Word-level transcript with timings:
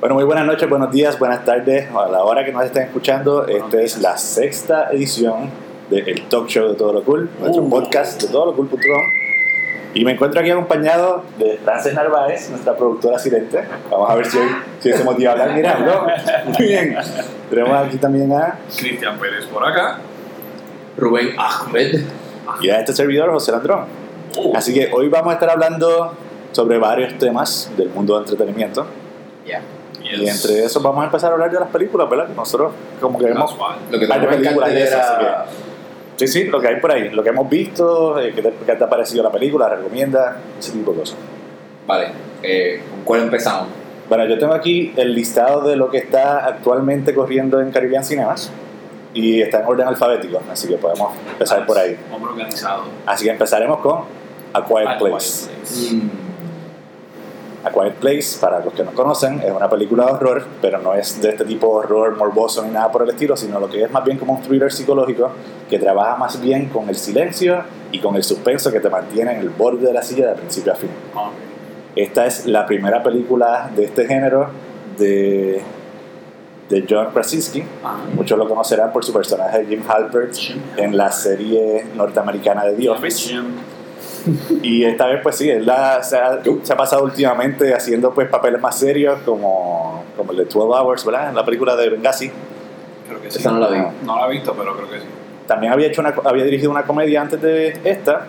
Bueno, 0.00 0.14
muy 0.14 0.24
buenas 0.24 0.44
noches, 0.46 0.68
buenos 0.68 0.90
días, 0.92 1.18
buenas 1.18 1.44
tardes. 1.44 1.88
A 1.90 2.08
la 2.08 2.22
hora 2.22 2.44
que 2.44 2.52
nos 2.52 2.64
estén 2.64 2.82
escuchando, 2.84 3.46
esta 3.46 3.80
es 3.80 3.98
la 3.98 4.16
sexta 4.18 4.90
edición 4.92 5.50
del 5.90 6.22
Talk 6.28 6.48
Show 6.48 6.68
de 6.68 6.74
Todo 6.74 6.92
Lo 6.92 7.02
Cool, 7.02 7.30
nuestro 7.40 7.62
Uh. 7.62 7.70
podcast 7.70 8.20
de 8.22 8.28
todolocool.com. 8.28 8.78
Y 9.94 10.04
me 10.04 10.12
encuentro 10.12 10.40
aquí 10.40 10.50
acompañado 10.50 11.24
de 11.38 11.58
Frances 11.64 11.94
Narváez, 11.94 12.50
nuestra 12.50 12.76
productora 12.76 13.18
silente. 13.18 13.64
Vamos 13.90 14.10
a 14.10 14.14
ver 14.16 14.26
si 14.26 14.36
hoy, 14.36 14.48
si 14.80 14.92
se 14.92 15.02
motiva 15.02 15.30
a 15.30 15.32
hablar. 15.32 15.54
Mira, 15.54 15.78
¿no? 15.78 16.06
Muy 16.52 16.66
bien. 16.66 16.96
Tenemos 17.48 17.86
aquí 17.86 17.96
también 17.96 18.30
a, 18.32 18.58
Cristian 18.76 19.18
Pérez 19.18 19.46
por 19.46 19.66
acá. 19.66 20.00
Rubén 20.98 21.30
Ahmed. 21.38 22.02
y 22.60 22.68
a 22.68 22.80
este 22.80 22.92
servidor, 22.92 23.30
José 23.30 23.52
Landrón. 23.52 23.86
Uh, 24.36 24.54
Así 24.54 24.74
que 24.74 24.90
hoy 24.92 25.08
vamos 25.08 25.30
a 25.30 25.34
estar 25.34 25.48
hablando 25.48 26.12
sobre 26.52 26.76
varios 26.76 27.16
temas 27.16 27.70
del 27.78 27.88
mundo 27.88 28.14
del 28.14 28.24
entretenimiento. 28.24 28.86
Ya. 30.06 30.16
Y 30.16 30.20
yes. 30.20 30.44
entre 30.44 30.64
esos 30.64 30.82
vamos 30.82 31.02
a 31.02 31.06
empezar 31.06 31.30
a 31.30 31.34
hablar 31.34 31.50
de 31.50 31.60
las 31.60 31.68
películas, 31.68 32.08
¿verdad? 32.08 32.28
Que 32.28 32.34
nosotros 32.34 32.72
como 33.00 33.18
que 33.18 33.26
vemos. 33.26 33.56
Lo 33.90 33.98
que 33.98 34.04
en 34.04 34.28
películas 34.28 34.72
y 34.72 34.76
eso, 34.76 34.96
cartelera. 34.96 35.46
Sí, 36.16 36.26
sí, 36.28 36.44
lo 36.44 36.60
que 36.60 36.68
hay 36.68 36.80
por 36.80 36.90
ahí, 36.92 37.10
lo 37.10 37.22
que 37.22 37.28
hemos 37.28 37.48
visto, 37.48 38.18
eh, 38.18 38.32
qué 38.34 38.40
te, 38.40 38.50
te 38.50 38.84
ha 38.84 38.88
parecido 38.88 39.22
la 39.22 39.30
película, 39.30 39.68
recomienda, 39.68 40.38
ese 40.58 40.72
tipo 40.72 40.92
de 40.92 41.00
cosas. 41.00 41.18
Vale, 41.86 42.08
eh, 42.42 42.82
¿con 42.90 43.04
cuál 43.04 43.22
empezamos? 43.22 43.68
Bueno, 44.08 44.24
yo 44.26 44.38
tengo 44.38 44.54
aquí 44.54 44.92
el 44.96 45.14
listado 45.14 45.68
de 45.68 45.76
lo 45.76 45.90
que 45.90 45.98
está 45.98 46.46
actualmente 46.46 47.14
corriendo 47.14 47.60
en 47.60 47.70
Caribbean 47.70 48.04
Cinemas 48.04 48.50
y 49.12 49.42
está 49.42 49.60
en 49.60 49.66
orden 49.66 49.88
alfabético, 49.88 50.40
así 50.50 50.68
que 50.68 50.76
podemos 50.76 51.12
empezar 51.32 51.66
por 51.66 51.76
ahí. 51.76 51.98
Hombre 52.12 52.32
organizado. 52.32 52.84
Así 53.04 53.24
que 53.24 53.30
empezaremos 53.30 53.80
con 53.80 54.04
A 54.52 54.64
Quiet 54.64 54.88
A 54.88 54.98
Place. 54.98 55.48
Quiet 55.48 55.60
Place. 55.60 55.94
Mm, 55.94 56.10
A 57.66 57.70
Quiet 57.72 57.94
Place, 57.94 58.38
para 58.40 58.64
los 58.64 58.72
que 58.74 58.84
no 58.84 58.92
conocen, 58.92 59.40
es 59.40 59.50
una 59.50 59.68
película 59.68 60.06
de 60.06 60.12
horror, 60.12 60.44
pero 60.62 60.78
no 60.78 60.94
es 60.94 61.20
de 61.20 61.30
este 61.30 61.44
tipo 61.44 61.66
de 61.66 61.86
horror 61.86 62.16
morboso 62.16 62.62
ni 62.62 62.70
nada 62.70 62.92
por 62.92 63.02
el 63.02 63.08
estilo, 63.08 63.36
sino 63.36 63.58
lo 63.58 63.68
que 63.68 63.82
es 63.82 63.90
más 63.90 64.04
bien 64.04 64.18
como 64.18 64.34
un 64.34 64.42
thriller 64.42 64.72
psicológico 64.72 65.32
que 65.68 65.78
trabaja 65.78 66.16
más 66.16 66.40
bien 66.40 66.68
con 66.68 66.88
el 66.88 66.94
silencio 66.94 67.64
y 67.90 67.98
con 67.98 68.14
el 68.14 68.22
suspenso 68.22 68.70
que 68.70 68.78
te 68.78 68.88
mantiene 68.88 69.32
en 69.32 69.38
el 69.40 69.48
borde 69.48 69.86
de 69.86 69.92
la 69.92 70.02
silla 70.02 70.28
de 70.28 70.34
principio 70.34 70.72
a 70.72 70.76
fin. 70.76 70.90
Esta 71.96 72.26
es 72.26 72.46
la 72.46 72.66
primera 72.66 73.02
película 73.02 73.68
de 73.74 73.84
este 73.86 74.06
género 74.06 74.48
de, 74.96 75.60
de 76.68 76.86
John 76.88 77.08
Krasinski. 77.12 77.64
Ah, 77.82 77.96
Muchos 78.14 78.38
lo 78.38 78.48
conocerán 78.48 78.92
por 78.92 79.04
su 79.04 79.12
personaje 79.12 79.66
Jim 79.66 79.82
Halpert 79.88 80.34
en 80.76 80.96
la 80.96 81.10
serie 81.10 81.86
norteamericana 81.96 82.64
de 82.64 82.74
The 82.74 82.90
Office. 82.90 83.34
Y 84.62 84.84
esta 84.84 85.06
vez, 85.06 85.20
pues 85.22 85.36
sí, 85.36 85.48
él 85.50 85.64
la- 85.66 86.02
se, 86.02 86.16
ha, 86.16 86.40
se 86.62 86.72
ha 86.72 86.76
pasado 86.76 87.04
últimamente 87.04 87.72
haciendo 87.74 88.12
pues 88.12 88.28
papeles 88.28 88.60
más 88.60 88.78
serios, 88.78 89.20
como, 89.24 90.04
como 90.16 90.32
el 90.32 90.38
de 90.38 90.44
12 90.44 90.58
Hours, 90.58 91.04
¿verdad? 91.04 91.28
En 91.30 91.34
la 91.36 91.44
película 91.44 91.76
de 91.76 91.90
Benghazi. 91.90 92.30
Creo 93.08 93.22
que 93.22 93.30
sí. 93.30 93.38
Esa 93.38 93.52
no 93.52 93.58
la 93.60 93.68
vi. 93.68 93.78
No 94.04 94.16
la 94.18 94.26
he 94.26 94.30
visto, 94.30 94.54
pero 94.58 94.74
creo 94.76 94.90
que 94.90 94.98
sí. 94.98 95.06
También 95.46 95.72
había, 95.72 95.86
hecho 95.86 96.00
una, 96.00 96.12
había 96.24 96.44
dirigido 96.44 96.70
una 96.72 96.82
comedia 96.82 97.20
antes 97.20 97.40
de 97.40 97.78
esta, 97.84 98.26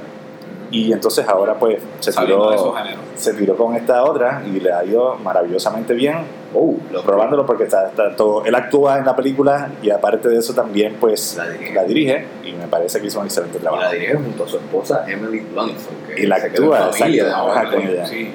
y 0.72 0.92
entonces 0.92 1.28
ahora 1.28 1.56
pues 1.58 1.82
se 2.00 2.12
tiró, 2.12 2.74
se 3.16 3.34
tiró 3.34 3.56
con 3.56 3.76
esta 3.76 4.04
otra 4.04 4.44
y 4.46 4.60
le 4.60 4.72
ha 4.72 4.84
ido 4.84 5.16
maravillosamente 5.16 5.94
bien. 5.94 6.16
Oh, 6.54 6.76
Lo 6.92 7.02
probándolo 7.04 7.46
porque 7.46 7.66
está, 7.66 7.88
está 7.90 8.16
todo, 8.16 8.44
él 8.46 8.56
actúa 8.56 8.98
en 8.98 9.06
la 9.06 9.16
película 9.16 9.70
y 9.82 9.90
aparte 9.90 10.30
de 10.30 10.38
eso 10.38 10.54
también 10.54 10.96
pues 11.00 11.36
La 11.38 11.50
dirige. 11.50 11.74
la 11.74 11.84
dirige 11.84 12.26
y 12.46 12.54
me 12.54 12.68
parece 12.68 13.00
que 13.02 13.08
hizo 13.08 13.20
un 13.20 13.26
excelente 13.26 13.58
y 13.58 13.62
trabajo. 13.62 13.84
la 13.84 13.92
dirige 13.92 14.16
junto 14.16 14.44
a 14.44 14.48
su 14.48 14.58
esposa 14.58 15.06
Emily 15.08 15.40
Blunt. 15.40 15.78
Y 16.18 16.26
la 16.26 16.36
actúa, 16.38 16.92
familia, 16.94 17.24
exacto, 17.24 17.46
¿no? 17.48 17.54
trabaja 17.54 17.72
con 17.76 17.88
ella. 17.88 18.06
Sí. 18.06 18.30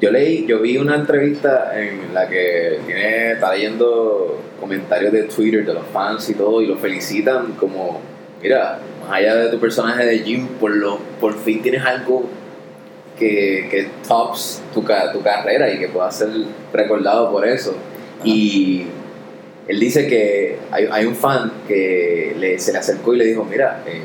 Yo 0.00 0.10
leí, 0.10 0.44
yo 0.46 0.60
vi 0.60 0.78
una 0.78 0.96
entrevista 0.96 1.80
en 1.80 2.12
la 2.12 2.28
que 2.28 2.80
tiene, 2.84 3.32
está 3.32 3.52
leyendo 3.54 4.40
comentarios 4.58 5.12
de 5.12 5.22
Twitter 5.24 5.64
de 5.64 5.74
los 5.74 5.86
fans 5.92 6.28
y 6.28 6.34
todo 6.34 6.60
y 6.60 6.66
lo 6.66 6.76
felicitan 6.76 7.52
como, 7.52 8.00
mira, 8.42 8.78
más 9.02 9.12
allá 9.18 9.34
de 9.36 9.48
tu 9.50 9.58
personaje 9.58 10.04
de 10.04 10.18
Jim, 10.20 10.46
por 10.60 10.70
lo, 10.74 10.98
por 11.20 11.38
fin 11.38 11.62
tienes 11.62 11.84
algo 11.84 12.24
que, 13.18 13.68
que 13.70 13.88
tops 14.06 14.62
tu, 14.72 14.82
tu 15.12 15.22
carrera 15.22 15.72
y 15.72 15.78
que 15.78 15.88
pueda 15.88 16.10
ser 16.10 16.28
recordado 16.72 17.30
por 17.30 17.46
eso. 17.46 17.74
Y 18.24 18.86
él 19.68 19.80
dice 19.80 20.06
que 20.06 20.58
hay, 20.70 20.88
hay 20.90 21.04
un 21.06 21.14
fan 21.16 21.52
que 21.68 22.34
le, 22.38 22.58
se 22.58 22.72
le 22.72 22.78
acercó 22.78 23.14
y 23.14 23.18
le 23.18 23.24
dijo, 23.26 23.44
mira, 23.44 23.82
eh, 23.86 24.00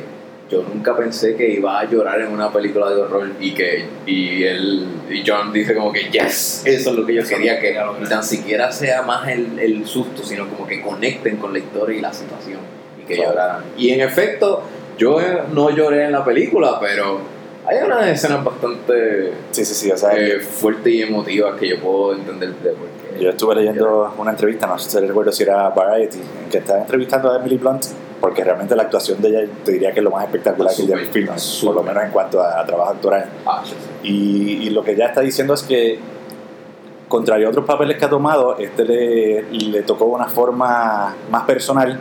yo 0.49 0.63
nunca 0.63 0.95
pensé 0.95 1.35
que 1.35 1.49
iba 1.49 1.79
a 1.79 1.89
llorar 1.89 2.21
en 2.21 2.31
una 2.31 2.51
película 2.53 2.89
de 2.89 3.01
horror 3.01 3.29
y 3.39 3.53
que 3.53 3.83
y 4.05 4.43
él 4.43 4.85
y 5.09 5.21
John 5.27 5.51
dice 5.51 5.75
como 5.75 5.91
que 5.91 6.09
yes 6.09 6.61
eso 6.65 6.91
es 6.91 6.95
lo 6.95 7.05
que 7.05 7.15
yo 7.15 7.21
Eso 7.21 7.31
quería 7.35 7.59
que 7.59 7.77
ni 7.99 8.07
tan 8.07 8.23
siquiera 8.23 8.71
sea 8.71 9.01
más 9.01 9.27
el, 9.27 9.59
el 9.59 9.85
susto 9.85 10.23
sino 10.23 10.47
como 10.47 10.65
que 10.65 10.81
conecten 10.81 11.35
con 11.35 11.51
la 11.51 11.59
historia 11.59 11.97
y 11.97 12.01
la 12.01 12.13
situación 12.13 12.59
y 12.97 13.05
que 13.05 13.15
Claro. 13.15 13.31
lloraran 13.31 13.63
y 13.77 13.89
en 13.89 13.99
efecto 13.99 14.63
yo 14.97 15.19
eh, 15.21 15.43
no 15.53 15.69
lloré 15.69 16.05
en 16.05 16.11
la 16.11 16.23
película 16.23 16.77
pero 16.79 17.19
hay 17.67 17.83
unas 17.85 18.07
escenas 18.07 18.43
bastante 18.43 19.33
Sí, 19.51 19.65
sí, 19.65 19.73
sí, 19.73 19.91
o 19.91 19.97
sea, 19.97 20.11
eh, 20.17 20.39
fuertes 20.39 20.93
y 20.93 21.01
emotivas 21.01 21.59
que 21.59 21.67
yo 21.67 21.79
puedo 21.81 22.13
entender 22.13 22.53
de 22.55 22.71
por 22.71 22.87
qué 22.87 23.23
Yo 23.23 23.29
estuve 23.29 23.55
leyendo 23.55 24.13
una 24.17 24.31
entrevista, 24.31 24.67
no 24.67 24.79
sé 24.79 24.89
si 24.89 25.05
recuerdo 25.05 25.31
si 25.33 25.43
era 25.43 25.69
Variety, 25.69 26.17
en 26.17 26.49
que 26.49 26.59
estaba 26.59 26.79
entrevistando 26.79 27.31
a 27.31 27.37
Emily 27.37 27.57
Blunt, 27.57 27.85
porque 28.21 28.43
realmente 28.43 28.73
la 28.73 28.83
actuación 28.83 29.21
de 29.21 29.29
ella 29.29 29.51
te 29.65 29.73
diría 29.73 29.91
que 29.91 29.99
es 29.99 30.03
lo 30.03 30.11
más 30.11 30.23
espectacular 30.23 30.73
que 30.73 30.83
ella 30.83 30.97
Súper, 30.97 31.11
film, 31.11 31.27
por 31.65 31.75
lo 31.75 31.83
menos 31.83 32.03
en 32.03 32.11
cuanto 32.11 32.41
a, 32.41 32.61
a 32.61 32.65
trabajo 32.65 32.91
actoral. 32.91 33.25
Ah, 33.45 33.61
sí, 33.65 33.71
sí. 33.71 34.07
Y, 34.07 34.67
y 34.67 34.69
lo 34.69 34.83
que 34.83 34.91
ella 34.91 35.07
está 35.07 35.19
diciendo 35.19 35.53
es 35.53 35.63
que, 35.63 35.99
contrario 37.09 37.47
a 37.47 37.49
otros 37.49 37.65
papeles 37.65 37.97
que 37.97 38.05
ha 38.05 38.09
tomado, 38.09 38.57
este 38.59 38.85
le, 38.85 39.41
le 39.51 39.81
tocó 39.83 40.05
una 40.05 40.29
forma 40.29 41.15
más 41.29 41.43
personal, 41.43 41.99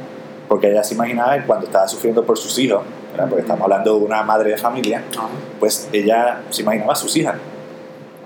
porque 0.48 0.70
ella 0.70 0.82
se 0.84 0.94
imaginaba 0.94 1.36
que 1.38 1.44
cuando 1.46 1.66
estaba 1.66 1.86
sufriendo 1.88 2.24
por 2.24 2.38
sus 2.38 2.58
hijos, 2.58 2.82
¿verdad? 3.12 3.28
porque 3.28 3.42
estamos 3.42 3.62
hablando 3.64 3.98
de 3.98 4.04
una 4.04 4.22
madre 4.22 4.50
de 4.50 4.56
familia, 4.56 5.02
Ajá. 5.16 5.28
pues 5.58 5.88
ella 5.92 6.40
se 6.50 6.62
imaginaba 6.62 6.92
a 6.92 6.96
sus 6.96 7.16
hijas. 7.16 7.36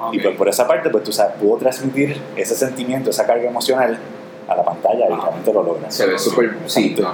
Ok. 0.01 0.15
Y 0.15 0.19
pues 0.21 0.37
por 0.37 0.49
esa 0.49 0.67
parte, 0.67 0.89
pues 0.91 1.05
tú 1.05 1.13
sabes, 1.13 1.35
pudo 1.41 1.59
transmitir 1.59 2.21
ese 2.37 2.55
sentimiento, 2.55 3.11
esa 3.11 3.27
carga 3.27 3.49
emocional 3.49 3.99
a 4.49 4.55
la 4.57 4.65
pantalla 4.65 5.07
y 5.07 5.15
realmente 5.15 5.53
lo 5.53 5.63
logra. 5.63 5.91
se 5.91 6.07
ve 6.07 6.19
súper 6.19 6.57
sí 6.67 6.97
no, 7.01 7.13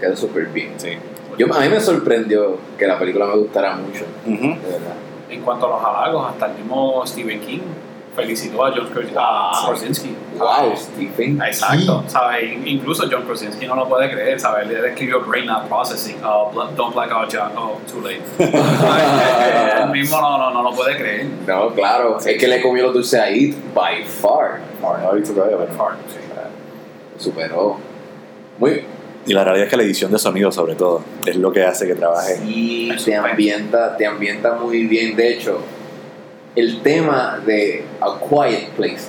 quedó 0.00 0.16
súper 0.16 0.46
bien 0.46 0.72
Sí. 0.78 0.90
yo, 1.36 1.52
a 1.54 1.60
mí 1.60 1.68
me 1.68 1.78
sorprendió 1.80 2.56
que 2.78 2.86
la 2.86 2.98
película 2.98 3.26
me 3.26 3.36
gustara 3.36 3.76
mucho 3.76 4.04
Ujú. 4.26 4.48
de 4.60 4.72
verdad 4.72 4.94
En 5.28 5.42
cuanto 5.42 5.66
a 5.66 5.68
los 5.70 5.84
halagos, 5.84 6.30
hasta 6.30 6.46
el 6.46 6.54
mismo 6.54 7.06
Stephen 7.06 7.40
King 7.40 7.60
felicitó 8.22 8.64
a 8.66 8.70
John 8.72 8.88
a 9.16 9.64
Krasinski. 9.68 10.14
wow 10.38 10.74
Stephen 10.76 11.40
Exacto, 11.42 12.04
¿sabes? 12.08 12.52
In- 12.52 12.66
Incluso 12.66 13.04
John 13.10 13.22
Krasinski 13.22 13.66
no 13.66 13.76
lo 13.76 13.88
puede 13.88 14.10
creer, 14.10 14.38
¿sabes? 14.40 14.68
Él 14.68 14.84
escribió 14.84 15.20
Brain 15.24 15.46
Not 15.46 15.68
Processing, 15.68 16.16
uh, 16.24 16.52
Don't 16.76 16.94
Black 16.94 17.10
Out 17.12 17.30
Jack, 17.30 17.52
oh, 17.56 17.78
too 17.90 18.00
late. 18.02 18.20
Él 19.82 19.90
mismo 19.90 20.20
no, 20.20 20.38
no, 20.38 20.50
no 20.50 20.62
lo 20.62 20.76
puede 20.76 20.96
creer. 20.96 21.26
no 21.46 21.68
claro 21.74 22.18
es 22.18 22.38
que 22.38 22.48
le 22.48 22.60
comió 22.60 22.84
los 22.84 22.94
dulces 22.94 23.20
a 23.20 23.26
by 23.74 24.04
far 24.04 24.60
No, 24.82 24.96
no 24.98 25.04
lo 25.12 25.16
he 25.16 25.20
visto 25.20 25.34
todavía, 25.34 25.56
pero- 25.58 25.68
Sí. 26.08 26.18
superó 27.18 27.76
muy 28.58 28.84
Y 29.26 29.32
la 29.32 29.44
realidad 29.44 29.66
es 29.66 29.70
que 29.70 29.76
la 29.76 29.82
edición 29.82 30.10
de 30.12 30.18
sonido, 30.18 30.50
sobre 30.52 30.74
todo, 30.74 31.02
es 31.26 31.36
lo 31.36 31.52
que 31.52 31.64
hace 31.64 31.86
que 31.86 31.94
trabaje. 31.94 32.40
y 32.46 32.90
Es 32.90 33.04
te 33.04 33.14
ambienta 33.16 33.96
te 33.96 34.06
ambienta 34.06 34.54
muy 34.54 34.84
bien 34.86 35.14
de 35.16 35.34
hecho 35.34 35.60
el 36.56 36.80
tema 36.82 37.40
de 37.44 37.84
A 38.00 38.18
Quiet 38.28 38.70
Place 38.70 39.08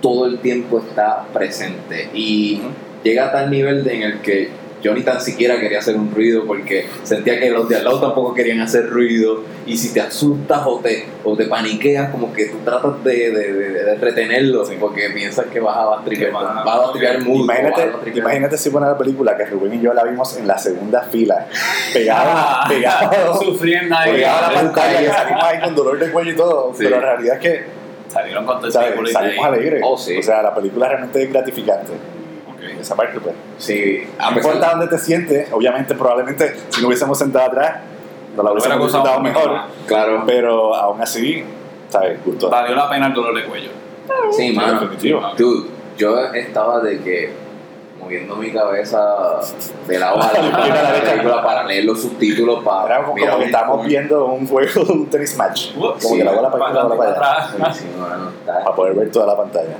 todo 0.00 0.26
el 0.26 0.38
tiempo 0.38 0.78
está 0.78 1.26
presente 1.32 2.08
y 2.14 2.60
llega 3.04 3.26
a 3.26 3.32
tal 3.32 3.50
nivel 3.50 3.84
de 3.84 3.96
en 3.96 4.02
el 4.02 4.20
que 4.20 4.48
yo 4.82 4.94
ni 4.94 5.02
tan 5.02 5.20
siquiera 5.20 5.58
quería 5.60 5.78
hacer 5.78 5.96
un 5.96 6.10
ruido 6.14 6.44
porque 6.46 6.86
sentía 7.02 7.38
que 7.38 7.50
los 7.50 7.68
de 7.68 7.76
al 7.76 7.84
lado 7.84 8.00
tampoco 8.00 8.34
querían 8.34 8.60
hacer 8.60 8.88
ruido 8.88 9.42
y 9.66 9.76
si 9.76 9.92
te 9.92 10.00
asustas 10.00 10.62
o 10.66 10.78
te, 10.80 11.06
o 11.24 11.36
te 11.36 11.44
paniqueas 11.46 12.10
como 12.10 12.32
que 12.32 12.46
tú 12.46 12.58
tratas 12.64 13.02
de, 13.04 13.30
de, 13.30 13.52
de- 13.52 13.70
de 13.84 13.94
retenerlo 13.96 14.64
Sí. 14.64 14.76
porque 14.80 15.10
piensas 15.10 15.46
que 15.46 15.60
vas 15.60 15.76
a 15.76 15.84
bastripear, 15.86 16.30
Que 16.30 16.34
vas 16.34 16.44
a- 16.66 17.18
mucho 17.20 17.44
Imagínate, 17.44 17.92
imagínate 18.14 18.56
si 18.58 18.70
pone 18.70 18.86
la 18.86 18.96
película 18.98 19.36
que 19.36 19.44
Rubén 19.46 19.74
y 19.74 19.80
yo 19.80 19.92
la 19.92 20.04
vimos 20.04 20.36
en 20.38 20.46
la 20.46 20.56
segunda 20.58 21.02
fila, 21.02 21.46
pegado, 21.92 22.68
pegado, 22.68 23.34
Sufriendo 23.42 23.94
ahí. 23.96 24.12
pegado 24.12 24.38
a 24.46 24.52
la 24.52 24.54
pantalla, 24.62 24.98
ahí. 24.98 25.06
salimos 25.06 25.44
ahí 25.44 25.60
con 25.60 25.74
dolor 25.74 25.98
de 25.98 26.10
cuello 26.10 26.30
y 26.32 26.36
todo, 26.36 26.72
Sí. 26.74 26.84
pero 26.84 27.00
la 27.00 27.12
realidad 27.14 27.36
es 27.36 27.40
que 27.42 27.80
Salieron 28.10 28.44
con 28.44 28.60
todo 28.60 28.70
salimos 28.72 29.14
alegres. 29.44 29.80
Oh, 29.84 29.96
sí. 29.96 30.16
O 30.16 30.22
sea, 30.22 30.42
la 30.42 30.52
película 30.52 30.88
realmente 30.88 31.22
es 31.22 31.32
gratificante. 31.32 31.92
Esa 32.80 32.96
parte, 32.96 33.20
pues. 33.20 33.34
sí 33.58 34.02
a 34.18 34.30
No 34.30 34.36
pesar 34.36 34.54
importa 34.54 34.70
dónde 34.76 34.86
te 34.88 34.98
sientes, 34.98 35.52
obviamente, 35.52 35.94
probablemente 35.94 36.54
si 36.70 36.80
no 36.80 36.88
hubiésemos 36.88 37.18
sentado 37.18 37.46
atrás, 37.46 37.80
no 38.36 38.42
la 38.42 38.52
Hubiera 38.52 38.52
hubiésemos 38.76 38.86
disfrutado 38.92 39.20
mejor, 39.20 39.52
más. 39.52 39.66
claro 39.86 40.22
pero 40.26 40.74
aún 40.74 41.00
así, 41.02 41.44
¿sabes? 41.88 42.18
Gustó. 42.24 42.48
Valió 42.50 42.74
la 42.76 42.88
pena 42.88 43.06
el 43.08 43.14
dolor 43.14 43.34
de 43.34 43.44
cuello. 43.44 43.70
sí 44.32 44.52
mano 44.52 44.80
definitivo. 44.80 45.20
Dude, 45.36 45.68
yo 45.98 46.18
estaba 46.32 46.80
de 46.80 47.00
que 47.00 47.32
moviendo 48.00 48.34
mi 48.36 48.50
cabeza 48.50 49.40
de 49.86 49.98
lado 49.98 50.16
a 50.22 50.32
lado 50.32 50.42
Mira 50.64 50.82
la 50.82 50.92
la 50.94 51.00
película 51.02 51.42
para 51.44 51.64
leer 51.64 51.84
los 51.84 52.00
subtítulos 52.00 52.64
para 52.64 52.86
Era 52.86 53.04
como, 53.04 53.18
como 53.18 53.38
que 53.38 53.50
cómo- 53.52 53.82
viendo 53.84 54.24
un 54.24 54.46
juego 54.46 54.84
de 54.84 54.92
un 54.92 55.06
tennis 55.10 55.36
match. 55.36 55.74
Como 55.74 56.16
que 56.16 56.24
la 56.24 56.32
bola 56.32 56.50
para 56.50 56.72
para 56.72 57.02
allá. 57.02 57.10
atrás. 57.12 57.58
Buenísimo, 57.58 57.98
mano, 57.98 58.30
está- 58.30 58.64
Para 58.64 58.74
poder 58.76 58.94
ver 58.94 59.10
toda 59.12 59.26
la 59.26 59.36
pantalla. 59.36 59.76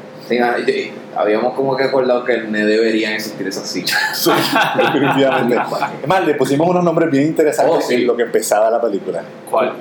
Habíamos 1.17 1.55
como 1.55 1.77
que 1.77 1.85
acordado 1.85 2.25
que 2.25 2.39
no 2.39 2.59
deberían 2.59 3.13
existir 3.15 3.47
esas 3.49 3.69
sillas. 3.69 3.99
Sí, 4.15 4.31
definitivamente. 4.77 5.57
Es 6.03 6.09
más, 6.09 6.25
le 6.27 6.35
pusimos 6.35 6.69
unos 6.69 6.85
nombres 6.85 7.11
bien 7.11 7.25
interesantes 7.29 7.77
Oh, 7.79 7.81
sí. 7.81 7.95
en 7.95 8.07
lo 8.07 8.17
que 8.17 8.23
empezaba 8.25 8.71
la 8.71 8.81
película. 8.81 9.23
¿Cuál? 9.51 9.73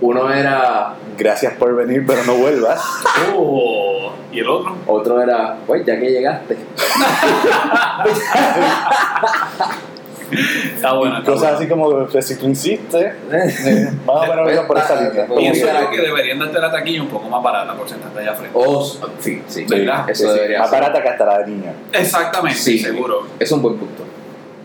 Uno 0.00 0.32
era, 0.32 0.94
Gracias 1.18 1.52
por 1.54 1.74
venir, 1.76 2.04
pero 2.06 2.24
no 2.24 2.34
vuelvas. 2.36 2.80
Oh, 3.36 4.12
¿Y 4.32 4.38
el 4.40 4.48
otro? 4.48 4.76
otro 4.86 5.20
era, 5.20 5.56
pues 5.66 5.84
ya 5.84 5.98
que 5.98 6.10
llegaste. 6.10 6.56
Está 10.32 10.92
bueno. 10.94 11.18
está 11.18 11.32
Cosas 11.32 11.42
bueno. 11.42 11.56
así 11.58 11.68
como, 11.68 12.06
pues, 12.06 12.26
si 12.26 12.36
tú 12.36 12.46
insistes, 12.46 13.12
eh, 13.32 13.90
más 14.06 14.16
o 14.16 14.26
menos 14.34 14.52
iban 14.52 14.66
por 14.66 14.78
esa 14.78 15.00
línea. 15.00 15.26
Pues, 15.26 15.38
Pienso 15.40 15.66
yo 15.66 15.90
que 15.90 16.00
deberían 16.00 16.38
darte 16.38 16.58
la 16.60 16.70
taquilla 16.70 17.02
un 17.02 17.08
poco 17.08 17.28
más 17.28 17.42
barata 17.42 17.74
por 17.74 17.88
sentarte 17.88 18.18
allá 18.20 18.34
frente. 18.34 18.58
Oh, 18.58 18.84
sí, 19.18 19.42
sí, 19.48 19.66
¿Verdad? 19.68 20.08
Eso 20.10 20.22
Sí, 20.24 20.28
sí, 20.28 20.34
debería 20.34 20.58
Más 20.60 20.70
ser. 20.70 20.80
barata 20.80 21.02
que 21.02 21.08
hasta 21.08 21.26
la 21.26 21.38
de 21.38 21.46
niño. 21.48 21.72
Exactamente, 21.92 22.58
Sí. 22.58 22.78
seguro. 22.78 23.26
Es 23.38 23.50
un 23.52 23.62
buen 23.62 23.76
punto. 23.76 24.04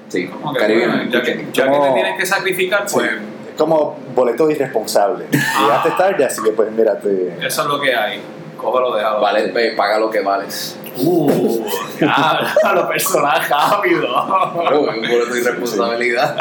Sí, 0.08 0.28
Como 0.28 0.54
que, 0.54 0.60
Caribe. 0.60 0.88
bueno, 0.88 1.04
ya 1.12 1.22
que, 1.24 1.48
ya 1.52 1.72
que 1.72 1.80
te 1.80 1.92
tienes 1.94 2.18
que 2.20 2.26
sacrificar, 2.26 2.86
pues 2.92 3.10
Es 3.12 3.58
como 3.58 3.98
boleto 4.14 4.50
irresponsable. 4.50 5.26
Llegaste 5.32 5.92
tarde, 5.98 6.26
así 6.26 6.42
que 6.44 6.52
pues 6.52 6.72
mírate. 6.72 7.34
eso 7.46 7.62
es 7.64 7.68
lo 7.68 7.80
que 7.82 7.96
hay. 7.96 8.20
Cógelo, 8.66 8.96
déjalo. 8.96 9.22
Vale, 9.22 9.52
ve, 9.52 9.74
paga 9.78 10.00
lo 10.00 10.10
que 10.10 10.22
vales. 10.22 10.78
Uh, 10.98 11.62
ya, 12.00 12.74
los 12.74 12.86
personajes 12.88 13.50
rápido. 13.50 14.08
Claro, 14.54 14.82
un 14.82 14.86
boleto 15.02 15.34
de 15.34 15.40
irresponsabilidad. 15.42 16.36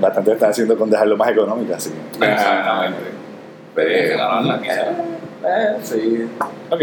Bastante 0.00 0.32
están 0.32 0.50
haciendo 0.50 0.76
con 0.76 0.90
dejarlo 0.90 1.16
más 1.16 1.30
económico, 1.30 1.74
así. 1.74 1.90
Exactamente. 2.20 2.98
Pero, 3.74 3.90
eh, 5.42 5.76
sí. 5.82 6.28
Ok, 6.70 6.80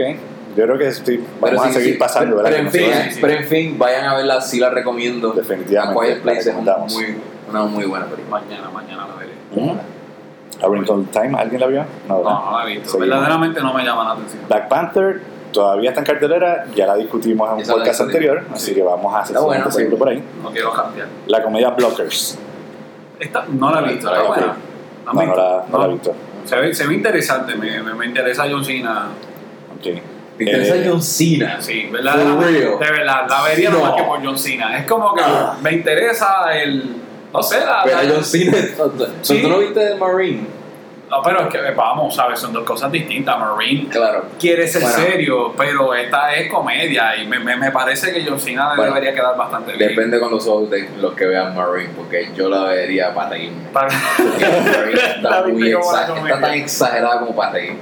yo 0.56 0.64
creo 0.64 0.78
que 0.78 0.92
Pero 1.06 1.22
vamos 1.42 1.64
sí, 1.64 1.70
a 1.70 1.74
seguir 1.74 1.94
sí, 1.94 2.00
pasando, 2.00 2.38
pero, 2.38 2.44
¿verdad? 2.44 2.50
pero 2.50 2.64
en 2.64 2.72
fin, 2.72 3.04
sí, 3.04 3.12
sí. 3.12 3.20
pero 3.22 3.34
en 3.34 3.44
fin, 3.46 3.78
vayan 3.78 4.06
a 4.06 4.16
verla, 4.16 4.42
sí 4.42 4.60
la 4.60 4.70
recomiendo. 4.72 5.32
Definitivamente, 5.32 6.00
A 6.00 6.04
Quiet 6.04 6.18
la 6.18 6.24
Place 6.24 6.40
es 6.40 6.48
un 6.48 6.66
recomendamos. 6.66 6.94
muy, 6.96 7.18
una 7.50 7.64
muy 7.64 7.86
buena 7.86 8.06
película. 8.08 8.42
Mañana, 8.42 8.70
mañana 8.72 9.08
la 9.08 9.16
veré. 9.16 9.32
Ujú. 9.56 9.78
A 10.64 10.68
Wrinkle 10.68 11.06
Time, 11.12 11.38
¿alguien 11.38 11.62
la 11.62 11.68
vio? 11.68 11.86
No, 12.08 12.18
¿verdad? 12.18 12.32
No, 12.32 12.52
no 12.52 12.58
la 12.58 12.64
he 12.64 12.68
visto. 12.74 12.90
Seguimos. 12.90 13.10
Verdaderamente 13.10 13.62
no 13.62 13.74
me 13.74 13.84
llama 13.84 14.04
la 14.06 14.12
atención. 14.12 14.42
Black 14.48 14.68
Panther 14.68 15.22
todavía 15.52 15.90
está 15.90 16.02
en 16.02 16.06
cartelera, 16.08 16.66
ya 16.76 16.88
la 16.88 16.96
discutimos 16.96 17.50
en 17.52 17.58
un 17.58 17.64
podcast 17.78 18.02
anterior, 18.02 18.44
así 18.54 18.74
que 18.74 18.82
vamos 18.84 19.16
a 19.16 19.22
Está 19.22 19.40
buena, 19.40 19.66
a 19.66 19.72
seguirlo 19.72 19.98
pues. 19.98 20.00
por 20.00 20.10
ahí. 20.10 20.24
No 20.44 20.50
quiero 20.52 20.74
cambiar. 20.74 21.08
La 21.28 21.44
comedia 21.44 21.70
Blockers. 21.70 22.40
Esta, 23.20 23.46
no 23.50 23.72
la 23.72 23.82
he 23.82 23.94
visto. 23.94 24.08
No 24.10 24.16
la 24.16 24.24
buena. 24.28 24.56
No, 25.06 25.14
no, 25.14 25.36
la, 25.36 25.66
no 25.72 25.78
la 25.80 25.86
he 25.86 25.90
visto. 25.94 26.14
Se 26.46 26.56
ve, 26.56 26.74
se 26.74 26.88
ve 26.88 26.94
interesante. 26.96 27.56
Me, 27.56 27.82
me, 27.82 27.94
me 27.94 28.06
interesa 28.06 28.46
John 28.50 28.64
Cena. 28.64 29.08
Ok. 29.76 29.84
¿Te 30.38 30.44
interesa 30.44 30.76
Eh, 30.76 30.86
John 30.88 31.02
Cena? 31.02 31.58
Sí, 31.62 31.90
real. 31.92 32.40
De 32.40 32.92
verdad, 32.92 33.26
la 33.30 33.42
vería 33.44 33.70
No. 33.70 33.78
nomás 33.80 33.94
que 33.96 34.04
por 34.04 34.24
John 34.26 34.38
Cena. 34.38 34.78
Es 34.78 34.86
como 34.88 35.14
que 35.14 35.22
Ah. 35.24 35.56
me 35.62 35.72
interesa 35.72 36.46
el. 36.54 36.96
No 37.34 37.44
sé, 37.44 37.60
la. 37.60 37.82
Pero 37.84 38.02
la- 38.04 38.10
John 38.14 38.24
Cena, 38.24 38.58
Sí. 39.22 39.42
¿tú 39.42 39.50
no 39.50 39.60
viste 39.60 39.80
de 39.80 39.96
Marine? 39.96 40.58
No, 41.10 41.22
pero 41.24 41.42
es 41.44 41.48
que 41.48 41.72
vamos, 41.72 42.14
¿sabes? 42.16 42.38
Son 42.38 42.52
dos 42.52 42.66
cosas 42.66 42.92
distintas. 42.92 43.40
Marine 43.40 43.88
Claro. 43.90 44.26
quiere 44.38 44.68
ser 44.68 44.82
Bueno. 44.82 44.98
serio, 44.98 45.54
pero 45.58 45.94
esta 45.96 46.34
es 46.36 46.52
comedia 46.52 47.16
y 47.16 47.26
me, 47.28 47.40
me, 47.40 47.56
me 47.56 47.72
parece 47.72 48.12
que 48.12 48.26
John 48.28 48.38
Cena 48.40 48.74
Bueno, 48.76 48.94
debería 48.94 49.14
quedar 49.14 49.38
bastante 49.38 49.72
bien. 49.74 49.90
Depende 49.90 50.20
con 50.20 50.32
los 50.32 50.46
ojos 50.48 50.70
de 50.70 50.90
los 51.00 51.14
que 51.14 51.26
vean 51.28 51.56
Marine, 51.56 51.92
porque 51.96 52.30
yo 52.36 52.50
la 52.50 52.64
vería 52.66 53.14
para 53.14 53.30
reírme. 53.30 53.70
Para- 53.72 53.88
Marine 54.20 55.02
está, 55.16 55.44
muy 55.44 55.52
viste 55.54 55.74
como 55.80 55.92
la 55.94 56.02
exa- 56.02 56.08
comedia. 56.10 56.36
está 56.36 56.48
tan 56.48 56.54
exagerada 56.56 57.20
como 57.20 57.36
para 57.36 57.52
reírte. 57.54 57.80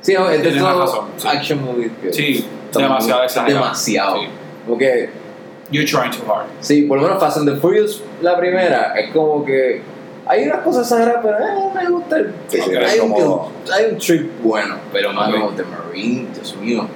Sí, 0.00 0.14
no, 0.14 0.28
es 0.30 0.42
de 0.42 0.48
esos 0.50 0.76
razón, 0.78 1.06
sí. 1.16 1.28
action 1.28 1.64
movies 1.64 1.92
que 2.02 2.12
Sí, 2.12 2.48
demasiado 2.74 3.22
exagerado. 3.24 3.64
Demasiado. 3.64 4.16
Porque, 4.68 5.10
You're 5.70 5.86
trying 5.88 6.10
too 6.10 6.24
hard. 6.30 6.46
sí, 6.60 6.82
por 6.82 6.98
lo 6.98 7.04
menos 7.04 7.18
Fast 7.20 7.38
and 7.38 7.48
the 7.48 7.56
Furious, 7.56 8.02
la 8.22 8.36
primera, 8.36 8.92
es 8.94 9.12
como 9.12 9.44
que 9.44 9.82
hay 10.26 10.44
unas 10.46 10.60
cosas 10.60 10.82
exageradas, 10.90 11.20
pero 11.22 11.38
eh, 11.38 11.70
me 11.74 11.90
gusta. 11.90 12.16
el- 12.18 12.34
Sí, 12.48 12.58
hay, 12.60 12.98
un, 13.00 13.12
como- 13.12 13.52
hay 13.72 13.84
un 13.92 13.98
trip 13.98 14.30
bueno, 14.42 14.76
pero 14.92 15.12
mano, 15.12 15.50
de 15.52 15.64
Marine, 15.64 16.26
Dios 16.34 16.56
mío. 16.56 16.86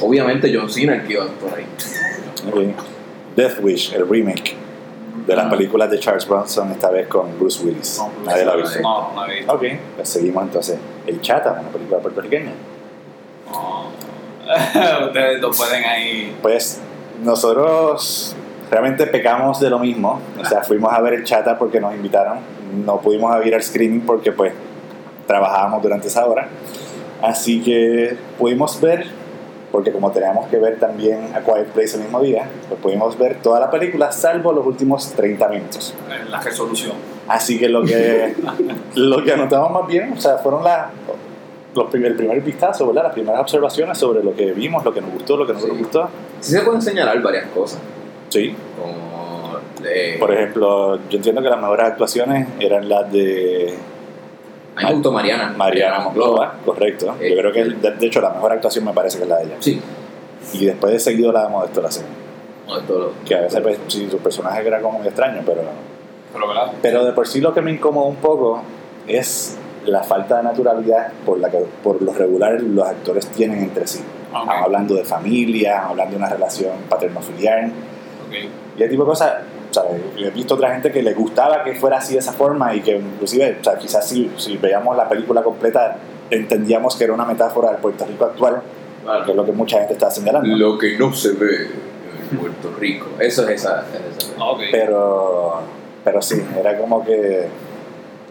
Obviamente 0.00 0.50
John 0.54 0.68
Cena 0.70 0.94
el 0.96 1.06
que 1.06 1.12
iba 1.14 1.26
por 1.26 1.54
ahí. 1.58 1.66
ok. 2.48 2.74
Death 3.36 3.58
Wish, 3.62 3.94
el 3.94 4.08
remake 4.08 4.56
de 5.26 5.36
las 5.36 5.46
Ah. 5.46 5.50
películas 5.50 5.90
de 5.90 5.98
Charles 6.00 6.26
Bronson, 6.28 6.70
esta 6.72 6.90
vez 6.90 7.06
con 7.08 7.38
Bruce 7.38 7.62
Willis. 7.64 7.98
No, 7.98 8.10
Nadie 8.26 8.44
la 8.44 8.52
ha 8.52 8.56
visto. 8.56 8.80
No, 8.80 9.12
no 9.14 9.26
visto. 9.26 9.52
Ok, 9.52 9.62
pues 9.96 10.08
seguimos 10.08 10.42
entonces. 10.44 10.78
El 11.06 11.20
Chata, 11.20 11.58
una 11.60 11.68
película 11.70 11.98
puertorriqueña. 12.00 12.52
No. 13.50 13.92
Ustedes 15.06 15.40
no 15.40 15.50
pueden 15.50 15.84
ahí. 15.84 16.36
Pues 16.42 16.80
nosotros 17.22 18.36
realmente 18.70 19.06
pecamos 19.06 19.60
de 19.60 19.70
lo 19.70 19.78
mismo. 19.78 20.20
O 20.40 20.44
sea, 20.44 20.62
fuimos 20.62 20.92
a 20.92 21.00
ver 21.00 21.14
el 21.14 21.24
Chata 21.24 21.58
porque 21.58 21.80
nos 21.80 21.94
invitaron. 21.94 22.38
No 22.84 23.00
pudimos 23.00 23.34
ir 23.44 23.54
al 23.54 23.62
screening 23.62 24.00
porque 24.00 24.32
pues 24.32 24.52
trabajábamos 25.26 25.82
durante 25.82 26.08
esa 26.08 26.26
hora. 26.26 26.48
Así 27.22 27.62
que 27.62 28.16
pudimos 28.38 28.80
ver, 28.80 29.06
porque 29.70 29.92
como 29.92 30.10
teníamos 30.10 30.48
que 30.48 30.58
ver 30.58 30.78
también 30.78 31.34
A 31.34 31.40
Quiet 31.40 31.66
Place 31.68 31.96
el 31.96 32.02
mismo 32.02 32.20
día, 32.20 32.48
pues 32.68 32.80
pudimos 32.80 33.16
ver 33.16 33.40
toda 33.42 33.60
la 33.60 33.70
película 33.70 34.10
salvo 34.10 34.52
los 34.52 34.66
últimos 34.66 35.12
30 35.12 35.48
minutos. 35.48 35.94
La 36.30 36.40
resolución. 36.40 36.92
Así 37.28 37.58
que 37.58 37.68
lo 37.68 37.84
que, 37.84 38.34
lo 38.94 39.22
que 39.22 39.32
anotamos 39.32 39.70
más 39.70 39.86
bien, 39.86 40.12
o 40.12 40.20
sea, 40.20 40.38
fueron 40.38 40.64
las 40.64 40.88
los 41.74 41.90
prim- 41.90 42.04
el 42.04 42.14
primer 42.16 42.40
vistazo, 42.42 42.86
¿verdad? 42.86 43.04
Las 43.04 43.12
primeras 43.14 43.40
observaciones 43.40 43.96
sobre 43.98 44.22
lo 44.22 44.34
que 44.34 44.52
vimos, 44.52 44.84
lo 44.84 44.92
que 44.92 45.00
nos 45.00 45.10
gustó, 45.12 45.36
lo 45.36 45.46
que 45.46 45.52
no 45.54 45.60
nos 45.60 45.68
Sí. 45.70 45.76
gustó. 45.78 46.08
Sí 46.40 46.52
se 46.52 46.60
pueden 46.62 46.82
señalar 46.82 47.20
varias 47.22 47.46
cosas, 47.48 47.80
Sí, 48.28 48.54
como... 48.78 49.56
eh, 49.84 50.16
Por 50.18 50.32
ejemplo, 50.32 50.96
yo 51.08 51.16
entiendo 51.16 51.42
que 51.42 51.48
las 51.48 51.60
mejores 51.60 51.86
actuaciones 51.86 52.48
eran 52.60 52.88
las 52.88 53.10
de 53.12 53.74
a 54.74 54.80
mí 54.80 54.86
me 54.86 54.92
gustó 54.94 55.12
Mariana. 55.12 55.52
Mariana 55.56 55.98
Monclova, 56.00 56.54
correcto. 56.64 57.14
Eh, 57.20 57.28
Yo 57.30 57.36
creo 57.36 57.52
que, 57.52 57.64
de, 57.64 57.90
de 57.90 58.06
hecho, 58.06 58.22
la 58.22 58.30
mejor 58.30 58.52
actuación 58.52 58.86
me 58.86 58.92
parece 58.94 59.18
que 59.18 59.24
es 59.24 59.28
la 59.28 59.36
de 59.36 59.44
ella. 59.44 59.56
Sí. 59.60 59.80
Y 60.54 60.64
después 60.64 60.92
de 60.94 60.98
seguido 60.98 61.30
la 61.30 61.42
de 61.44 61.48
Modesto 61.50 61.82
Lacen, 61.82 62.06
No, 62.66 62.78
esto 62.78 62.98
lo- 62.98 63.12
que 63.26 63.34
a 63.34 63.40
veces, 63.42 63.60
pues, 63.60 63.78
sí, 63.88 64.08
su 64.10 64.16
personaje 64.18 64.66
era 64.66 64.80
como 64.80 64.98
muy 64.98 65.06
extraño, 65.08 65.42
pero, 65.44 65.60
Pero, 66.32 66.48
¿verdad? 66.48 66.72
pero 66.80 67.04
de 67.04 67.12
por 67.12 67.28
sí 67.28 67.40
lo 67.42 67.52
que 67.52 67.60
me 67.60 67.70
incomoda 67.70 68.06
un 68.08 68.16
poco 68.16 68.62
es 69.06 69.58
la 69.86 70.02
falta 70.02 70.38
de 70.38 70.44
naturalidad 70.44 71.12
por 71.24 71.38
la 71.38 71.50
que 71.50 71.58
por 71.82 72.00
lo 72.02 72.12
regular 72.12 72.60
los 72.60 72.86
actores 72.86 73.26
tienen 73.28 73.60
entre 73.60 73.86
sí. 73.86 74.00
Ok. 74.32 74.48
Hablando 74.48 74.94
de 74.94 75.04
familia, 75.04 75.86
hablando 75.86 76.12
de 76.12 76.16
una 76.18 76.28
relación 76.28 76.72
paterno-filial. 76.88 77.66
Ok. 78.26 78.34
Y 78.78 78.82
ese 78.82 78.90
tipo 78.90 79.02
de 79.04 79.08
cosas, 79.08 79.32
¿sabes? 79.70 80.00
He 80.16 80.30
visto 80.30 80.54
otra 80.54 80.72
gente 80.72 80.90
que 80.90 81.02
le 81.02 81.14
gustaba 81.14 81.62
que 81.64 81.74
fuera 81.74 81.98
así 81.98 82.14
de 82.14 82.20
esa 82.20 82.32
forma 82.32 82.74
y 82.74 82.80
que 82.80 82.96
inclusive, 82.96 83.58
o 83.60 83.64
sea, 83.64 83.76
quizás 83.76 84.08
si, 84.08 84.30
si 84.36 84.56
veíamos 84.56 84.96
la 84.96 85.08
película 85.08 85.42
completa 85.42 85.98
entendíamos 86.32 86.96
que 86.96 87.04
era 87.04 87.12
una 87.12 87.24
metáfora 87.24 87.70
del 87.70 87.78
Puerto 87.78 88.06
Rico 88.06 88.24
actual, 88.24 88.62
que 89.24 89.30
es 89.30 89.36
lo 89.36 89.44
que 89.44 89.52
mucha 89.52 89.78
gente 89.78 89.94
está 89.94 90.10
señalando. 90.10 90.56
Lo 90.56 90.78
que 90.78 90.96
no 90.96 91.12
se 91.12 91.32
ve 91.32 91.68
en 92.30 92.38
Puerto 92.38 92.72
Rico. 92.78 93.08
Eso 93.18 93.48
es 93.48 93.62
esa. 93.62 93.84
es 93.92 94.24
esa. 94.24 94.44
Ok. 94.44 94.60
Pero, 94.70 95.60
pero 96.04 96.22
sí, 96.22 96.42
era 96.58 96.78
como 96.78 97.04
que, 97.04 97.48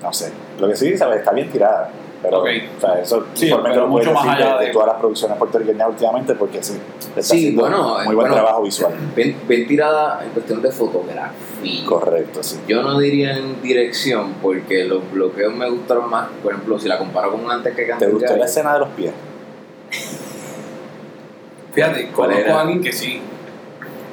no 0.01 0.13
sé, 0.13 0.31
lo 0.59 0.67
que 0.67 0.75
sí, 0.75 0.97
¿sabes? 0.97 1.19
Está 1.19 1.31
bien 1.31 1.49
tirada. 1.49 1.89
Pero, 2.23 2.41
Ok. 2.41 2.49
o 2.77 2.81
sea, 2.81 2.99
eso 3.01 3.25
Sí, 3.33 3.51
pero 3.63 3.87
mucho 3.87 4.13
más 4.13 4.27
allá 4.27 4.57
de, 4.59 4.67
todas 4.67 4.89
las 4.89 4.97
producciones 4.97 5.35
puertorriqueñas 5.39 5.89
últimamente 5.89 6.35
porque 6.35 6.61
sí, 6.61 6.77
está 6.99 7.19
Sí, 7.23 7.37
haciendo 7.37 7.61
bueno, 7.63 7.95
muy 8.05 8.05
buen 8.13 8.17
bueno. 8.17 8.35
trabajo 8.35 8.61
visual. 8.61 8.93
Bien, 9.15 9.35
bien 9.47 9.67
tirada 9.67 10.23
en 10.23 10.29
cuestión 10.29 10.61
de 10.61 10.71
fotografía. 10.71 11.31
Correcto, 11.87 12.43
sí. 12.43 12.59
Yo 12.67 12.83
no 12.83 12.99
diría 12.99 13.35
en 13.37 13.59
dirección 13.63 14.35
porque 14.39 14.83
los 14.83 15.09
bloqueos 15.11 15.51
me 15.55 15.67
gustaron 15.67 16.11
más. 16.11 16.29
Por 16.43 16.51
ejemplo, 16.53 16.77
si 16.77 16.87
la 16.87 16.99
comparo 16.99 17.31
con 17.31 17.49
antes 17.49 17.75
que 17.75 17.81
¿Te 17.83 17.87
Canto 17.89 18.11
gustó 18.11 18.37
la 18.37 18.45
escena 18.45 18.73
de 18.73 18.79
los 18.81 18.89
pies? 18.89 19.13
Fíjate, 21.73 22.09
¿Cuál 22.13 22.29
conozco 22.29 22.45
era? 22.49 22.57
a 22.57 22.61
alguien 22.61 22.81
que 22.83 22.91
sí. 22.91 23.21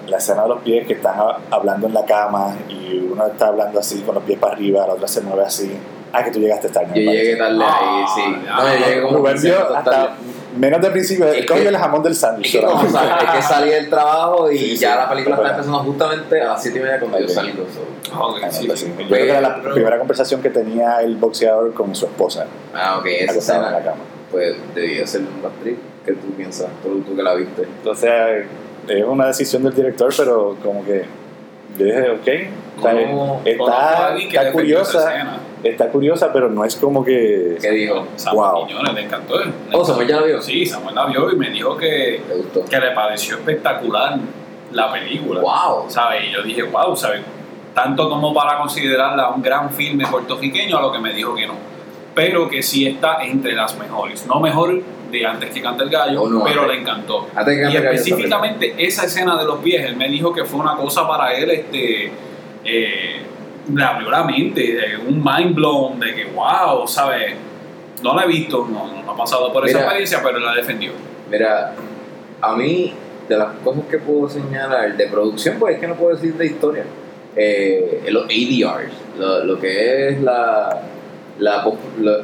La 0.08 0.18
escena 0.18 0.42
de 0.42 0.48
los 0.48 0.60
pies 0.62 0.86
que 0.86 0.94
están 0.94 1.18
ha- 1.18 1.38
hablando 1.50 1.86
en 1.86 1.94
la 1.94 2.04
cama 2.04 2.54
y 2.68 2.98
uno 3.12 3.26
está 3.26 3.48
hablando 3.48 3.78
así 3.80 4.00
con 4.02 4.14
los 4.14 4.24
pies 4.24 4.38
para 4.38 4.54
arriba, 4.54 4.86
la 4.86 4.94
otra 4.94 5.06
se 5.08 5.20
mueve 5.20 5.44
así. 5.44 5.70
Ah, 6.12 6.24
que 6.24 6.30
tú 6.30 6.38
llegaste 6.40 6.68
tarde. 6.70 6.88
Yo 7.04 7.10
llegué 7.12 7.36
tarde 7.36 7.62
ahí, 7.62 8.04
sí. 8.14 8.22
Ah, 8.50 8.62
No, 8.64 8.74
yo 8.78 8.86
llegué 8.86 9.02
como 9.02 9.18
Rubén 9.18 9.32
15 9.34 9.48
vio 9.48 9.56
minutos 9.58 9.76
hasta 9.76 9.90
tarde. 9.90 10.08
menos 10.56 10.80
de 10.80 10.90
principio. 10.90 11.28
Es 11.28 11.36
Es 11.40 11.46
como 11.46 11.60
que- 11.60 11.68
el 11.68 11.76
jamón 11.76 12.02
del 12.02 12.12
Es 12.12 12.18
sándwich. 12.18 12.52
que, 12.52 12.60
como 12.62 12.70
solamente. 12.88 12.98
sabes, 13.10 13.24
es 13.24 13.30
que 13.36 13.42
salí 13.42 13.70
del 13.70 13.90
trabajo 13.90 14.50
y 14.50 14.58
Sí, 14.58 14.64
sí, 14.70 14.76
ya 14.78 14.96
la 14.96 15.08
película 15.10 15.36
es 15.36 15.40
está 15.42 15.50
empezando 15.54 15.78
justamente 15.80 16.40
a 16.40 16.44
las 16.46 16.62
7 16.62 16.78
y 16.78 16.82
media 16.82 16.98
cuando 17.00 17.18
yo 17.20 17.28
salí. 17.28 17.52
so. 17.52 17.86
Ah, 18.14 18.50
sí, 18.50 18.66
pues 18.66 18.80
sí. 18.80 18.86
sí. 18.86 18.92
Yo 19.02 19.08
creo 19.08 19.24
que 19.26 19.30
era 19.30 19.40
la 19.42 19.56
Pero- 19.60 19.74
primera 19.74 19.98
conversación 19.98 20.40
que 20.40 20.48
tenía 20.48 21.02
el 21.02 21.16
boxeador 21.16 21.74
con 21.74 21.94
su 21.94 22.06
esposa, 22.06 22.46
Ah, 22.74 22.96
ok, 22.98 23.06
esa 23.06 23.32
acostado 23.32 23.66
en 23.66 23.72
la 23.72 23.78
escena 23.78 23.92
cama. 23.92 24.04
pues 24.30 24.56
debía 24.74 25.06
ser 25.06 25.20
un 25.20 25.42
bad 25.42 25.50
trip. 25.62 25.78
¿Qué 26.06 26.12
tú 26.14 26.30
piensas? 26.34 26.68
Tú, 26.82 27.00
tú 27.02 27.14
que 27.14 27.22
la 27.22 27.34
viste. 27.34 27.64
Entonces, 27.64 28.46
es 28.88 29.04
una 29.04 29.26
decisión 29.26 29.62
del 29.62 29.74
director, 29.74 30.12
pero 30.16 30.56
como 30.62 30.84
que 30.84 31.04
Yo 31.78 31.84
dije, 31.84 32.10
ok, 32.10 32.28
está, 33.44 34.52
curiosa, 34.52 34.98
escena. 34.98 35.38
está 35.62 35.88
curiosa, 35.88 36.32
pero 36.32 36.48
no 36.48 36.64
es 36.64 36.76
como 36.76 37.04
que... 37.04 37.56
¿Qué 37.60 37.70
dijo? 37.70 38.06
Samuel 38.16 38.52
Wow. 38.52 38.66
Quiñones 38.66 38.94
le 38.94 39.02
encantó. 39.02 39.38
le 39.38 39.52
Oh, 39.72 39.84
Samuel 39.84 40.08
ya 40.08 40.16
la 40.20 40.26
vio. 40.26 40.42
Sí, 40.42 40.64
Samuel 40.66 40.94
la 40.94 41.06
vio 41.06 41.30
y 41.30 41.36
me 41.36 41.50
dijo 41.50 41.76
que, 41.76 42.22
¿Te 42.26 42.34
gustó? 42.34 42.64
que 42.64 42.78
le 42.80 42.90
pareció 42.92 43.36
espectacular 43.36 44.18
la 44.72 44.92
película. 44.92 45.40
¡Wow! 45.40 45.88
¿Sabes? 45.88 46.24
Y 46.28 46.32
yo 46.32 46.42
dije, 46.42 46.62
wow, 46.62 46.96
¿sabes? 46.96 47.20
Tanto 47.74 48.08
como 48.08 48.34
para 48.34 48.58
considerarla 48.58 49.30
un 49.30 49.42
gran 49.42 49.70
filme 49.70 50.04
puertorriqueño, 50.06 50.78
a 50.78 50.82
lo 50.82 50.92
que 50.92 50.98
me 50.98 51.12
dijo 51.12 51.34
que 51.34 51.46
no. 51.46 51.54
Pero 52.18 52.48
que 52.48 52.62
sí 52.62 52.86
está 52.86 53.22
entre 53.24 53.52
las 53.52 53.78
mejores. 53.78 54.26
No 54.26 54.40
mejor 54.40 54.82
de 55.12 55.24
antes 55.26 55.50
que 55.50 55.62
cante 55.62 55.84
el 55.84 55.90
gallo, 55.90 56.22
Oh, 56.22 56.28
no, 56.28 56.42
pero 56.44 56.62
antes- 56.62 56.76
le 56.76 56.82
encantó. 56.82 57.28
antes 57.34 57.54
que 57.54 57.60
y 57.60 57.62
cante 57.62 57.76
el 57.78 57.82
gallo 57.84 57.90
específicamente 57.94 58.74
esa 58.76 59.04
escena 59.04 59.38
de 59.38 59.44
los 59.44 59.58
pies, 59.60 59.84
él 59.86 59.96
me 59.96 60.08
dijo 60.08 60.32
que 60.32 60.44
fue 60.44 60.60
una 60.60 60.74
cosa 60.76 61.06
para 61.06 61.32
él, 61.34 61.48
este, 61.50 62.10
eh, 62.64 63.20
le 63.74 63.84
abrió 63.84 64.10
la 64.10 64.24
mente, 64.24 64.76
un 65.06 65.22
mind 65.24 65.54
blown, 65.54 66.00
de 66.00 66.14
que 66.14 66.24
wow, 66.26 66.86
¿sabes? 66.88 67.34
No 68.02 68.14
la 68.14 68.24
he 68.24 68.26
visto, 68.28 68.66
no, 68.70 69.02
no 69.02 69.12
ha 69.12 69.16
pasado 69.16 69.52
por 69.52 69.64
esa 69.66 69.78
Mira. 69.78 69.86
experiencia, 69.86 70.20
pero 70.22 70.38
la 70.40 70.54
defendió. 70.54 70.92
Mira, 71.30 71.72
a 72.40 72.56
mí, 72.56 72.92
de 73.28 73.36
las 73.36 73.48
cosas 73.64 73.82
que 73.90 73.98
puedo 73.98 74.28
señalar 74.28 74.96
de 74.96 75.06
producción, 75.06 75.56
pues 75.58 75.74
es 75.76 75.80
que 75.80 75.86
no 75.88 75.94
puedo 75.94 76.14
decir 76.16 76.34
de 76.34 76.46
historia. 76.46 76.84
Eh, 77.36 78.04
los 78.10 78.24
ADRs, 78.24 78.92
lo, 79.18 79.44
lo 79.44 79.60
que 79.60 80.08
es 80.08 80.20
la, 80.22 80.80
la, 81.38 81.64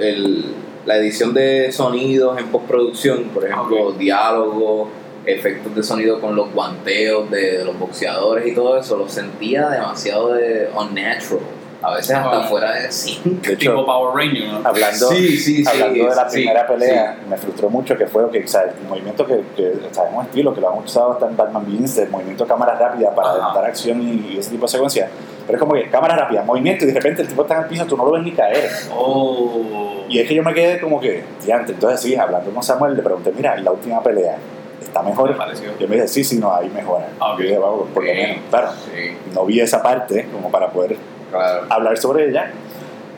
el- 0.00 0.44
la 0.86 0.96
edición 0.98 1.32
de 1.32 1.72
sonidos 1.72 2.38
en 2.38 2.48
postproducción, 2.48 3.24
por 3.32 3.44
ejemplo, 3.46 3.92
diálogos, 3.92 4.90
efectos 5.24 5.74
de 5.74 5.82
sonido 5.82 6.20
con 6.20 6.36
los 6.36 6.52
guanteos 6.52 7.30
de, 7.30 7.58
de 7.58 7.64
los 7.64 7.78
boxeadores 7.78 8.46
y 8.46 8.54
todo 8.54 8.78
eso, 8.78 8.98
lo 8.98 9.08
sentía 9.08 9.70
demasiado 9.70 10.34
de 10.34 10.68
unnatural. 10.76 11.40
A 11.84 11.94
veces 11.94 12.16
hasta 12.16 12.38
Ah. 12.44 12.48
fuera 12.48 12.72
de 12.72 12.90
sí. 12.90 13.20
De 13.24 13.56
Tipo 13.56 13.72
hecho, 13.72 13.86
Power 13.86 14.14
Ranger, 14.16 14.48
¿no? 14.48 14.68
hablando, 14.68 15.08
Sí, 15.08 15.36
sí, 15.36 15.64
sí, 15.64 15.68
hablando 15.68 16.04
de 16.08 16.14
la 16.16 16.28
sí, 16.30 16.36
primera 16.38 16.60
sí. 16.60 16.66
pelea, 16.72 17.18
me 17.28 17.36
frustró 17.36 17.68
mucho 17.70 17.96
que 17.98 18.06
fue 18.06 18.30
que, 18.30 18.44
o 18.44 18.48
sea, 18.48 18.62
el 18.62 18.88
movimiento 18.88 19.26
que, 19.26 19.42
que 19.54 19.68
o 19.90 19.94
sea, 19.94 20.04
es 20.08 20.14
un 20.14 20.22
estilo 20.24 20.54
que 20.54 20.60
lo 20.60 20.70
han 20.72 20.78
usado 20.78 21.12
hasta 21.12 21.26
en 21.28 21.36
Batman 21.36 21.64
Begins, 21.66 21.98
el 21.98 22.08
movimiento 22.10 22.44
de 22.44 22.48
cámara 22.48 22.74
rápida 22.78 23.14
para 23.14 23.30
Ajá. 23.30 23.54
dar 23.54 23.64
acción 23.66 24.00
y, 24.02 24.34
y 24.34 24.38
ese 24.38 24.50
tipo 24.50 24.66
de 24.66 24.72
secuencia. 24.72 25.08
Pero 25.46 25.58
es 25.58 25.60
como 25.60 25.74
que 25.74 25.90
cámara 25.90 26.16
rápida, 26.16 26.42
movimiento 26.42 26.84
y 26.84 26.88
de 26.88 26.94
repente 26.94 27.20
el 27.22 27.28
tipo 27.28 27.42
está 27.42 27.56
en 27.56 27.62
el 27.64 27.68
piso, 27.68 27.84
tú 27.84 27.96
no 27.98 28.06
lo 28.06 28.12
ves 28.12 28.22
ni 28.22 28.32
caer. 28.32 28.70
Oh. 28.96 30.04
Y 30.08 30.18
es 30.18 30.28
que 30.28 30.34
yo 30.34 30.42
me 30.42 30.54
quedé 30.54 30.80
como 30.80 31.00
que, 31.00 31.22
diante, 31.44 31.72
entonces 31.72 32.00
sí, 32.00 32.14
hablando 32.16 32.50
con 32.50 32.62
Samuel, 32.62 32.94
le 32.96 33.02
pregunté, 33.02 33.32
mira, 33.36 33.56
la 33.56 33.72
última 33.72 34.02
pelea, 34.02 34.36
¿está 34.80 35.02
mejor? 35.02 35.30
Me 35.30 35.36
pareció. 35.36 35.70
Yo 35.78 35.86
me 35.88 35.96
dije, 35.96 36.08
sí, 36.08 36.24
sí, 36.24 36.38
no, 36.38 36.54
ahí 36.54 36.70
mejora. 36.70 37.08
Ah, 37.20 37.32
ok. 37.32 37.38
Yo 37.40 37.44
dije, 37.44 37.58
vamos, 37.58 37.88
por 37.92 38.04
lo 38.04 38.10
Sí. 38.10 38.16
menos, 38.16 38.36
claro, 38.50 38.68
Sí, 38.72 39.16
no 39.34 39.44
vi 39.44 39.60
esa 39.60 39.82
parte 39.82 40.28
como 40.32 40.50
para 40.50 40.70
poder 40.70 40.96
claro. 41.34 41.66
hablar 41.70 41.96
sobre 41.98 42.28
ella. 42.30 42.50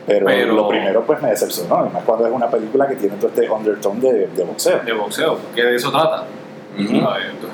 Pero, 0.07 0.27
Pero- 0.27 0.55
lo 0.55 0.69
primero 0.69 1.05
pues 1.05 1.21
me 1.21 1.31
decepcionó, 1.31 1.79
además 1.79 2.03
cuando 2.07 2.27
es 2.27 2.33
una 2.33 2.49
película 2.49 2.87
que 2.87 2.95
tiene 2.95 3.17
todo 3.17 3.29
este 3.29 3.51
undertone 3.51 4.01
de, 4.01 4.27
de 4.29 4.45
boxeo. 4.45 4.81
de 4.85 4.93
boxeo, 4.93 5.39
que 5.55 5.63
de 5.63 5.75
eso 5.75 5.91
trata. 5.91 6.25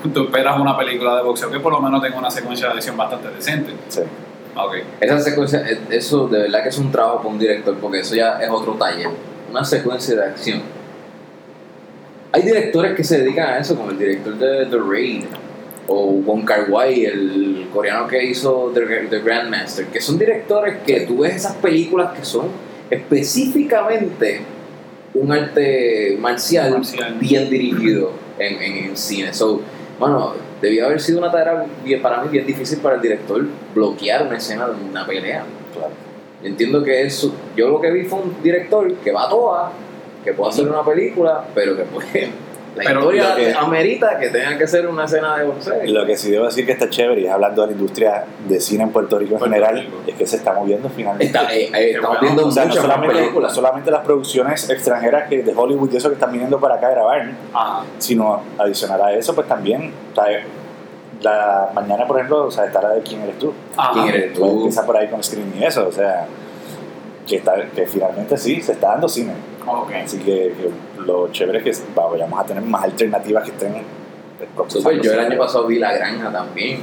Tú, 0.03 0.09
tú 0.11 0.25
esperas 0.25 0.59
una 0.59 0.77
película 0.77 1.17
de 1.17 1.23
boxeo 1.23 1.51
que 1.51 1.61
por 1.61 1.73
lo 1.73 1.81
menos 1.81 2.03
tenga 2.03 2.19
una 2.19 2.31
secuencia 2.31 2.67
de 2.69 2.75
acción 2.75 2.97
bastante 2.97 3.29
decente. 3.29 3.73
Sí. 3.89 4.01
Ok. 4.57 4.75
Esa 5.01 5.19
secuencia, 5.21 5.61
eh, 5.67 5.79
eso 5.91 6.27
de 6.29 6.41
verdad 6.43 6.63
que 6.63 6.69
es 6.71 6.79
un 6.79 6.91
trabajo 6.91 7.19
para 7.19 7.29
un 7.31 7.39
director, 7.39 7.75
porque 7.81 8.01
eso 8.01 8.15
ya 8.15 8.39
es 8.43 8.51
otro 8.51 8.73
taller. 8.75 9.09
Una 9.51 9.65
secuencia 9.65 10.15
de 10.17 10.25
acción. 10.27 10.61
Hay 12.33 12.43
directores 12.43 12.95
que 12.97 13.05
se 13.05 13.19
dedican 13.19 13.49
a 13.49 13.59
eso, 13.59 13.77
como 13.77 13.91
el 13.91 13.99
director 13.99 14.35
de 14.35 14.67
The 14.67 14.77
Raid, 14.79 15.25
o 15.89 16.07
Wong 16.13 16.45
Kar 16.45 16.71
Wai, 16.71 17.05
el 17.05 17.67
coreano 17.73 18.07
que 18.07 18.25
hizo 18.25 18.71
The, 18.75 19.07
The 19.09 19.21
Grandmaster, 19.21 19.87
que 19.87 20.01
son 20.01 20.19
directores 20.19 20.79
que 20.87 21.01
tú 21.01 21.19
ves 21.19 21.37
esas 21.37 21.55
películas 21.57 22.17
que 22.17 22.25
son 22.25 22.47
específicamente 22.91 24.41
un 25.15 25.33
arte 25.33 26.17
marcial, 26.19 26.71
Marcial. 26.71 27.15
bien 27.19 27.51
dirigido 27.51 28.13
en, 28.39 28.63
en, 28.63 28.85
en 28.85 28.97
cine. 28.97 29.33
So, 29.35 29.61
bueno, 29.99 30.35
debió 30.61 30.87
haber 30.87 31.01
sido 31.01 31.19
una 31.19 31.31
tarea 31.31 31.67
bien, 31.85 32.01
para 32.01 32.23
mí 32.23 32.29
bien 32.31 32.47
difícil 32.47 32.79
para 32.79 32.97
el 32.97 33.03
director 33.03 33.45
bloquear 33.75 34.27
una 34.27 34.37
escena 34.37 34.69
de 34.69 34.75
una 34.89 35.07
pelea. 35.07 35.45
Claro. 35.75 35.93
Yo 36.43 36.49
entiendo 36.49 36.83
que 36.83 37.03
eso, 37.03 37.35
yo 37.57 37.69
lo 37.69 37.81
que 37.81 37.91
vi 37.91 38.05
fue 38.05 38.21
un 38.21 38.43
director 38.43 38.93
que 38.95 39.13
va 39.13 39.27
a 39.27 39.29
toa, 39.29 39.73
que 40.25 40.33
puede 40.33 40.51
hacer 40.51 40.69
una 40.69 40.85
película, 40.85 41.45
pero 41.55 41.77
que 41.77 41.83
pues 41.83 42.07
la 42.77 42.85
Pero 42.85 43.01
historia 43.01 43.29
lo 43.31 43.37
que- 43.37 43.55
amerita 43.55 44.19
que 44.19 44.29
tenga 44.31 44.57
que 44.57 44.67
ser 44.67 44.87
una 44.87 45.05
escena 45.05 45.37
de 45.37 45.45
boxeo. 45.45 45.75
Lo 45.87 46.07
que 46.07 46.17
sí 46.17 46.31
debo 46.31 46.47
decir 46.47 46.65
que 46.65 46.73
está 46.73 46.89
chévere, 46.89 47.21
y 47.21 47.27
hablando 47.27 47.63
de 47.63 47.67
la 47.69 47.73
industria 47.75 48.25
de 48.49 48.61
cine 48.61 48.85
en 48.85 48.91
Puerto 48.91 49.19
Rico 49.19 49.35
en 49.35 49.39
Puerto 49.41 49.55
general, 49.55 49.81
Rico. 49.81 49.97
es 50.07 50.15
que 50.15 50.27
se 50.27 50.37
está 50.37 50.55
moviendo 50.55 50.89
finalmente. 50.89 51.27
Está- 51.27 51.55
eh, 51.55 51.71
eh, 51.75 51.91
estamos 51.91 52.19
bueno. 52.19 52.21
viendo 52.23 52.47
o 52.47 52.51
sea, 52.51 52.63
no 52.65 52.69
muchas 52.71 52.83
más 52.83 52.93
solamente, 52.95 53.15
no 53.15 53.21
películas. 53.27 53.55
solamente 53.55 53.91
las 53.91 54.01
producciones 54.05 54.71
extranjeras 54.71 55.29
que 55.29 55.43
de 55.43 55.53
Hollywood 55.55 55.93
y 55.93 55.97
eso 55.99 56.09
que 56.09 56.15
están 56.15 56.33
viniendo 56.33 56.59
para 56.59 56.77
acá 56.77 56.89
a 56.89 56.91
grabar, 56.93 57.31
Ajá. 57.53 57.85
sino 57.99 58.41
adicional 58.59 59.03
a 59.03 59.13
eso, 59.13 59.35
pues 59.35 59.47
también, 59.47 59.93
o 60.13 60.15
sea, 60.15 60.43
la 61.21 61.71
mañana, 61.75 62.07
por 62.07 62.17
ejemplo, 62.17 62.47
o 62.47 62.51
sea, 62.51 62.65
está 62.65 62.81
la 62.83 62.91
de 62.95 63.03
quién 63.03 63.21
eres 63.23 63.39
tú. 63.39 63.53
Ajá. 63.77 63.93
¿Quién 63.93 64.09
eres 64.09 64.25
Pues 64.37 64.51
tú? 64.51 64.57
empieza 64.59 64.85
por 64.87 64.97
ahí 64.97 65.09
con 65.09 65.23
screen 65.23 65.53
y 65.59 65.63
eso, 65.65 65.87
o 65.87 65.93
sea, 65.93 66.27
que, 67.27 67.37
está, 67.37 67.55
que 67.75 67.87
finalmente 67.87 68.37
sí, 68.37 68.61
se 68.61 68.73
está 68.73 68.89
dando 68.89 69.09
cine. 69.09 69.33
Ok. 69.67 69.93
Así 70.05 70.19
que, 70.19 70.53
que 70.57 70.71
lo 71.07 71.31
chévere 71.31 71.59
es 71.59 71.81
que 71.81 71.85
va- 71.99 72.09
vayamos 72.09 72.41
a 72.41 72.45
tener 72.45 72.63
más 72.63 72.85
alternativas 72.85 73.45
que 73.45 73.51
estén. 73.51 73.75
Super, 74.69 75.01
yo 75.01 75.13
el 75.13 75.21
año 75.21 75.39
pasado 75.39 75.67
vi 75.67 75.79
La 75.79 75.93
Granja 75.93 76.31
también, 76.33 76.81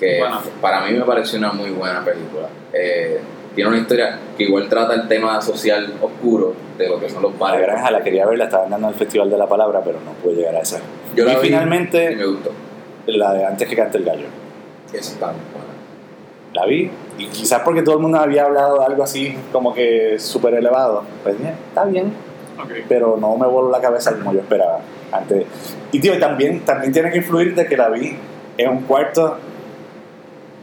que 0.00 0.18
Bueno. 0.18 0.40
para 0.60 0.84
mí 0.86 0.92
me 0.92 1.04
pareció 1.04 1.38
una 1.38 1.52
muy 1.52 1.70
buena 1.70 2.04
película. 2.04 2.48
Eh, 2.72 3.20
tiene 3.54 3.70
una 3.70 3.78
historia 3.78 4.18
que 4.36 4.42
igual 4.44 4.68
trata 4.68 4.94
el 4.94 5.06
tema 5.08 5.40
social 5.40 5.94
oscuro 6.02 6.52
de 6.76 6.88
lo 6.88 6.98
que 7.00 7.08
son 7.08 7.22
los 7.22 7.32
La 7.34 7.38
bares. 7.38 7.60
granja 7.62 7.90
la 7.90 8.02
quería 8.02 8.26
ver, 8.26 8.36
la 8.38 8.44
estaban 8.44 8.68
dando 8.70 8.88
en 8.88 8.92
el 8.92 8.98
Festival 8.98 9.30
de 9.30 9.38
la 9.38 9.46
Palabra, 9.48 9.80
pero 9.84 9.98
no 10.04 10.12
pude 10.12 10.34
llegar 10.34 10.56
a 10.56 10.60
esa. 10.60 10.80
Yo 11.14 11.24
la 11.24 11.32
y 11.32 11.36
vi 11.36 11.42
finalmente, 11.42 12.12
y 12.12 12.16
me 12.16 12.26
gustó. 12.26 12.50
la 13.06 13.32
de 13.32 13.44
antes 13.46 13.68
que 13.68 13.76
cante 13.76 13.98
el 13.98 14.04
gallo. 14.04 14.26
Esa 14.92 15.12
está 15.12 15.26
muy 15.28 15.36
buena. 15.54 15.65
La 16.56 16.64
vi, 16.64 16.90
y 17.18 17.26
quizás 17.26 17.60
porque 17.62 17.82
todo 17.82 17.96
el 17.96 18.00
mundo 18.00 18.18
había 18.18 18.44
hablado 18.46 18.78
de 18.78 18.86
algo 18.86 19.02
así 19.02 19.36
como 19.52 19.74
que 19.74 20.18
súper 20.18 20.54
elevado. 20.54 21.02
Pues 21.22 21.38
bien, 21.38 21.54
está 21.68 21.84
bien, 21.84 22.14
Ok. 22.58 22.70
pero 22.88 23.18
no 23.20 23.36
me 23.36 23.46
voló 23.46 23.70
la 23.70 23.80
cabeza 23.82 24.12
como 24.16 24.32
yo 24.32 24.40
esperaba. 24.40 24.80
Antes. 25.12 25.44
Y 25.92 26.00
tío, 26.00 26.18
también, 26.18 26.60
también 26.64 26.92
tiene 26.94 27.10
que 27.10 27.18
influir 27.18 27.54
de 27.54 27.66
que 27.66 27.76
la 27.76 27.90
vi 27.90 28.16
en 28.56 28.70
un 28.70 28.82
cuarto 28.84 29.36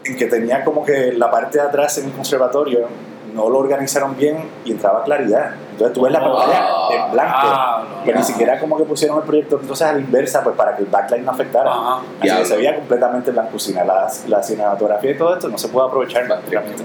en 0.03 0.17
que 0.17 0.25
tenía 0.25 0.63
como 0.63 0.83
que 0.83 1.13
la 1.13 1.29
parte 1.29 1.59
de 1.59 1.63
atrás 1.63 1.97
en 1.99 2.05
el 2.07 2.11
conservatorio 2.13 2.87
no 3.33 3.49
lo 3.49 3.59
organizaron 3.59 4.15
bien 4.17 4.49
y 4.65 4.71
entraba 4.71 5.03
claridad. 5.03 5.51
Entonces 5.71 5.93
tú 5.93 6.01
ves 6.03 6.11
la 6.13 6.19
Oh, 6.23 6.37
pantalla 6.37 6.67
en 7.05 7.11
blanco. 7.11 7.31
Ah, 7.41 7.83
no. 7.97 8.03
que 8.03 8.13
ni 8.13 8.23
siquiera 8.23 8.59
como 8.59 8.77
que 8.77 8.83
pusieron 8.83 9.17
el 9.17 9.23
proyecto 9.23 9.59
entonces 9.61 9.87
a 9.87 9.93
la 9.93 9.99
inversa 9.99 10.43
pues 10.43 10.55
para 10.55 10.75
que 10.75 10.83
el 10.83 10.89
backlight 10.89 11.23
no 11.23 11.31
afectara 11.31 11.71
así 12.19 12.29
que 12.37 12.45
se 12.45 12.57
veía 12.57 12.75
completamente 12.75 13.31
blancucina 13.31 13.83
la, 13.83 14.07
la 14.27 14.43
cinematografía 14.43 15.11
y 15.11 15.17
todo 15.17 15.33
esto 15.33 15.47
no 15.49 15.57
se 15.57 15.67
puede 15.69 15.87
aprovechar. 15.87 16.27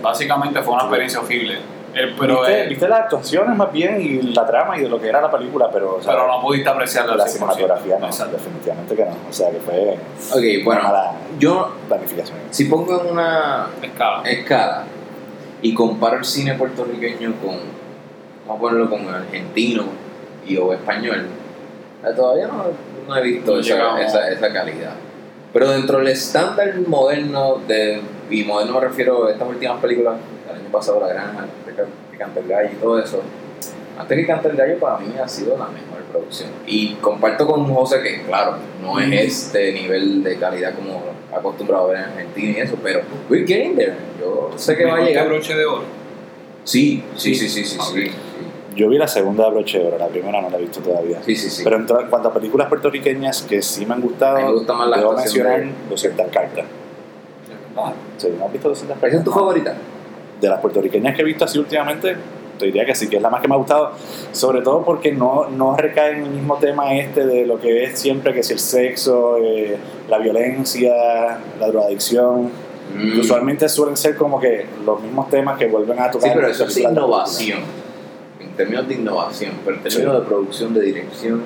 Básicamente 0.03 0.63
fue 0.63 0.75
una 0.75 0.83
experiencia 0.85 1.21
horrible. 1.21 1.59
Eh, 1.95 2.15
pero, 2.21 2.41
¿Viste, 2.43 2.67
viste 2.69 2.87
las 2.89 3.01
actuaciones 3.01 3.57
más 3.57 3.73
bien 3.73 4.01
y 4.01 4.21
la 4.35 4.47
trama 4.47 4.77
y 4.77 4.83
de 4.83 4.89
lo 4.91 5.01
que 5.01 5.09
era 5.09 5.23
la 5.23 5.31
película 5.31 5.71
pero, 5.73 5.97
o 5.97 6.03
sea, 6.03 6.13
pero 6.13 6.29
no 6.29 6.41
pudiste 6.43 6.69
apreciarla 6.69 7.13
al 7.13 7.19
la 7.19 7.25
100%. 7.25 7.29
cinematografía 7.31 7.99
no 7.99 8.07
Exacto. 8.07 8.37
definitivamente 8.37 8.95
que 8.95 9.05
no 9.07 9.13
o 9.29 9.33
sea 9.33 9.51
que 9.51 9.57
fue 9.59 9.97
Ok, 10.31 10.65
bueno, 10.67 10.81
una 10.83 10.91
mala 10.91 11.13
yo 11.39 11.73
planificación 11.89 12.37
si 12.51 12.67
pongo 12.67 13.01
en 13.01 13.11
una 13.13 13.69
Escala. 13.83 14.23
escala 14.29 14.85
y 15.63 15.75
comparo 15.75 16.19
el 16.19 16.25
cine 16.25 16.55
puertorriqueño 16.55 17.35
con, 17.43 17.57
vamos 18.47 18.59
a 18.59 18.61
ponerlo 18.61 18.91
con 18.91 19.03
el 19.03 19.15
argentino 19.15 19.85
y 20.47 20.57
o 20.57 20.73
español, 20.73 21.27
eh, 22.05 22.13
todavía 22.15 22.47
no, 22.47 22.65
no 23.07 23.17
he 23.17 23.23
visto 23.23 23.53
No 23.53 23.61
esa, 23.61 24.01
esa, 24.01 24.31
esa 24.31 24.53
calidad. 24.53 24.93
Pero 25.53 25.71
dentro 25.71 25.99
del 25.99 26.09
estándar 26.09 26.75
moderno, 26.87 27.57
de, 27.67 28.01
y 28.31 28.45
moderno 28.45 28.75
me 28.75 28.81
refiero 28.81 29.27
a 29.27 29.33
estas 29.33 29.49
últimas 29.49 29.81
películas, 29.81 30.17
el 30.49 30.61
año 30.61 30.69
pasado 30.71 31.01
La 31.01 31.09
Granja, 31.09 31.47
que, 31.65 32.19
canta 32.19 32.41
el 32.41 32.49
gallo 32.49 32.71
y 32.73 32.77
todo 32.77 32.99
eso, 32.99 33.23
antes 33.99 34.19
que 34.19 34.27
canta 34.27 34.49
el 34.49 34.57
gallo 34.57 34.79
para 34.79 34.99
mí 34.99 35.13
ha 35.23 35.27
sido 35.27 35.57
la 35.57 35.67
mejor 35.67 36.03
producción. 36.11 36.51
Y 36.67 36.95
comparto 36.95 37.47
con 37.47 37.73
José 37.73 38.03
que, 38.03 38.23
claro, 38.23 38.57
no 38.83 38.99
es 39.01 39.09
Mm. 39.09 39.13
este 39.13 39.73
nivel 39.73 40.23
de 40.23 40.37
calidad 40.37 40.75
como 40.75 41.03
acostumbrado 41.35 41.87
a 41.87 41.89
ver 41.93 41.99
en 41.99 42.05
Argentina 42.05 42.59
y 42.59 42.61
eso, 42.61 42.77
pero 42.83 43.01
we're 43.29 43.47
getting 43.47 43.77
there. 43.77 43.95
Yo 44.21 44.51
sé 44.57 44.77
que 44.77 44.85
va 44.87 44.97
a 44.97 45.01
llegar. 45.01 45.27
broche 45.29 45.55
de 45.55 45.65
oro. 45.67 45.83
Sí, 46.65 47.03
sí, 47.17 47.35
sí, 47.35 47.49
sí, 47.49 47.65
sí, 47.65 47.79
Ok. 47.79 47.87
sí. 47.97 48.11
yo 48.77 48.89
vi 48.89 48.99
la 48.99 49.09
segunda 49.09 49.45
de 49.45 49.51
broche 49.51 49.79
de 49.79 49.87
oro 49.87 49.99
la 49.99 50.07
primera 50.09 50.41
no 50.43 50.51
la 50.51 50.59
he 50.59 50.61
visto 50.61 50.81
todavía 50.81 51.21
Sí, 51.25 51.35
sí, 51.35 51.49
sí. 51.51 51.63
pero 51.65 51.77
en, 51.77 51.87
to- 51.87 51.99
en 52.01 52.09
cuanto 52.09 52.29
a 52.29 52.35
películas 52.35 52.69
puertorriqueñas 52.69 53.43
que 53.43 53.61
sí 53.63 53.85
me 53.87 53.95
han 53.95 54.01
gustado 54.03 54.37
me 54.39 54.53
gusta 54.53 54.75
más 54.75 54.89
la 54.89 54.99
debo 54.99 55.13
mencionar 55.15 55.61
de- 55.61 55.73
200 55.89 56.27
cartas 56.29 56.65
Ah, 57.77 57.93
Sí, 58.19 58.29
¿no 58.39 58.45
has 58.47 58.53
visto 58.53 58.69
200 58.69 58.95
cartas? 58.97 59.09
¿Esa 59.11 59.19
es 59.19 59.25
tu 59.25 59.33
favorita? 59.33 59.75
de 60.41 60.49
las 60.49 60.61
puertorriqueñas 60.61 61.17
que 61.17 61.23
he 61.23 61.25
visto 61.25 61.45
así 61.47 61.59
últimamente, 61.59 62.17
te 62.59 62.67
diría 62.67 62.85
que 62.85 62.95
sí, 62.95 63.09
que 63.09 63.17
es 63.17 63.23
la 63.23 63.31
más 63.31 63.41
que 63.41 63.49
me 63.49 63.55
ha 63.55 63.59
gustado, 63.59 63.93
sobre 64.33 64.63
todo 64.63 64.85
porque 64.85 65.13
no, 65.13 65.49
no 65.49 65.77
recae 65.77 66.13
en 66.13 66.25
el 66.25 66.31
mismo 66.31 66.57
tema 66.57 66.95
este 66.95 67.25
de 67.25 67.47
lo 67.47 67.61
que 67.61 67.85
es 67.85 67.99
siempre, 67.99 68.35
que 68.35 68.43
si 68.43 68.53
el 68.53 68.59
sexo, 68.59 69.39
eh, 69.39 69.77
la 70.09 70.19
violencia, 70.19 71.39
la 71.59 71.69
drogadicción, 71.69 72.51
Mm. 72.95 73.21
Usualmente 73.21 73.69
suelen 73.69 73.97
ser 73.97 74.17
como 74.17 74.41
que 74.41 74.67
los 74.85 75.03
mismos 75.03 75.29
temas 75.29 75.59
que 75.59 75.67
vuelven 75.67 76.01
a 76.01 76.11
tocar. 76.11 76.31
Sí, 76.31 76.35
pero 76.35 76.49
eso 76.49 76.65
es 76.65 76.77
innovación. 76.79 77.59
En 78.41 78.51
términos 78.57 78.89
de 78.89 78.95
innovación, 78.95 79.53
pero 79.65 79.77
en 79.77 79.83
términos 79.83 80.21
de 80.21 80.27
producción, 80.27 80.75
de 80.75 80.81
dirección. 80.81 81.43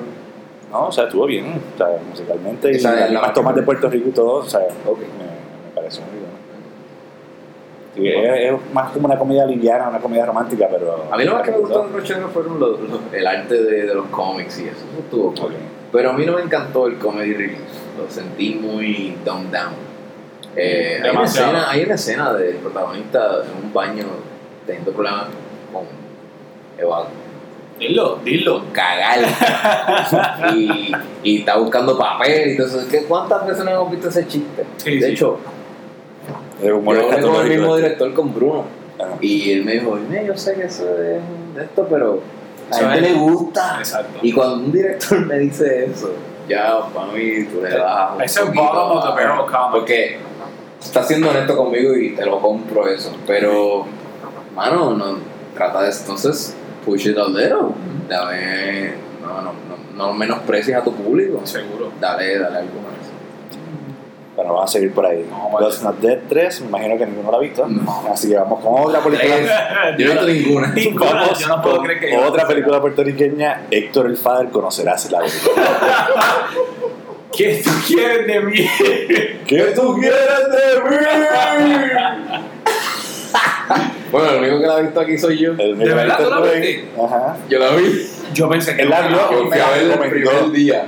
No, 0.71 0.87
o 0.87 0.93
sea, 0.93 1.05
estuvo 1.05 1.27
bien, 1.27 1.47
o 1.75 1.77
sea, 1.77 1.89
musicalmente 2.09 2.73
y 2.73 2.77
Esa 2.77 2.95
las 3.09 3.35
tomas 3.35 3.55
de 3.55 3.63
Puerto 3.63 3.91
Rico 3.91 4.09
y 4.09 4.13
todo, 4.13 4.35
o 4.35 4.45
sea, 4.49 4.61
Ok. 4.87 5.01
me, 5.01 5.05
me 5.05 5.75
pareció 5.75 6.03
muy 6.05 6.21
bien. 6.21 6.22
Sí, 7.95 8.09
es, 8.09 8.53
es 8.53 8.53
más 8.73 8.91
como 8.93 9.07
una 9.07 9.19
comedia 9.19 9.45
liviana, 9.45 9.89
una 9.89 9.99
comedia 9.99 10.25
romántica, 10.25 10.67
pero... 10.71 11.05
A 11.11 11.17
mí 11.17 11.25
lo 11.25 11.35
más 11.35 11.43
que 11.43 11.51
me 11.51 11.59
gustó 11.59 11.87
de 11.87 11.93
Rochero 11.93 12.29
fueron 12.29 12.59
los- 12.59 12.81
los- 12.81 13.01
el 13.13 13.27
arte 13.27 13.55
de, 13.63 13.87
de 13.87 13.95
los 13.95 14.07
cómics 14.07 14.59
y 14.61 14.69
eso. 14.69 14.79
Eso 14.79 14.99
estuvo 15.01 15.35
cool. 15.35 15.53
Ok. 15.53 15.59
Pero 15.93 16.11
a 16.11 16.13
mí 16.15 16.25
no 16.25 16.33
me 16.33 16.41
encantó 16.43 16.87
el 16.87 16.97
comedy 16.99 17.35
release. 17.35 17.61
Lo 17.99 18.09
sentí 18.11 18.55
muy 18.55 19.15
dumbed 19.25 19.51
down. 19.53 19.73
Eh, 20.57 21.01
hay, 21.03 21.11
una 21.11 21.25
escena, 21.25 21.71
hay 21.71 21.85
una 21.85 21.95
escena 21.95 22.33
del 22.33 22.57
protagonista 22.57 23.43
en 23.45 23.67
un 23.67 23.73
baño 23.73 24.05
teniendo 24.67 24.93
problemas 24.93 25.27
con 25.73 25.85
Eva 26.79 27.07
Dilo, 27.79 28.19
dilo. 28.25 28.63
cagar 28.73 29.19
y, 30.55 30.93
y 31.23 31.39
está 31.41 31.57
buscando 31.57 31.99
papel 31.99 32.53
y 32.53 32.57
todo 32.57 32.67
eso. 32.69 32.89
¿Qué- 32.91 33.05
¿Cuántas 33.05 33.47
veces 33.47 33.65
no 33.65 33.71
hemos 33.71 33.91
visto 33.91 34.09
ese 34.09 34.27
chiste? 34.27 34.65
Sí, 34.77 34.97
de 34.99 35.07
sí. 35.09 35.13
hecho, 35.13 35.39
Humor 36.71 36.97
yo 36.97 37.11
hablé 37.11 37.23
con 37.23 37.37
el 37.47 37.49
mismo 37.49 37.77
director, 37.77 38.15
con 38.15 38.35
Bruno, 38.35 38.65
Ajá. 38.99 39.17
y 39.21 39.51
él 39.53 39.65
me 39.65 39.73
dijo, 39.73 39.99
"Mira, 40.09 40.23
yo 40.23 40.37
sé 40.37 40.55
que 40.55 40.65
eso 40.65 40.85
es 40.99 41.21
de 41.55 41.63
esto, 41.65 41.87
pero 41.91 42.21
a 42.71 42.75
gente 42.77 42.97
es- 42.99 43.03
le 43.03 43.13
gusta. 43.19 43.77
Exacto. 43.79 44.19
Y 44.23 44.33
cuando 44.33 44.55
un 44.57 44.73
director 44.73 45.27
me 45.27 45.39
dice 45.39 45.87
eso, 45.87 46.13
ya 46.49 46.81
para 46.93 47.07
mí 47.13 47.45
tú 47.45 47.61
le 47.63 47.71
das 47.71 48.11
Ese 48.25 48.43
es 48.43 48.55
bottom 48.55 48.97
of 48.99 49.05
the 49.05 49.11
barrel 49.11 49.47
comedy. 49.47 49.71
Porque 49.73 50.17
está 50.81 51.03
siendo 51.03 51.31
honesto 51.31 51.57
conmigo 51.57 51.95
y 51.97 52.15
te 52.15 52.25
lo 52.27 52.41
compro 52.41 52.87
eso. 52.89 53.13
Pero, 53.27 53.87
mano, 54.55 54.95
no, 54.95 55.19
trata 55.55 55.83
de 55.83 55.91
entonces 55.91 56.55
push 56.85 57.07
it 57.07 57.17
a 57.19 57.27
little. 57.29 57.75
Dame, 58.09 58.93
no, 59.23 59.41
no, 59.43 59.53
no, 59.53 60.07
no 60.07 60.13
menosprecies 60.15 60.77
a 60.77 60.83
tu 60.83 60.93
público. 60.93 61.41
Seguro. 61.45 61.93
Dale, 62.01 62.39
dale 62.39 62.59
algo. 62.59 62.71
Bueno, 64.35 64.55
vamos 64.55 64.71
a 64.71 64.73
seguir 64.73 64.93
por 64.95 65.05
ahí. 65.05 65.27
No, 65.29 65.51
vale. 65.51 65.67
Not 65.83 65.99
Dead 66.01 66.19
3, 66.29 66.61
me 66.63 66.67
imagino 66.69 66.97
que 66.97 67.07
ninguno 67.07 67.31
lo 67.33 67.37
ha 67.37 67.41
visto. 67.41 67.67
No. 67.67 68.05
Así 68.11 68.29
que 68.31 68.37
vamos 68.37 68.61
con 68.65 68.81
otra 68.81 69.01
película. 69.01 69.95
Yo 69.99 70.15
no 70.15 70.21
he 70.23 70.33
visto 70.33 70.51
ninguna. 70.51 70.75
Vamos 71.13 71.39
yo 71.39 71.49
no 71.49 71.63
puedo 71.63 71.77
con 71.77 71.85
creer 71.85 72.01
que 72.01 72.13
yo- 72.13 72.23
Otra 72.23 72.47
película 72.47 72.81
puertorriqueña, 72.81 73.67
Héctor 73.71 74.07
el 74.07 74.17
Father, 74.17 74.49
conocerás 74.49 75.11
la 75.11 75.19
película. 75.21 75.55
¿Qué 77.37 77.63
tú 77.65 77.71
quieres 77.87 78.27
de 78.27 78.41
mí? 78.41 78.69
¿Qué 79.47 79.73
tú 79.75 79.97
quieres 79.99 80.19
de 80.51 80.91
mí? 80.91 80.97
Bueno, 84.11 84.33
lo 84.33 84.39
único 84.39 84.61
que 84.61 84.67
la 84.67 84.79
he 84.79 84.83
visto 84.83 85.01
aquí 85.01 85.19
soy 85.19 85.39
yo. 85.39 85.53
El 85.53 85.79
¿De 85.79 85.95
verdad 85.95 86.19
tú 86.23 86.31
la 86.31 86.41
viste? 86.41 86.89
Ajá. 87.03 87.37
Yo 87.49 87.59
la 87.59 87.71
vi. 87.71 88.07
Yo 88.35 88.49
pensé 88.49 88.77
que 88.77 88.83
Él 88.83 88.91
la 88.91 89.09
vio. 89.09 89.19
A 89.21 89.71
verla 89.71 89.99
el 90.45 90.53
día. 90.53 90.87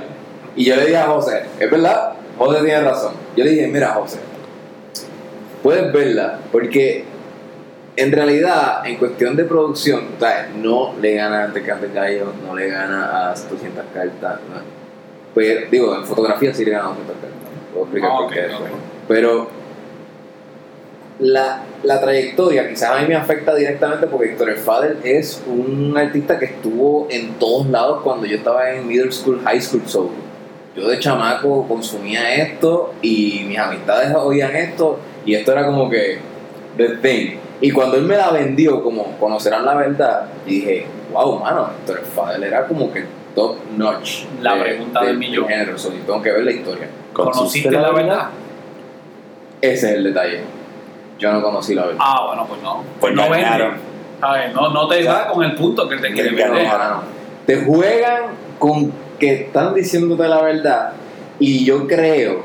Y 0.55 0.65
yo 0.65 0.75
le 0.75 0.85
dije 0.85 0.97
a 0.97 1.07
José, 1.07 1.43
es 1.59 1.69
verdad, 1.69 2.13
José 2.37 2.63
tiene 2.63 2.81
razón. 2.81 3.13
Yo 3.35 3.43
le 3.43 3.51
dije, 3.51 3.67
mira 3.67 3.93
José, 3.93 4.19
puedes 5.63 5.91
verla, 5.93 6.39
porque 6.51 7.05
en 7.97 8.11
realidad, 8.11 8.85
en 8.85 8.97
cuestión 8.97 9.35
de 9.35 9.45
producción, 9.45 10.03
o 10.17 10.19
sea, 10.19 10.49
no 10.55 10.93
le 11.01 11.13
gana 11.15 11.45
a 11.45 11.53
Tecate 11.53 11.89
Gallo, 11.93 12.33
no 12.45 12.55
le 12.55 12.67
gana 12.67 13.29
a 13.29 13.33
200 13.33 13.85
cartas. 13.93 14.39
no. 14.49 14.75
Pues, 15.33 15.69
digo, 15.71 15.95
en 15.95 16.05
fotografía 16.05 16.53
sí 16.53 16.65
le 16.65 16.71
gana 16.71 16.85
a 16.85 16.87
200 16.89 17.15
cartas. 17.15 17.39
Puedo 17.73 17.85
explicar 17.85 18.09
Ah, 18.13 18.17
por 18.19 18.33
qué 18.33 18.41
después. 18.41 18.71
Pero 19.07 19.49
la, 21.19 21.63
la 21.83 22.01
trayectoria 22.01 22.67
quizás 22.69 22.91
a 22.91 23.01
mí 23.01 23.07
me 23.07 23.15
afecta 23.15 23.55
directamente 23.55 24.07
porque 24.07 24.31
Héctor 24.31 24.49
el 24.49 24.57
Father 24.57 24.97
es 25.03 25.41
un 25.47 25.97
artista 25.97 26.37
que 26.37 26.45
estuvo 26.45 27.07
en 27.09 27.33
todos 27.35 27.67
lados 27.67 28.01
cuando 28.03 28.25
yo 28.25 28.35
estaba 28.37 28.69
en 28.71 28.85
middle 28.87 29.11
school, 29.11 29.41
high 29.45 29.61
school, 29.61 29.81
so 29.85 30.09
yo 30.75 30.87
de 30.87 30.99
chamaco 30.99 31.67
consumía 31.67 32.35
esto 32.35 32.93
y 33.01 33.45
mis 33.47 33.57
amistades 33.57 34.13
oían 34.13 34.55
esto 34.55 34.99
y 35.25 35.33
esto 35.35 35.53
era 35.53 35.65
como 35.65 35.89
que 35.89 36.19
the 36.77 36.97
thing. 36.97 37.37
Y 37.61 37.71
cuando 37.71 37.95
él 37.95 38.03
me 38.03 38.17
la 38.17 38.31
vendió 38.31 38.83
como 38.83 39.17
conocerán 39.17 39.65
la 39.65 39.75
verdad, 39.75 40.27
y 40.45 40.55
dije, 40.55 40.85
wow, 41.11 41.39
mano, 41.39 41.69
Héctor 41.79 41.99
el 41.99 42.05
Father 42.05 42.43
era 42.43 42.67
como 42.67 42.91
que 42.91 43.05
top 43.33 43.57
notch. 43.77 44.25
La 44.41 44.59
pregunta 44.61 45.03
del 45.03 45.17
millón. 45.17 45.47
género, 45.47 45.77
so, 45.77 45.93
yo 45.93 45.99
tengo 45.99 46.21
que 46.21 46.31
ver 46.31 46.43
la 46.43 46.51
historia. 46.51 46.89
¿Conociste 47.13 47.71
la 47.71 47.91
verdad? 47.91 48.29
Ese 49.61 49.91
es 49.91 49.95
el 49.95 50.03
detalle. 50.03 50.41
Yo 51.17 51.31
no 51.31 51.41
conocí 51.41 51.73
la 51.73 51.85
verdad. 51.85 51.99
Ah, 52.01 52.25
bueno, 52.27 52.45
pues 52.47 52.61
no. 52.61 52.83
Pues 52.99 53.13
Pues 53.13 53.15
no 53.15 53.29
vende. 53.29 54.53
No, 54.53 54.69
no 54.71 54.87
te 54.87 55.03
da 55.03 55.27
con 55.29 55.43
el 55.43 55.55
punto 55.55 55.87
que 55.87 55.95
él 55.95 56.01
te 56.01 56.11
quiere 56.11 56.31
vender. 56.31 56.67
No, 56.67 56.77
no, 56.77 56.89
no. 56.89 57.03
Te 57.45 57.63
juegan 57.63 58.23
con 58.59 58.91
que 59.19 59.33
están 59.43 59.73
diciéndote 59.73 60.27
la 60.27 60.41
verdad 60.41 60.93
y 61.39 61.65
yo 61.65 61.87
creo, 61.87 62.43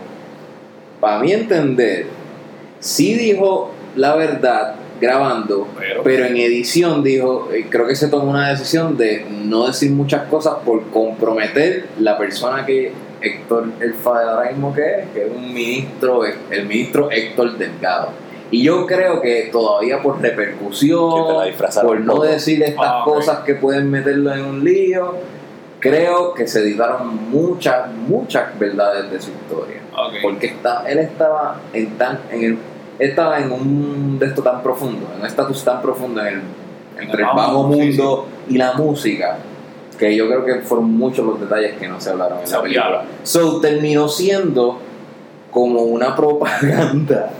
para 1.00 1.20
mi 1.20 1.32
entender, 1.32 2.06
sí 2.78 3.14
dijo 3.14 3.72
la 3.96 4.14
verdad 4.16 4.74
grabando, 5.00 5.66
Pero- 5.78 6.02
pero 6.02 6.26
en 6.26 6.36
edición 6.36 7.02
dijo, 7.02 7.48
eh, 7.52 7.66
creo 7.70 7.86
que 7.86 7.96
se 7.96 8.08
tomó 8.08 8.30
una 8.30 8.50
decisión 8.50 8.96
de 8.98 9.24
no 9.44 9.66
decir 9.66 9.90
muchas 9.92 10.24
cosas 10.28 10.56
por 10.64 10.84
comprometer 10.90 11.86
la 11.98 12.18
persona 12.18 12.66
que 12.66 12.92
Héctor 13.22 13.68
el 13.80 13.94
ahora 14.04 14.50
mismo 14.50 14.74
que 14.74 14.80
es, 14.82 15.08
que 15.14 15.24
es 15.26 15.30
un 15.34 15.52
ministro, 15.52 16.22
el 16.24 16.66
ministro 16.66 17.10
Héctor 17.10 17.56
Delgado. 17.58 18.10
Y 18.50 18.62
yo 18.64 18.84
creo 18.86 19.20
que 19.20 19.48
todavía 19.52 20.02
por 20.02 20.20
repercusión, 20.20 21.10
por 21.82 22.00
no 22.00 22.20
decir 22.22 22.62
estas 22.62 22.84
Ah, 22.86 23.02
cosas 23.04 23.38
que 23.40 23.54
pueden 23.54 23.90
meterlo 23.90 24.34
en 24.34 24.44
un 24.44 24.64
lío, 24.64 25.14
creo 25.80 26.34
que 26.34 26.46
se 26.46 26.60
editaron 26.60 27.30
muchas, 27.30 27.90
muchas 27.92 28.56
verdades 28.58 29.10
de 29.10 29.20
su 29.20 29.30
historia. 29.30 29.80
Ok. 29.92 30.14
Porque 30.22 30.46
está, 30.46 30.84
él 30.88 30.98
estaba 30.98 31.60
en 31.72 31.98
tan, 31.98 32.20
en 32.30 32.44
el, 32.44 32.58
estaba 32.98 33.38
en 33.40 33.50
un 33.50 34.18
de 34.18 34.26
esto 34.26 34.42
tan 34.42 34.62
profundo, 34.62 35.08
en 35.14 35.20
un 35.20 35.26
estatus 35.26 35.64
tan 35.64 35.80
profundo 35.82 36.20
en 36.20 36.26
el, 36.26 36.40
entre 37.02 37.22
el 37.22 37.28
bajo 37.34 37.62
mundo, 37.64 38.26
sí, 38.46 38.54
y 38.54 38.58
la 38.58 38.74
música, 38.74 39.38
que 39.98 40.14
yo 40.14 40.26
creo 40.28 40.44
que 40.44 40.54
fueron 40.60 40.92
muchos 40.92 41.24
los 41.26 41.40
detalles 41.40 41.76
que 41.78 41.88
no 41.88 42.00
se 42.00 42.10
hablaron 42.10 42.40
en 42.40 42.46
Se 42.46 42.56
la 42.56 42.62
película. 42.62 43.04
So 43.22 43.60
terminó 43.60 44.08
siendo 44.08 44.78
como 45.50 45.82
una 45.82 46.14
propaganda 46.14 47.30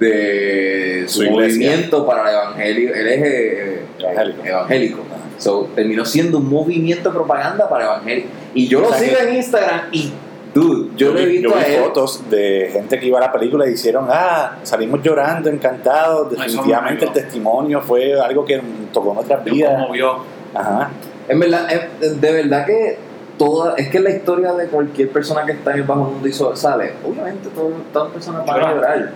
de 0.00 1.04
su 1.06 1.18
Su 1.18 1.24
iglesia. 1.24 1.58
movimiento 1.70 2.06
para 2.06 2.22
el 2.30 2.34
evangelio, 2.36 2.94
el 2.94 3.08
eje 3.08 3.80
Evangélico. 3.98 4.44
evangélico. 4.46 4.98
So, 5.38 5.68
terminó 5.74 6.04
siendo 6.04 6.38
un 6.38 6.48
movimiento 6.48 7.10
de 7.10 7.14
propaganda 7.14 7.68
para 7.68 7.84
evangélico. 7.86 8.28
Y 8.54 8.68
yo 8.68 8.80
lo 8.80 8.88
O 8.88 8.90
sea 8.92 8.98
sigo 9.00 9.16
que- 9.18 9.28
en 9.28 9.36
Instagram 9.36 9.80
y, 9.92 10.12
dude, 10.54 10.90
yo, 10.96 11.12
le 11.12 11.22
he 11.22 11.26
vi, 11.26 11.32
visto 11.38 11.48
yo 11.50 11.54
vi 11.56 11.74
fotos 11.84 12.22
de 12.30 12.70
gente 12.72 12.98
que 12.98 13.06
iba 13.06 13.18
a 13.18 13.22
la 13.22 13.32
película 13.32 13.68
y 13.68 13.72
hicieron, 13.74 14.06
ah, 14.10 14.56
salimos 14.62 15.02
llorando, 15.02 15.50
encantados. 15.50 16.30
Definitivamente 16.30 17.04
me 17.04 17.08
el 17.08 17.12
testimonio 17.12 17.80
fue 17.82 18.18
algo 18.18 18.44
que 18.44 18.60
tocó 18.92 19.12
nuestras 19.14 19.44
Yo 19.44 19.52
vidas. 19.52 19.72
como 19.74 19.92
vio. 19.92 20.16
Ajá. 20.54 20.90
En 21.28 21.38
verdad, 21.40 21.68
es- 22.00 22.20
de 22.20 22.32
verdad 22.32 22.64
que 22.64 22.96
toda, 23.36 23.74
es 23.76 23.88
que 23.90 24.00
la 24.00 24.08
historia 24.10 24.54
de 24.54 24.68
cualquier 24.68 25.10
persona 25.10 25.44
que 25.44 25.52
está 25.52 25.72
en 25.72 25.78
el 25.78 25.82
bajo 25.82 26.04
mundo 26.04 26.26
y 26.26 26.32
sale, 26.32 26.92
obviamente 27.04 27.50
todas 27.54 27.72
las 28.06 28.12
personas 28.14 28.46
van 28.46 28.56
a 28.56 28.58
Llorar. 28.60 28.74
llorar. 28.76 29.10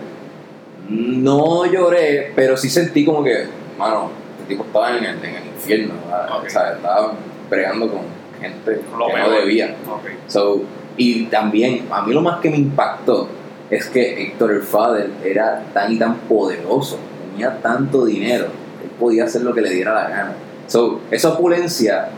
No 0.89 1.65
lloré, 1.65 2.31
pero 2.35 2.57
sí 2.57 2.69
sentí 2.69 3.05
como 3.05 3.23
que, 3.23 3.45
mano, 3.77 4.09
este 4.39 4.49
tipo 4.53 4.63
estaba 4.65 4.89
en 4.97 5.03
el, 5.05 5.15
en 5.23 5.35
el 5.35 5.43
infierno, 5.73 5.93
¿verdad? 6.05 6.29
Ok. 6.37 6.45
o 6.45 6.49
sea, 6.49 6.73
estaba 6.73 7.13
bregando 7.49 7.87
con 7.89 8.01
gente 8.39 8.81
Lo 8.97 9.07
que 9.07 9.17
no 9.17 9.25
peor. 9.25 9.39
debía. 9.41 9.75
Ok. 9.89 10.05
So, 10.27 10.63
y 10.97 11.25
también, 11.25 11.87
a 11.91 12.01
mí 12.01 12.13
lo 12.13 12.21
más 12.21 12.39
que 12.41 12.49
me 12.49 12.57
impactó 12.57 13.27
es 13.69 13.87
que 13.87 14.23
Héctor 14.23 14.51
el 14.51 14.61
Father 14.61 15.09
era 15.23 15.63
tan 15.73 15.93
y 15.93 15.97
tan 15.97 16.15
poderoso, 16.19 16.97
tenía 17.31 17.57
tanto 17.61 18.05
dinero, 18.05 18.45
él 18.83 18.89
podía 18.99 19.23
hacer 19.25 19.43
lo 19.43 19.53
que 19.53 19.61
le 19.61 19.69
diera 19.69 19.93
la 19.93 20.09
gana. 20.09 20.33
So, 20.67 21.01
esa 21.09 21.29
opulencia, 21.29 22.09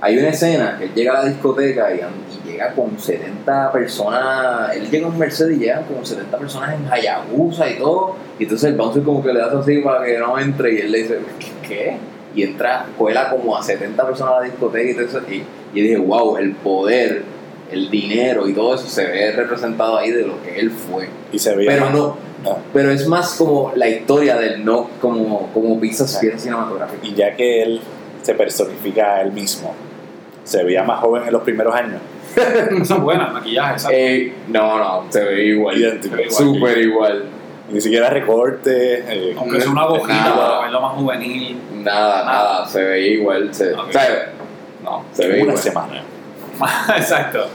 hay 0.00 0.18
una 0.18 0.28
escena 0.28 0.76
que 0.78 0.84
él 0.84 0.94
llega 0.94 1.12
a 1.18 1.22
la 1.22 1.28
discoteca 1.28 1.94
y, 1.94 1.98
y 1.98 2.50
llega 2.50 2.72
con 2.72 2.98
70 2.98 3.72
personas, 3.72 4.74
él 4.74 4.90
llega 4.90 5.08
en 5.08 5.18
Mercedes 5.18 5.56
y 5.56 5.60
llegan 5.60 5.84
como 5.84 6.04
70 6.04 6.38
personas 6.38 6.74
en 6.74 6.92
Hayabusa 6.92 7.68
y 7.68 7.78
todo, 7.78 8.16
y 8.38 8.44
entonces 8.44 8.70
el 8.70 8.76
bouncer 8.76 9.02
como 9.02 9.22
que 9.22 9.32
le 9.32 9.42
hace 9.42 9.56
así 9.56 9.78
para 9.80 10.04
que 10.04 10.18
no 10.18 10.38
entre 10.38 10.74
y 10.74 10.78
él 10.78 10.92
le 10.92 10.98
dice, 11.02 11.18
¿qué? 11.66 11.98
Y 12.34 12.42
entra, 12.42 12.86
cuela 12.98 13.30
como 13.30 13.56
a 13.56 13.62
70 13.62 14.06
personas 14.06 14.34
a 14.34 14.40
la 14.40 14.46
discoteca 14.46 14.90
y 14.90 14.94
todo 14.94 15.04
eso, 15.04 15.20
y, 15.30 15.34
y 15.34 15.42
yo 15.74 15.82
dije, 15.82 15.96
wow, 15.96 16.36
el 16.36 16.52
poder, 16.52 17.22
el 17.70 17.90
dinero 17.90 18.48
y 18.48 18.52
todo 18.52 18.74
eso 18.74 18.86
se 18.88 19.04
ve 19.06 19.32
representado 19.32 19.98
ahí 19.98 20.10
de 20.10 20.26
lo 20.26 20.42
que 20.42 20.58
él 20.58 20.70
fue. 20.70 21.08
Y 21.32 21.38
se 21.38 21.54
veía. 21.54 21.70
Pero 21.72 21.90
no, 21.90 22.16
no. 22.42 22.58
pero 22.72 22.90
es 22.90 23.06
más 23.06 23.34
como 23.34 23.72
la 23.74 23.88
historia 23.88 24.36
del 24.36 24.64
no 24.64 24.90
como, 25.00 25.50
como 25.52 25.80
piezas 25.80 26.20
bien 26.20 26.38
cinematográficas. 26.38 27.04
Y 27.04 27.14
ya 27.14 27.34
que 27.36 27.62
él 27.62 27.80
se 28.22 28.34
personifica 28.34 29.16
a 29.16 29.22
él 29.22 29.32
mismo, 29.32 29.74
se 30.44 30.62
veía 30.64 30.82
más 30.82 31.00
joven 31.00 31.24
en 31.26 31.32
los 31.32 31.42
primeros 31.42 31.74
años. 31.74 32.00
Esa 32.82 32.94
es 32.96 33.00
buena, 33.00 33.28
maquillaje. 33.28 33.86
Eh, 33.92 34.32
no, 34.48 34.78
no, 34.78 35.12
se 35.12 35.22
ve 35.22 35.44
igual. 35.46 35.78
Idéntico. 35.78 36.16
Súper 36.30 36.78
igual. 36.78 37.24
Ni 37.70 37.80
siquiera 37.80 38.10
recorte. 38.10 39.04
eh, 39.08 39.34
Aunque 39.38 39.60
sea 39.60 39.70
una 39.70 39.86
gojita 39.86 40.12
Nada. 40.14 40.36
para 40.36 40.60
verlo 40.62 40.80
más 40.80 40.92
juvenil. 40.94 41.58
Nada, 41.82 42.24
nada, 42.24 42.66
se 42.68 42.82
veía 42.82 43.12
igual. 43.14 43.54
Se, 43.54 43.72
Ok. 43.72 43.90
¿sabes? 43.92 44.18
No, 44.82 45.04
se 45.12 45.22
veía 45.26 45.42
una 45.44 45.52
igual. 45.52 45.58
semana. 45.62 46.02
Exacto. 46.96 47.46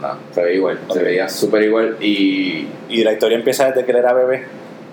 No, 0.00 0.08
se 0.32 0.42
veía 0.42 0.56
igual. 0.56 0.78
Se 0.92 1.02
veía 1.02 1.28
súper 1.28 1.62
igual. 1.64 1.96
Y. 2.00 2.66
Y 2.88 3.04
la 3.04 3.12
historia 3.12 3.36
empieza 3.36 3.66
desde 3.66 3.84
que 3.84 3.90
él 3.92 3.98
era 3.98 4.12
bebé. 4.14 4.46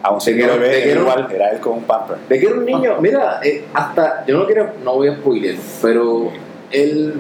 Aún 0.04 0.20
siendo 0.22 0.46
de 0.54 0.60
bebé, 0.60 0.84
que 0.84 0.92
era 0.92 1.00
igual, 1.02 1.28
era 1.34 1.50
él 1.52 1.60
con 1.60 1.74
un 1.78 1.84
pamper. 1.84 2.18
De 2.30 2.40
que 2.40 2.46
era 2.46 2.56
un 2.56 2.66
niño, 2.66 2.98
mira, 3.02 3.40
eh, 3.44 3.66
hasta, 3.74 4.24
yo 4.28 4.38
no 4.38 4.46
quiero, 4.46 4.74
no 4.84 4.94
voy 4.96 5.08
a 5.08 5.16
spoiler, 5.16 5.56
pero 5.82 6.32
el 6.70 7.14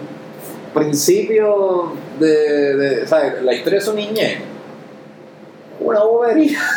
principio 0.71 1.93
de, 2.19 2.75
de 2.75 3.07
¿sabes? 3.07 3.41
La 3.41 3.53
historia 3.55 3.79
de 3.79 3.85
su 3.85 3.93
niñez, 3.95 4.37
una 5.79 6.01
bobería. 6.03 6.59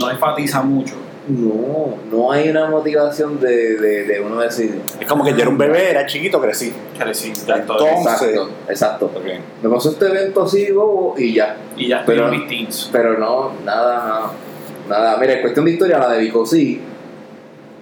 No 0.00 0.10
enfatiza 0.10 0.62
mucho. 0.62 0.94
No, 1.28 1.96
no 2.12 2.30
hay 2.30 2.48
una 2.50 2.66
motivación 2.70 3.40
de, 3.40 3.76
de, 3.76 4.04
de 4.04 4.20
uno 4.20 4.38
decir. 4.40 4.80
Es 5.00 5.06
como 5.08 5.24
que 5.24 5.32
yo 5.32 5.38
era 5.40 5.48
un 5.48 5.58
bebé, 5.58 5.90
era 5.90 6.06
chiquito, 6.06 6.40
crecí. 6.40 6.72
Crecí. 6.96 7.32
Entonces- 7.48 7.88
Exacto, 7.98 8.50
exacto. 8.68 9.06
Ok. 9.06 9.24
Me 9.62 9.68
pasó 9.68 9.90
este 9.90 10.06
evento 10.06 10.44
así, 10.44 10.70
bobo, 10.70 11.14
y 11.18 11.34
ya. 11.34 11.56
Y 11.76 11.88
ya 11.88 12.00
estoy 12.00 12.14
Pero- 12.14 12.32
en 12.32 12.38
mis 12.38 12.48
teens. 12.48 12.88
Pero 12.92 13.18
no, 13.18 13.52
nada, 13.64 14.30
nada. 14.88 15.16
Mira, 15.18 15.32
en 15.34 15.40
cuestión 15.40 15.64
de 15.64 15.72
historia, 15.72 15.98
la 15.98 16.10
de 16.10 16.18
Vico 16.20 16.46
sí, 16.46 16.80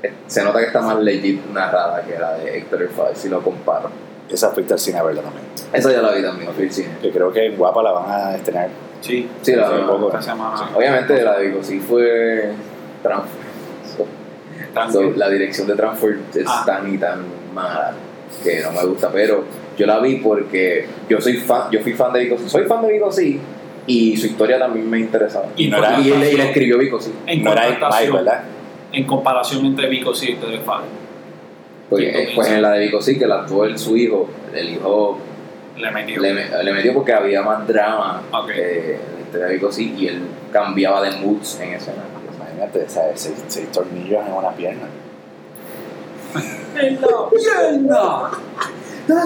eh, 0.03 0.13
se 0.27 0.43
nota 0.43 0.61
que 0.61 0.67
está 0.67 0.81
más 0.81 0.99
legit 1.01 1.45
narrada 1.53 2.03
que 2.03 2.19
la 2.19 2.39
de 2.39 2.57
Héctor 2.57 2.81
el 2.83 2.89
Father, 2.89 3.15
si 3.17 3.29
lo 3.29 3.43
comparo. 3.43 3.91
Esa 4.31 4.51
fuiste 4.51 4.73
al 4.73 4.79
cine 4.79 4.99
a 4.99 5.03
verla 5.03 5.23
también. 5.23 5.45
Esa 5.73 5.93
ya 5.93 6.01
la 6.03 6.13
vi 6.13 6.23
también, 6.23 6.51
fui 6.53 6.65
al 6.65 6.73
cine. 6.73 6.89
Que 7.03 7.11
creo 7.11 7.33
que 7.33 7.47
en 7.47 7.57
Guapa 7.57 7.83
la 7.83 7.93
van 7.93 8.11
a 8.11 8.35
estrenar. 8.37 8.69
Sí. 9.01 9.29
Sí, 9.43 9.53
la 9.55 9.69
Sí, 9.69 9.75
vi. 9.75 9.81
un 9.83 9.87
poco. 9.87 10.07
Esta 10.09 10.23
semana. 10.23 10.71
Obviamente 10.75 11.23
la 11.23 11.39
de 11.39 11.47
Vico 11.49 11.63
sí 11.63 11.79
fue 11.81 12.51
Transfer. 13.03 13.45
So- 14.93 15.13
la 15.17 15.29
dirección 15.29 15.67
de 15.69 15.75
Transfer 15.77 16.19
es 16.35 16.45
Ah. 16.49 16.63
tan 16.67 16.93
y 16.93 16.99
tan 16.99 17.23
mala 17.55 17.93
que 18.43 18.61
no 18.63 18.73
me 18.73 18.85
gusta, 18.87 19.09
pero 19.13 19.45
yo 19.77 19.87
la 19.87 20.01
vi 20.01 20.17
porque 20.17 20.87
yo 21.09 21.21
soy 21.21 21.35
fan, 21.37 21.71
yo 21.71 21.81
fui 21.81 21.93
fan 21.93 22.13
de 22.13 22.21
Vico 22.21 22.37
sí, 22.39 22.49
soy 22.49 22.65
fan 22.65 22.83
de 22.83 22.93
Vico 22.93 23.13
sí, 23.13 23.39
y 23.87 24.17
su 24.17 24.27
historia 24.27 24.59
también 24.59 24.89
me 24.91 24.99
interesaba. 24.99 25.47
Y 25.57 25.69
no 25.69 25.79
era- 25.79 26.01
Y 26.01 26.11
él, 26.11 26.25
y 26.25 26.35
él 26.35 26.41
escribió 26.41 26.79
Vico 26.79 26.99
sí. 27.01 27.13
en 27.27 27.45
no 27.45 27.53
era 27.53 27.63
Mike, 27.69 27.75
comparación, 27.81 28.17
¿verdad? 28.17 28.41
en 28.93 29.05
comparación 29.07 29.67
entre 29.67 29.89
Vico 29.89 30.13
y 30.21 30.33
Héctor 30.33 30.51
de 30.51 30.59
Fabio. 30.59 30.87
Porque, 31.91 32.11
Sí, 32.13 32.19
eh, 32.19 32.33
pues 32.35 32.49
en 32.49 32.63
la 32.63 32.71
de 32.73 32.81
Vico 32.87 33.01
sí, 33.03 33.19
que 33.19 33.27
la 33.27 33.41
actuó 33.41 33.65
él, 33.65 33.79
su 33.79 33.97
hijo, 33.97 34.29
el 34.55 34.71
hijo 34.71 35.19
Le 35.77 35.91
metió. 35.91 36.21
le, 36.23 36.33
me- 36.35 36.63
le 36.65 36.73
metió 36.73 36.95
porque 36.95 37.13
había 37.13 37.43
más 37.43 37.67
drama 37.67 38.23
Ok. 38.33 38.51
eh, 38.55 38.99
en 39.09 39.15
la 39.17 39.21
historia 39.23 39.47
de 39.47 39.55
Vico 39.55 39.71
sí, 39.73 39.95
y 39.99 40.09
él 40.09 40.23
cambiaba 40.53 41.03
de 41.03 41.11
moods 41.19 41.61
en 41.61 41.75
escena. 41.75 42.03
Imagínate, 42.37 42.89
¿sabes? 42.89 43.21
Seis, 43.21 43.45
seis 43.49 43.71
tornillos 43.73 44.27
en 44.27 44.33
una 44.33 44.51
pierna. 44.51 44.87
¡En 46.81 47.01
la 47.01 47.09
pierna! 47.31 48.31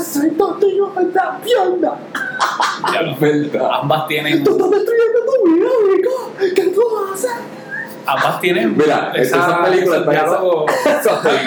¡Soy 0.04 0.30
tornillo 0.32 0.92
en 0.98 1.14
la 1.14 1.38
pierna! 1.42 1.92
Ya 2.92 3.02
lo- 3.02 3.16
¿Verdad? 3.16 3.70
Ambas 3.82 4.06
tienen, 4.06 4.44
¡Tú 4.44 4.52
estás 4.52 4.70
destruyendo 4.70 5.18
tu 5.26 5.52
vida, 5.52 5.68
Vico! 5.96 6.32
¿Qué 6.54 6.62
tú 6.70 6.80
haces? 7.12 7.30
Ambas 8.08 8.40
tienen 8.40 8.76
Mira, 8.76 9.12
esa 9.14 9.62
película 9.62 9.96
ese 9.96 10.00
está 10.00 10.10
diálogo 10.10 10.66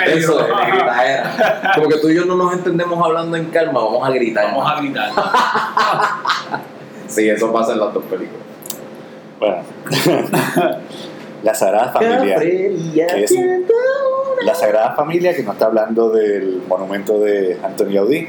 Eso 0.08 0.38
de 0.38 0.72
gritadera. 0.72 1.72
Como 1.76 1.88
que 1.90 1.98
tú 1.98 2.10
y 2.10 2.16
yo 2.16 2.26
no 2.26 2.36
nos 2.36 2.54
entendemos 2.54 3.04
hablando 3.04 3.36
en 3.38 3.46
calma, 3.46 3.84
vamos 3.84 4.08
a 4.08 4.12
gritar. 4.12 4.46
Vamos 4.46 4.72
a 4.72 4.76
gritar. 4.80 5.12
Sí, 7.08 7.30
eso 7.30 7.52
pasa 7.52 7.74
en 7.74 7.80
las 7.80 7.94
dos 7.94 8.04
películas. 8.06 8.42
Bueno. 9.40 9.64
la 11.44 11.54
Sagrada 11.54 11.92
Familia. 11.92 12.38
que 12.38 13.24
es- 13.24 13.36
La 14.46 14.54
Sagrada 14.56 14.94
Familia, 14.94 15.36
que 15.36 15.44
no 15.44 15.52
está 15.52 15.66
hablando 15.66 16.10
del 16.10 16.62
monumento 16.68 17.20
de 17.20 17.60
Antonio 17.64 18.02
Gaudí, 18.04 18.28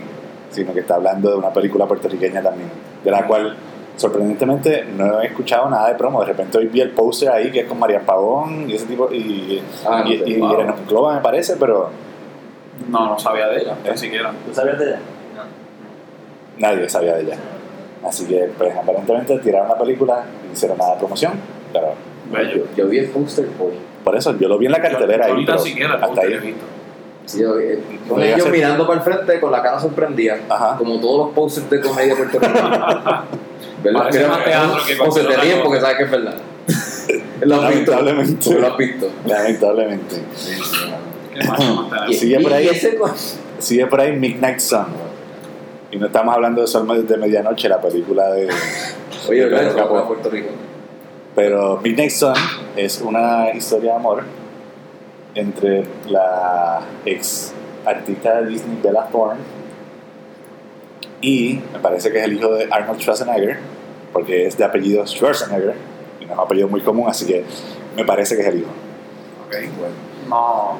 sino 0.50 0.72
que 0.72 0.80
está 0.80 0.94
hablando 0.96 1.30
de 1.30 1.36
una 1.36 1.50
película 1.50 1.86
puertorriqueña 1.86 2.42
también, 2.42 2.70
de 3.04 3.10
la 3.10 3.26
cual 3.26 3.56
sorprendentemente 3.96 4.84
no 4.96 5.20
he 5.20 5.26
escuchado 5.26 5.68
nada 5.70 5.88
de 5.88 5.94
promo. 5.94 6.20
De 6.20 6.26
repente 6.26 6.58
hoy 6.58 6.66
vi 6.66 6.80
el 6.80 6.90
póster 6.90 7.28
ahí 7.30 7.50
que 7.50 7.60
es 7.60 7.66
con 7.66 7.78
María 7.78 8.00
Pavón 8.00 8.68
y 8.68 8.74
ese 8.74 8.86
tipo, 8.86 9.12
y, 9.12 9.62
Ah, 9.86 10.02
no 10.04 10.10
y, 10.12 10.18
sé. 10.18 10.28
y 10.30 10.38
Wow. 10.38 10.52
Irene 10.54 10.72
Monclova 10.72 11.14
me 11.14 11.20
parece, 11.20 11.56
pero 11.56 11.90
No, 12.88 13.06
no 13.10 13.18
sabía 13.18 13.48
de 13.48 13.60
ella, 13.62 13.76
ni 13.90 13.96
siquiera. 13.98 14.32
¿Tú 14.46 14.54
sabías 14.54 14.78
de 14.78 14.86
ella? 14.86 14.98
nadie 16.58 16.88
sabía 16.88 17.14
de 17.14 17.22
ella. 17.22 17.36
Así 18.06 18.26
que, 18.26 18.50
pues 18.58 18.74
aparentemente 18.76 19.38
tiraron 19.38 19.68
la 19.68 19.78
película, 19.78 20.24
no 20.46 20.52
hicieron 20.52 20.76
nada 20.78 20.92
de 20.94 20.98
promoción, 20.98 21.32
pero 21.72 21.94
Bello. 22.32 22.64
Yo, 22.76 22.84
yo 22.84 22.88
vi 22.88 22.98
el 22.98 23.10
póster 23.10 23.46
hoy. 23.60 23.72
por 24.04 24.16
eso 24.16 24.36
yo 24.38 24.48
lo 24.48 24.58
vi 24.58 24.66
en 24.66 24.72
la 24.72 24.80
cartelera 24.80 25.18
Yo 25.18 25.24
ahí, 25.24 25.30
ahorita 25.32 25.52
pero 25.52 25.64
siquiera 25.64 25.94
hasta 25.94 26.20
ahí. 26.22 26.38
visto. 26.38 26.64
Sí, 27.24 27.40
yo 27.40 27.54
ser- 27.54 28.50
mirando 28.50 28.84
para 28.86 28.98
el 28.98 29.04
frente 29.04 29.38
con 29.40 29.52
la 29.52 29.62
cara 29.62 29.78
sorprendida. 29.78 30.38
Ajá. 30.48 30.76
Como 30.76 30.98
todos 31.00 31.26
los 31.26 31.34
posters 31.34 31.70
de 31.70 31.80
comedia 31.80 32.16
puertorriqueña. 32.16 33.24
¿Verdad? 33.82 34.00
Parece 34.00 34.28
más 34.28 34.44
teatro 34.44 34.76
que 34.86 35.00
o 35.00 35.12
se 35.12 35.24
te 35.24 35.36
ríen 35.36 35.62
porque 35.62 35.80
sabes 35.80 35.96
que 35.96 36.04
es 36.04 36.10
verdad. 36.10 36.34
lo 37.40 37.60
has 37.60 37.74
visto. 37.74 37.92
Lamentablemente. 37.92 38.54
Lo 38.54 38.66
has 38.66 38.76
visto. 38.76 39.10
Lamentablemente. 39.26 40.16
Sigue 42.12 42.40
por 42.40 42.52
ahí. 42.52 42.70
Sigue 43.58 43.86
por 43.86 44.00
ahí 44.00 44.12
Midnight 44.12 44.60
Sun. 44.60 44.86
Y 45.90 45.98
no 45.98 46.06
estamos 46.06 46.34
hablando 46.34 46.62
de 46.62 46.66
Sol 46.66 47.06
de 47.06 47.16
Medianoche, 47.16 47.68
la 47.68 47.80
película 47.80 48.30
de. 48.30 48.48
Oye, 49.28 49.46
de 49.46 49.82
Puerto 49.82 50.30
Rico. 50.30 50.48
Pero 51.34 51.80
Midnight 51.82 52.10
Sun 52.10 52.34
es 52.76 53.00
una 53.00 53.50
historia 53.54 53.92
de 53.92 53.96
amor 53.96 54.24
entre 55.34 55.84
la 56.08 56.80
ex 57.04 57.52
artista 57.84 58.40
de 58.40 58.48
Disney 58.48 58.78
Bella 58.82 59.06
Thorne 59.10 59.40
y 61.22 61.60
me 61.72 61.78
parece 61.78 62.10
que 62.12 62.18
es 62.18 62.24
el 62.24 62.34
hijo 62.34 62.52
de 62.52 62.68
Arnold 62.70 63.00
Schwarzenegger, 63.00 63.58
porque 64.12 64.46
es 64.46 64.58
de 64.58 64.64
apellido 64.64 65.06
Schwarzenegger 65.06 65.74
y 66.20 66.26
no 66.26 66.32
es 66.32 66.38
un 66.38 66.44
apellido 66.44 66.68
muy 66.68 66.82
común, 66.82 67.08
así 67.08 67.24
que 67.26 67.44
me 67.96 68.04
parece 68.04 68.36
que 68.36 68.42
es 68.42 68.48
el 68.48 68.58
hijo. 68.58 68.70
Ok, 69.46 69.56
bueno. 69.78 69.94
No. 70.28 70.78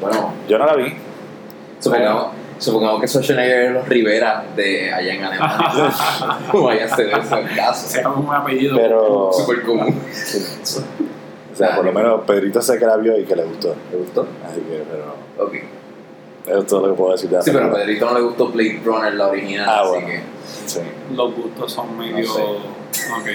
Bueno, 0.00 0.32
Yo 0.48 0.58
no 0.58 0.66
la 0.66 0.74
vi, 0.74 0.92
supongamos, 1.78 2.32
supongamos 2.58 3.00
que 3.00 3.08
Schwarzenegger 3.08 3.66
es 3.66 3.72
los 3.72 3.88
Rivera 3.88 4.44
de 4.56 4.92
allá 4.92 5.14
en 5.14 5.24
Alemania. 5.24 5.70
No 6.52 6.62
vaya 6.62 6.84
a 6.86 6.96
ser 6.96 7.08
eso 7.18 7.38
el 7.38 7.54
caso. 7.54 7.86
Se 7.88 8.02
llama 8.02 8.16
un 8.16 8.34
apellido. 8.34 8.76
pero. 8.76 9.30
Súper 9.32 9.62
común. 9.62 10.00
sí. 10.12 10.80
O 11.52 11.58
sea, 11.58 11.74
por 11.74 11.86
lo 11.86 11.92
menos 11.92 12.20
Pedrito 12.26 12.60
sé 12.60 12.78
que 12.78 12.84
la 12.84 12.98
vio 12.98 13.18
y 13.18 13.24
que 13.24 13.34
le 13.34 13.44
gustó. 13.44 13.74
¿Te 13.90 13.96
gustó? 13.96 14.26
Así 14.46 14.60
que, 14.60 14.82
pero. 14.90 15.14
Ok. 15.46 15.54
Eso 16.46 16.58
es 16.60 16.66
todo 16.66 16.86
lo 16.86 16.92
que 16.92 16.98
puedo 16.98 17.12
decir 17.12 17.30
de 17.30 17.42
Sí, 17.42 17.50
pero 17.52 17.66
a. 17.66 17.72
Pedrito 17.72 18.06
no 18.06 18.14
le 18.14 18.20
gustó 18.20 18.48
Blade 18.48 18.80
Runner, 18.84 19.14
la 19.14 19.26
original, 19.28 19.66
Ah, 19.68 19.80
así 19.80 19.88
bueno. 19.90 20.06
que... 20.06 20.20
Sí. 20.66 20.80
Los 21.14 21.34
gustos 21.34 21.72
son 21.72 21.98
medio. 21.98 22.18
No 22.18 22.24
sé. 22.34 22.42
Ok. 22.42 23.28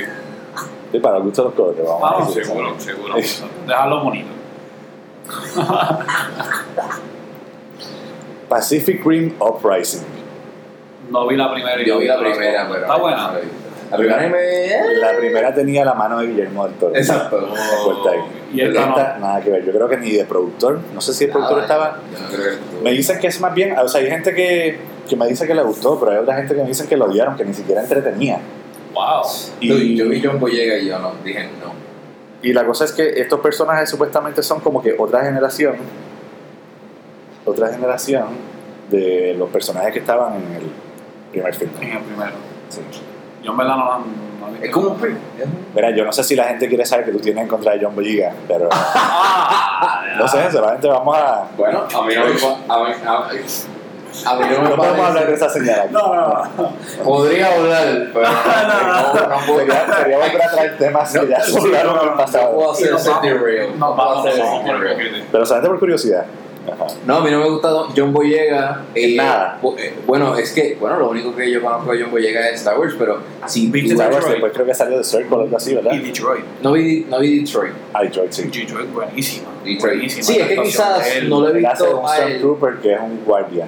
Sí, 0.92 1.00
para 1.00 1.18
el 1.18 1.24
gusto 1.24 1.42
de 1.44 1.48
los 1.50 1.56
colores, 1.56 1.86
vamos 1.86 2.04
a 2.04 2.12
Vamos, 2.14 2.28
decir. 2.36 2.46
seguro, 2.46 2.76
seguro. 2.80 3.16
Dejarlo 3.68 4.04
bonito. 4.04 4.30
Pacific 8.50 9.06
Rim 9.06 9.34
Uprising. 9.40 10.02
No 11.10 11.28
vi 11.28 11.36
la 11.38 11.52
primera 11.54 11.82
y 11.82 11.86
Yo 11.86 11.96
no 11.96 12.00
vi 12.02 12.08
la 12.08 12.20
primera, 12.20 12.68
pero... 12.70 12.82
Está 12.82 12.96
buena. 12.98 13.28
no 13.28 13.34
la 13.92 13.98
primera 13.98 14.30
me... 14.30 14.98
La 15.00 15.18
primera 15.18 15.54
tenía 15.54 15.84
la 15.86 15.94
mano 15.94 16.20
de 16.20 16.28
Guillermo 16.28 16.66
del 16.66 16.74
Toro. 16.76 16.96
Exacto. 16.96 17.38
Ahí. 18.10 18.20
Y 18.54 18.62
esta 18.62 18.86
no. 18.86 18.98
Esta, 18.98 19.18
nada 19.20 19.42
que 19.42 19.50
ver. 19.50 19.66
Yo 19.66 19.72
creo 19.72 19.88
que 19.88 19.98
ni 19.98 20.12
de 20.12 20.26
productor. 20.26 20.80
No 20.94 21.02
sé 21.02 21.14
si 21.14 21.26
el 21.26 21.32
productor 21.32 21.58
Nada, 21.62 21.68
estaba. 21.68 22.00
Yo 22.12 22.78
no. 22.78 22.82
Me 22.82 22.92
dicen 22.92 23.20
que 23.20 23.28
es 23.28 23.40
más 23.40 23.54
bien. 23.54 23.78
O 23.78 23.88
sea, 23.88 24.02
hay 24.02 24.08
gente 24.08 24.34
que, 24.34 24.80
que 25.08 25.16
me 25.16 25.28
dice 25.28 25.48
que 25.48 25.54
le 25.54 25.64
gustó, 25.64 26.00
pero 26.00 26.12
hay 26.12 26.18
otra 26.18 26.36
gente 26.36 26.56
que 26.56 26.62
me 26.62 26.68
dicen 26.68 26.88
que 26.88 26.98
lo 26.98 27.06
odiaron, 27.06 27.36
que 27.36 27.46
ni 27.46 27.54
siquiera 27.54 27.82
entretenía. 27.82 28.40
Wow. 28.94 29.24
Y, 29.60 29.96
Yo 29.96 30.10
vi 30.10 30.22
John 30.24 30.40
Boyega 30.40 30.78
y 30.78 30.88
yo 30.88 31.00
no, 31.00 31.14
dije 31.24 31.44
no. 31.64 31.72
y 32.42 32.52
la 32.52 32.66
cosa 32.66 32.86
es 32.86 32.92
que 32.92 33.22
estos 33.22 33.40
personajes 33.40 33.90
supuestamente 33.90 34.44
son 34.44 34.60
como 34.60 34.82
que 34.82 34.96
otra 34.98 35.24
generación. 35.24 35.76
Otra 37.46 37.70
generación 37.70 38.26
de 38.90 39.36
los 39.38 39.50
personajes 39.50 39.94
que 39.94 40.00
estaban 40.00 40.36
en 40.36 40.56
el 40.56 40.64
primer 41.32 41.54
film. 41.56 41.72
En 41.82 41.92
el 41.92 42.04
primero. 42.04 42.32
Sí. 42.70 42.82
Yo 43.44 43.52
en 43.52 43.58
verdad 43.58 43.78
no 43.78 44.00
no. 44.00 44.31
Es 44.62 44.72
como 44.72 44.90
un 44.90 45.02
un- 45.02 45.20
Mira, 45.74 45.90
yo 45.96 46.04
no 46.06 46.12
sé 46.12 46.24
si 46.24 46.36
la 46.36 46.46
gente 46.46 46.68
quiere 46.68 46.86
saber 46.86 47.06
que 47.06 47.12
tú 47.12 47.20
tienes 47.20 47.42
en 47.44 47.48
contra 47.48 47.74
de 47.74 47.84
John 47.84 47.96
Boyega, 47.96 48.34
pero 48.48 48.70
no 50.18 50.28
sé, 50.28 50.52
solamente 50.52 50.88
vamos 50.88 51.18
a. 51.18 51.46
Bueno, 51.58 51.80
a 51.94 52.02
mí 52.04 52.14
no 52.16 52.26
me 52.26 52.34
pa- 52.34 52.76
a 52.76 52.84
mí, 52.84 52.94
a, 53.06 53.18
a 54.30 54.36
mí 54.36 54.46
no 54.54 54.62
me 54.64 54.70
No 54.70 54.76
podemos 54.76 55.08
hablar 55.08 55.28
de 55.28 55.34
esa 55.34 55.50
señal 55.50 55.80
aquí. 55.82 55.94
No, 55.94 56.14
no, 56.14 56.44
no. 56.58 56.72
Podría 57.04 57.56
hablar, 57.56 57.86
pero 58.14 58.28
no, 58.28 59.14
no, 59.14 59.28
no 59.28 59.46
puedo. 59.48 59.60
Sería, 59.60 59.96
sería 59.96 60.18
volver 60.18 60.42
a 60.44 60.52
traer 60.52 60.78
temas 60.78 61.12
que 61.18 61.28
ya 61.28 61.40
se 61.42 61.58
hablaron 61.58 61.96
no, 61.96 62.02
en 62.02 62.08
el 62.10 62.12
no, 62.12 62.12
No 62.12 62.18
pasado. 62.18 62.54
puedo 62.56 62.72
hacer 62.72 62.90
derail. 63.22 63.70
Nos 63.70 63.78
No 63.80 63.96
puedo 63.96 64.20
hacer 64.20 64.34
derail. 64.36 64.94
boquete. 64.94 65.26
Pero 65.32 65.46
solamente 65.46 65.70
por 65.70 65.80
curiosidad, 65.80 66.26
Ajá. 66.72 66.88
No, 67.08 67.16
a 67.18 67.22
mí 67.24 67.32
no 67.32 67.40
me 67.40 67.50
gusta 67.50 67.70
John 67.96 68.14
Boyega. 68.14 68.84
En 68.94 69.16
nada. 69.16 69.60
eh, 69.80 69.96
bueno, 70.06 70.36
es 70.36 70.52
que, 70.52 70.78
bueno, 70.80 71.00
lo 71.00 71.10
único 71.10 71.36
que 71.36 71.50
yo 71.52 71.62
conozco 71.62 71.92
de 71.92 72.02
John 72.04 72.12
Boyega 72.12 72.50
es 72.50 72.56
Star 72.60 72.78
Wars, 72.80 72.94
pero 73.00 73.20
si 73.48 73.68
¿Viste 73.72 73.94
Star 73.94 74.12
Wars 74.14 74.28
después 74.30 74.52
creo 74.54 74.66
que 74.68 74.74
salió 74.76 74.98
de 75.00 75.04
Circle 75.04 75.38
o 75.38 75.42
algo 75.42 75.58
así, 75.58 75.74
¿verdad? 75.74 75.94
Y 75.94 76.00
Detroit. 76.00 76.46
no 76.62 76.74
vi, 76.74 77.06
no 77.10 77.20
vi 77.20 77.40
Detroit. 77.40 77.74
Ah, 77.94 78.04
Detroit, 78.04 78.32
sí. 78.32 78.44
Detroit 78.44 78.92
buenísima. 78.94 79.50
Detroit. 79.66 79.96
Buenísima 79.96 80.24
Sí, 80.24 80.38
es 80.40 80.48
que 80.48 80.62
quizás 80.62 81.16
él. 81.16 81.30
no 81.30 81.42
lo 81.42 81.48
he 81.50 81.58
Él 81.58 81.66
hace 81.66 81.84
visto 81.84 82.00
un. 82.00 82.08
Stormtrooper 82.08 82.76
que 82.82 82.94
es 82.94 83.00
un 83.00 83.24
guardia. 83.26 83.66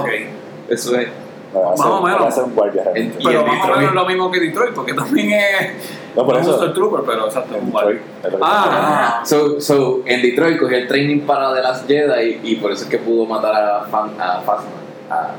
Ok. 0.00 0.08
Eso 0.68 0.96
es. 0.98 1.08
No, 1.54 1.70
Más 1.70 1.80
o 1.80 2.02
menos. 2.02 2.36
un 2.36 2.54
guardia. 2.54 2.84
Y 2.94 3.10
Pero 3.24 3.46
más 3.46 3.64
o 3.64 3.72
menos 3.76 3.84
es 3.90 3.92
lo 3.94 4.06
mismo 4.06 4.30
que 4.30 4.40
Detroit, 4.40 4.72
porque 4.74 4.92
también 4.94 5.30
es. 5.32 5.70
No, 6.16 6.24
por 6.26 6.34
no 6.34 6.40
eso. 6.40 6.54
Stormtrooper, 6.56 7.00
pero 7.06 7.26
exacto. 7.26 7.54
En. 7.56 7.66
Detroit. 7.66 8.00
que- 8.22 8.38
Ah, 8.42 9.22
So, 9.24 9.60
so, 9.60 10.02
en 10.06 10.22
Detroit 10.22 10.58
cogió 10.58 10.76
el 10.78 10.88
training 10.88 11.20
para 11.20 11.54
The 11.54 11.62
Last 11.62 11.86
Jedi 11.86 12.40
y, 12.42 12.52
y 12.52 12.56
por 12.56 12.72
eso 12.72 12.84
es 12.84 12.90
que 12.90 12.98
pudo 12.98 13.26
matar 13.26 13.54
a, 13.54 13.84
Fan, 13.84 14.10
a 14.20 14.40
Phasma. 14.40 14.70
A- 15.10 15.34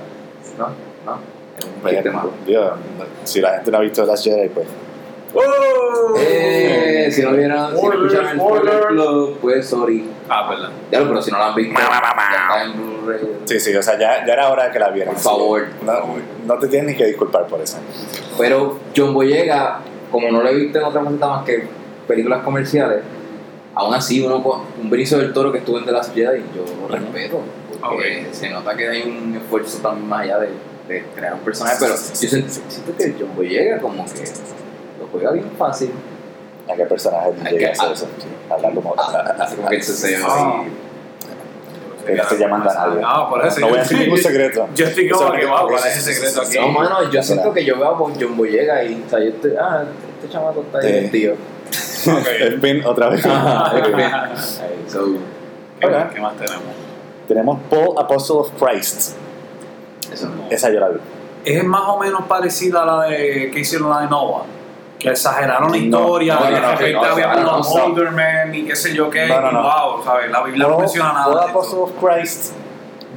¿No? 0.58 0.68
¿No? 1.06 1.14
Un 1.14 1.82
Pues, 1.82 3.10
si 3.26 3.42
la 3.42 3.54
gente 3.56 3.72
no 3.72 3.78
ha 3.78 3.82
visto 3.82 4.06
las 4.06 4.24
Jedi, 4.24 4.50
pues. 4.50 4.68
¡Oh! 5.34 6.14
Eh, 6.18 7.08
si 7.12 7.22
no 7.22 7.32
vieron, 7.32 7.76
si 7.78 7.82
no 7.86 7.94
escucharon 7.94 8.28
el 8.32 8.38
spoiler. 8.40 8.88
club, 8.88 9.38
pues 9.42 9.70
sorry. 9.70 10.10
Ah, 10.28 10.50
verdad. 10.50 10.70
Ya 10.92 11.00
lo, 11.00 11.08
pero 11.08 11.22
si 11.22 11.32
no 11.32 11.38
la 11.38 11.48
han 11.48 11.56
visto, 11.56 11.80
ya 11.80 11.86
está 11.86 12.64
en 12.64 12.74
Blu-ray. 12.78 13.20
Sí, 13.46 13.60
sí, 13.60 13.76
o 13.76 13.82
sea, 13.82 13.98
ya, 13.98 14.26
ya 14.26 14.34
era 14.34 14.50
hora 14.50 14.66
de 14.66 14.72
que 14.72 14.80
la 14.80 14.90
vieran. 14.90 15.14
Por 15.14 15.24
favor. 15.24 15.68
No, 15.84 15.94
no 16.46 16.60
te 16.60 16.68
tienes 16.68 16.92
ni 16.92 16.98
que 16.98 17.06
disculpar 17.06 17.48
por 17.48 17.62
eso. 17.62 17.78
Pero 18.38 18.78
John 18.96 19.14
Boyega, 19.14 19.80
como 20.12 20.30
no 20.32 20.42
lo 20.42 20.50
he 20.50 20.56
visto 20.56 20.80
en 20.80 20.86
otra 20.86 21.04
faceta 21.04 21.28
más 21.28 21.46
que 21.46 21.64
películas 22.08 22.44
comerciales, 22.44 23.00
aún 23.74 23.94
así 23.94 24.22
uno 24.22 24.44
con 24.44 24.62
un 24.82 24.90
Benicio 24.90 25.18
del 25.18 25.34
Toro 25.34 25.52
que 25.52 25.60
estuvo 25.60 25.80
en 25.80 25.86
The 25.86 25.92
Last 25.92 26.14
Jedi, 26.14 26.44
yo 26.56 26.66
lo 26.82 26.88
respeto, 26.88 27.40
porque 27.82 28.28
se 28.32 28.50
nota 28.50 28.76
que 28.76 28.88
hay 28.88 29.04
un 29.04 29.36
esfuerzo 29.36 29.80
también 29.80 30.08
más 30.08 30.22
allá 30.22 30.40
de, 30.40 30.50
de 30.88 31.06
crear 31.16 31.34
un 31.34 31.40
personaje, 31.42 31.78
pero 31.80 31.94
yo 31.94 31.98
siento, 31.98 32.50
siento 32.68 32.98
que 32.98 33.16
John 33.20 33.36
Boyega 33.36 33.80
como 33.80 34.06
que 34.06 34.24
lo 35.00 35.08
juega 35.12 35.32
bien 35.32 35.50
fácil, 35.58 35.92
¿A 36.72 36.76
qué 36.76 36.86
personaje 36.86 37.32
¿A 37.44 37.50
llega 37.50 37.70
a 37.70 37.72
hacer 37.72 37.92
eso? 37.92 38.08
Sí, 38.20 38.28
hablar 38.50 38.74
como. 38.74 38.96
así 38.98 39.56
como 39.56 39.70
que 39.70 39.82
se. 39.82 40.18
Que 42.06 42.14
no 42.16 42.24
estoy 42.24 42.38
llamando 42.40 42.70
a 42.70 42.74
nadie. 42.74 43.02
Por 43.30 43.46
eso. 43.46 43.60
No 43.60 43.68
voy 43.70 43.78
a 43.78 43.82
decir 43.82 44.00
ningún 44.00 44.18
secreto. 44.30 44.68
Yo 44.76 44.86
estoy 44.86 45.10
como 45.10 45.32
que, 45.32 45.46
wow, 45.46 45.68
¿cuál 45.68 45.88
es 45.88 45.98
ese 45.98 46.14
secreto 46.14 46.42
aquí? 46.42 46.58
No, 46.60 46.68
mano, 46.70 47.12
yo 47.12 47.22
siento 47.24 47.54
que 47.54 47.64
yo 47.66 47.78
veo 47.78 47.90
a 47.90 47.98
John 47.98 48.36
Boyega 48.38 48.84
y, 48.84 49.04
o 49.06 49.10
sea, 49.10 49.20
yo 49.20 49.30
estoy, 49.30 49.54
ah, 49.60 49.84
este 50.22 50.30
chamaco 50.34 50.62
está 50.62 50.80
divertido. 50.80 51.36
El 52.40 52.60
pin 52.60 52.84
otra 52.86 53.10
vez. 53.10 53.22
¿Qué, 53.24 53.30
más- 55.88 56.12
¿Qué 56.14 56.20
más 56.20 56.36
tenemos? 56.38 56.64
Tenemos 57.28 57.60
Paul 57.70 57.96
Apostle 57.98 58.38
of 58.38 58.52
Christ. 58.60 59.16
Esa 60.50 60.70
yo 60.72 60.80
la 60.80 60.90
vi. 60.90 61.00
Es 61.46 61.64
más 61.64 61.84
o 61.88 61.98
menos 62.00 62.24
parecida 62.28 62.84
a 62.84 62.86
la 62.86 63.04
de 63.06 63.50
que 63.52 63.60
hicieron 63.60 63.90
la 63.90 64.02
de 64.02 64.08
Noah. 64.10 64.44
Que 65.02 65.10
exageraron 65.10 65.72
la 65.72 65.78
historia, 65.78 66.36
no, 66.36 66.42
no, 66.42 66.52
no, 66.52 66.60
no, 66.60 66.68
había 67.04 67.34
no. 67.36 67.60
Oldermen 67.60 68.54
y 68.54 68.66
qué 68.66 68.76
sé 68.76 68.94
yo 68.94 69.10
qué. 69.10 69.28
No, 69.28 69.42
no, 69.42 69.50
y 69.50 69.54
no. 69.54 69.64
Wow, 69.64 70.04
¿sabes? 70.04 70.30
La 70.30 70.44
Biblia 70.44 70.68
no 70.68 70.78
menciona 70.78 71.14
nada. 71.14 71.32
Esto. 71.32 71.50
Apostle 71.50 71.80
of 71.80 71.92
Christ 72.00 72.54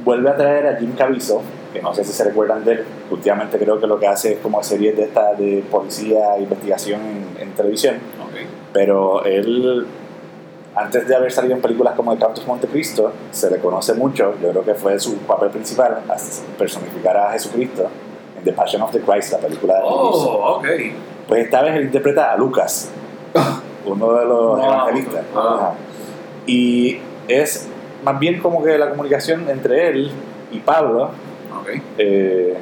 vuelve 0.03 0.29
a 0.29 0.35
traer 0.35 0.67
a 0.67 0.77
Jim 0.77 0.95
Caviezel, 0.95 1.39
que 1.73 1.81
no 1.81 1.93
sé 1.93 2.03
si 2.03 2.11
se 2.11 2.23
recuerdan 2.23 2.63
de 2.63 2.71
él. 2.73 2.85
Últimamente 3.11 3.59
creo 3.59 3.79
que 3.79 3.85
lo 3.85 3.99
que 3.99 4.07
hace 4.07 4.33
es 4.33 4.39
como 4.39 4.63
series 4.63 4.97
de 4.97 5.03
esta 5.03 5.33
de 5.33 5.63
policía, 5.69 6.37
investigación 6.39 7.01
en, 7.01 7.41
en 7.41 7.51
televisión. 7.53 7.95
Ok. 7.95 8.47
Pero 8.73 9.23
él, 9.23 9.85
antes 10.75 11.07
de 11.07 11.15
haber 11.15 11.31
salido 11.31 11.55
en 11.55 11.61
películas 11.61 11.93
como 11.95 12.13
El 12.13 12.19
Count 12.19 12.39
of 12.39 12.47
Monte 12.47 12.67
Cristo, 12.67 13.13
se 13.31 13.49
le 13.51 13.59
conoce 13.59 13.93
mucho, 13.93 14.35
yo 14.41 14.49
creo 14.49 14.63
que 14.65 14.73
fue 14.73 14.99
su 14.99 15.17
papel 15.19 15.49
principal, 15.49 16.01
personificar 16.57 17.15
a 17.15 17.31
Jesucristo 17.31 17.89
en 18.37 18.43
The 18.43 18.53
Passion 18.53 18.81
of 18.81 18.91
the 18.91 19.01
Christ, 19.01 19.33
la 19.33 19.37
película 19.37 19.75
de. 19.75 19.81
Oh, 19.83 20.57
ok. 20.57 20.67
Pues 21.27 21.45
esta 21.45 21.61
vez 21.61 21.75
él 21.75 21.83
interpreta 21.85 22.31
a 22.31 22.37
Lucas, 22.37 22.89
uno 23.85 24.13
de 24.13 24.25
los 24.25 24.57
No, 24.59 24.63
evangelistas. 24.65 25.23
ah. 25.35 25.73
Y 26.45 26.99
es 27.27 27.67
más 28.03 28.19
bien 28.19 28.39
como 28.39 28.63
que 28.63 28.77
la 28.77 28.89
comunicación 28.89 29.49
entre 29.49 29.89
él 29.89 30.11
y 30.51 30.59
Pablo, 30.59 31.09
eh, 31.97 32.55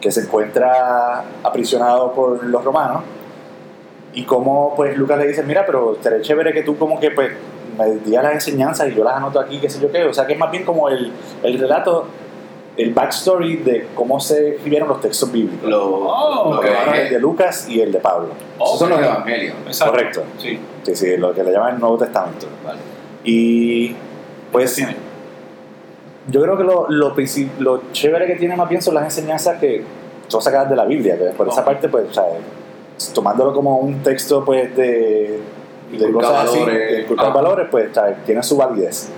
que 0.00 0.12
se 0.12 0.20
encuentra 0.20 1.24
aprisionado 1.42 2.12
por 2.12 2.44
los 2.44 2.62
romanos 2.62 3.02
y 4.12 4.24
como 4.24 4.74
pues 4.76 4.96
Lucas 4.98 5.18
le 5.18 5.26
dice 5.28 5.42
mira 5.42 5.64
pero 5.64 5.94
estaría 5.94 6.20
chévere 6.20 6.52
que 6.52 6.62
tú 6.62 6.76
como 6.76 7.00
que 7.00 7.10
pues 7.10 7.32
me 7.78 7.86
digas 8.04 8.22
las 8.22 8.34
enseñanzas 8.34 8.88
y 8.88 8.94
yo 8.94 9.02
las 9.04 9.14
anoto 9.16 9.40
aquí 9.40 9.58
qué 9.58 9.70
sé 9.70 9.80
yo 9.80 9.90
qué 9.90 10.04
o 10.04 10.12
sea 10.12 10.26
que 10.26 10.34
es 10.34 10.38
más 10.38 10.50
bien 10.50 10.64
como 10.64 10.88
el, 10.90 11.10
el 11.42 11.58
relato 11.58 12.06
el 12.76 12.92
backstory 12.92 13.56
de 13.56 13.88
cómo 13.94 14.20
se 14.20 14.56
escribieron 14.56 14.88
los 14.88 15.00
textos 15.00 15.32
bíblicos 15.32 15.68
Lo, 15.68 15.84
Oh, 16.08 16.52
lo 16.52 16.58
ok. 16.58 16.64
que 16.64 16.70
Bueno, 16.70 16.92
el 16.94 17.08
de 17.10 17.18
Lucas 17.18 17.66
y 17.68 17.80
el 17.80 17.90
de 17.92 17.98
Pablo 18.00 18.28
esos 18.62 18.78
son 18.78 18.90
los 18.90 18.98
evangelios. 19.00 19.54
Exacto. 19.66 19.92
Correcto. 19.92 20.22
Sí. 20.38 20.58
sí, 20.82 20.94
sí, 20.96 21.16
lo 21.16 21.32
que 21.34 21.42
le 21.42 21.52
llaman 21.52 21.74
el 21.74 21.80
Nuevo 21.80 21.98
Testamento 21.98 22.46
Vale. 22.64 22.78
y 23.24 23.94
pues 24.52 24.74
Tiene. 24.74 24.96
yo 26.28 26.40
creo 26.42 26.56
que 26.56 26.64
lo, 26.64 26.86
lo, 26.88 27.14
lo 27.58 27.82
chévere 27.92 28.26
que 28.26 28.36
tiene 28.36 28.56
más 28.56 28.68
bien 28.68 28.80
son 28.82 28.94
las 28.94 29.04
enseñanzas 29.04 29.58
que 29.58 29.82
son 30.28 30.42
sacadas 30.42 30.68
de 30.70 30.76
la 30.76 30.84
Biblia, 30.84 31.16
que 31.16 31.24
por 31.36 31.46
esa 31.48 31.64
parte, 31.64 31.88
pues, 31.88 32.06
o 32.10 32.12
sea, 32.12 32.24
tomándolo 33.14 33.52
como 33.54 33.76
un 33.78 34.02
texto, 34.02 34.44
pues, 34.44 34.74
de, 34.76 35.38
de 35.90 35.96
Inculca 36.08 36.28
cosas 36.28 36.44
así, 36.48 36.58
valores. 36.60 37.08
de 37.08 37.14
Ah. 37.18 37.28
valores, 37.30 37.66
pues, 37.70 37.90
tiene 38.24 38.42
su 38.42 38.56
validez. 38.56 39.10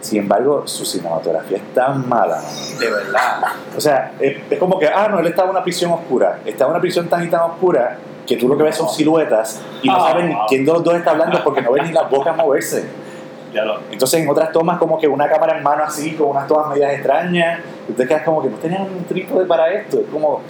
Sin 0.00 0.20
embargo, 0.20 0.62
su 0.66 0.84
cinematografía 0.84 1.58
es 1.58 1.74
tan 1.74 2.08
mala. 2.08 2.40
De 2.78 2.90
verdad. 2.90 3.42
O 3.76 3.80
sea, 3.80 4.12
es, 4.20 4.36
es 4.50 4.58
como 4.58 4.78
que, 4.78 4.86
ah, 4.88 5.08
no, 5.10 5.18
él 5.20 5.26
está 5.26 5.44
en 5.44 5.50
una 5.50 5.62
prisión 5.62 5.92
oscura. 5.92 6.38
Está 6.44 6.64
en 6.64 6.70
una 6.70 6.80
prisión 6.80 7.08
tan 7.08 7.24
y 7.24 7.28
tan 7.28 7.40
oscura 7.42 7.96
que 8.26 8.36
tú 8.36 8.48
lo 8.48 8.56
que 8.56 8.62
ves 8.62 8.76
son 8.76 8.88
siluetas 8.88 9.60
y 9.82 9.88
no 9.88 9.96
Ah. 9.96 10.10
sabes 10.10 10.26
ni 10.26 10.34
quién 10.48 10.64
de 10.64 10.72
los 10.72 10.84
dos 10.84 10.94
está 10.94 11.10
hablando 11.10 11.42
porque 11.42 11.60
no 11.62 11.72
ves 11.72 11.84
ni 11.86 11.92
las 11.92 12.08
bocas 12.08 12.36
moverse. 12.36 12.84
Ya 13.52 13.64
lo. 13.64 13.80
Entonces 13.90 14.20
en 14.22 14.28
otras 14.30 14.50
tomas 14.52 14.78
como 14.78 14.98
que 14.98 15.06
una 15.08 15.28
cámara 15.28 15.58
en 15.58 15.62
mano 15.62 15.82
así, 15.84 16.12
con 16.14 16.28
unas 16.30 16.46
tomas 16.46 16.68
medias 16.68 16.92
extrañas, 16.94 17.60
y 17.88 17.92
te 17.92 18.06
quedas 18.06 18.22
como 18.22 18.40
que 18.42 18.48
no 18.48 18.56
tenían 18.56 18.82
un 18.82 19.04
trípode 19.04 19.44
para 19.44 19.70
esto, 19.72 19.98
es 20.00 20.06
como 20.10 20.40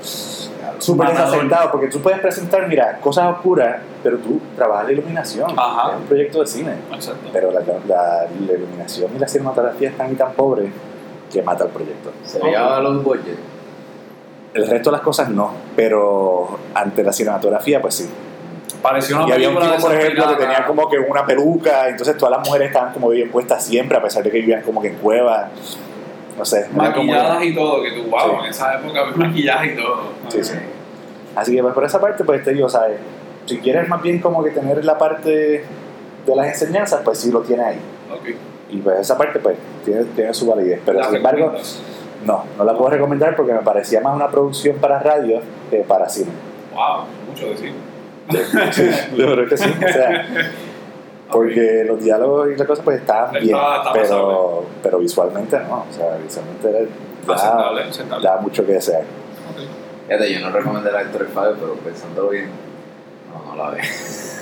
súper 0.82 1.08
desacertado, 1.10 1.70
porque 1.70 1.88
tú 1.88 2.00
puedes 2.00 2.18
presentar, 2.20 2.66
mira, 2.68 2.98
cosas 3.00 3.26
oscuras, 3.34 3.76
pero 4.02 4.18
tú 4.18 4.40
trabajas 4.56 4.86
la 4.86 4.92
iluminación, 4.92 5.50
Ajá. 5.56 5.90
es 5.92 5.96
un 5.98 6.04
proyecto 6.06 6.40
de 6.40 6.46
cine, 6.46 6.72
Exacto. 6.92 7.28
pero 7.32 7.50
la, 7.52 7.60
la- 7.60 8.26
la 8.46 8.52
iluminación 8.54 9.10
y 9.14 9.18
la 9.18 9.28
cinematografía 9.28 9.90
es 9.90 9.96
tan 9.96 10.12
y 10.12 10.16
tan 10.16 10.32
pobre 10.32 10.70
que 11.32 11.42
mata 11.42 11.64
el 11.64 11.70
proyecto. 11.70 12.10
Se 12.24 12.38
veía 12.40 12.78
los 12.80 13.02
budget. 13.02 13.38
El 14.54 14.66
resto 14.68 14.90
de 14.90 14.96
las 14.96 15.00
cosas 15.04 15.30
no, 15.30 15.50
pero 15.74 16.58
ante 16.74 17.02
la 17.02 17.12
cinematografía 17.12 17.80
pues 17.80 17.94
sí. 17.94 18.10
Pareció 18.82 19.16
una 19.16 19.28
Y 19.28 19.32
había 19.32 19.48
un 19.50 19.58
tipo, 19.60 19.76
por 19.80 19.94
ejemplo, 19.94 20.28
que 20.28 20.34
tenía 20.34 20.66
como 20.66 20.88
que 20.90 20.98
una 20.98 21.24
peluca, 21.24 21.88
entonces 21.88 22.16
todas 22.18 22.36
las 22.36 22.46
mujeres 22.46 22.68
estaban 22.68 22.92
como 22.92 23.08
bien 23.10 23.30
puestas 23.30 23.64
siempre, 23.64 23.96
a 23.96 24.02
pesar 24.02 24.22
de 24.24 24.30
que 24.30 24.38
vivían 24.38 24.62
como 24.62 24.82
que 24.82 24.88
en 24.88 24.96
cuevas. 24.96 25.48
No 26.36 26.44
sé. 26.44 26.66
como- 26.68 26.82
Maquilladas 26.82 27.44
y 27.44 27.54
todo, 27.54 27.82
que 27.82 27.92
tú, 27.92 28.02
wow, 28.04 28.20
Sí. 28.20 28.36
en 28.40 28.50
esa 28.50 28.74
época 28.78 29.04
maquillaje 29.16 29.72
y 29.72 29.76
todo. 29.76 30.00
Sí, 30.28 30.42
sí. 30.42 30.54
Así 31.36 31.54
que 31.56 31.62
pues, 31.62 31.74
por 31.74 31.84
esa 31.84 32.00
parte, 32.00 32.24
pues 32.24 32.42
te 32.44 32.52
digo, 32.52 32.68
¿sabes? 32.68 32.98
Si 33.46 33.58
quieres 33.58 33.88
más 33.88 34.02
bien 34.02 34.20
como 34.20 34.42
que 34.44 34.50
tener 34.50 34.84
la 34.84 34.96
parte 34.98 35.64
de 36.26 36.36
las 36.36 36.46
enseñanzas, 36.48 37.00
pues 37.04 37.18
sí 37.18 37.30
lo 37.32 37.40
tiene 37.40 37.64
ahí. 37.64 37.78
Ok. 38.12 38.28
Y 38.70 38.76
pues 38.78 39.00
esa 39.00 39.18
parte, 39.18 39.38
pues, 39.40 39.56
tiene, 39.84 40.04
tiene 40.16 40.32
su 40.32 40.46
validez. 40.46 40.80
Pero 40.84 40.98
¿La 41.00 41.06
sin 41.06 41.16
embargo, 41.16 41.52
no, 42.24 42.44
no 42.56 42.64
la 42.64 42.72
puedo 42.74 42.90
recomendar 42.90 43.34
porque 43.36 43.52
me 43.52 43.60
parecía 43.60 44.00
más 44.00 44.14
una 44.14 44.28
producción 44.28 44.76
para 44.76 44.98
radio 45.00 45.40
que 45.70 45.78
para 45.78 46.08
cine. 46.08 46.30
Wow, 46.74 47.04
mucho 47.28 47.46
decir. 47.50 47.72
Yo 49.16 49.32
creo 49.32 49.48
que 49.48 49.56
sí. 49.56 49.68
O 49.68 49.92
sea, 49.92 50.26
porque 51.32 51.84
los 51.86 52.00
diálogos 52.02 52.50
y 52.52 52.56
las 52.56 52.66
cosas 52.66 52.84
pues 52.84 53.00
estaban 53.00 53.32
bien, 53.32 53.44
estaba 53.56 53.92
pero, 53.92 54.66
pero 54.82 54.98
visualmente 54.98 55.58
no. 55.68 55.86
O 55.90 55.92
sea, 55.92 56.16
visualmente 56.22 56.68
era, 56.68 56.78
da, 57.26 57.34
Aceptable, 57.34 57.82
aceptable. 57.84 58.28
da 58.28 58.36
mucho 58.36 58.64
que 58.66 58.72
desear. 58.72 59.00
Ok. 59.02 59.62
Fíjate, 60.06 60.32
yo 60.34 60.40
no 60.40 60.50
recomendé 60.50 60.92
la 60.92 61.02
Héctor 61.02 61.26
Fabio, 61.28 61.56
pero 61.58 61.74
pensándolo 61.76 62.28
bien, 62.28 62.50
no, 63.32 63.50
no 63.56 63.62
la 63.64 63.70
ve. 63.70 63.80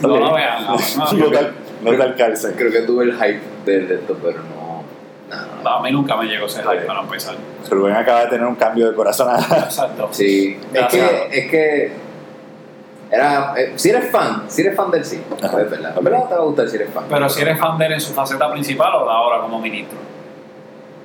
No 0.03 0.14
Ok. 0.14 0.20
la 0.20 0.33
vean, 0.35 0.64
no, 0.64 0.76
no. 0.76 1.12
No 1.12 1.31
tal, 1.31 1.53
no 1.83 1.92
tal 1.98 2.16
calce. 2.16 2.53
Creo 2.55 2.72
que 2.72 2.81
tuve 2.81 3.05
el 3.05 3.12
hype 3.14 3.40
de, 3.64 3.81
de 3.87 3.94
esto, 3.96 4.16
pero 4.22 4.38
no. 4.38 4.83
no, 5.31 5.37
no. 5.57 5.62
No, 5.62 5.70
a 5.70 5.83
mí 5.83 5.92
nunca 5.92 6.16
me 6.16 6.24
llegó 6.26 6.46
ese 6.46 6.62
hype 6.62 6.83
para 6.87 7.00
empezar. 7.03 7.37
Rubén 7.70 7.94
acaba 7.94 8.22
de 8.22 8.26
tener 8.31 8.46
un 8.46 8.57
cambio 8.57 8.88
de 8.90 8.94
corazón. 8.96 9.29
Exacto. 9.38 10.09
Sí, 10.11 10.59
es 10.74 10.87
que, 10.88 11.29
es 11.31 11.50
que 11.50 11.92
era, 13.10 13.54
eh, 13.56 13.72
si 13.76 13.90
eres 13.90 14.10
fan, 14.10 14.44
si 14.48 14.62
eres 14.62 14.76
fan 14.76 14.90
del 14.90 15.04
sí, 15.04 15.20
es 15.42 15.52
verdad, 15.52 15.94
es 15.96 16.04
verdad 16.04 16.28
te 16.28 16.34
va 16.34 16.40
a 16.40 16.44
gustar 16.44 16.68
si 16.68 16.76
eres 16.76 16.90
fan. 16.94 17.04
Pero 17.08 17.28
si 17.28 17.40
eres 17.42 17.58
fan 17.58 17.76
de 17.78 17.86
él 17.86 17.92
en 17.94 18.00
su 18.00 18.12
faceta 18.12 18.50
principal 18.52 18.94
o 18.94 19.04
de 19.04 19.10
ahora 19.10 19.40
como 19.42 19.58
ministro. 19.60 19.98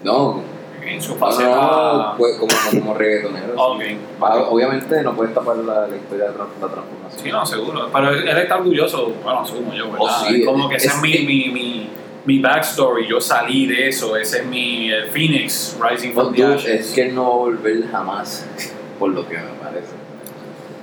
no, 0.04 0.42
En 0.86 1.02
su 1.02 1.14
no, 1.16 1.20
faceta. 1.20 1.50
no, 1.50 2.14
pues, 2.18 2.38
como, 2.38 2.54
como 2.72 2.94
reggaetonero. 2.94 3.48
sí. 3.48 3.54
Ok. 3.58 3.82
Ah, 4.22 4.36
Obviamente 4.50 5.02
no 5.02 5.16
puedes 5.16 5.34
tapar 5.34 5.58
la, 5.58 5.88
la 5.88 5.96
historia 5.96 6.26
de 6.26 6.38
la, 6.38 6.46
transformación. 6.68 7.24
Sí, 7.24 7.32
no, 7.32 7.44
seguro. 7.46 7.90
Pero 7.92 8.10
él 8.12 8.38
está 8.38 8.58
orgulloso, 8.58 9.14
bueno, 9.24 9.40
asumo 9.40 9.74
yo, 9.74 9.86
¿verdad? 9.92 10.00
Oh, 10.02 10.26
sí, 10.28 10.46
como 10.46 10.66
es- 10.66 10.70
que 10.70 10.76
ese 10.78 10.88
es 10.88 10.94
es 10.96 11.02
mi, 11.02 11.12
que- 11.12 11.20
mi, 11.26 11.50
mi, 11.50 11.90
mi 12.26 12.40
backstory, 12.40 13.08
yo 13.08 13.20
salí 13.20 13.66
de 13.66 13.88
eso, 13.88 14.16
ese 14.16 14.40
es 14.42 14.46
mi 14.46 14.92
el 14.92 15.08
Phoenix 15.08 15.76
Rising 15.82 16.10
No, 16.14 16.22
from 16.22 16.34
the 16.36 16.44
dude, 16.44 16.56
Ashes. 16.56 16.88
es 16.90 16.94
que 16.94 17.08
no 17.12 17.24
va 17.24 17.30
a 17.30 17.38
volver 17.38 17.88
jamás, 17.92 18.46
por 19.00 19.10
lo 19.10 19.28
que 19.28 19.38
me 19.38 19.44
parece. 19.44 19.65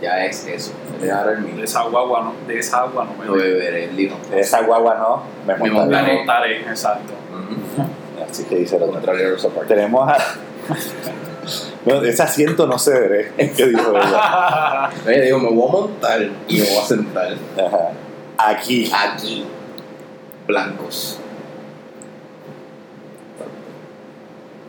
Ya 0.03 0.25
es 0.25 0.45
eso. 0.49 0.73
De 1.01 1.07
esa 1.63 1.81
agua 1.81 2.23
no, 2.25 2.35
de 2.49 2.59
esa 2.59 2.81
agua 2.81 3.05
no 3.05 3.15
me 3.17 3.25
No 3.25 3.35
beberé 3.35 3.85
el 3.85 3.97
lino. 3.97 4.17
De 4.31 4.41
esa 4.41 4.63
guagua 4.63 4.97
no, 4.97 5.23
me 5.47 5.57
Me 5.57 5.71
montaré. 5.71 6.09
La 6.09 6.15
montaré. 6.15 6.61
exacto. 6.63 7.13
Así 8.29 8.45
que 8.45 8.57
dice 8.57 8.77
el 8.77 8.83
otro. 8.83 8.95
Contrario 8.95 9.37
Parks. 9.55 9.69
Tenemos 9.69 10.09
a. 10.09 10.17
No, 11.85 12.01
ese 12.05 12.23
asiento 12.23 12.69
no 12.69 12.79
cederé. 12.79 13.33
¿Qué 13.57 13.67
dijo 13.67 13.91
ella? 13.97 14.89
Ella 15.05 15.23
dijo, 15.23 15.39
me 15.41 15.51
voy 15.51 15.69
a 15.69 15.73
montar 15.73 16.23
y 16.47 16.61
me 16.61 16.65
voy 16.65 16.77
a 16.77 16.83
sentar 16.87 17.33
Ajá. 17.59 17.91
Aquí. 18.39 18.89
aquí. 18.95 19.45
Blancos. 20.47 21.19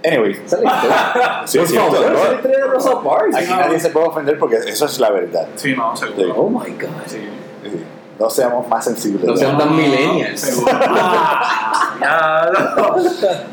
Anyway, 0.05 0.33
sí, 1.45 1.57
Por 1.59 1.67
favor, 1.67 1.67
cierto. 1.67 2.01
la 2.01 2.09
¿no? 2.09 2.33
historia 2.35 2.57
de 2.57 2.63
Rosa 2.65 3.01
Parks. 3.01 3.35
Aquí 3.35 3.49
nadie 3.49 3.79
se 3.79 3.89
puede 3.89 4.07
ofender 4.07 4.37
porque 4.37 4.57
eso 4.57 4.85
es 4.85 4.99
la 4.99 5.11
verdad. 5.11 5.47
Sí, 5.55 5.73
no, 5.75 5.95
seguro. 5.95 6.33
Oh 6.35 6.49
my 6.49 6.71
god. 6.71 6.89
Sí. 7.05 7.19
Sí. 7.63 7.83
No 8.19 8.29
seamos 8.29 8.67
más 8.67 8.85
sensibles. 8.85 9.23
No 9.25 9.35
sean 9.35 9.57
tan 9.57 9.75
millennials. 9.75 10.39
Seguro. 10.39 10.71
Ah, 10.71 11.99
ya, 12.53 12.59
no. 12.75 12.95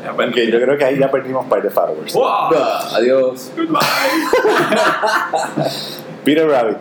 Ya, 0.03 0.11
bueno. 0.11 0.31
Ok, 0.31 0.37
yo 0.51 0.61
creo 0.61 0.77
que 0.77 0.85
ahí 0.85 0.99
ya 0.99 1.09
perdimos 1.09 1.45
par 1.47 1.61
de 1.63 1.69
followers. 1.69 2.13
Wow. 2.13 2.53
Adiós. 2.95 3.51
Goodbye. 3.55 3.79
Peter 6.25 6.47
Rabbit. 6.47 6.77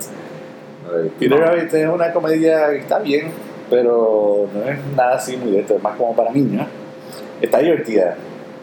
Peter 1.19 1.39
No. 1.39 1.47
Rabbit 1.47 1.73
es 1.75 1.89
una 1.89 2.13
comedia 2.13 2.71
que 2.71 2.79
está 2.79 2.99
bien, 2.99 3.33
pero 3.71 4.49
no 4.53 4.71
es 4.71 4.79
nada 4.97 5.17
así 5.17 5.37
muy 5.37 5.53
de 5.53 5.61
esto, 5.61 5.77
es 5.77 5.83
más 5.83 5.97
como 5.97 6.15
para 6.15 6.31
niños. 6.33 6.67
Está 7.41 7.59
divertida. 7.59 8.17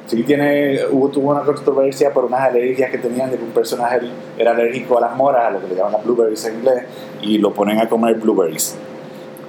Sí 0.07 0.23
tiene, 0.23 0.79
hubo, 0.89 1.09
tuvo 1.09 1.31
una 1.31 1.41
controversia 1.41 2.13
por 2.13 2.25
unas 2.25 2.39
alergias 2.41 2.89
que 2.89 2.97
tenían 2.97 3.29
de 3.29 3.37
que 3.37 3.43
un 3.43 3.51
personaje 3.51 3.99
era 4.37 4.51
alérgico 4.51 4.97
a 4.97 5.01
las 5.01 5.15
moras, 5.15 5.47
a 5.47 5.51
lo 5.51 5.61
que 5.61 5.67
le 5.67 5.75
llaman 5.75 5.91
las 5.91 6.05
blueberries 6.05 6.45
en 6.45 6.55
inglés, 6.55 6.83
y 7.21 7.37
lo 7.39 7.53
ponen 7.53 7.77
a 7.79 7.89
comer 7.89 8.15
blueberries. 8.15 8.77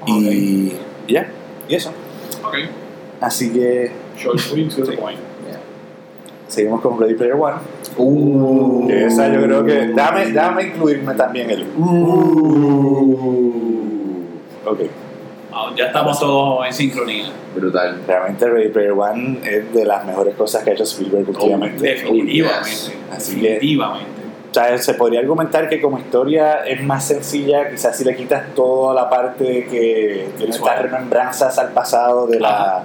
Y 0.07 0.73
ya, 1.07 1.29
y 1.69 1.75
eso. 1.75 1.91
Ok. 2.45 2.57
Así 3.21 3.53
que 3.53 3.91
Short, 4.17 4.39
sweet, 4.39 4.75
to 4.75 4.85
the 4.85 4.97
point. 4.97 5.19
seguimos 6.49 6.81
con 6.81 6.99
Ready 6.99 7.15
Player 7.15 7.35
One. 7.35 7.57
Uh. 7.97 8.89
Esa 8.91 9.33
yo 9.33 9.43
creo 9.43 9.65
que. 9.65 9.87
Déjame, 9.89 10.27
déjame 10.27 10.63
incluirme 10.65 11.15
también 11.15 11.51
el. 11.51 11.67
Ok. 14.67 14.81
Ya 15.77 15.87
estamos 15.87 16.19
todos 16.19 16.67
en 16.67 16.73
sincronía. 16.73 17.27
Brutal. 17.55 18.01
Realmente 18.07 18.49
Ready 18.49 18.69
Player 18.69 18.93
One 18.93 19.39
es 19.45 19.73
de 19.73 19.85
las 19.85 20.05
mejores 20.05 20.35
cosas 20.35 20.63
que 20.63 20.71
ha 20.71 20.73
hecho 20.75 20.85
Spielberg 20.85 21.29
últimamente. 21.29 21.83
Definitivamente. 21.83 22.71
Así 23.11 23.41
que- 23.41 23.49
Definitivamente. 23.55 24.19
O 24.51 24.55
sea, 24.55 24.79
se 24.79 24.95
podría 24.95 25.21
argumentar 25.21 25.69
que 25.69 25.79
como 25.81 25.99
historia 25.99 26.65
es 26.67 26.83
más 26.83 27.05
sencilla, 27.05 27.69
quizás 27.71 27.97
si 27.97 28.05
le 28.05 28.17
quitas 28.17 28.55
toda 28.55 28.95
la 28.95 29.11
parte 29.11 29.67
que 29.71 30.31
tiene 30.39 30.53
estas 30.55 30.83
remembranzas 30.83 31.59
al 31.59 31.69
pasado 31.73 32.27
de 32.27 32.41
la. 32.41 32.83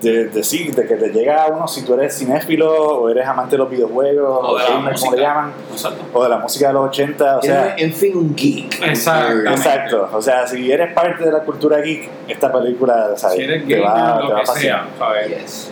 De, 0.00 0.26
de 0.26 0.44
sí, 0.44 0.68
de 0.70 0.86
que 0.86 0.94
te 0.94 1.08
llega 1.08 1.42
a 1.42 1.46
uno 1.48 1.66
si 1.66 1.84
tú 1.84 1.94
eres 1.94 2.16
cinéfilo 2.16 2.72
o 2.72 3.08
eres 3.08 3.26
amante 3.26 3.52
de 3.52 3.58
los 3.58 3.68
videojuegos 3.68 4.28
O 4.44 4.50
o 4.50 4.56
de 4.56 4.62
la 4.62 4.68
gamer, 4.70 4.78
como 4.78 4.90
música. 4.92 5.16
le 5.16 5.22
llaman, 5.22 5.52
Exacto. 5.72 6.04
o 6.12 6.22
de 6.22 6.28
la 6.28 6.38
música 6.38 6.68
de 6.68 6.72
los 6.74 6.84
80, 6.86 7.38
o 7.38 7.42
sea, 7.42 7.74
en 7.76 7.92
fin, 7.92 8.16
un 8.16 8.36
geek. 8.36 8.80
Exactamente. 8.82 9.50
Exacto, 9.50 10.08
o 10.12 10.22
sea, 10.22 10.46
si 10.46 10.70
eres 10.70 10.92
parte 10.92 11.24
de 11.24 11.32
la 11.32 11.40
cultura 11.40 11.78
geek, 11.80 12.08
esta 12.28 12.52
película 12.52 13.08
¿sabes? 13.16 13.38
Si 13.38 13.42
eres 13.42 13.66
te, 13.66 13.74
gamer, 13.74 13.88
va, 13.88 14.20
te 14.26 14.32
va 14.32 14.40
a 14.40 14.46
¿sabes? 14.46 15.28
Yes. 15.28 15.70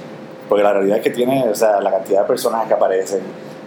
Porque 0.49 0.65
la 0.65 0.73
realidad 0.73 0.97
es 0.99 1.03
que 1.05 1.11
tiene, 1.11 1.49
o 1.49 1.55
sea, 1.55 1.81
la 1.81 1.91
cantidad 1.93 2.23
de 2.23 2.27
personajes 2.27 2.67
que 2.67 2.75
aparecen, 2.75 3.21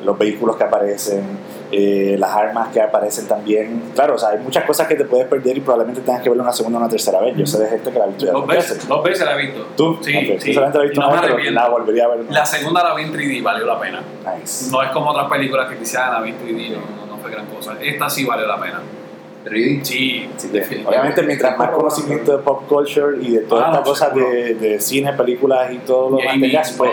los 0.04 0.18
vehículos 0.18 0.58
que 0.58 0.64
aparecen, 0.66 1.24
eh, 1.72 2.16
las 2.18 2.32
armas 2.32 2.70
que 2.70 2.82
aparecen 2.82 3.28
también. 3.28 3.82
Claro, 3.96 4.16
o 4.16 4.18
sea, 4.18 4.30
hay 4.30 4.40
muchas 4.40 4.64
cosas 4.66 4.88
que 4.88 4.96
te 4.96 5.06
puedes 5.06 5.28
perder 5.28 5.58
y 5.58 5.62
probablemente 5.62 6.02
tengas 6.02 6.22
que 6.22 6.30
verlo 6.30 6.44
una 6.44 6.52
segunda 6.54 6.78
o 6.80 6.82
una 6.82 6.90
tercera 6.90 7.20
vez. 7.22 7.36
Yo 7.38 7.46
sé 7.46 7.60
de 7.60 7.70
gente 7.70 7.92
que 7.92 8.00
la 8.00 8.06
ha 8.06 8.08
visto 8.08 8.26
ya 8.26 8.32
Dos 8.32 8.42
dos 8.42 8.56
veces, 8.56 8.88
dos 8.88 9.04
veces 9.04 9.26
la 9.26 9.34
he 9.34 9.46
visto. 9.46 9.68
¿Tú? 9.78 9.98
Sí, 10.02 10.16
Ok, 10.18 10.40
sí. 10.40 10.54
Solamente 10.54 10.78
la 10.80 10.84
he 10.84 10.88
visto 10.88 11.02
no 11.02 11.10
una 11.10 11.22
vez, 11.22 11.32
pero 11.36 11.52
la 11.52 11.70
volvería 11.70 12.06
a 12.06 12.08
ver. 12.10 12.20
La 12.30 12.46
segunda 12.46 12.84
la 12.84 12.96
vi 12.96 13.04
en 13.04 13.14
3D, 13.14 13.44
valió 13.44 13.66
la 13.66 13.80
pena. 13.80 14.02
Nice. 14.40 14.72
No 14.72 14.82
es 14.82 14.90
como 14.92 15.12
otras 15.12 15.30
películas 15.30 15.70
que 15.70 15.78
quizás 15.78 16.12
la 16.12 16.22
vi 16.22 16.30
en 16.32 16.38
3D, 16.40 16.72
no, 16.72 17.06
no, 17.16 17.18
fue 17.22 17.32
gran 17.32 17.46
cosa. 17.48 17.76
Esta 17.82 18.10
sí 18.10 18.26
valió 18.26 18.48
la 18.48 18.60
pena. 18.60 18.82
Ready? 19.46 19.80
Sí, 19.86 20.30
definitivamente. 20.52 20.88
obviamente, 20.90 21.24
mientras 21.24 21.58
más 21.58 21.70
conocimiento 21.70 22.36
de 22.38 22.44
pop 22.44 22.68
culture 22.68 23.18
y 23.22 23.32
de 23.36 23.40
todas 23.42 23.66
Ah, 23.66 23.68
estas 23.70 23.86
no, 23.86 23.90
cosas 23.92 24.14
de, 24.14 24.54
de 24.56 24.80
cine, 24.82 25.14
películas 25.14 25.72
y 25.72 25.78
todo 25.78 26.10
lo 26.10 26.20
Y 26.20 26.26
más 26.26 26.40
tengas, 26.40 26.72
pues 26.74 26.92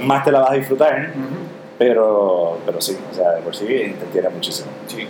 más 0.00 0.24
te 0.24 0.32
la 0.32 0.40
vas 0.40 0.50
a 0.52 0.54
disfrutar. 0.54 1.10
Ujú. 1.10 1.51
Pero, 1.78 2.58
pero 2.66 2.80
sí, 2.80 2.96
o 3.10 3.14
sea, 3.14 3.32
de 3.32 3.42
por 3.42 3.54
sí 3.56 3.66
te 3.66 4.28
muchísimo. 4.30 4.68
Sí. 4.86 5.06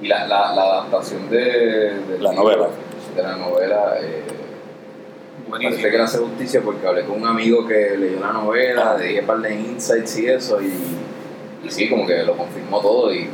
Y 0.00 0.06
la, 0.06 0.26
la, 0.26 0.54
la 0.54 0.62
adaptación 0.62 1.28
de, 1.28 1.40
de 2.00 2.18
La 2.20 2.32
novela. 2.32 2.68
De 3.16 3.22
la 3.22 3.36
novela. 3.36 3.94
Eh, 4.00 4.22
Buenísimo. 5.48 5.76
Parece 5.76 5.90
que 5.90 5.96
le 5.96 6.02
hace 6.04 6.18
justicia 6.18 6.60
porque 6.62 6.86
hablé 6.86 7.04
con 7.04 7.22
un 7.22 7.26
amigo 7.26 7.66
que 7.66 7.96
leyó 7.96 8.20
la 8.20 8.32
novela, 8.32 8.92
Ah. 8.92 8.96
le 8.98 9.06
dije 9.06 9.20
un 9.20 9.26
par 9.26 9.38
de 9.38 9.54
insights 9.54 10.18
y 10.18 10.26
eso, 10.28 10.60
y, 10.60 10.66
y 11.66 11.70
sí, 11.70 11.88
como 11.88 12.06
que 12.06 12.22
lo 12.22 12.36
confirmó 12.36 12.80
todo. 12.80 13.12
Y 13.14 13.28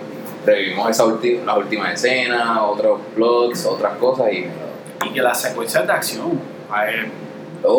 revivimos 0.46 0.88
esa 0.90 1.04
ulti- 1.04 1.44
las 1.44 1.56
últimas 1.58 1.92
escenas, 1.94 2.58
otros 2.62 3.00
plots, 3.16 3.66
otras 3.66 3.96
cosas, 3.98 4.32
y 4.32 4.46
Y 5.06 5.12
que 5.12 5.20
las 5.22 5.40
secuencias 5.42 5.86
de 5.86 5.92
acción, 5.92 6.40
a 6.70 6.84
ver, 6.84 7.06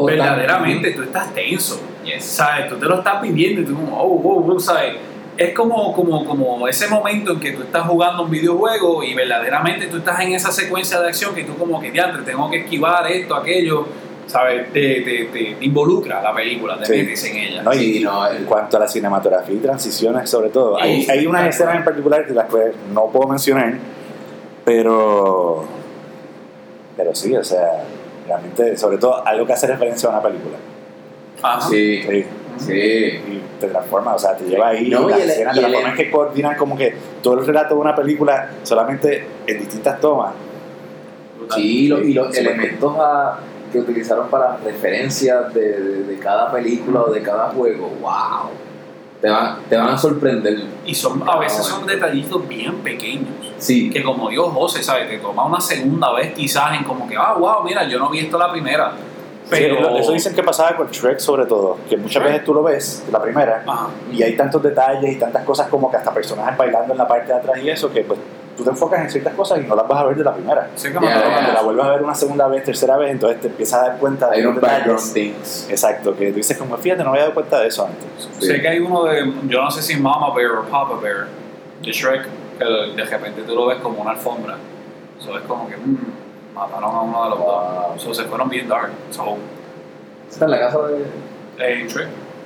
verdaderamente 0.06 0.92
tú 0.92 1.04
estás 1.04 1.34
tenso. 1.34 1.80
Yes. 2.06 2.24
¿Sabes? 2.24 2.70
Tú 2.70 2.76
te 2.78 2.86
lo 2.86 3.00
estás 3.00 3.22
viviendo 3.22 3.62
y 3.62 3.66
tú 3.66 3.76
como, 3.76 4.00
oh, 4.02 4.08
wow, 4.18 4.40
wow, 4.42 4.60
¿sabes? 4.60 4.94
Es 5.38 5.54
como, 5.54 5.92
como, 5.94 6.24
como 6.26 6.66
ese 6.68 6.88
momento 6.88 7.34
en 7.34 7.40
que 7.42 7.52
tú 7.52 7.64
estás 7.64 7.86
jugando 7.88 8.24
un 8.24 8.30
videojuego 8.32 9.04
y 9.04 9.14
verdaderamente 9.14 9.88
tú 9.88 9.98
estás 9.98 10.20
en 10.22 10.32
esa 10.34 10.52
secuencia 10.52 11.02
de 11.02 11.10
acción 11.10 11.36
que 11.36 11.44
tú 11.44 11.56
como 11.58 11.82
que, 11.82 11.92
diantre, 11.92 12.22
tengo 12.24 12.50
que 12.50 12.60
esquivar 12.60 13.06
esto, 13.12 13.36
aquello, 13.36 13.86
¿sabes? 14.28 14.72
Te, 14.72 15.02
te, 15.02 15.26
te 15.26 15.58
involucra 15.66 16.22
la 16.22 16.34
película, 16.34 16.80
te 16.80 16.86
Sí. 16.86 16.94
metes 16.94 17.24
en 17.26 17.36
ella. 17.38 17.64
¿no? 17.64 17.74
Y 17.74 18.00
no, 18.00 18.32
en 18.32 18.46
cuanto 18.46 18.78
a 18.78 18.80
la 18.82 18.88
cinematografía 18.88 19.56
y 19.56 19.60
transiciones, 19.60 20.30
sobre 20.30 20.50
todo, 20.50 20.80
hay, 20.80 21.06
hay 21.10 21.28
unas 21.28 21.48
escenas 21.48 21.76
en 21.76 21.84
particular 21.84 22.26
de 22.26 22.34
las 22.34 22.46
que 22.46 22.72
no 22.94 23.08
puedo 23.08 23.28
mencionar, 23.28 23.74
pero, 24.64 25.66
pero 26.96 27.14
sí, 27.14 27.36
o 27.36 27.44
sea, 27.44 27.84
realmente, 28.26 28.78
sobre 28.78 28.98
todo, 28.98 29.26
algo 29.28 29.46
que 29.46 29.54
hace 29.54 29.68
referencia 29.68 30.08
a 30.10 30.14
una 30.14 30.22
película. 30.24 30.56
Ajá. 31.54 31.70
Sí, 31.70 32.02
Sí, 32.04 32.26
sí. 32.58 32.74
y 32.74 33.42
te 33.60 33.68
transforma, 33.68 34.16
o 34.16 34.20
sea, 34.20 34.36
te 34.36 34.46
lleva 34.46 34.70
ahí 34.70 34.90
No, 34.90 35.08
y 35.08 35.12
las 35.12 35.20
el- 35.22 35.30
escenas 35.30 35.58
y 35.58 35.62
la 35.62 35.70
forma 35.70 35.90
en 35.90 35.96
que 35.96 36.10
coordinan 36.12 36.56
como 36.58 36.78
que 36.78 36.96
todo 37.22 37.40
el 37.40 37.46
relato 37.46 37.76
de 37.76 37.82
una 37.82 37.94
película 37.96 38.50
solamente 38.64 39.28
en 39.46 39.60
distintas 39.60 40.00
tomas. 40.00 40.34
Sí, 41.54 41.86
y 41.86 41.88
los, 41.88 42.02
y 42.02 42.14
los 42.14 42.34
Sí, 42.34 42.40
elementos 42.42 42.96
a- 43.00 43.40
que 43.72 43.80
utilizaron 43.80 44.30
para 44.30 44.58
referencias 44.64 45.54
de, 45.54 45.82
de, 45.82 46.04
de 46.04 46.20
cada 46.20 46.50
película 46.52 47.02
o 47.02 47.12
de 47.12 47.22
cada 47.22 47.50
juego, 47.50 47.90
wow. 48.02 48.50
Te 49.22 49.30
van, 49.30 49.58
te 49.70 49.76
van 49.76 49.90
a 49.90 49.98
sorprender. 49.98 50.58
Y 50.86 50.94
son, 50.96 51.22
a 51.28 51.38
veces 51.38 51.66
son 51.66 51.86
detallitos 51.86 52.48
bien 52.48 52.76
pequeños. 52.78 53.28
Sí, 53.58 53.90
Que 53.90 54.04
como 54.04 54.30
dijo 54.30 54.50
José, 54.52 54.82
¿sabes? 54.84 55.10
Te 55.10 55.18
toma 55.18 55.46
una 55.46 55.60
segunda 55.60 56.14
vez 56.14 56.34
quizás 56.34 56.78
en 56.78 56.84
como 56.84 57.08
que, 57.08 57.16
ah, 57.18 57.34
wow, 57.38 57.64
mira, 57.66 57.86
yo 57.88 57.98
no 58.00 58.10
vi 58.10 58.20
esto 58.20 58.38
la 58.38 58.52
primera. 58.52 58.92
Pero... 59.50 59.76
Sí, 59.78 59.98
eso 60.00 60.12
dicen 60.14 60.34
que 60.36 60.42
pasaba 60.44 60.76
con 60.76 60.88
Shrek 60.90 61.20
sobre 61.20 61.46
todo, 61.46 61.78
que 61.90 61.98
muchas 61.98 62.16
Shrek. 62.22 62.32
veces 62.34 62.44
tú 62.46 62.54
lo 62.54 62.64
ves, 62.64 63.04
la 63.12 63.22
primera, 63.22 63.64
Ajá. 63.68 63.90
y 64.12 64.24
hay 64.24 64.36
tantos 64.36 64.64
detalles 64.64 65.12
y 65.12 65.20
tantas 65.20 65.44
cosas 65.44 65.68
como 65.68 65.90
que 65.92 65.98
hasta 65.98 66.12
personajes 66.14 66.58
bailando 66.58 66.94
en 66.94 66.98
la 66.98 67.08
parte 67.08 67.28
de 67.28 67.38
atrás 67.40 67.58
y 67.62 67.70
eso, 67.70 67.92
que 67.92 68.02
pues 68.04 68.20
tú 68.58 68.64
te 68.64 68.70
enfocas 68.72 69.02
en 69.02 69.10
ciertas 69.10 69.34
cosas 69.34 69.60
y 69.60 69.68
no 69.68 69.76
las 69.76 69.88
vas 69.88 70.00
a 70.02 70.06
ver 70.06 70.16
de 70.18 70.24
la 70.24 70.34
primera. 70.34 70.70
Ya, 70.76 70.84
Pero 70.84 71.00
acuerdo 71.00 71.32
cuando 71.32 71.52
la 71.54 71.62
vuelves 71.62 71.86
a 71.86 71.90
ver 71.90 72.04
una 72.04 72.16
segunda 72.16 72.48
vez, 72.48 72.64
tercera 72.64 72.98
vez, 72.98 73.12
entonces 73.12 73.40
te 73.42 73.48
empiezas 73.48 73.82
a 73.82 73.88
dar 73.90 73.98
cuenta 74.00 74.30
de 74.30 74.38
hay 74.38 74.42
los 74.44 74.52
unos 74.54 74.62
background 74.62 75.00
detalles. 75.00 75.14
things. 75.14 75.68
Exacto, 75.70 76.16
que 76.16 76.30
tú 76.32 76.38
dices 76.38 76.58
como, 76.58 76.78
fíjate, 76.78 77.04
no 77.04 77.12
me 77.12 77.18
había 77.18 77.24
dado 77.24 77.34
cuenta 77.36 77.60
de 77.60 77.68
eso 77.68 77.86
antes. 77.86 78.30
Sí. 78.40 78.48
Sé 78.48 78.62
que 78.62 78.68
hay 78.68 78.80
uno 78.80 79.04
de, 79.04 79.32
yo 79.48 79.62
no 79.62 79.70
sé 79.70 79.82
si 79.82 79.96
Mama 79.98 80.34
Bear 80.34 80.52
o 80.54 80.64
Papa 80.64 80.98
Bear, 81.02 81.28
de 81.84 81.92
Shrek, 81.92 82.28
que 82.58 82.64
de 82.66 83.04
repente 83.04 83.42
tú 83.44 83.54
lo 83.54 83.68
ves 83.68 83.78
como 83.80 84.02
una 84.02 84.12
alfombra. 84.12 84.56
Eso 85.20 85.38
es 85.38 85.44
como 85.44 85.68
que, 85.70 85.76
mmm, 85.78 85.98
mataron 86.56 86.96
a 86.96 87.02
uno 87.02 87.24
de 87.26 87.30
los 87.32 87.40
Wow. 87.40 87.48
dos. 87.94 88.02
So, 88.02 88.14
se 88.14 88.24
fueron 88.24 88.50
bien 88.50 88.68
dark. 88.68 88.92
So, 89.12 89.38
Está 90.30 90.46
en 90.46 90.52
la 90.52 90.60
casa 90.60 90.80
de. 90.88 91.06
eh. 91.60 91.88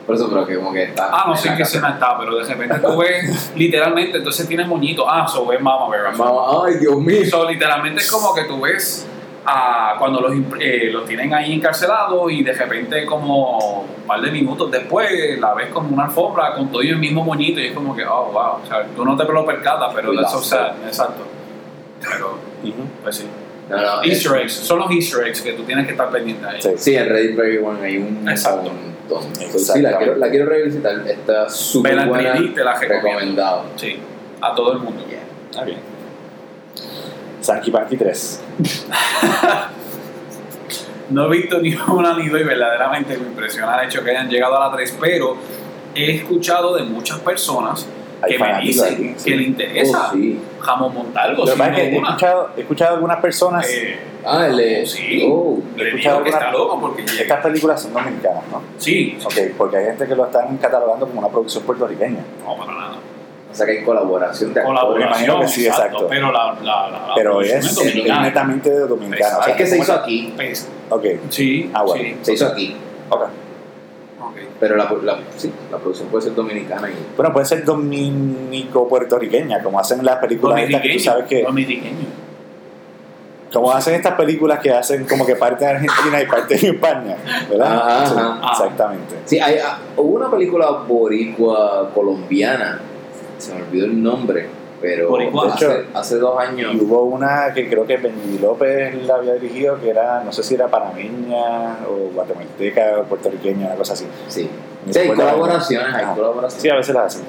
Por 0.06 0.15
eso, 0.15 0.28
pero 0.30 0.45
que 0.45 0.56
como 0.56 0.74
que 0.74 0.84
está. 0.86 1.08
Ah, 1.12 1.26
no 1.28 1.36
sé 1.36 1.53
qué 1.55 1.62
escena 1.64 1.91
está, 1.91 2.18
pero 2.18 2.36
de 2.36 2.43
repente 2.43 2.80
tú 2.80 2.97
ves, 2.97 3.51
literalmente, 3.55 4.18
entonces 4.18 4.47
tiene 4.47 4.66
moñito. 4.66 5.07
Ah, 5.07 5.28
so 5.28 5.51
es 5.53 5.62
Mama 5.62 5.88
Bear. 5.89 6.16
Vamos, 6.18 6.66
ay, 6.66 6.78
Dios 6.80 6.97
mío. 6.99 7.22
So, 7.30 7.47
literalmente 7.47 8.01
es 8.01 8.12
como 8.12 8.34
que 8.34 8.43
tú 8.45 8.60
ves 8.60 9.07
a 9.45 9.95
cuando 9.99 10.20
los, 10.22 10.34
eh, 10.60 10.89
los 10.91 11.05
tienen 11.05 11.34
ahí 11.34 11.53
encarcelados 11.53 12.32
y 12.32 12.43
de 12.43 12.53
repente 12.53 13.05
como 13.05 13.82
un 13.82 14.03
par 14.07 14.20
de 14.22 14.32
minutos 14.32 14.70
después 14.70 15.39
la 15.39 15.53
ves 15.53 15.70
como 15.70 15.89
una 15.93 16.05
alfombra 16.05 16.53
con 16.55 16.70
todo 16.72 16.82
el 16.82 16.97
mismo 16.97 17.24
moñito 17.24 17.60
y 17.60 17.68
es 17.68 17.74
como 17.74 17.95
que, 17.95 18.03
oh, 18.05 18.26
wow, 18.32 18.62
o 18.64 18.68
sea, 18.68 18.86
tú 18.95 19.05
no 19.05 19.16
te 19.16 19.24
lo 19.24 19.45
percatas, 19.45 19.91
pero 19.95 20.14
that's 20.14 20.32
so 20.32 20.41
sad, 20.41 20.72
exacto. 20.86 21.24
Pero, 22.01 22.38
pues 23.03 23.16
sí. 23.16 23.28
No, 23.70 23.78
no, 23.78 24.03
Easter 24.03 24.36
eggs, 24.41 24.53
son 24.53 24.80
los 24.80 24.89
Easter 24.91 25.28
eggs 25.28 25.41
que 25.41 25.53
tú 25.53 25.63
tienes 25.63 25.86
que 25.86 25.91
estar 25.91 26.09
pendiente 26.09 26.45
ahí. 26.45 26.61
Sí. 26.61 26.70
Sí, 26.76 26.95
en 26.95 27.07
Ready 27.07 27.34
Player 27.34 27.63
One 27.63 27.86
hay 27.86 27.97
un 27.97 28.28
Exacto. 28.28 28.63
montón. 28.72 29.36
Sí, 29.36 29.41
la 29.41 29.45
Exactamente. 29.51 29.97
quiero, 29.97 30.15
la 30.17 30.30
quiero 30.30 30.45
revisitar. 30.47 31.07
Está 31.07 31.49
súper 31.49 31.99
en 31.99 32.09
buena. 32.09 32.34
3D, 32.36 32.53
te 32.55 32.63
la 32.63 32.74
recomiendo. 32.74 33.07
Recomendado. 33.09 33.63
Sí, 33.76 33.99
a 34.41 34.55
todo 34.55 34.74
el 34.74 34.80
mundo. 34.80 35.05
Yeah. 35.07 35.20
Ah, 35.61 35.63
bien. 35.65 35.78
Sanky 37.41 37.72
Panky 37.72 37.95
3. 37.97 38.41
No 41.09 41.26
he 41.26 41.38
visto 41.38 41.59
ni 41.59 41.74
una 41.88 42.15
ni 42.17 42.30
dos 42.30 42.39
y 42.39 42.43
verdaderamente 42.43 43.17
me 43.17 43.28
impresiona 43.30 43.82
el 43.82 43.88
hecho 43.88 44.03
que 44.03 44.11
hayan 44.11 44.30
llegado 44.30 44.61
a 44.61 44.67
la 44.70 44.76
3, 44.76 44.97
pero 45.01 45.38
he 45.95 46.17
escuchado 46.17 46.76
de 46.76 46.84
muchas 46.84 47.17
personas 47.20 47.88
que 48.28 48.38
me 48.39 48.61
dicen 48.61 48.93
aquí, 48.93 49.13
sí. 49.17 49.30
que 49.32 49.36
le 49.38 49.43
interesa 49.43 50.07
Oh, 50.09 50.13
sí. 50.13 50.39
Jamón 50.59 50.93
Montalvo. 50.93 51.45
Lo 51.45 51.53
que 51.55 51.61
es 51.63 51.78
he 51.78 51.95
escuchado, 51.97 52.49
he 52.57 52.61
escuchado 52.61 52.95
algunas 52.95 53.17
personas. 53.22 53.67
Eh, 53.70 53.99
Ah, 54.26 54.45
el. 54.47 54.86
Sí. 54.86 55.26
Oh, 55.32 55.57
he 55.78 55.88
escuchado 55.88 56.22
que 56.24 56.30
está 56.30 56.51
loco 56.51 56.78
porque 56.82 57.03
llega. 57.03 57.22
Estas 57.22 57.41
películas 57.41 57.82
son 57.82 57.93
dominicanas, 57.93 58.43
¿no? 58.51 58.61
Sí, 58.78 59.17
Ok, 59.24 59.34
porque 59.57 59.78
hay 59.78 59.86
gente 59.86 60.05
que 60.07 60.15
lo 60.15 60.26
están 60.26 60.57
catalogando 60.57 61.07
como 61.07 61.20
una 61.22 61.30
producción 61.30 61.63
puertorriqueña. 61.63 62.20
no, 62.45 62.57
para 62.57 62.74
nada. 62.74 62.97
o 63.49 63.55
sea 63.55 63.65
que 63.65 63.80
hay 63.80 63.84
colaboración 63.86 64.53
de 64.53 64.59
actores. 64.59 64.82
Colaboración, 64.82 65.09
imagino 65.26 65.39
que 65.39 65.47
sí, 65.47 65.65
exacto. 65.67 66.07
Pero 66.09 66.32
la, 66.34 66.53
la, 66.61 67.13
Pero 67.15 67.41
es, 67.41 67.51
es 67.65 67.76
dominicana. 67.76 68.22
netamente 68.24 68.70
dominicana. 68.72 69.38
o 69.38 69.43
sea, 69.43 69.53
Es 69.53 69.57
que 69.57 69.65
se 69.67 69.78
hizo 69.80 69.93
aquí. 69.93 70.34
Ok, 70.89 71.05
Sí, 71.30 71.72
Ah, 71.74 71.84
bueno. 71.84 72.03
sí. 72.03 72.17
Se 72.22 72.34
hizo 72.34 72.47
aquí. 72.47 72.76
ok. 73.09 73.24
Pero 74.59 74.76
la, 74.76 74.91
la, 75.03 75.20
sí, 75.38 75.51
la 75.72 75.78
producción 75.78 76.09
puede 76.09 76.26
ser 76.26 76.36
dominicana 76.36 76.89
y. 76.89 76.93
Bueno, 77.15 77.32
puede 77.32 77.45
ser 77.45 77.63
dominico-puertorriqueña, 77.63 79.63
como 79.63 79.80
hacen 79.80 80.03
las 80.03 80.17
películas 80.17 80.59
estas 80.61 80.82
que 80.82 80.93
tú 80.93 80.99
sabes 80.99 81.26
que. 81.26 81.43
Dominiqueño. 81.43 82.05
Como 83.53 83.72
hacen 83.72 83.95
estas 83.95 84.13
películas 84.13 84.59
que 84.59 84.72
hacen 84.72 85.05
como 85.05 85.26
que 85.26 85.36
parte 85.36 85.65
de 85.65 85.72
Argentina 85.72 86.22
y 86.22 86.26
parte 86.28 86.55
de 86.55 86.67
España, 86.70 87.15
¿verdad? 87.49 87.78
Ajá, 87.78 88.05
Sí, 88.05 88.13
ajá. 88.15 88.51
Exactamente. 88.51 89.15
Sí, 89.26 89.39
hay, 89.39 89.55
ah, 89.57 89.80
hubo 89.97 90.17
una 90.17 90.30
película 90.30 90.70
boricua 90.88 91.89
colombiana, 91.93 92.80
se 93.39 93.55
me 93.55 93.63
olvidó 93.63 93.86
el 93.86 94.03
nombre, 94.03 94.47
pero 94.82 95.15
hace, 95.43 95.65
De 95.67 95.73
hecho, 95.73 95.88
hace 95.93 96.15
dos 96.17 96.39
años. 96.39 96.73
Y 96.75 96.80
hubo 96.82 97.03
una 97.03 97.53
que 97.53 97.69
creo 97.69 97.86
que 97.86 97.97
Benny 97.97 98.38
López 98.39 98.95
la 99.05 99.15
había 99.15 99.34
dirigido, 99.34 99.80
que 99.80 99.89
era, 99.89 100.23
no 100.23 100.32
sé 100.32 100.43
si 100.43 100.55
era 100.55 100.67
panameña 100.67 101.77
o 101.88 102.11
guatemalteca 102.13 102.99
o 102.99 103.03
puertorriqueña, 103.03 103.67
una 103.67 103.75
cosa 103.75 103.93
así. 103.93 104.05
Sí, 104.27 104.49
sí 104.89 104.99
hay 104.99 105.07
colaboraciones, 105.09 105.93
hay 105.93 106.05
colaboraciones. 106.15 106.61
Sí, 106.61 106.69
a 106.69 106.75
veces 106.75 106.95
las 106.95 107.05
hacen. 107.15 107.21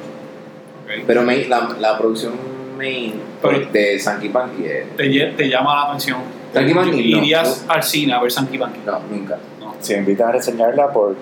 Ok. 0.84 1.05
Pero 1.07 1.22
main- 1.22 1.48
la, 1.48 1.68
la 1.78 1.98
producción 1.98 2.32
main 2.76 3.20
Pero- 3.42 3.66
de 3.72 3.98
Sanky 3.98 4.28
Panky 4.28 4.64
es. 4.66 4.96
Te, 4.96 5.09
te 5.36 5.48
llama 5.48 5.74
la 5.74 5.82
atención. 5.88 6.18
Sanky 6.55 6.74
Panky, 6.74 6.90
no. 7.12 7.18
Irías 7.18 7.64
al 7.68 7.82
cine 7.82 8.12
a 8.14 8.20
ver 8.22 8.30
Sanky 8.32 8.59
Panky. 8.59 8.80
No, 8.86 8.98
nunca. 9.11 9.38
No. 9.61 9.74
Si 9.80 9.92
me 9.94 10.01
invitan 10.01 10.28
a 10.28 10.32
reseñarla 10.32 10.90
por 10.92 11.14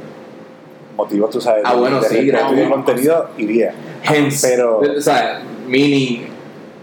motivos, 0.98 1.30
tú 1.30 1.40
sabes, 1.40 1.62
Ah, 1.64 1.72
de, 1.74 1.80
bueno, 1.80 2.00
de 2.00 2.08
sí, 2.08 2.16
de 2.16 2.24
gratuito. 2.26 2.68
contenido, 2.70 3.28
iría. 3.38 3.72
Hence, 4.02 4.48
Pero- 4.48 4.80
o 4.80 5.00
sea, 5.00 5.40
meaning, 5.66 6.26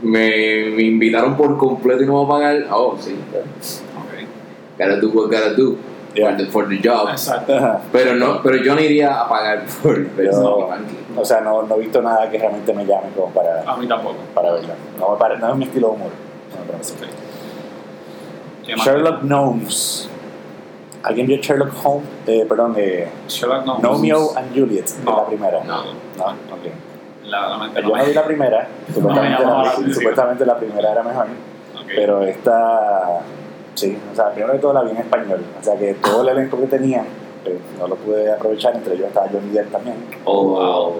me, 0.02 0.72
me 0.76 0.84
invitaron 0.84 1.36
por 1.38 1.58
completo 1.58 2.02
y 2.04 2.06
no 2.08 2.14
voy 2.14 2.26
a 2.26 2.30
pagar. 2.30 2.66
Oh, 2.72 2.96
sí. 3.00 3.14
Ok. 3.14 4.80
Gotta 4.80 4.96
do 5.00 5.10
what 5.10 5.26
gotta 5.30 5.54
do 5.54 5.76
Yeah. 6.16 6.30
for, 6.30 6.38
the, 6.38 6.46
for 6.46 6.70
the 6.70 6.78
job. 6.82 7.10
Exacto. 7.10 7.54
Pero 7.92 8.16
no, 8.16 8.42
pero 8.42 8.56
yo 8.56 8.74
no 8.74 8.80
iría 8.80 9.20
a 9.20 9.28
pagar 9.28 9.66
por 9.84 9.98
Yo-. 10.16 10.70
O 11.18 11.26
sea, 11.26 11.42
no, 11.42 11.64
no 11.64 11.76
he 11.76 11.80
visto 11.82 12.02
nada 12.02 12.30
que 12.32 12.38
realmente 12.38 12.74
me 12.74 12.86
llame 12.86 13.10
como 13.14 13.32
para, 13.34 13.64
A 13.70 13.76
mí 13.76 13.86
tampoco. 13.86 14.16
para 14.34 14.54
verla. 14.54 14.76
No, 14.98 15.12
me 15.12 15.18
pare- 15.18 15.38
no 15.40 15.52
es 15.52 15.58
mi 15.58 15.66
estilo 15.66 15.90
de 15.90 15.94
humor. 15.96 16.12
No. 18.68 18.84
Sherlock 18.84 19.24
Gnomes. 19.24 20.10
¿Alguien 21.06 21.28
vio 21.28 21.38
Sherlock 21.38 21.72
Holmes? 21.84 22.08
Eh, 22.28 22.46
perdón, 22.50 22.74
eh, 22.78 23.08
Sherlock 23.28 23.66
no. 23.66 23.80
Romeo 23.80 24.32
and 24.36 24.54
Juliet, 24.56 24.86
de 24.90 25.04
No. 25.06 25.18
la 25.18 25.26
primera. 25.28 25.64
No. 25.64 25.84
No, 26.18 26.26
ok. 26.26 26.66
La, 27.26 27.50
la 27.50 27.58
mente 27.58 27.82
Yo 27.82 27.88
no 27.96 28.06
vi 28.06 28.14
la 28.14 28.24
primera, 28.26 28.68
supuestamente, 28.94 29.44
la 29.44 29.50
la, 29.50 29.62
atención. 29.70 29.94
supuestamente 29.94 30.46
la 30.46 30.58
primera 30.58 30.92
era 30.92 31.02
mejor, 31.04 31.26
pero 31.96 32.22
esta, 32.24 33.20
sí, 33.74 33.98
o 34.12 34.16
sea, 34.16 34.30
primero 34.32 34.54
de 34.54 34.60
todo 34.60 34.74
la 34.74 34.84
vi 34.84 34.92
en 34.92 34.98
español, 34.98 35.42
o 35.60 35.64
sea 35.64 35.76
que 35.76 35.96
todo 35.96 36.22
el 36.22 36.30
elenco 36.30 36.60
que 36.60 36.68
tenía, 36.68 37.04
pues, 37.44 37.56
no 37.80 37.88
lo 37.88 37.96
pude 37.96 38.32
aprovechar, 38.32 38.76
entre 38.76 38.94
ellos 38.94 39.08
estaba 39.08 39.28
Johnny 39.32 39.50
Depp 39.50 39.72
también, 39.72 39.96
Oh, 40.24 40.44
wow. 40.50 40.94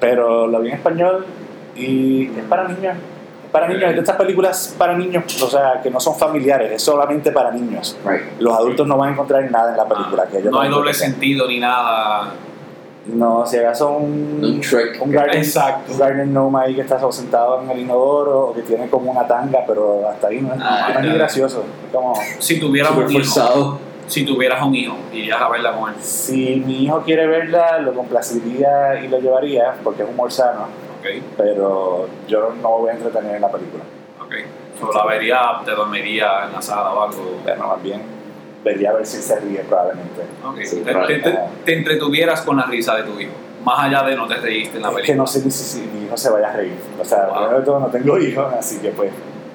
pero 0.00 0.46
la 0.48 0.58
vi 0.58 0.68
en 0.68 0.74
español 0.74 1.24
y 1.74 2.26
es 2.26 2.44
para 2.46 2.68
niños, 2.68 2.96
para 3.52 3.68
niños, 3.68 3.92
de 3.94 3.98
estas 4.00 4.16
películas 4.16 4.74
para 4.78 4.96
niños, 4.96 5.42
o 5.42 5.48
sea, 5.48 5.80
que 5.82 5.90
no 5.90 5.98
son 6.00 6.14
familiares, 6.16 6.72
es 6.72 6.82
solamente 6.82 7.32
para 7.32 7.50
niños. 7.50 7.96
Right. 8.04 8.38
Los 8.40 8.54
adultos 8.56 8.86
no 8.86 8.96
van 8.96 9.10
a 9.10 9.12
encontrar 9.12 9.50
nada 9.50 9.70
en 9.70 9.76
la 9.76 9.86
película. 9.88 10.26
que 10.26 10.38
ellos 10.38 10.52
no 10.52 10.60
hay 10.60 10.70
doble 10.70 10.92
sentido 10.94 11.46
ni 11.48 11.58
nada. 11.60 12.32
No, 13.06 13.46
si 13.46 13.56
acaso 13.56 13.88
un, 13.92 14.38
Un 14.44 14.60
Shrek. 14.60 15.00
un 15.00 15.10
Garden, 15.10 15.38
Exacto. 15.38 15.92
un 15.92 15.98
Garden 15.98 16.30
Gnome 16.30 16.60
ahí 16.62 16.74
que 16.74 16.82
está 16.82 17.00
sentado 17.10 17.62
en 17.62 17.70
el 17.70 17.78
inodoro 17.78 18.48
o 18.48 18.54
que 18.54 18.60
tiene 18.60 18.86
como 18.90 19.10
una 19.10 19.26
tanga, 19.26 19.60
pero 19.66 20.06
hasta 20.06 20.28
ahí 20.28 20.42
no 20.42 20.52
es, 20.52 20.60
Ah, 20.62 20.90
no 20.92 21.00
es 21.00 21.06
ni 21.06 21.12
gracioso. 21.14 21.64
Es 21.86 21.90
como, 21.94 22.12
Si 22.38 22.60
tuvieras 22.60 22.92
un 22.92 23.10
hijo, 23.10 23.78
si 24.06 24.24
tuvieras 24.26 24.62
un 24.62 24.74
hijo, 24.74 24.94
irías 25.10 25.40
a 25.40 25.48
verla 25.48 25.72
con 25.74 25.88
él. 25.88 25.94
si 26.00 26.62
mi 26.66 26.84
hijo 26.84 27.00
quiere 27.02 27.26
verla, 27.26 27.78
lo 27.78 27.94
complaciría 27.94 29.00
y 29.02 29.08
lo 29.08 29.18
llevaría 29.20 29.74
porque 29.82 30.02
es 30.02 30.08
humor 30.10 30.30
sano, 30.30 30.66
Pero 31.36 32.08
yo 32.26 32.52
no 32.62 32.78
voy 32.78 32.90
a 32.90 32.92
entretener 32.94 33.36
en 33.36 33.42
la 33.42 33.50
película. 33.50 33.84
ok. 34.22 34.34
Solo 34.78 34.92
la 34.92 35.06
vería, 35.06 35.40
te 35.64 35.72
dormiría 35.72 36.44
en 36.46 36.52
la 36.52 36.62
sala 36.62 36.92
o 36.94 37.02
algo. 37.02 37.40
Pero 37.44 37.66
más 37.66 37.82
bien 37.82 38.02
vería 38.64 38.90
a 38.90 38.92
ver 38.94 39.06
si 39.06 39.16
se 39.22 39.38
ríe 39.40 39.60
probablemente. 39.68 40.22
Ok. 40.44 40.58
Sí, 40.64 40.82
te, 40.84 40.94
te- 40.94 41.18
te- 41.18 41.38
te 41.64 41.78
entretuvieras 41.78 42.42
con 42.42 42.56
la 42.56 42.64
risa 42.64 42.94
de 42.96 43.02
tu 43.04 43.18
hijo. 43.18 43.32
Más 43.64 43.80
allá 43.80 44.02
de 44.04 44.14
no 44.16 44.26
te 44.28 44.36
reíste 44.36 44.76
en 44.76 44.82
la 44.84 44.88
Es 44.90 44.94
que 44.94 45.00
película. 45.02 45.16
no 45.22 45.26
sé 45.26 45.44
ni 45.44 45.50
si, 45.50 45.64
si 45.64 45.80
mi 45.86 46.04
hijo 46.06 46.16
se 46.16 46.30
vaya 46.30 46.50
a 46.50 46.52
reír. 46.52 46.76
O 47.00 47.04
sea, 47.04 47.26
Wow. 47.26 47.34
primero 47.38 47.58
de 47.60 47.64
todo 47.66 47.80
no 47.80 47.86
tengo 47.88 48.18
hijos, 48.18 48.52
así 48.54 48.78
que 48.78 48.90
pues 48.90 49.10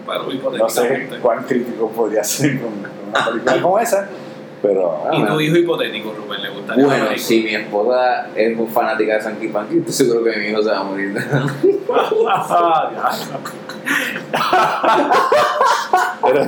Pero 0.05 0.23
no 0.57 0.69
sé 0.69 1.07
cuán 1.21 1.43
crítico 1.45 1.89
podría 1.89 2.23
ser 2.23 2.59
con 2.61 2.73
una 3.09 3.25
película 3.25 3.61
como 3.61 3.79
esa, 3.79 4.09
pero 4.63 4.97
¿Y 5.11 5.21
ah, 5.21 5.27
tu 5.27 5.39
hijo 5.41 5.57
hipotético, 5.57 6.13
Rubén, 6.13 6.41
le 6.41 6.49
gustaría 6.49 6.85
Bueno, 6.85 7.05
si 7.17 7.43
mi 7.43 7.53
esposa 7.53 8.27
es 8.33 8.55
muy 8.55 8.67
fanática 8.67 9.15
de 9.15 9.21
Sanky 9.21 9.49
Panky, 9.49 9.79
estoy 9.79 9.93
seguro 9.93 10.23
que 10.23 10.37
mi 10.39 10.45
hijo 10.47 10.63
se 10.63 10.69
va 10.69 10.79
a 10.79 10.83
morir. 10.83 11.13
Pero 16.23 16.47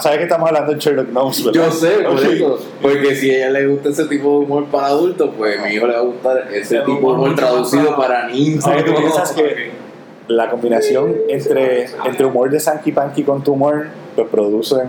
sabes 0.00 0.18
que 0.18 0.24
estamos 0.24 0.48
hablando 0.48 0.72
de 0.74 0.78
Sherlock 0.78 1.08
Gnomes, 1.10 1.44
¿verdad? 1.44 1.64
Yo 1.64 1.72
sé, 1.72 1.88
por 2.04 2.12
Ok. 2.14 2.22
eso. 2.24 2.58
Porque 2.82 3.14
si 3.14 3.30
a 3.30 3.36
ella 3.36 3.50
le 3.50 3.66
gusta 3.68 3.88
ese 3.88 4.04
tipo 4.04 4.30
de 4.30 4.44
humor 4.44 4.66
para 4.66 4.88
adultos, 4.88 5.30
pues 5.36 5.58
a 5.58 5.64
mi 5.64 5.74
hijo 5.74 5.86
le 5.86 5.94
va 5.94 6.00
a 6.00 6.02
gustar 6.02 6.48
ese 6.52 6.76
El 6.76 6.84
tipo 6.84 6.98
de 7.10 7.14
humor 7.18 7.34
traducido 7.34 7.96
para- 7.96 7.96
para 7.96 8.28
niños. 8.28 8.62
¿Sabes 8.64 8.84
qué 8.84 8.92
piensas 8.92 9.32
que 9.32 9.70
la 10.28 10.50
combinación 10.50 11.16
entre, 11.28 11.86
entre 12.04 12.26
humor 12.26 12.50
de 12.50 12.60
Sanky 12.60 12.92
Panky 12.92 13.22
con 13.24 13.42
tu 13.42 13.52
humor, 13.54 13.86
pues 14.14 14.28
producen 14.28 14.88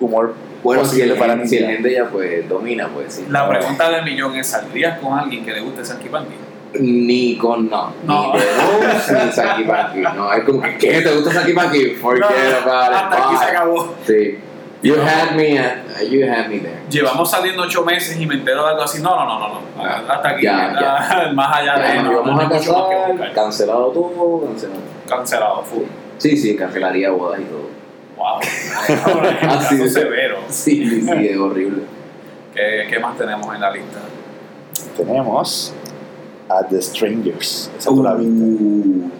humor 0.00 0.34
Bueno, 0.62 0.84
si 0.84 1.00
el, 1.00 1.14
para 1.16 1.44
si 1.46 1.56
el 1.58 1.84
ella 1.84 2.08
pues 2.10 2.48
domina, 2.48 2.88
pues 2.88 3.14
sí. 3.14 3.26
La 3.28 3.48
pregunta 3.48 3.90
del 3.90 4.04
millón 4.04 4.36
es: 4.36 4.46
¿saldrías 4.46 4.98
con 5.00 5.18
alguien 5.18 5.44
que 5.44 5.52
le 5.52 5.60
guste 5.60 5.84
Sanky 5.84 6.08
Panky? 6.08 6.34
Ni 6.80 7.36
con 7.36 7.68
no, 7.68 7.92
No. 8.04 8.32
ni 8.32 8.38
de 8.40 8.46
Rose 8.46 9.24
ni 9.26 9.32
Sanky 9.32 9.64
Panky. 9.64 10.00
No, 10.16 10.32
es 10.32 10.44
como 10.44 10.62
que 10.62 10.78
¿qué? 10.78 11.00
¿Te 11.02 11.14
gusta 11.14 11.32
Sanky 11.32 11.52
Panky? 11.52 11.86
Forget 11.96 12.24
about 12.64 12.90
it. 12.90 12.94
Hasta 12.96 13.16
aquí 13.26 13.36
se 13.36 13.44
acabó. 13.44 13.94
Sí. 14.06 14.38
You 14.84 14.96
had 15.00 15.36
me 15.36 15.58
at, 15.60 15.76
you 16.10 16.26
had 16.28 16.48
me 16.48 16.58
there. 16.58 16.82
Llevamos 16.90 17.30
saliendo 17.30 17.62
ocho 17.62 17.84
meses 17.84 18.18
y 18.20 18.26
me 18.26 18.34
entero 18.34 18.64
de 18.64 18.70
algo 18.70 18.82
así. 18.82 19.00
No, 19.00 19.14
no, 19.14 19.24
no, 19.26 19.38
no. 19.48 19.60
no. 19.76 19.84
Hasta 19.84 20.28
aquí. 20.30 20.42
Ya, 20.44 20.72
Ah, 20.76 21.30
Más 21.34 21.56
allá 21.56 21.76
de. 21.76 21.82
Ya, 21.94 22.02
no, 22.02 22.12
nos 22.12 22.24
vamos 22.24 22.42
no 22.42 22.46
a 22.48 22.50
casar, 22.50 23.32
cancelado 23.32 23.86
todo, 23.92 24.44
cancelado. 24.46 24.80
Cancelado, 25.08 25.62
full. 25.62 25.84
Sí, 26.18 26.36
sí, 26.36 26.56
cancelaría 26.56 27.10
bodas 27.10 27.40
y 27.40 27.44
todo. 27.44 27.68
Wow. 28.16 28.38
Así 29.48 29.76
Caso 29.76 29.76
de- 29.76 29.90
severo. 29.90 30.38
Sí, 30.48 30.88
sí, 30.88 31.00
sí, 31.02 31.26
es 31.28 31.36
horrible. 31.38 31.82
¿Qué, 32.54 32.86
¿Qué 32.90 32.98
más 32.98 33.16
tenemos 33.16 33.54
en 33.54 33.60
la 33.60 33.70
lista? 33.70 33.98
Tenemos 34.96 35.72
a 36.48 36.66
The 36.68 36.82
Strangers. 36.82 37.70
Esa 37.78 37.90
tú 37.90 38.02
la 38.02 38.14
viste. 38.14 38.32
Uh, 38.42 39.10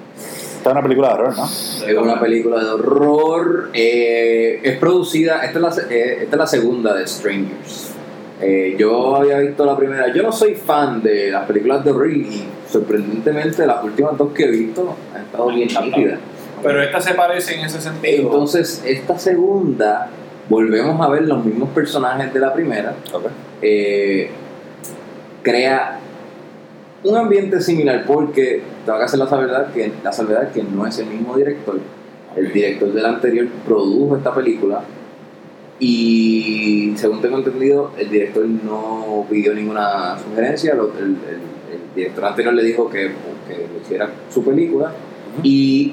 Esta 0.58 0.68
es 0.70 0.72
una 0.72 0.82
película 0.82 1.08
de 1.08 1.14
horror, 1.14 1.36
¿no? 1.36 1.44
es 1.44 1.98
una 1.98 2.20
película 2.20 2.62
de 2.62 2.70
horror. 2.70 3.70
eh, 3.72 4.60
es 4.62 4.78
producida, 4.78 5.42
esta 5.44 5.58
es, 5.58 5.62
la, 5.62 5.72
se- 5.72 5.86
eh, 5.90 6.22
esta 6.24 6.36
es 6.36 6.38
la 6.38 6.46
segunda 6.46 6.94
de 6.94 7.06
Strangers. 7.08 7.88
Eh, 8.40 8.74
yo 8.78 9.16
había 9.16 9.38
visto 9.38 9.64
la 9.64 9.76
primera. 9.76 10.12
Yo 10.12 10.22
no 10.22 10.32
soy 10.32 10.54
fan 10.54 11.00
de 11.02 11.30
las 11.30 11.46
películas 11.46 11.84
de 11.84 11.90
horror 11.92 12.10
y 12.12 12.44
sorprendentemente 12.70 13.66
las 13.66 13.82
últimas 13.84 14.18
dos 14.18 14.32
que 14.32 14.44
he 14.44 14.50
visto 14.50 14.96
han 15.14 15.22
estado 15.22 15.46
bien 15.48 15.68
nítidas. 15.68 16.18
Pero 16.62 16.82
esta 16.82 17.00
se 17.00 17.14
parece 17.14 17.54
en 17.58 17.66
ese 17.66 17.80
sentido. 17.80 18.22
Entonces, 18.22 18.82
esta 18.86 19.18
segunda, 19.18 20.08
volvemos 20.48 21.00
a 21.04 21.08
ver 21.10 21.22
los 21.22 21.44
mismos 21.44 21.70
personajes 21.70 22.32
de 22.32 22.40
la 22.40 22.52
primera. 22.52 22.94
Ok. 23.12 23.26
eh, 23.62 24.30
crea 25.42 25.98
un 27.04 27.16
ambiente 27.16 27.60
similar 27.60 28.04
porque 28.06 28.62
tengo 28.86 28.98
que 28.98 29.04
hacer 29.04 29.18
la 29.18 29.26
salvedad 29.26 29.72
que, 29.72 29.92
la 30.04 30.12
salvedad 30.12 30.52
que 30.52 30.62
no 30.62 30.86
es 30.86 30.98
el 31.00 31.06
mismo 31.06 31.36
director 31.36 31.80
El 32.36 32.52
director 32.52 32.92
del 32.92 33.04
anterior 33.06 33.46
produjo 33.66 34.16
esta 34.16 34.32
película 34.34 34.82
y 35.80 36.92
según 36.96 37.20
tengo 37.20 37.38
entendido, 37.38 37.90
el 37.98 38.08
director 38.08 38.46
no 38.46 39.26
pidió 39.28 39.52
ninguna 39.52 40.16
sugerencia, 40.18 40.74
el, 40.74 40.78
el- 40.80 41.16
el 41.72 41.94
director 41.96 42.24
anterior 42.24 42.54
le 42.54 42.62
dijo 42.62 42.88
que, 42.88 43.10
que 43.48 43.66
lo 43.72 43.80
hiciera 43.82 44.08
su 44.32 44.44
película 44.44 44.92
y 45.42 45.92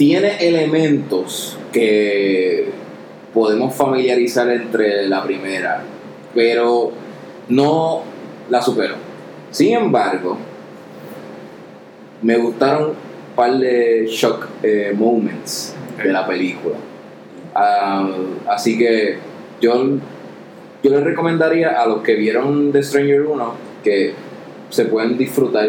tiene 0.00 0.38
elementos 0.40 1.58
que 1.70 2.70
podemos 3.34 3.74
familiarizar 3.74 4.48
entre 4.48 5.06
la 5.06 5.22
primera, 5.22 5.82
pero 6.34 6.92
no 7.50 8.00
la 8.48 8.62
superó. 8.62 8.94
Sin 9.50 9.74
embargo, 9.74 10.38
me 12.22 12.38
gustaron 12.38 12.84
un 12.92 13.36
par 13.36 13.58
de 13.58 14.06
shock 14.06 14.48
eh, 14.62 14.94
moments 14.96 15.74
de 16.02 16.10
la 16.10 16.26
película. 16.26 16.76
Ah, 17.54 18.08
así 18.48 18.78
que 18.78 19.18
yo, 19.60 19.84
yo 20.82 20.90
les 20.90 21.04
recomendaría 21.04 21.78
a 21.78 21.86
los 21.86 22.00
que 22.00 22.14
vieron 22.14 22.72
The 22.72 22.82
Stranger 22.82 23.20
1 23.20 23.54
que 23.84 24.14
se 24.70 24.86
pueden 24.86 25.18
disfrutar 25.18 25.68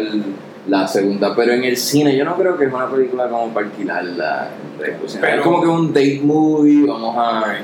la 0.68 0.86
segunda, 0.86 1.34
pero 1.34 1.52
en 1.52 1.64
el 1.64 1.76
cine 1.76 2.16
yo 2.16 2.24
no 2.24 2.36
creo 2.36 2.56
que 2.56 2.66
es 2.66 2.72
una 2.72 2.88
película 2.88 3.28
como 3.28 3.48
para 3.52 3.66
alquilarla. 3.66 4.48
Es 5.04 5.18
Pero- 5.20 5.42
como 5.42 5.60
que 5.60 5.66
un 5.68 5.88
date 5.92 6.20
movie, 6.22 6.86
vamos 6.86 7.16
a, 7.16 7.40
a. 7.40 7.56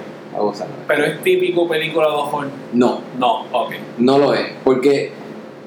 Pero 0.87 1.05
es 1.05 1.21
típico 1.23 1.67
película 1.69 2.07
de 2.09 2.13
horror. 2.15 2.47
No, 2.73 3.01
No, 3.19 3.45
ok. 3.53 3.73
no 3.99 4.19
lo 4.19 4.35
es, 4.35 4.47
porque, 4.65 5.11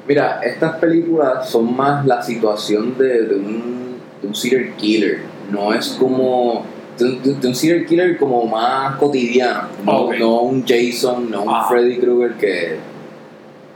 mira, 0.08 0.40
estas 0.44 0.78
películas 0.78 1.50
son 1.50 1.76
más 1.76 2.06
la 2.06 2.22
situación 2.22 2.98
de, 2.98 3.22
de 3.24 3.36
un, 3.36 3.96
de 4.22 4.28
un 4.28 4.36
serial 4.36 4.76
killer, 4.78 5.22
no 5.52 5.74
es 5.74 5.90
como 6.00 6.64
de, 6.98 7.06
un- 7.06 7.40
de- 7.42 7.48
un 7.48 7.56
serial 7.56 7.86
killer 7.86 8.18
como 8.18 8.46
más 8.46 8.96
cotidiano, 8.98 9.68
no, 9.86 10.12
no 10.14 10.40
un 10.42 10.66
Jason, 10.66 11.30
no 11.32 11.44
un 11.44 11.50
Ah. 11.50 11.66
Freddy 11.70 11.98
Krueger 11.98 12.34
que 12.38 12.78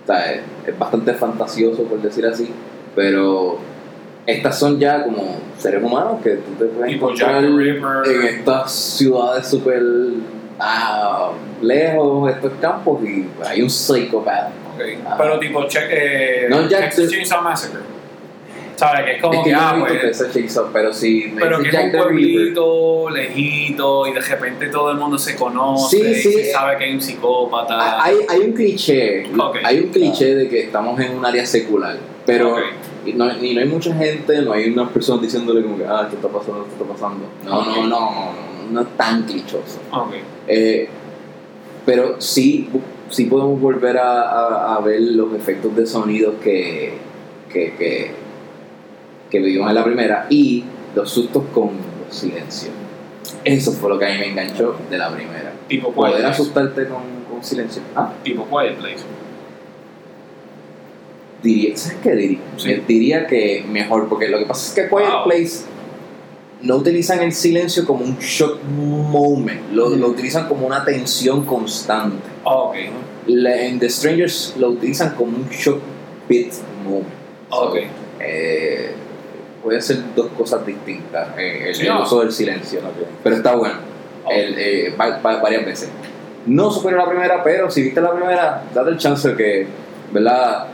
o 0.03 0.08
sea, 0.08 0.32
es, 0.34 0.41
es 0.68 0.78
bastante 0.80 1.14
fantasioso 1.14 1.84
por 1.84 1.99
decir 2.01 2.26
así, 2.28 2.49
pero 2.96 3.60
estas 4.26 4.58
son 4.58 4.80
ya 4.80 5.04
como 5.04 5.38
seres 5.58 5.84
humanos 5.84 6.22
que 6.24 6.32
tú 6.32 6.52
te 6.58 6.66
puedes 6.66 6.91
Jack 6.91 6.96
encontrar 6.96 7.43
en 7.43 8.24
estas 8.24 8.72
ciudades 8.72 9.48
súper 9.48 9.82
ah, 10.60 11.32
lejos, 11.62 12.32
estos 12.32 12.54
campos, 12.60 13.04
y 13.04 13.28
hay 13.46 13.62
un 13.62 13.70
psicópata. 13.70 14.52
Ok. 14.76 14.82
Ah. 15.06 15.16
Pero 15.18 15.39
tipo 15.39 15.68
check, 15.68 15.84
eh, 15.89 16.48
No, 16.50 16.68
Jack 16.68 16.93
Chainsaw 16.96 17.41
Massacre. 17.41 17.82
¿Sabes? 18.76 19.06
Que 19.06 19.12
es 19.14 19.22
como 19.22 19.34
es 19.36 19.43
que 19.46 19.50
que, 19.52 19.56
ah, 19.56 19.86
pues, 19.88 20.34
Chainsaw, 20.34 20.70
pero 20.74 20.91
si 20.91 21.32
me 21.34 21.41
Pero 21.41 21.58
que 21.60 21.64
dices 21.64 21.80
es 21.80 21.86
un 21.86 21.91
Jack 21.91 22.02
pueblito 22.04 23.10
lejito 23.10 24.08
y 24.08 24.12
de 24.14 24.20
repente 24.20 24.68
todo 24.68 24.91
el 24.91 24.98
mundo 24.98 25.18
se 25.18 25.36
conoce 25.36 25.98
Sí, 25.98 26.04
y 26.04 26.16
sí, 26.16 26.34
se 26.34 26.50
eh, 26.50 26.52
sabe 26.52 26.78
que 26.78 26.84
hay 26.84 26.93
un 26.93 27.02
psicópata. 27.02 28.04
hay, 28.04 28.18
hay 28.28 28.39
un 28.39 28.52
cliché, 28.54 29.30
Ok. 29.38 29.58
hay 29.64 29.80
un 29.80 29.89
cliché 29.91 30.36
de 30.36 30.50
que 30.50 30.64
estamos 30.64 31.00
en 31.00 31.18
un 31.18 31.26
área 31.26 31.46
secular, 31.46 31.96
pero 32.26 32.53
Ok. 32.55 32.59
y 33.05 33.13
no, 33.13 33.26
y 33.43 33.53
no 33.53 33.61
hay 33.61 33.67
mucha 33.67 33.93
gente, 33.95 34.41
no 34.41 34.53
hay 34.53 34.69
unas 34.71 34.89
personas 34.89 35.21
diciéndole 35.23 35.61
como 35.63 35.78
que, 35.78 35.86
ah, 35.86 36.01
esto 36.03 36.15
está 36.15 36.28
pasando, 36.28 36.63
esto 36.65 36.84
está 36.84 36.93
pasando. 36.93 37.26
No, 37.43 37.63
no, 37.65 37.76
no, 37.88 37.88
no, 37.88 38.32
no 38.71 38.82
es 38.82 38.88
tan 38.97 39.23
clichoso. 39.23 39.80
Ok. 39.91 40.13
Eh, 40.47 40.88
pero 41.86 42.19
sí, 42.19 42.69
sí 43.09 43.26
podemos 43.26 43.59
volver 43.61 43.97
a, 43.97 44.21
a- 44.23 44.76
a 44.76 44.80
ver 44.82 45.01
los 45.01 45.34
efectos 45.36 45.76
de 45.76 45.86
sonido 45.86 46.39
que, 46.39 46.93
que, 47.51 47.73
que, 47.76 48.11
que 49.30 49.39
vivimos 49.39 49.69
en 49.69 49.76
la 49.76 49.84
primera 49.84 50.26
y 50.30 50.63
los 50.95 51.09
sustos 51.11 51.43
con 51.53 51.69
los 52.05 52.15
silencios. 52.15 52.71
Eso 53.43 53.71
fue 53.73 53.89
lo 53.89 53.99
que 53.99 54.05
a 54.05 54.09
mí 54.09 54.17
me 54.17 54.30
enganchó 54.30 54.76
de 54.89 54.97
la 54.97 55.09
primera. 55.13 55.53
Tipo 55.67 55.91
Poder 55.91 56.26
asustarte 56.26 56.88
con, 56.88 57.01
con 57.30 57.43
silencio. 57.43 57.82
Ah, 57.95 58.11
Tipo 58.23 58.47
Quiet 58.49 58.78
Place. 58.78 59.03
Diría, 61.46 61.78
¿sabes 61.78 61.98
qué 62.04 62.12
diría? 62.16 62.39
Sí. 62.58 62.84
Diría 62.88 63.28
que 63.28 63.64
mejor, 63.70 64.10
porque 64.10 64.28
lo 64.28 64.39
que 64.39 64.46
pasa 64.46 64.68
es 64.68 64.74
que 64.74 64.89
Quiet 64.89 65.10
Wow. 65.12 65.24
Place 65.26 65.62
no 66.62 66.78
utilizan 66.78 67.22
el 67.22 67.32
silencio 67.32 67.86
como 67.86 68.04
un 68.04 68.18
shock 68.20 68.60
moment, 68.64 69.72
lo, 69.72 69.89
lo 69.89 70.08
utilizan 70.08 70.48
como 70.48 70.66
una 70.68 70.84
tensión 70.84 71.46
constante. 71.46 72.18
Ok. 72.43 72.76
La- 73.28 73.62
en 73.62 73.80
The 73.80 73.89
Strangers 73.89 74.56
lo 74.58 74.70
utilizan 74.70 75.12
como 75.16 75.38
un 75.38 75.48
shock 75.50 75.80
bit 76.28 76.52
moment. 76.84 77.06
Ok. 77.50 77.78
Eh, 78.20 78.91
puede 79.64 79.82
ser 79.82 79.98
dos 80.16 80.28
cosas 80.38 80.66
distintas, 80.66 81.30
eh, 81.38 81.72
el, 81.80 81.91
uso 82.02 82.22
del 82.22 82.32
silencio, 82.32 82.80
pero 83.24 83.36
está 83.36 83.56
bueno, 83.56 83.76
Ok. 84.24 84.32
el, 84.34 84.56
eh, 84.58 84.96
va- 85.00 85.20
va- 85.20 85.41
varias 85.41 85.66
veces. 85.66 85.89
No 86.48 86.72
superó 86.72 86.98
la 86.98 87.10
primera, 87.10 87.43
pero 87.43 87.70
si 87.72 87.82
viste 87.82 88.00
la 88.02 88.14
primera, 88.14 88.64
date 88.74 88.89
el 88.91 88.98
chance 88.98 89.30
de 89.30 89.36
que, 89.36 89.68
¿verdad? 90.12 90.68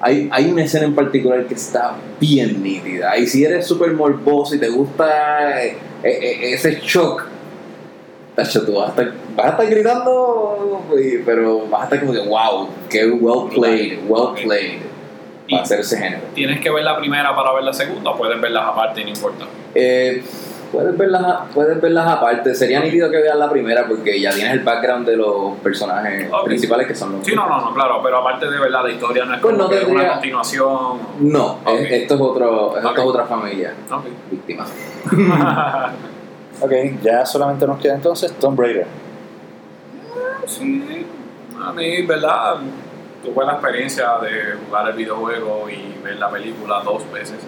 Hay, 0.00 0.28
hay 0.30 0.50
una 0.50 0.64
escena 0.64 0.84
en 0.86 0.94
particular 0.94 1.46
que 1.46 1.54
está 1.54 1.96
bien 2.20 2.62
nítida. 2.62 3.16
Y 3.16 3.26
si 3.26 3.44
eres 3.44 3.66
súper 3.66 3.92
morboso 3.92 4.54
y 4.54 4.58
te 4.58 4.68
gusta 4.68 5.64
eh, 5.64 5.76
eh, 6.02 6.08
eh, 6.20 6.52
ese 6.54 6.80
shock, 6.82 7.24
tacho, 8.34 8.64
tú 8.66 8.74
vas 8.74 8.88
a 8.88 8.90
estar, 8.90 9.12
vas 9.34 9.46
a 9.46 9.50
estar 9.50 9.66
gritando, 9.70 10.82
y- 11.02 11.18
pero 11.24 11.66
vas 11.68 11.80
a 11.82 11.84
estar 11.84 12.00
como 12.00 12.12
que, 12.12 12.20
wow, 12.20 12.68
qué 12.90 13.06
well 13.10 13.48
played, 13.54 13.98
well 14.08 14.34
played, 14.34 14.78
Y- 15.46 15.52
para 15.52 15.62
hacer 15.62 15.80
ese 15.80 15.96
género. 15.96 16.22
Tienes 16.34 16.60
que 16.60 16.70
ver 16.70 16.84
la 16.84 16.98
primera 16.98 17.34
para 17.34 17.52
ver 17.54 17.64
la 17.64 17.72
segunda 17.72 18.10
o 18.10 18.16
puedes 18.18 18.38
verlas 18.40 18.64
aparte, 18.66 19.02
no 19.02 19.08
importa. 19.10 19.46
Eh, 19.74 20.22
puedes, 20.72 20.96
verlas, 20.96 21.42
puedes 21.54 21.80
verlas 21.80 22.06
aparte. 22.08 22.54
Sería 22.54 22.80
nítido 22.80 23.10
que 23.10 23.18
veas 23.18 23.36
la 23.36 23.50
primera 23.50 23.86
porque 23.86 24.20
ya 24.20 24.30
tienes 24.32 24.52
el 24.52 24.60
background 24.60 25.06
de 25.08 25.16
los 25.16 25.56
personajes 25.62 26.28
principales 26.44 26.86
que 26.86 26.94
son 26.94 27.12
los. 27.12 27.24
Sí, 27.26 27.34
no, 27.34 27.48
no, 27.48 27.60
no, 27.60 27.74
claro, 27.74 28.00
pero 28.02 28.18
aparte 28.18 28.48
de 28.50 28.58
verdad, 28.58 28.82
la 28.84 28.90
historia 28.90 29.24
no 29.24 29.34
es 29.34 29.40
Pues 29.40 29.54
como 29.54 29.64
no 29.64 29.70
que 29.70 29.76
tendría- 29.78 30.02
una 30.02 30.12
continuación. 30.14 30.98
No, 31.20 31.58
esto 31.66 32.14
es, 32.14 32.20
otro, 32.20 32.76
esto 32.76 32.90
es 32.92 32.98
otra 32.98 33.24
familia 33.24 33.72
víctima. 34.30 34.64
Ok, 36.60 36.72
ya 37.02 37.24
solamente 37.26 37.66
nos 37.66 37.78
queda 37.78 37.94
entonces 37.94 38.32
Tomb 38.38 38.58
Raider. 38.58 38.86
sí, 40.46 41.06
a 41.62 41.72
mí, 41.72 42.02
¿verdad? 42.06 42.56
Tuve 43.22 43.44
la 43.44 43.52
experiencia 43.54 44.06
de 44.22 44.54
jugar 44.64 44.88
el 44.88 44.94
videojuego 44.96 45.68
y 45.68 46.02
ver 46.02 46.16
la 46.16 46.30
película 46.30 46.80
dos 46.84 47.10
veces. 47.12 47.38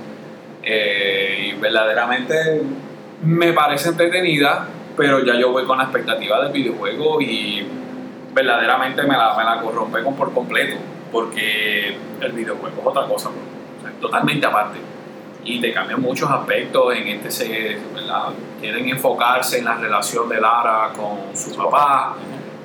Eh, 0.62 1.52
y 1.54 1.60
verdaderamente 1.60 2.62
me 3.22 3.52
parece 3.52 3.90
entretenida, 3.90 4.68
pero 4.96 5.24
ya 5.24 5.34
yo 5.34 5.50
voy 5.50 5.64
con 5.64 5.78
la 5.78 5.84
expectativa 5.84 6.42
del 6.42 6.52
videojuego 6.52 7.20
y 7.20 7.66
verdaderamente 8.34 9.02
me 9.02 9.16
la, 9.16 9.34
me 9.36 9.44
la 9.44 9.60
corrompe 9.60 10.02
con- 10.02 10.14
por 10.16 10.32
completo, 10.32 10.76
porque 11.10 11.96
el 12.20 12.32
videojuego 12.32 12.80
es 12.80 12.86
otra 12.86 13.06
cosa, 13.06 13.28
o 13.30 13.82
sea, 13.82 13.90
totalmente 14.00 14.46
aparte. 14.46 14.78
Y 15.44 15.60
te 15.60 15.72
cambian 15.72 16.02
muchos 16.02 16.30
aspectos 16.30 16.94
en 16.94 17.08
este, 17.08 17.30
se, 17.30 17.78
¿verdad? 17.94 18.24
Quieren 18.60 18.88
enfocarse 18.88 19.58
en 19.58 19.64
la 19.64 19.76
relación 19.76 20.28
de 20.28 20.40
Lara 20.40 20.90
con 20.94 21.36
su 21.36 21.56
papá, 21.56 22.16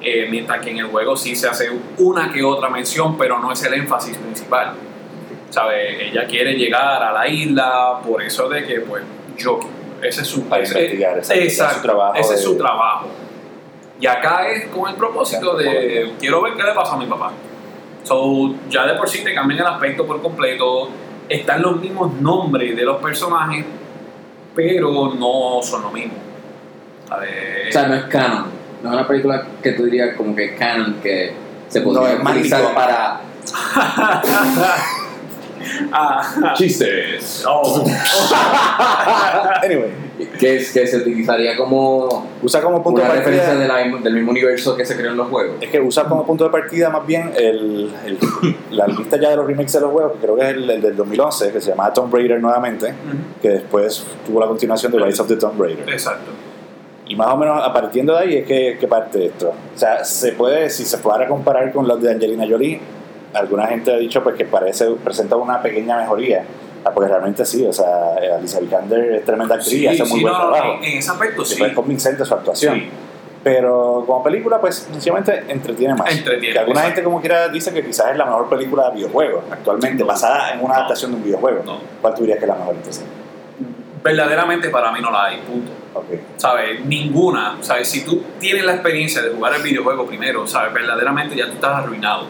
eh, 0.01 0.27
mientras 0.29 0.59
que 0.59 0.71
en 0.71 0.79
el 0.79 0.85
juego 0.87 1.15
sí 1.15 1.35
se 1.35 1.47
hace 1.47 1.69
una 1.99 2.31
que 2.31 2.43
otra 2.43 2.69
mención, 2.69 3.17
pero 3.17 3.39
no 3.39 3.51
es 3.51 3.63
el 3.63 3.73
énfasis 3.75 4.17
principal. 4.17 4.73
¿Sabe? 5.49 6.09
Ella 6.09 6.25
quiere 6.25 6.55
llegar 6.55 7.01
a 7.03 7.13
la 7.13 7.27
isla, 7.27 7.99
por 8.05 8.21
eso 8.21 8.49
de 8.49 8.65
que, 8.65 8.81
pues, 8.81 9.03
yo, 9.37 9.59
ese 10.03 10.21
es 10.21 10.27
su, 10.27 10.43
Para 10.47 10.63
investigar, 10.63 11.17
exacto, 11.17 11.33
ese 11.43 11.63
es 11.65 11.73
su 11.75 11.81
trabajo 11.81 12.13
ese 12.15 12.33
es 12.33 12.39
de- 12.39 12.45
su 12.45 12.57
trabajo. 12.57 13.07
Y 13.99 14.07
acá 14.07 14.49
es 14.49 14.67
con 14.67 14.89
el 14.89 14.95
propósito 14.95 15.55
de, 15.55 16.13
quiero 16.19 16.41
ver 16.41 16.53
qué 16.55 16.63
le 16.63 16.73
pasa 16.73 16.95
a 16.95 16.97
mi 16.97 17.05
papá. 17.05 17.31
So, 18.03 18.53
ya 18.69 18.85
de 18.85 18.95
por 18.95 19.07
sí 19.07 19.23
te 19.23 19.33
cambian 19.33 19.61
el 19.61 19.67
aspecto 19.67 20.05
por 20.05 20.21
completo, 20.21 20.89
están 21.29 21.61
los 21.61 21.79
mismos 21.79 22.13
nombres 22.19 22.75
de 22.75 22.83
los 22.83 23.01
personajes, 23.01 23.63
pero 24.53 25.13
no 25.13 25.61
son 25.61 25.83
lo 25.83 25.91
mismo. 25.91 26.13
O 27.09 27.71
sea, 27.71 27.87
no 27.87 27.93
es 27.95 28.03
canon. 28.05 28.45
No 28.81 28.89
es 28.89 28.95
una 28.95 29.07
película 29.07 29.47
que 29.61 29.71
tú 29.71 29.85
dirías 29.85 30.15
como 30.17 30.35
que 30.35 30.45
es 30.45 30.59
canon 30.59 30.95
que 31.01 31.33
se 31.69 31.79
podría 31.81 32.13
es 32.13 32.19
utilizar 32.19 32.73
para 32.73 33.21
Ah, 35.91 36.53
chistes. 36.55 37.43
oh. 37.47 37.83
Anyway, 39.63 39.91
Que, 40.39 40.57
es, 40.57 40.71
que 40.71 40.85
se 40.87 40.97
utilizaría 40.97 41.55
como 41.55 42.27
usa 42.41 42.61
como 42.61 42.83
punto 42.83 43.01
una 43.01 43.09
de 43.11 43.17
referencia 43.19 43.49
partida. 43.53 43.77
de 43.77 43.89
la- 43.91 43.99
del 43.99 44.13
mismo 44.13 44.31
universo 44.31 44.75
que 44.75 44.85
se 44.85 44.95
creó 44.95 45.11
en 45.11 45.17
los 45.17 45.27
juegos. 45.29 45.55
Es 45.61 45.69
que 45.69 45.79
usa 45.79 46.03
como 46.05 46.25
punto 46.25 46.43
de 46.45 46.49
partida 46.49 46.89
más 46.89 47.05
bien 47.05 47.31
el, 47.35 47.91
el- 48.05 48.17
la 48.71 48.87
lista 48.87 49.17
ya 49.19 49.29
de 49.31 49.35
los 49.37 49.47
remakes 49.47 49.73
de 49.73 49.81
los 49.81 49.91
juegos, 49.91 50.13
que 50.13 50.19
creo 50.19 50.35
que 50.35 50.41
es 50.43 50.49
el, 50.49 50.69
el 50.69 50.81
del 50.81 50.95
2011, 50.95 51.51
que 51.51 51.61
se 51.61 51.69
llamaba 51.71 51.93
Tomb 51.93 52.13
Raider 52.13 52.39
nuevamente, 52.41 52.93
que 53.41 53.49
después 53.49 54.03
tuvo 54.25 54.39
la 54.39 54.47
continuación 54.47 54.91
de 54.91 54.99
Rise 54.99 55.21
of 55.21 55.27
the 55.27 55.35
Tomb 55.37 55.59
Raider. 55.61 55.89
Exacto. 55.89 56.31
Y 57.07 57.15
más 57.15 57.27
o 57.27 57.37
menos 57.37 57.61
a 57.65 57.71
partir 57.73 58.05
de 58.05 58.17
ahí 58.17 58.37
es 58.37 58.45
que, 58.47 58.77
que 58.79 58.87
parte 58.87 59.25
esto. 59.25 59.49
O 59.75 59.77
sea, 59.77 60.03
se 60.05 60.31
puede, 60.33 60.69
si 60.69 60.85
se 60.85 60.97
fuera 60.97 61.25
a 61.25 61.27
comparar 61.27 61.71
con 61.73 61.87
los 61.87 62.01
de 62.01 62.11
Angelina 62.11 62.45
Jolie, 62.49 62.79
alguna 63.33 63.67
gente 63.67 63.93
ha 63.93 63.97
dicho 63.97 64.23
pues 64.23 64.35
que 64.35 64.45
parece, 64.45 64.85
presenta 65.03 65.35
una 65.35 65.61
pequeña 65.61 65.97
mejoría, 65.97 66.43
Ah, 66.85 66.91
porque 66.93 67.07
realmente 67.09 67.45
sí, 67.45 67.65
o 67.65 67.71
sea, 67.71 68.15
Alicia 68.37 68.59
Vikander 68.59 69.13
es 69.13 69.23
tremenda 69.23 69.55
actriz 69.55 69.73
y 69.73 69.77
Sí, 69.79 69.87
hace 69.87 70.03
muy 70.03 70.17
sí, 70.19 70.21
buen 70.21 70.33
no, 70.33 70.39
trabajo. 70.51 70.73
en, 70.79 70.83
en 70.83 70.97
ese 70.97 71.11
aspecto 71.11 71.45
sí. 71.45 71.55
Fue 71.57 71.73
convincente 71.73 72.25
su 72.25 72.33
actuación. 72.33 72.75
Sí. 72.75 72.89
Pero 73.41 74.03
como 74.05 74.21
película, 74.21 74.59
pues 74.59 74.87
sencillamente 74.91 75.45
entretiene 75.47 75.95
más. 75.95 76.11
Entretiene, 76.11 76.51
que 76.53 76.59
alguna 76.59 76.79
exacto. 76.81 76.95
gente 76.95 77.03
como 77.05 77.21
quiera 77.21 77.47
dice 77.47 77.73
que 77.73 77.85
quizás 77.85 78.11
es 78.11 78.17
la 78.17 78.25
mejor 78.25 78.49
película 78.49 78.89
de 78.89 78.95
videojuegos 78.97 79.45
actualmente, 79.49 80.03
No. 80.03 80.07
basada 80.07 80.51
en 80.51 80.59
una 80.59 80.67
No. 80.67 80.73
adaptación 80.75 81.11
de 81.11 81.17
un 81.17 81.23
videojuego. 81.23 81.61
No. 81.65 81.77
¿Cuál 82.01 82.13
tú 82.15 82.21
dirías 82.23 82.39
que 82.39 82.45
es 82.45 82.49
la 82.49 82.55
mejor 82.55 82.75
entonces? 82.75 83.05
Verdaderamente 84.03 84.69
para 84.69 84.91
mí 84.91 84.99
no 85.01 85.09
la 85.11 85.25
hay, 85.25 85.37
punto. 85.37 85.71
Ok. 85.93 86.05
¿Sabes? 86.35 86.83
Ninguna. 86.85 87.57
¿Sabes? 87.61 87.87
Si 87.87 88.03
tú 88.03 88.21
tienes 88.39 88.65
la 88.65 88.73
experiencia 88.73 89.21
de 89.21 89.29
jugar 89.29 89.53
el 89.55 89.61
videojuego 89.63 90.05
primero, 90.05 90.45
¿sabes? 90.45 90.73
Verdaderamente 90.73 91.35
ya 91.37 91.45
tú 91.45 91.53
estás 91.53 91.71
arruinado. 91.75 92.25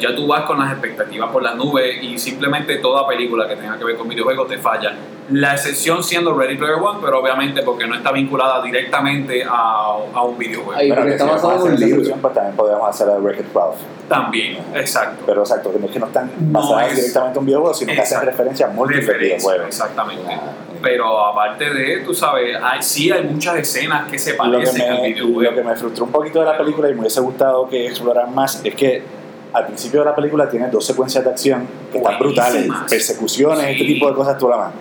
Ya 0.00 0.14
tú 0.14 0.26
vas 0.28 0.42
con 0.44 0.58
las 0.60 0.70
expectativas 0.72 1.30
por 1.32 1.42
las 1.42 1.56
nubes 1.56 2.02
y 2.02 2.16
simplemente 2.18 2.76
toda 2.76 3.06
película 3.06 3.48
que 3.48 3.56
tenga 3.56 3.76
que 3.76 3.84
ver 3.84 3.96
con 3.96 4.08
videojuegos 4.08 4.46
te 4.48 4.58
falla. 4.58 4.94
La 5.30 5.52
excepción 5.54 6.02
siendo 6.04 6.34
Ready 6.36 6.56
Player 6.56 6.76
One, 6.76 6.98
pero 7.02 7.20
obviamente 7.20 7.62
porque 7.62 7.86
no 7.86 7.94
está 7.96 8.12
vinculada 8.12 8.62
directamente 8.62 9.42
a, 9.44 9.96
a 10.14 10.22
un 10.22 10.38
videojuego. 10.38 10.78
Ay, 10.78 10.88
Pero 10.90 11.04
que 11.04 11.10
está 11.12 11.24
basado 11.24 11.52
a 11.52 11.56
en 11.68 11.74
un 11.74 11.80
libro. 11.80 12.16
pues 12.20 12.34
también 12.34 12.54
podemos 12.56 12.88
hacer 12.88 13.06
de 13.08 13.18
Wreck-It 13.18 13.46
Ralph. 13.54 13.76
También, 14.08 14.58
exacto. 14.74 15.22
Pero 15.26 15.40
exacto, 15.42 15.72
que 15.72 15.78
no 15.78 15.86
es 15.86 15.92
que 15.92 15.98
no 15.98 16.06
están 16.06 16.30
No 16.52 16.60
basadas 16.60 16.88
es- 16.92 16.96
directamente 16.96 17.32
en 17.32 17.40
un 17.40 17.46
videojuego, 17.46 17.74
sino 17.74 17.92
que 17.92 18.00
hacen 18.00 18.20
referencia 18.22 18.66
a 18.66 18.70
múltiples 18.70 19.06
Referencia, 19.06 19.36
videojuegos. 19.36 19.66
exactamente. 19.68 20.32
Ah, 20.32 20.40
Pero 20.82 21.24
aparte 21.26 21.70
de, 21.72 21.98
tú 22.04 22.14
sabes, 22.14 22.56
hay, 22.62 22.82
sí 22.82 23.10
hay 23.10 23.24
muchas 23.24 23.56
escenas 23.56 24.08
que 24.10 24.18
se 24.18 24.36
Lo 24.36 24.42
que, 24.44 24.50
parecen 24.50 24.82
al 24.92 25.00
me, 25.02 25.08
videojuego. 25.08 25.42
lo 25.50 25.54
que 25.56 25.62
me 25.64 25.76
frustró 25.76 26.04
un 26.04 26.12
poquito 26.12 26.40
de 26.40 26.46
la 26.46 26.58
película 26.58 26.88
y 26.88 26.94
me 26.94 27.00
hubiese 27.00 27.20
gustado 27.20 27.68
que 27.68 27.86
exploraran 27.86 28.34
más 28.34 28.60
es 28.64 28.74
que 28.74 29.02
al 29.52 29.66
principio 29.66 30.00
de 30.00 30.06
la 30.06 30.14
película 30.14 30.48
tiene 30.48 30.68
dos 30.68 30.84
secuencias 30.86 31.22
de 31.24 31.30
acción 31.30 31.66
que 31.90 31.98
están 31.98 32.18
brutales, 32.18 32.68
persecuciones, 32.88 33.64
este 33.66 33.84
Sí. 33.84 33.94
tipo 33.94 34.08
de 34.08 34.14
cosas 34.14 34.38
tú 34.38 34.48
la 34.48 34.56
más. 34.56 34.72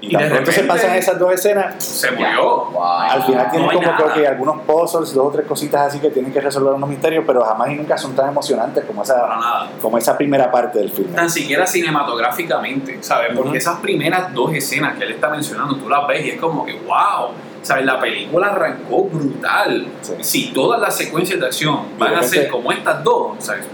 Y, 0.00 0.14
Y 0.14 0.18
de 0.18 0.26
pronto 0.28 0.52
se 0.52 0.64
pasan 0.64 0.94
esas 0.96 1.18
dos 1.18 1.32
escenas, 1.32 1.82
Se 1.82 2.10
murió. 2.10 2.66
Wow. 2.66 2.82
al 2.84 3.22
final 3.22 3.44
no 3.46 3.50
tienen 3.50 3.70
hay 3.70 3.76
como 3.76 3.90
nada. 3.90 4.12
que 4.12 4.20
ok, 4.20 4.26
algunos 4.26 4.60
puzzles, 4.66 5.14
dos 5.14 5.26
o 5.28 5.30
tres 5.30 5.46
cositas 5.46 5.80
así 5.86 5.98
que 5.98 6.10
tienen 6.10 6.30
que 6.30 6.42
resolver 6.42 6.74
unos 6.74 6.90
misterios, 6.90 7.24
pero 7.26 7.42
jamás 7.42 7.70
y 7.70 7.76
nunca 7.76 7.96
son 7.96 8.14
tan 8.14 8.28
emocionantes 8.28 8.84
como 8.84 9.02
esa, 9.02 9.14
nada. 9.26 9.70
como 9.80 9.96
esa 9.96 10.18
primera 10.18 10.50
parte 10.50 10.78
del 10.80 10.90
filme. 10.90 11.14
Tan 11.16 11.30
siquiera 11.30 11.66
cinematográficamente, 11.66 12.98
¿sabes? 13.02 13.28
Porque 13.34 13.48
Ujú. 13.50 13.56
esas 13.56 13.78
primeras 13.80 14.34
dos 14.34 14.52
escenas 14.52 14.96
que 14.98 15.04
él 15.04 15.12
está 15.12 15.30
mencionando, 15.30 15.76
tú 15.76 15.88
las 15.88 16.06
ves 16.06 16.24
y 16.26 16.30
es 16.30 16.40
como 16.40 16.66
que, 16.66 16.74
wow, 16.80 17.30
¿sabes? 17.62 17.86
La 17.86 17.98
película 17.98 18.48
arrancó 18.48 19.04
brutal. 19.04 19.86
Sí. 20.02 20.12
Si 20.20 20.52
todas 20.52 20.80
las 20.80 20.94
secuencias 20.96 21.40
de 21.40 21.46
acción 21.46 21.80
van 21.98 22.14
a 22.14 22.22
ser 22.22 22.48
como 22.48 22.70
estas 22.72 23.02
dos, 23.02 23.36
¿sabes? 23.38 23.64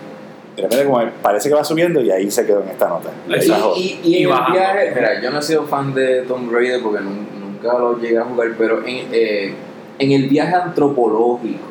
De 0.61 0.69
repente 0.69 0.85
como 0.87 1.01
parece 1.23 1.49
que 1.49 1.55
va 1.55 1.65
subiendo 1.65 2.01
y 2.03 2.11
ahí 2.11 2.31
se 2.31 2.45
quedó 2.47 2.63
en 2.63 2.69
esta 2.71 2.89
nota. 2.89 3.11
Y- 3.29 3.33
Ahí 3.35 3.49
bajó. 3.49 3.75
Y, 3.77 3.81
y, 3.81 4.01
y 4.05 4.11
Y 4.19 4.23
en 4.25 4.31
el 4.31 4.53
viaje, 4.53 4.93
mira, 4.95 5.21
yo 5.23 5.31
no 5.31 5.39
he 5.39 5.43
sido 5.43 5.65
fan 5.65 5.95
de 5.95 6.23
Tomb 6.23 6.53
Raider 6.53 6.83
porque 6.83 7.01
nun- 7.03 7.27
nunca 7.41 7.79
lo 7.79 7.99
llegué 7.99 8.19
a 8.19 8.25
jugar, 8.25 8.49
pero 8.59 8.79
en, 8.87 9.07
eh, 9.13 9.55
en 9.99 10.13
el 10.13 10.29
viaje 10.29 10.55
antropológico, 10.55 11.69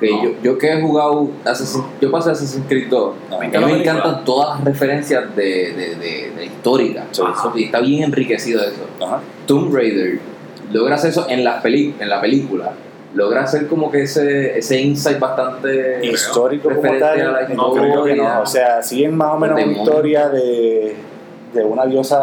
que 0.00 0.10
No. 0.10 0.22
yo, 0.22 0.30
yo 0.42 0.58
que 0.58 0.72
he 0.72 0.80
jugado, 0.80 1.28
Assassin- 1.44 1.84
yo 2.00 2.10
pasé 2.10 2.30
Assassin's 2.30 2.66
Creed 2.68 2.88
2, 2.88 3.14
No, 3.30 3.36
a 3.36 3.40
mí 3.40 3.46
¿Viste 3.46 3.60
la 3.60 3.66
me 3.66 3.80
encantan 3.80 4.24
todas 4.24 4.56
las 4.56 4.64
referencias 4.64 5.34
de, 5.34 5.44
de, 5.72 5.94
de. 5.96 6.50
Eso- 7.10 7.52
y 7.56 7.64
está 7.64 7.80
bien 7.80 8.04
enriquecido 8.04 8.60
eso. 8.62 8.86
Ajá. 9.04 9.20
Tomb 9.46 9.74
Raider 9.74 10.18
logra 10.72 10.96
hacer 10.96 11.10
eso 11.10 11.26
en 11.28 11.42
la, 11.44 11.62
peli 11.62 11.94
en 11.98 12.08
la 12.08 12.20
película, 12.20 12.72
logra 13.14 13.42
hacer 13.44 13.66
como 13.68 13.90
que 13.90 14.02
ese, 14.02 14.58
ese 14.58 14.80
insight 14.80 15.18
bastante 15.18 16.04
histórico 16.06 16.68
como 16.74 16.82
tal, 16.98 17.20
a 17.20 17.30
la 17.42 17.48
no 17.48 17.72
creo 17.72 18.04
que 18.04 18.16
no. 18.16 18.40
O 18.42 18.46
sea, 18.46 18.82
siguen 18.82 19.16
más 19.16 19.32
o 19.34 19.38
menos 19.38 19.62
una 19.62 19.72
historia 19.72 20.28
de, 20.28 20.94
de 21.54 21.64
una 21.64 21.86
diosa 21.86 22.20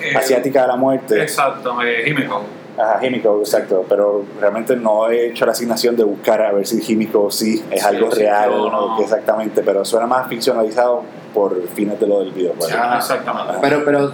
Eh, 0.00 0.16
asiática 0.16 0.62
de 0.62 0.68
la 0.68 0.76
muerte. 0.76 1.22
Exacto, 1.22 1.80
eh, 1.82 2.08
Himiko. 2.08 2.42
Ajá, 2.78 3.04
Himiko, 3.04 3.40
exacto. 3.40 3.84
Pero 3.88 4.24
realmente 4.40 4.74
no 4.76 5.08
he 5.10 5.26
hecho 5.28 5.44
la 5.46 5.52
asignación 5.52 5.96
de 5.96 6.04
buscar 6.04 6.40
a 6.42 6.52
ver 6.52 6.66
si 6.66 6.80
Himiko 6.92 7.30
sí 7.30 7.62
es 7.70 7.82
Sí, 7.82 7.86
algo 7.88 8.10
sí, 8.10 8.20
real 8.20 8.50
no, 8.50 8.64
o 8.64 8.70
no. 8.70 8.96
qué 8.96 9.04
exactamente. 9.04 9.62
Pero 9.62 9.84
suena 9.84 10.06
más 10.06 10.28
ficcionalizado 10.28 11.02
por 11.34 11.60
fines 11.68 12.00
de 12.00 12.06
lo 12.06 12.20
del 12.20 12.32
videojuego. 12.32 12.74
Ah, 12.76 12.94
Exactamente. 12.96 13.54
Pero, 13.60 13.84
pero 13.84 14.12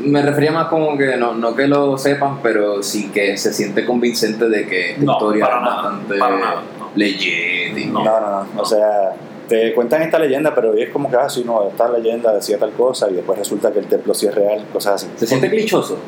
me 0.00 0.22
refería 0.22 0.52
más 0.52 0.68
como 0.68 0.96
que 0.96 1.16
no, 1.16 1.34
no 1.34 1.54
que 1.54 1.66
lo 1.66 1.96
sepan, 1.98 2.40
pero 2.42 2.82
sí 2.82 3.10
que 3.10 3.36
se 3.36 3.52
siente 3.52 3.84
convincente 3.84 4.48
de 4.48 4.66
que 4.66 4.90
esta 4.92 5.04
No, 5.04 5.12
historia 5.12 5.44
para 5.44 5.56
es 5.58 5.62
nada, 5.62 5.82
bastante 5.82 6.18
para 6.18 6.36
nada, 6.36 6.62
no. 6.78 6.90
y- 6.96 7.84
No, 7.92 8.04
no, 8.04 8.44
no. 8.54 8.62
O 8.62 8.64
sea, 8.64 9.12
te 9.48 9.74
cuentan 9.74 10.02
esta 10.02 10.18
leyenda, 10.18 10.54
pero 10.54 10.74
es 10.74 10.90
como 10.90 11.10
que, 11.10 11.16
ah, 11.16 11.28
sí, 11.28 11.42
no, 11.44 11.68
esta 11.68 11.88
leyenda 11.88 12.32
decía 12.32 12.58
tal 12.58 12.70
cosa 12.72 13.10
y 13.10 13.14
después 13.14 13.38
resulta 13.38 13.72
que 13.72 13.80
el 13.80 13.86
templo 13.86 14.14
sí 14.14 14.26
es 14.26 14.34
real, 14.34 14.64
cosas 14.72 14.94
así. 14.94 15.12
Se 15.16 15.26
siente 15.26 15.50
clichoso. 15.50 15.98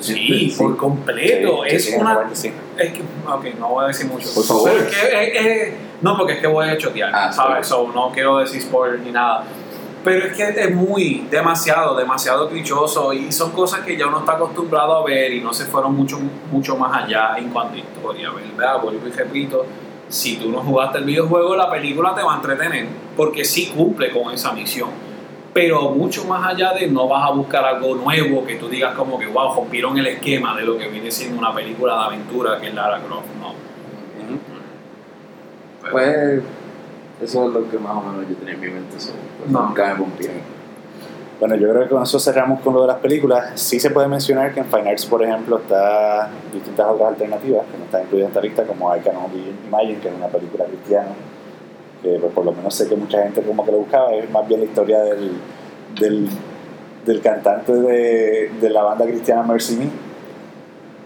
Sí, 0.00 0.54
por 0.58 0.76
completo. 0.76 1.62
Sí, 1.68 1.76
es 1.76 1.84
sí, 1.86 1.94
una. 1.98 2.28
Es 2.32 2.42
que, 2.92 3.00
ok, 3.26 3.44
no 3.58 3.68
voy 3.70 3.84
a 3.84 3.88
decir 3.88 4.06
mucho. 4.06 4.28
Por 4.34 4.44
favor. 4.44 4.70
Es 4.70 4.94
que, 4.94 5.24
es- 5.24 5.46
es- 5.68 5.74
no, 6.02 6.16
porque 6.18 6.34
es 6.34 6.38
que 6.40 6.46
voy 6.46 6.68
a 6.68 6.76
chotear, 6.76 7.10
Ah, 7.14 7.32
¿sabes? 7.32 7.66
So, 7.66 7.90
no 7.94 8.10
quiero 8.12 8.36
decir 8.38 8.60
spoiler 8.60 9.00
ni 9.00 9.10
nada. 9.10 9.44
Pero 10.06 10.24
es 10.24 10.36
que 10.36 10.44
es 10.60 10.72
muy, 10.72 11.26
demasiado, 11.28 11.96
demasiado 11.96 12.48
clichoso 12.48 13.12
y 13.12 13.32
son 13.32 13.50
cosas 13.50 13.80
que 13.80 13.96
ya 13.96 14.06
uno 14.06 14.20
está 14.20 14.34
acostumbrado 14.34 14.98
a 14.98 15.04
ver 15.04 15.32
y 15.32 15.40
no 15.40 15.52
se 15.52 15.64
fueron 15.64 15.96
mucho, 15.96 16.20
mucho 16.52 16.76
más 16.76 17.02
allá 17.02 17.34
en 17.38 17.48
cuanto 17.50 17.74
a 17.74 17.78
historia, 17.78 18.30
¿verdad? 18.30 18.80
Vuelvo 18.80 19.04
y 19.04 19.10
repito, 19.10 19.66
si 20.08 20.36
tú 20.36 20.52
no 20.52 20.58
jugaste 20.60 20.98
el 20.98 21.04
videojuego, 21.06 21.56
la 21.56 21.68
película 21.68 22.14
te 22.14 22.22
va 22.22 22.34
a 22.34 22.36
entretener 22.36 22.86
porque 23.16 23.44
sí 23.44 23.72
cumple 23.76 24.12
con 24.12 24.32
esa 24.32 24.52
misión. 24.52 24.90
Pero 25.52 25.90
mucho 25.90 26.24
más 26.24 26.46
allá 26.46 26.72
de 26.72 26.86
no 26.86 27.08
vas 27.08 27.28
a 27.28 27.32
buscar 27.32 27.64
algo 27.64 27.96
nuevo 27.96 28.46
que 28.46 28.54
tú 28.54 28.68
digas 28.68 28.94
como 28.94 29.18
que, 29.18 29.26
wow, 29.26 29.56
rompieron 29.56 29.98
el 29.98 30.06
esquema 30.06 30.56
de 30.56 30.62
lo 30.62 30.78
que 30.78 30.86
viene 30.86 31.10
siendo 31.10 31.36
una 31.36 31.52
película 31.52 31.94
de 31.94 32.04
aventura 32.04 32.60
que 32.60 32.68
es 32.68 32.74
Lara 32.74 33.00
Croft, 33.00 33.26
no. 33.40 33.54
Pero- 35.82 35.92
Pues 35.92 36.42
eso 37.22 37.46
es 37.46 37.54
lo 37.54 37.70
que 37.70 37.78
más 37.78 37.96
o 37.96 38.00
menos 38.02 38.28
yo 38.28 38.36
tenía 38.36 38.54
en 38.54 38.60
mi 38.60 38.68
mente. 38.68 39.00
so, 39.00 39.12
pues, 39.38 39.50
No. 39.50 39.68
Nunca 39.68 39.94
me. 39.94 40.04
Bueno, 41.38 41.54
yo 41.56 41.68
creo 41.68 41.82
que 41.82 41.90
con 41.90 42.02
eso 42.02 42.18
cerramos 42.18 42.60
con 42.60 42.72
lo 42.74 42.82
de 42.82 42.86
las 42.86 42.96
películas. 42.96 43.60
Sí 43.60 43.78
se 43.78 43.90
puede 43.90 44.08
mencionar 44.08 44.54
que 44.54 44.60
en 44.60 44.66
Fine 44.66 44.90
Arts, 44.90 45.04
por 45.04 45.22
ejemplo, 45.22 45.58
está 45.58 46.30
distintas 46.52 46.86
otras 46.86 47.08
alternativas 47.10 47.66
que 47.70 47.76
no 47.76 47.84
están 47.84 48.02
incluidas 48.04 48.26
en 48.26 48.30
esta 48.30 48.40
lista, 48.40 48.64
como 48.64 48.94
I 48.96 49.00
Can 49.00 49.16
Only 49.16 49.54
Imagine, 49.66 49.98
que 49.98 50.08
es 50.08 50.14
una 50.14 50.28
película 50.28 50.64
cristiana, 50.64 51.08
que 52.02 52.18
pues, 52.18 52.32
por 52.32 52.44
lo 52.44 52.52
menos 52.52 52.74
sé 52.74 52.88
que 52.88 52.96
mucha 52.96 53.22
gente 53.22 53.42
como 53.42 53.64
que 53.66 53.72
lo 53.72 53.78
buscaba. 53.78 54.14
Es 54.14 54.30
más 54.30 54.48
bien 54.48 54.60
la 54.60 54.66
historia 54.66 55.00
del, 55.00 55.32
del, 56.00 56.28
del 57.04 57.20
cantante 57.20 57.72
de, 57.72 58.50
de 58.58 58.70
la 58.70 58.82
banda 58.82 59.04
cristiana 59.04 59.42
Mercy 59.42 59.76
Me. 59.76 60.05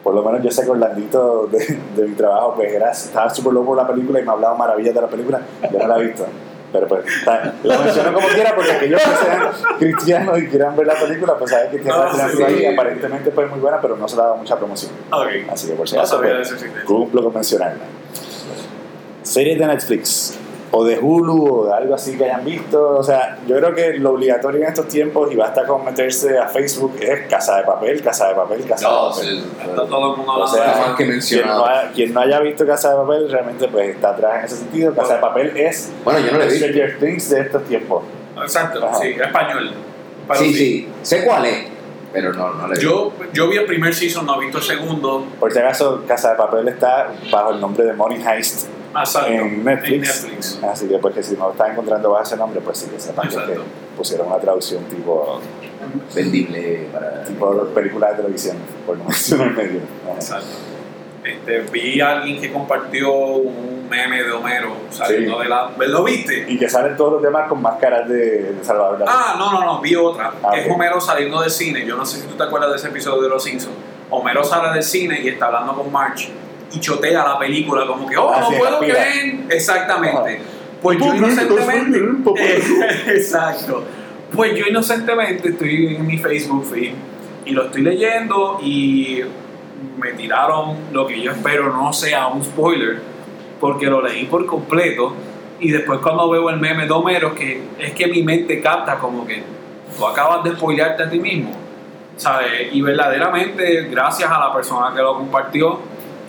Por 0.02 0.14
lo 0.14 0.22
menos 0.22 0.42
yo 0.42 0.50
sé 0.50 0.64
que 0.64 0.70
Orlandito 0.70 1.46
de, 1.48 1.78
de 1.96 2.08
mi 2.08 2.14
trabajo 2.14 2.54
pues 2.56 2.72
era, 2.72 2.90
estaba 2.90 3.28
súper 3.28 3.52
loco 3.52 3.66
por 3.66 3.76
la 3.76 3.86
película 3.86 4.20
y 4.20 4.24
me 4.24 4.30
hablaba 4.30 4.56
maravillas 4.56 4.94
de 4.94 5.00
la 5.00 5.08
película. 5.08 5.40
Yo 5.70 5.78
no 5.78 5.86
la 5.88 5.98
he 5.98 6.06
visto. 6.06 6.26
Pero 6.72 6.86
pues, 6.86 7.04
la 7.64 7.78
menciono 7.80 8.12
como 8.14 8.28
quiera 8.28 8.54
porque 8.54 8.70
aquellos 8.70 9.02
que 9.02 9.10
sean 9.10 9.48
cristianos 9.78 10.38
y 10.38 10.46
quieran 10.46 10.76
ver 10.76 10.86
la 10.86 10.94
película, 10.94 11.34
pues 11.36 11.50
saben 11.50 11.68
que 11.72 11.78
tiene 11.78 11.90
No, 11.90 11.96
una 12.02 12.10
alternativa 12.10 12.48
sí. 12.48 12.54
ahí. 12.64 12.66
Aparentemente 12.74 13.30
pues 13.32 13.50
muy 13.50 13.58
buena, 13.58 13.80
pero 13.80 13.96
no 13.96 14.06
se 14.06 14.14
le 14.14 14.22
ha 14.22 14.24
dado 14.26 14.36
mucha 14.36 14.56
promoción. 14.56 14.92
Así 15.50 15.66
que 15.66 15.72
por 15.74 15.88
si 15.88 15.96
acaso, 15.96 16.20
pues, 16.20 16.54
cumplo 16.86 17.24
con 17.24 17.34
mencionarla. 17.34 17.82
Series 19.22 19.58
de 19.58 19.66
Netflix 19.66 20.38
o 20.72 20.84
de 20.84 20.98
Hulu 20.98 21.62
o 21.62 21.66
de 21.66 21.74
algo 21.74 21.94
así 21.94 22.16
que 22.16 22.24
hayan 22.24 22.44
visto. 22.44 22.96
O 22.98 23.02
sea, 23.02 23.38
yo 23.46 23.56
creo 23.56 23.74
que 23.74 23.94
lo 23.94 24.10
obligatorio 24.12 24.62
en 24.62 24.68
estos 24.68 24.88
tiempos 24.88 25.30
y 25.32 25.36
basta 25.36 25.66
con 25.66 25.84
meterse 25.84 26.38
a 26.38 26.46
Facebook 26.48 26.94
es 27.00 27.26
Casa 27.28 27.56
de 27.58 27.64
Papel, 27.64 28.02
Casa 28.02 28.28
de 28.28 28.34
Papel, 28.34 28.64
Casa 28.64 28.88
de 28.88 28.94
Papel. 28.94 29.26
sí, 29.26 29.44
Está 29.60 29.74
todo 29.86 30.10
el 30.12 30.16
mundo 30.18 30.32
O 30.32 30.46
sea, 30.46 30.66
más 30.86 30.96
que 30.96 31.18
Quien 31.18 31.46
no, 31.46 31.64
quien 31.94 32.18
haya 32.18 32.40
visto 32.40 32.66
Casa 32.66 32.90
de 32.90 32.96
Papel 32.96 33.30
realmente 33.30 33.68
pues 33.68 33.94
está 33.94 34.10
atrás 34.10 34.38
en 34.38 34.44
ese 34.44 34.56
sentido. 34.56 34.94
Casa 34.94 35.14
de 35.14 35.20
Papel 35.20 35.56
es 35.56 35.92
Bueno, 36.04 36.20
yo 36.20 36.32
no 36.32 36.38
visto. 36.38 36.54
Stranger 36.54 36.98
Things 36.98 37.30
de 37.30 37.40
estos 37.40 37.64
tiempos. 37.64 38.04
Exacto, 38.40 38.86
Ajá. 38.86 38.96
sí, 38.96 39.08
español. 39.08 39.72
Sí, 40.34 40.54
sí, 40.54 40.88
sé 41.02 41.24
cuál 41.24 41.44
es, 41.46 41.64
pero 42.12 42.32
no, 42.32 42.54
no 42.54 42.68
le 42.68 42.74
he 42.74 42.78
visto. 42.78 42.88
Yo, 42.88 43.12
yo 43.32 43.48
vi 43.48 43.56
el 43.56 43.66
primer 43.66 43.92
season, 43.92 44.24
no 44.24 44.36
he 44.40 44.44
visto 44.44 44.58
el 44.58 44.64
segundo. 44.64 45.26
Por 45.40 45.52
si 45.52 45.58
acaso, 45.58 46.04
Casa 46.06 46.30
de 46.30 46.36
Papel 46.36 46.68
está 46.68 47.12
bajo 47.32 47.50
el 47.50 47.60
nombre 47.60 47.84
de 47.84 47.92
Money 47.92 48.22
Heist 48.24 48.68
Exacto. 48.98 49.30
en 49.30 49.64
Netflix. 49.64 50.24
En 50.24 50.30
Netflix. 50.30 50.60
Así 50.64 50.88
que 50.88 50.98
pues 50.98 51.14
que 51.14 51.22
si 51.22 51.34
no 51.36 51.46
lo 51.46 51.52
están 51.52 51.72
encontrando 51.72 52.10
bajo 52.10 52.22
ese 52.24 52.36
nombre, 52.36 52.60
pues 52.60 52.78
sí 52.78 52.86
que 52.90 52.98
sepan 53.00 53.28
que, 53.28 53.34
Exacto. 53.34 53.54
que 53.54 53.96
pusieron 53.96 54.26
una 54.26 54.38
traducción 54.38 54.84
tipo, 54.84 55.40
Vendible 56.14 56.88
para. 56.92 57.24
tipo 57.24 57.64
película 57.74 58.10
de 58.10 58.16
televisión, 58.16 58.56
por 58.86 58.96
no 58.98 59.04
mencionar 59.04 59.52
medio. 59.52 59.80
Exacto. 60.14 60.46
Este, 61.22 61.60
vi 61.70 62.00
a 62.00 62.12
alguien 62.12 62.40
que 62.40 62.50
compartió 62.50 63.12
un 63.14 63.86
meme 63.90 64.22
de 64.22 64.32
Homero 64.32 64.72
saliendo 64.90 65.36
Sí. 65.36 65.42
de 65.42 65.48
la. 65.50 65.70
¿Lo 65.78 66.02
viste? 66.04 66.46
Y 66.48 66.58
que 66.58 66.68
salen 66.68 66.96
todos 66.96 67.14
los 67.14 67.22
demás 67.22 67.46
con 67.48 67.60
máscaras 67.60 68.08
de, 68.08 68.52
de 68.54 68.64
Salvador. 68.64 69.04
Ah, 69.06 69.34
no, 69.38 69.52
no, 69.52 69.64
no, 69.64 69.80
vi 69.80 69.94
otra. 69.96 70.32
Ah, 70.42 70.56
es. 70.56 70.70
Homero 70.72 70.98
saliendo 71.00 71.40
del 71.42 71.50
cine. 71.50 71.84
Yo 71.84 71.96
no 71.96 72.06
sé 72.06 72.20
si 72.22 72.26
tú 72.26 72.36
te 72.36 72.42
acuerdas 72.44 72.70
de 72.70 72.76
ese 72.76 72.88
episodio 72.88 73.22
de 73.22 73.28
Los 73.28 73.44
Simpsons. 73.44 73.74
Homero 74.08 74.42
sale 74.42 74.72
del 74.72 74.82
cine 74.82 75.20
y 75.22 75.28
está 75.28 75.46
hablando 75.46 75.74
con 75.74 75.92
Marge 75.92 76.30
y 76.72 76.80
chotea 76.80 77.26
la 77.26 77.38
película 77.38 77.86
como 77.86 78.06
que, 78.06 78.16
oh, 78.16 78.38
no 78.38 78.48
puedo 78.56 78.78
creer. 78.78 79.40
Exactamente. 79.50 80.40
Pues 80.82 80.98
yo 80.98 81.14
inocentemente. 81.14 82.00
Exacto. 83.08 83.84
Pues 84.32 84.56
yo 84.56 84.66
inocentemente 84.66 85.50
estoy 85.50 85.96
en 85.96 86.06
mi 86.06 86.18
Facebook 86.18 86.66
feed 86.72 86.92
y 87.44 87.50
lo 87.50 87.64
estoy 87.64 87.82
leyendo 87.82 88.58
y 88.62 89.22
me 89.98 90.12
tiraron 90.12 90.76
lo 90.92 91.06
que 91.06 91.20
yo 91.20 91.32
espero 91.32 91.72
no 91.74 91.92
sea 91.92 92.28
un 92.28 92.44
spoiler 92.44 93.00
porque 93.58 93.86
lo 93.86 94.02
leí 94.02 94.26
por 94.26 94.46
completo 94.46 95.14
y 95.58 95.70
después 95.70 96.00
cuando 96.00 96.28
veo 96.30 96.48
el 96.50 96.58
meme 96.58 96.86
de 96.86 96.92
Homero 96.92 97.34
que 97.34 97.62
es 97.78 97.92
que 97.92 98.06
mi 98.06 98.22
mente 98.22 98.60
capta 98.60 98.98
como 98.98 99.26
que 99.26 99.42
tú 99.96 100.06
acabas 100.06 100.44
de 100.44 100.52
spoilearte 100.52 101.02
a 101.02 101.10
ti 101.10 101.18
mismo 101.18 101.52
¿sabes? 102.16 102.72
y 102.72 102.80
verdaderamente 102.82 103.88
gracias 103.90 104.30
a 104.30 104.38
la 104.38 104.52
persona 104.52 104.94
que 104.94 105.02
lo 105.02 105.14
compartió 105.14 105.80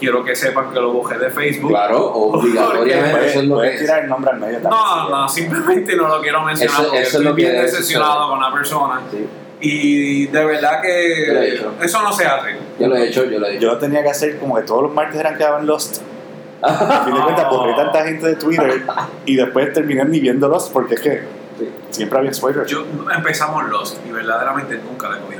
quiero 0.02 0.24
que 0.26 0.36
sepan 0.36 0.74
que 0.74 0.80
lo 0.82 1.02
bajé 1.02 1.18
de 1.18 1.30
Facebook 1.30 1.70
Claro, 1.70 2.06
obligatoriamente 2.14 3.12
Puedes, 3.12 3.30
eso 3.32 3.40
es 3.40 3.46
lo 3.48 3.56
que 3.56 3.60
puedes 3.60 3.74
es. 3.76 3.80
tirar 3.82 4.04
el 4.04 4.10
nombre 4.10 4.32
al 4.32 4.40
medio 4.40 4.60
también. 4.60 4.82
no, 4.84 5.10
no, 5.10 5.30
simplemente 5.30 5.96
no 5.96 6.08
lo 6.10 6.22
quiero 6.22 6.42
mencionar 6.42 6.74
Eso- 6.76 6.84
porque 6.84 6.98
eso 7.00 7.08
es 7.08 7.14
estoy 7.14 7.24
lo 7.26 7.36
que 7.36 7.42
bien 7.44 7.52
debe 7.54 7.64
decepcionado 7.66 8.30
con 8.30 8.42
la 8.42 8.52
persona 8.52 9.02
Sí, 9.12 9.28
y 9.62 10.26
de 10.28 10.44
verdad 10.46 10.82
Yo 10.84 11.34
lo 11.34 11.40
he 11.42 11.46
que 11.46 11.54
hecho. 11.56 11.74
eso 11.82 12.02
no 12.02 12.12
se 12.12 12.26
hace 12.26 12.56
yo 12.80 12.88
lo 12.88 12.96
he 12.98 13.08
hecho, 13.08 13.26
yo 13.26 13.40
lo 13.40 13.46
he 13.48 13.52
hecho. 13.52 13.62
Yo 13.62 13.68
lo 13.74 13.78
tenía 13.78 14.02
que 14.04 14.10
hacer 14.10 14.40
como 14.40 14.56
que 14.56 14.64
todos 14.64 14.82
los 14.84 14.94
martes 14.94 15.20
eran 15.20 15.38
que 15.38 15.44
daban 15.44 15.66
Lost. 15.68 16.02
A 16.64 17.04
fin 17.06 17.14
de 17.16 17.22
cuentas, 17.22 17.48
borré 17.50 17.74
tanta 17.76 18.04
gente 18.04 18.26
de 18.28 18.36
Twitter 18.36 18.82
y 19.26 19.36
después 19.36 19.72
terminé 19.74 20.04
ni 20.06 20.20
viendo 20.20 20.48
Lost 20.48 20.74
porque 20.74 20.96
es 20.96 21.02
que 21.02 21.42
Sí. 21.60 21.70
siempre 21.92 22.18
había 22.18 22.34
spoilers. 22.34 22.70
Yo 22.72 22.84
empezamos 23.16 23.70
Lost 23.70 23.98
y 24.08 24.12
verdaderamente 24.12 24.80
nunca 24.80 25.10
le 25.10 25.20
cogí. 25.20 25.36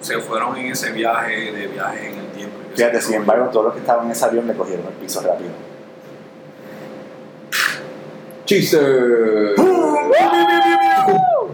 Se 0.00 0.18
fueron 0.20 0.56
en 0.56 0.72
ese 0.72 0.92
viaje 0.92 1.52
de 1.52 1.66
viajes 1.66 2.12
en 2.12 2.18
el 2.18 2.26
tiempo. 2.28 2.56
Fíjate, 2.74 2.94
yo. 2.94 3.00
sin 3.00 3.14
embargo, 3.14 3.48
todos 3.50 3.66
los 3.66 3.74
que 3.74 3.80
estaban 3.80 4.06
en 4.06 4.12
ese 4.12 4.24
avión 4.24 4.46
le 4.46 4.54
cogieron 4.54 4.86
el 4.86 4.92
piso 4.94 5.20
rápido. 5.20 5.50
¡Chiste! 8.44 8.78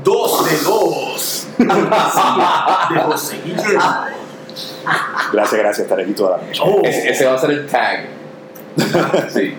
Dos 0.04 0.50
de 0.50 0.58
dos. 0.62 1.48
de 1.58 3.00
José 3.00 3.40
Guillermo. 3.44 4.04
Gracias, 5.32 5.60
gracias, 5.60 5.78
estaré 5.80 6.02
aquí 6.02 6.12
toda 6.12 6.36
la 6.36 6.44
noche. 6.44 6.62
Oh. 6.64 6.80
Ese, 6.84 7.10
ese 7.10 7.26
va 7.26 7.34
a 7.34 7.38
ser 7.38 7.50
el 7.50 7.66
tag. 7.66 8.04
sí. 9.30 9.54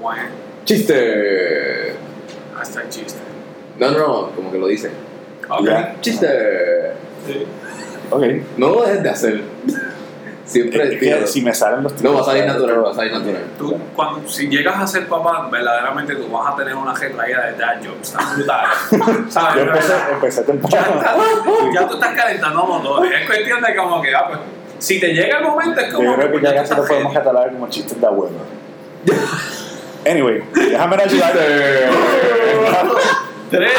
Bueno, 0.00 0.22
¡Chiste! 0.64 1.94
hasta 2.58 2.82
el 2.82 2.88
chiste. 2.88 3.18
No, 3.78 3.90
no, 3.90 3.98
no, 3.98 4.30
como 4.30 4.50
que 4.50 4.58
lo 4.58 4.66
dice. 4.66 4.90
Ok. 5.48 5.64
Ya. 5.66 5.96
¡Chiste! 6.00 6.92
Sí. 7.26 7.46
Ok. 8.10 8.24
No 8.56 8.68
lo 8.70 8.82
dejes 8.82 9.02
de 9.02 9.10
hacer. 9.10 9.42
Siempre 10.44 11.26
si 11.26 11.40
me 11.40 11.54
salen 11.54 11.82
los 11.82 11.96
tíos. 11.96 12.04
No, 12.04 12.14
va 12.14 12.20
a 12.20 12.24
salir 12.24 12.44
natural, 12.44 12.84
va 12.84 12.90
a 12.90 12.94
salir 12.94 13.12
natural. 13.12 13.44
Tú, 13.58 13.78
cuando, 13.96 14.28
si 14.28 14.48
llegas 14.48 14.78
a 14.78 14.86
ser 14.86 15.08
papá, 15.08 15.48
verdaderamente 15.50 16.14
tú 16.16 16.28
vas 16.28 16.52
a 16.52 16.56
tener 16.56 16.74
una 16.74 16.92
retraída 16.92 17.46
de 17.46 17.56
dad 17.56 17.76
jobs 17.82 18.14
brutal. 18.36 18.66
¿Sabes? 19.30 19.54
Yo 19.54 19.62
empecé, 19.62 19.94
empecé 20.12 20.42
temprano. 20.42 21.02
Ya, 21.72 21.88
tú 21.88 21.94
estás 21.94 22.14
calentando 22.14 22.66
motores. 22.66 23.20
Es 23.20 23.26
cuestión 23.26 23.62
de 23.62 23.74
como 23.74 24.02
que, 24.02 24.14
ah, 24.14 24.26
pues, 24.28 24.40
si 24.78 25.00
te 25.00 25.14
llega 25.14 25.38
el 25.38 25.44
momento 25.44 25.80
es 25.80 25.92
como. 25.92 26.10
Yo 26.10 26.16
creo 26.16 26.32
que 26.32 26.42
ya 26.42 26.54
casi 26.54 26.74
lo 26.74 26.84
podemos 26.84 27.14
catalogar 27.14 27.50
como 27.50 27.68
chistes 27.68 27.98
de 27.98 28.06
abuelo. 28.06 28.36
anyway, 30.06 30.44
déjame 30.54 30.96
ayudarte. 31.02 31.88
13, 33.50 33.76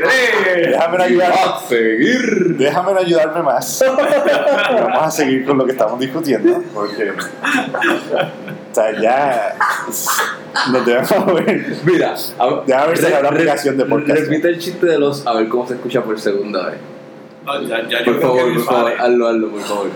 3. 0.00 0.70
Déjame 0.70 1.04
ayudar. 1.04 1.32
A 1.32 1.60
seguir. 1.60 2.56
Déjame 2.56 2.98
ayudarme 2.98 3.42
más. 3.42 3.84
Vamos 4.72 5.02
a 5.02 5.10
seguir 5.10 5.44
con 5.44 5.58
lo 5.58 5.66
que 5.66 5.72
estamos 5.72 5.98
discutiendo. 5.98 6.62
Porque. 6.72 7.10
O 7.10 8.74
sea, 8.74 9.00
ya. 9.00 9.56
Nos 10.72 10.86
debemos 10.86 11.34
ver. 11.34 11.76
Mira, 11.84 12.14
a, 12.38 12.62
déjame 12.66 12.86
ver 12.88 12.98
si 12.98 13.06
hay 13.06 13.20
una 13.20 13.28
aplicación 13.28 13.76
de 13.76 13.84
podcast. 13.84 14.20
Repite 14.20 14.48
el 14.48 14.58
chiste 14.58 14.86
de 14.86 14.98
los. 14.98 15.26
A 15.26 15.34
ver 15.34 15.48
cómo 15.48 15.66
se 15.66 15.74
escucha 15.74 16.02
por 16.02 16.18
segunda 16.20 16.70
vez. 16.70 16.78
No, 17.44 17.62
ya, 17.62 17.88
ya 17.88 18.04
por 18.04 18.14
yo 18.14 18.20
favor, 18.20 18.54
por 18.54 18.64
favor, 18.64 18.92
hazlo, 18.98 19.28
hazlo, 19.28 19.50
por 19.50 19.60
favor. 19.62 19.90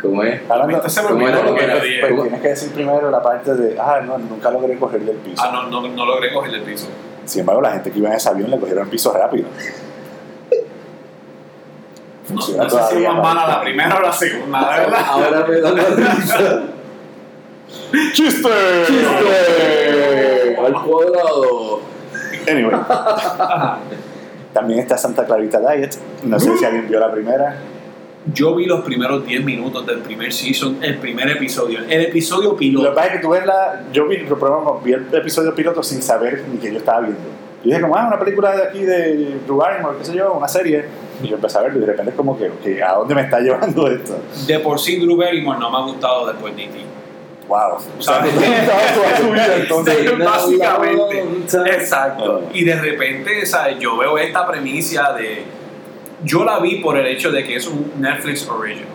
¿Cómo 0.00 0.22
es? 0.22 0.40
Ahora 0.48 0.66
no, 0.66 0.88
se 0.88 1.02
me 1.02 1.30
lo 1.30 1.54
que 1.54 1.64
pues, 2.00 2.22
Tienes 2.22 2.40
que 2.40 2.48
decir 2.48 2.70
primero 2.72 3.10
la 3.10 3.22
parte 3.22 3.54
de. 3.54 3.78
Ah, 3.78 4.00
no, 4.04 4.16
nunca 4.18 4.50
logré 4.50 4.78
cogerle 4.78 5.12
el 5.12 5.18
piso. 5.18 5.42
Ah, 5.44 5.50
no, 5.52 5.82
no, 5.82 5.88
no 5.88 6.06
logré 6.06 6.32
cogerle 6.32 6.58
el 6.58 6.64
piso. 6.64 6.88
Sin 7.28 7.40
embargo, 7.40 7.60
la 7.60 7.72
gente 7.72 7.90
que 7.90 7.98
iba 7.98 8.08
en 8.08 8.14
ese 8.14 8.30
avión 8.30 8.50
le 8.50 8.58
cogieron 8.58 8.84
el 8.84 8.90
piso 8.90 9.12
rápido. 9.12 9.48
No, 12.30 12.34
Funciona 12.34 12.64
no 12.64 12.70
sé 12.70 12.76
si 12.88 13.02
más 13.02 13.14
¿no? 13.14 13.22
mala 13.22 13.46
la 13.46 13.60
primera 13.60 13.96
o 13.96 14.00
la 14.00 14.12
segunda, 14.12 14.60
la 14.62 14.78
verdad. 14.78 15.00
Ahora 15.06 15.46
me 15.46 15.60
da 15.60 15.72
la 15.72 15.84
risa. 15.84 16.62
¡Chiste! 18.14 18.48
¡Chiste! 18.86 20.56
Al 20.58 20.82
cuadrado. 20.82 21.80
Anyway. 22.50 22.80
También 24.54 24.80
está 24.80 24.96
Santa 24.96 25.26
Clarita 25.26 25.60
Diet. 25.60 25.96
No 26.24 26.40
sé 26.40 26.56
si 26.56 26.64
alguien 26.64 26.88
vio 26.88 26.98
la 26.98 27.12
primera. 27.12 27.56
Yo 28.34 28.54
vi 28.54 28.66
los 28.66 28.82
primeros 28.82 29.24
10 29.24 29.44
minutos 29.44 29.86
del 29.86 30.00
primer 30.00 30.32
season, 30.32 30.78
el 30.82 30.98
primer 30.98 31.28
episodio, 31.30 31.80
el 31.88 32.02
episodio 32.02 32.50
Lo 32.50 32.56
que 32.56 32.66
piloto. 32.66 32.94
pasa 32.94 33.06
es 33.06 33.12
que 33.14 33.18
tú 33.20 33.30
ves 33.30 33.46
la. 33.46 33.84
Yo 33.92 34.06
vi, 34.06 34.18
lo 34.18 34.38
probamos, 34.38 34.82
vi 34.82 34.92
el 34.92 35.06
episodio 35.12 35.54
piloto 35.54 35.82
sin 35.82 36.02
saber 36.02 36.44
ni 36.52 36.58
que 36.58 36.72
yo 36.72 36.78
estaba 36.78 37.00
viendo. 37.00 37.20
Yo 37.64 37.70
dije, 37.70 37.80
como, 37.80 37.96
ah, 37.96 38.06
una 38.06 38.18
película 38.18 38.54
de 38.54 38.62
aquí 38.62 38.80
de 38.84 39.40
Drew 39.44 39.56
Barrymore, 39.56 39.98
qué 39.98 40.04
sé 40.04 40.14
yo, 40.14 40.32
una 40.32 40.48
serie. 40.48 40.84
Y 41.22 41.28
yo 41.28 41.34
empecé 41.34 41.58
a 41.58 41.62
verlo 41.62 41.78
y 41.78 41.80
de 41.80 41.86
repente 41.86 42.10
es 42.10 42.16
como 42.16 42.38
que, 42.38 42.48
ok, 42.48 42.82
¿a 42.86 42.94
dónde 42.94 43.14
me 43.14 43.22
está 43.22 43.40
llevando 43.40 43.88
esto? 43.88 44.16
De 44.46 44.60
por 44.60 44.78
sí, 44.78 45.00
Drew 45.00 45.16
Barrymore 45.16 45.58
no 45.58 45.70
me 45.70 45.76
ha 45.78 45.80
gustado 45.80 46.26
después 46.26 46.54
de 46.54 46.64
E.T. 46.64 46.78
Wow. 47.48 47.78
Vida, 49.32 49.56
entonces. 49.56 50.18
Básicamente. 50.18 51.24
Ah. 51.54 51.64
Exacto. 51.72 52.42
Y 52.52 52.64
de 52.64 52.74
repente, 52.74 53.46
¿sabes? 53.46 53.78
yo 53.78 53.96
veo 53.96 54.18
esta 54.18 54.46
premisa 54.46 55.14
de. 55.14 55.44
Yo 56.24 56.44
la 56.44 56.58
vi 56.58 56.76
por 56.76 56.96
el 56.98 57.06
hecho 57.06 57.30
de 57.30 57.44
que 57.44 57.56
es 57.56 57.66
un 57.66 57.92
Netflix 57.98 58.48
original. 58.48 58.86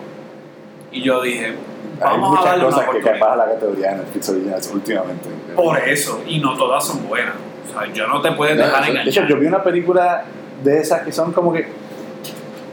Y 0.92 1.02
yo 1.02 1.22
dije, 1.22 1.46
Hay 1.46 1.54
vamos 2.00 2.26
a 2.26 2.30
muchas 2.30 2.44
darle 2.44 2.64
una 2.64 2.70
cosas 2.70 2.80
que 2.84 2.90
oportunidad. 2.90 3.10
caen 3.10 3.20
bajo 3.20 3.36
la 3.36 3.54
categoría 3.54 3.90
de 3.90 3.96
Netflix 3.96 4.28
Originals 4.28 4.70
últimamente. 4.74 5.28
Por 5.56 5.78
eso, 5.78 6.22
y 6.26 6.38
no 6.38 6.56
todas 6.56 6.86
son 6.86 7.08
buenas. 7.08 7.34
O 7.68 7.72
sea, 7.80 7.92
yo 7.92 8.06
no 8.06 8.20
te 8.20 8.32
puedes 8.32 8.56
No, 8.56 8.64
dejar 8.64 8.82
eso- 8.84 8.92
De 8.92 9.00
hecho, 9.00 9.20
engañar. 9.20 9.28
yo 9.28 9.38
vi 9.40 9.46
una 9.46 9.62
película 9.62 10.24
de 10.62 10.78
esas 10.80 11.02
que 11.02 11.12
son 11.12 11.32
como 11.32 11.52
que. 11.52 11.66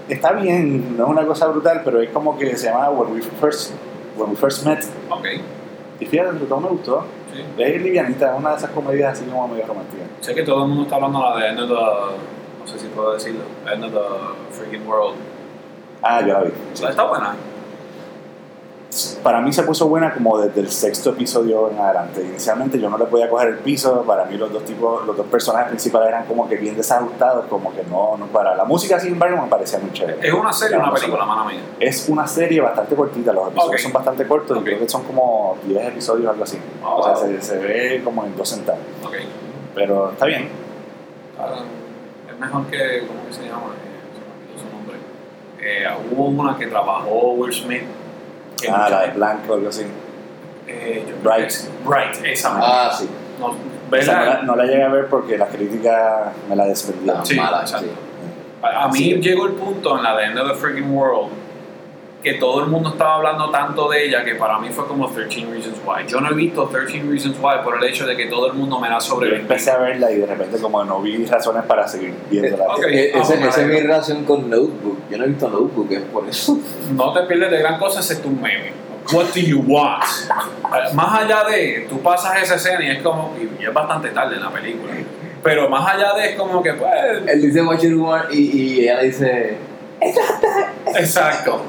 Está 0.09 0.33
bien, 0.33 0.97
no 0.97 1.05
es 1.05 1.09
una 1.09 1.25
cosa 1.25 1.47
brutal, 1.47 1.81
pero 1.85 2.01
es 2.01 2.09
como 2.09 2.37
que 2.37 2.55
se 2.57 2.67
llama 2.67 2.89
When 2.89 3.13
We 3.13 3.21
First, 3.39 3.71
When 4.17 4.31
We 4.31 4.35
First 4.35 4.65
Met. 4.65 4.83
Ok, 5.09 5.25
Y 6.01 6.05
fíjate, 6.05 6.37
todo 6.47 6.59
me 6.59 6.67
gustó. 6.67 7.05
sí. 7.33 7.41
Es 7.57 7.81
livianita, 7.81 8.33
es 8.33 8.37
una 8.39 8.51
de 8.51 8.57
esas 8.57 8.71
comedias 8.71 9.13
así 9.13 9.23
como 9.29 9.47
medio 9.47 9.65
románticas. 9.65 10.07
Sé 10.19 10.35
que 10.35 10.43
todo 10.43 10.63
el 10.63 10.67
mundo 10.69 10.83
está 10.83 10.95
hablando 10.95 11.19
de 11.19 11.39
la 11.39 11.47
de 11.47 11.55
No 12.71 12.77
sé 12.77 12.85
si 12.85 12.87
puedo 12.93 13.13
decirlo. 13.13 13.41
End 13.71 13.83
of 13.83 13.91
the 13.91 14.53
Freaking 14.55 14.87
World. 14.87 15.15
Ah, 16.01 16.21
yo 16.21 16.27
la 16.33 16.39
vi. 16.43 16.51
Está 16.73 17.03
buena. 17.03 17.35
Para 19.23 19.39
mí 19.39 19.53
se 19.53 19.63
puso 19.63 19.87
buena 19.87 20.13
como 20.13 20.37
desde 20.37 20.59
el 20.59 20.69
sexto 20.69 21.11
episodio 21.11 21.69
en 21.69 21.79
adelante. 21.79 22.21
Inicialmente 22.21 22.77
yo 22.79 22.89
no 22.89 22.97
le 22.97 23.05
podía 23.05 23.29
coger 23.29 23.49
el 23.49 23.57
piso, 23.59 24.03
para 24.03 24.25
mí 24.25 24.37
los 24.37 24.51
dos 24.51 24.65
tipos, 24.65 25.05
los 25.05 25.15
dos 25.15 25.25
personajes 25.27 25.69
principales 25.69 26.09
eran 26.09 26.25
como 26.25 26.47
que 26.49 26.57
bien 26.57 26.75
desajustados, 26.75 27.45
como 27.45 27.73
que 27.73 27.83
no, 27.83 28.17
no 28.17 28.25
para. 28.27 28.53
La 28.55 28.65
música 28.65 28.99
sin 28.99 29.13
embargo 29.13 29.41
me 29.41 29.47
parecía 29.47 29.79
muy 29.79 29.93
chévere. 29.93 30.27
¿Es 30.27 30.33
una 30.33 30.51
serie 30.51 30.75
o 30.75 30.79
una 30.81 30.93
película, 30.93 31.25
mano 31.25 31.45
mía? 31.45 31.61
Es 31.79 32.09
una 32.09 32.27
serie 32.27 32.59
bastante 32.59 32.95
cortita, 32.95 33.31
los 33.31 33.49
episodios 33.49 33.81
son 33.81 33.93
bastante 33.93 34.27
cortos, 34.27 34.57
Ok. 34.57 34.63
creo 34.63 34.79
que 34.79 34.89
son 34.89 35.03
como 35.03 35.57
10 35.65 35.87
episodios 35.87 36.27
o 36.27 36.31
algo 36.31 36.43
así. 36.43 36.59
Oh, 36.83 36.95
o 36.97 37.03
sea, 37.03 37.13
wow. 37.13 37.21
se, 37.21 37.41
se 37.41 37.57
ve 37.59 38.01
como 38.03 38.25
en 38.25 38.35
dos 38.35 38.49
centavos. 38.49 38.81
Ok. 39.05 39.15
Pero 39.73 40.11
está 40.11 40.25
bien. 40.25 40.49
Mejor 42.41 42.65
que. 42.67 43.03
¿Cómo 43.07 43.25
que 43.27 43.33
se 43.33 43.43
llama? 43.43 43.67
Eh, 43.77 44.01
se 44.13 44.19
me 44.19 44.33
olvidó 44.35 44.59
su 44.69 44.75
nombre. 44.75 44.97
Eh, 45.61 45.85
hubo 46.11 46.25
una 46.27 46.57
que 46.57 46.67
trabajó 46.67 47.31
Will 47.33 47.53
Smith. 47.53 47.83
que 48.61 48.69
Ah, 48.69 48.87
la 48.89 49.01
de 49.01 49.11
Blanco, 49.13 49.53
algo 49.55 49.69
así. 49.69 49.85
Eh, 50.67 51.03
yo- 51.07 51.15
Bright. 51.23 51.51
Bright, 51.83 52.23
esa 52.25 52.49
misma. 52.49 52.65
Ah, 52.87 52.91
sí. 52.93 53.09
No, 53.39 53.55
Esa 53.97 54.41
no, 54.43 54.55
la, 54.55 54.63
la 54.63 54.71
llegué 54.71 54.83
a 54.83 54.89
ver 54.89 55.07
porque 55.07 55.37
las 55.37 55.49
críticas 55.49 56.31
me 56.47 56.55
la 56.55 56.65
desprendieron. 56.65 57.17
Tan 57.17 57.25
Sí, 57.25 57.35
mala, 57.35 57.61
exacto. 57.61 57.87
sí. 57.87 57.93
A 58.61 58.83
a 58.83 58.87
mí 58.89 58.97
Sí. 58.99 59.13
llegó 59.15 59.47
el 59.47 59.53
punto 59.53 59.97
en 59.97 60.03
la 60.03 60.15
de 60.15 60.25
End 60.25 60.37
of 60.37 60.47
the 60.49 60.53
Freaking 60.55 60.91
World 60.95 61.29
que 62.23 62.35
todo 62.35 62.61
el 62.63 62.67
mundo 62.67 62.89
estaba 62.89 63.15
hablando 63.15 63.49
tanto 63.49 63.89
de 63.89 64.05
ella 64.05 64.23
que 64.23 64.35
para 64.35 64.59
mí 64.59 64.69
fue 64.69 64.87
como 64.87 65.09
13 65.09 65.45
Reasons 65.51 65.77
Why. 65.85 66.05
Yo 66.07 66.21
no 66.21 66.29
he 66.29 66.33
visto 66.35 66.65
13 66.67 67.03
Reasons 67.09 67.37
Why 67.41 67.63
por 67.63 67.77
el 67.77 67.83
hecho 67.89 68.05
de 68.05 68.15
que 68.15 68.27
todo 68.27 68.47
el 68.47 68.53
mundo 68.53 68.79
me 68.79 68.87
la 68.89 68.95
Yo 68.95 69.01
sobrevive. 69.01 69.39
empecé 69.41 69.71
a 69.71 69.77
verla 69.77 70.11
y 70.11 70.17
de 70.17 70.25
repente 70.27 70.59
como 70.59 70.83
no 70.83 71.01
vi 71.01 71.25
razones 71.25 71.63
para 71.63 71.87
seguir 71.87 72.13
viéndola. 72.29 72.65
Ok. 72.75 72.83
Eh, 72.89 73.11
Esa 73.15 73.33
es 73.61 73.67
mi 73.67 73.79
relación 73.79 74.23
con 74.25 74.49
Notebook. 74.49 74.99
Yo 75.09 75.17
no 75.17 75.23
he 75.23 75.27
visto 75.29 75.49
Notebook, 75.49 75.91
es 75.91 76.01
por 76.03 76.27
eso. 76.29 76.59
No 76.95 77.11
te 77.13 77.21
pierdes 77.23 77.49
de 77.51 77.57
gran 77.59 77.79
cosa 77.79 77.99
excepto 78.01 78.27
un 78.27 78.39
meme. 78.41 78.71
What 79.13 79.25
do 79.33 79.39
you 79.41 79.63
want? 79.65 80.03
Eh, 80.03 80.93
Más 80.93 81.21
allá 81.23 81.43
de, 81.45 81.87
tú 81.89 81.99
pasas 82.01 82.43
esa 82.43 82.55
escena 82.55 82.85
y 82.85 82.91
es 82.91 83.01
como, 83.01 83.33
y 83.59 83.65
es 83.65 83.73
bastante 83.73 84.09
tarde 84.09 84.35
en 84.35 84.43
la 84.43 84.51
película, 84.51 84.93
pero 85.43 85.67
más 85.69 85.95
allá 85.95 86.13
de 86.13 86.29
es 86.29 86.35
como 86.35 86.61
que, 86.61 86.73
pues, 86.73 86.91
Él 87.27 87.41
dice 87.41 87.63
What 87.63 87.79
you 87.79 88.05
want 88.05 88.31
y, 88.31 88.37
y 88.77 88.79
ella 88.83 88.99
dice. 89.01 89.57
Exacto. 90.95 91.65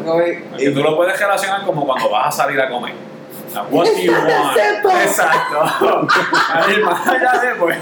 Que 0.58 0.70
tú 0.70 0.82
lo 0.82 0.96
puedes 0.96 1.18
relacionar 1.18 1.64
como 1.64 1.86
cuando 1.86 2.08
vas 2.10 2.28
a 2.28 2.30
salir 2.44 2.60
a 2.60 2.68
comer. 2.68 2.94
Now, 3.54 3.66
What 3.70 3.84
do 3.86 3.98
you 4.00 4.12
want? 4.12 4.56
Exacto. 5.02 6.08
Ahí, 6.54 6.80
más 6.82 7.06
allá 7.06 7.32
de, 7.40 7.54
pues, 7.56 7.76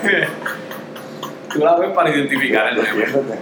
tú 1.52 1.58
la 1.60 1.76
ves 1.76 1.90
para 1.90 2.10
identificar 2.10 2.68
el. 2.68 2.76
Defiéndete. 2.76 3.38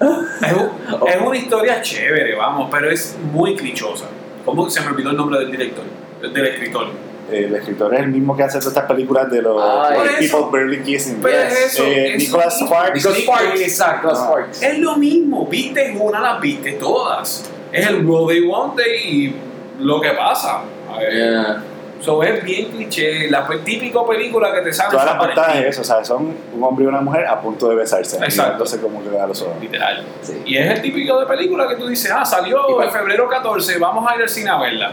Es, 0.00 0.52
un- 0.52 1.08
es 1.08 1.20
una 1.20 1.36
historia 1.36 1.80
chévere, 1.82 2.34
vamos, 2.34 2.68
pero 2.70 2.90
es 2.90 3.16
muy 3.32 3.54
clichosa. 3.56 4.06
¿Cómo 4.44 4.68
se 4.70 4.80
me 4.80 4.88
olvidó 4.88 5.10
el 5.10 5.16
nombre 5.16 5.38
del 5.40 5.50
director? 5.50 5.84
Del 6.22 6.46
escritor. 6.46 6.88
El 7.30 7.54
escritor 7.54 7.94
es 7.94 8.00
el 8.00 8.08
mismo 8.08 8.36
que 8.36 8.42
hace 8.42 8.58
todas 8.58 8.68
estas 8.74 8.84
películas 8.86 9.30
de 9.30 9.42
los. 9.42 9.54
Por 9.54 10.02
People 10.04 10.24
eso. 10.24 10.50
Barely 10.50 10.82
Kissing. 10.82 11.20
Pero 11.22 11.42
Yes. 11.44 11.52
es 11.52 11.72
eso. 11.74 11.84
Eh, 11.84 12.14
es 12.14 12.18
Nicholas 12.18 12.58
Sparks. 12.60 12.94
Nicholas 12.94 13.18
Sparks. 13.18 13.60
Exacto. 13.60 14.08
Nicholas 14.08 14.18
Sparks. 14.26 14.62
Es 14.62 14.78
lo 14.78 14.96
mismo, 14.96 15.46
viste 15.46 15.96
una, 15.98 16.20
las 16.20 16.40
viste 16.40 16.72
todas. 16.72 17.50
Es 17.72 17.86
el 17.86 18.04
Will 18.04 18.26
They 18.28 18.48
Want 18.48 18.76
They 18.76 18.96
y 19.08 19.36
lo 19.78 20.00
que 20.00 20.10
pasa. 20.10 20.62
A 20.92 20.98
ver, 20.98 21.12
Yeah. 21.14 21.62
So, 22.00 22.22
es 22.22 22.42
bien 22.42 22.70
cliché, 22.70 23.30
la 23.30 23.46
típico 23.62 24.06
película 24.08 24.50
que 24.54 24.62
te 24.62 24.72
sale 24.72 24.90
Todas 24.90 25.04
las 25.04 25.16
portadas 25.16 25.56
es 25.56 25.66
eso, 25.66 25.82
o 25.82 25.84
sea, 25.84 26.02
son 26.02 26.34
un 26.54 26.64
hombre 26.64 26.86
y 26.86 26.88
una 26.88 27.02
mujer 27.02 27.26
a 27.26 27.38
punto 27.38 27.68
de 27.68 27.74
besarse. 27.74 28.16
Exacto. 28.16 28.52
Entonces 28.52 28.80
como 28.80 29.02
que 29.04 29.18
a 29.20 29.26
los 29.26 29.42
ojos. 29.42 29.60
literal. 29.60 30.02
Sí. 30.22 30.40
Y 30.46 30.56
es 30.56 30.70
el 30.70 30.80
típico 30.80 31.20
de 31.20 31.26
película 31.26 31.68
que 31.68 31.76
tú 31.76 31.86
dices, 31.86 32.10
ah, 32.10 32.24
salió 32.24 32.82
en 32.82 32.90
febrero 32.90 33.28
14, 33.28 33.78
vamos 33.78 34.10
a 34.10 34.16
ir 34.16 34.22
al 34.22 34.28
cine 34.30 34.48
a 34.48 34.58
verla. 34.58 34.92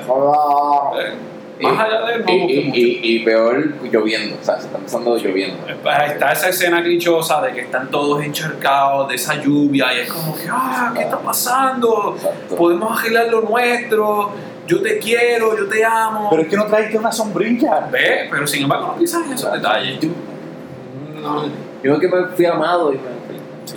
Eh, 0.99 1.13
Y- 1.13 1.36
más 1.63 1.79
allá 1.79 2.05
de 2.05 2.19
no 2.19 2.31
y, 2.31 2.39
busque 2.39 2.53
y- 2.53 2.63
mucho. 2.65 2.79
y- 2.79 2.99
y 3.03 3.19
peor 3.25 3.73
lloviendo, 3.91 4.37
o 4.39 4.43
sea, 4.43 4.59
se 4.59 4.67
está 4.67 4.77
empezando 4.77 5.17
lloviendo. 5.17 5.57
Pues 5.81 6.11
está 6.11 6.31
esa 6.31 6.49
escena 6.49 6.83
clichosa 6.83 7.41
de 7.41 7.53
que 7.53 7.61
están 7.61 7.89
todos 7.89 8.23
encharcados 8.23 9.09
de 9.09 9.15
esa 9.15 9.35
lluvia 9.41 9.93
y 9.95 9.99
es 10.01 10.11
como 10.13 10.35
que, 10.35 10.43
ah, 10.51 10.91
¿qué 10.95 11.01
está 11.03 11.17
pasando? 11.19 12.13
Exacto. 12.15 12.55
Podemos 12.55 12.99
arreglar 12.99 13.27
lo 13.29 13.41
nuestro, 13.41 14.31
yo 14.67 14.81
te 14.81 14.99
quiero, 14.99 15.57
yo 15.57 15.67
te 15.67 15.83
amo. 15.83 16.27
Pero 16.29 16.41
es 16.43 16.47
que 16.47 16.57
no 16.57 16.65
traiste 16.65 16.97
una 16.97 17.11
sombrilla. 17.11 17.87
Ve, 17.91 18.27
pero 18.29 18.45
sin 18.45 18.63
embargo 18.63 18.87
no 18.87 18.95
piensas 18.95 19.25
en 19.25 19.33
esos 19.33 19.51
detalles. 19.53 20.03
Mm, 20.03 21.83
Yo 21.83 21.99
que 21.99 22.07
me 22.07 22.25
fui 22.35 22.45
amado 22.45 22.91
y 22.93 22.97
me 22.97 23.17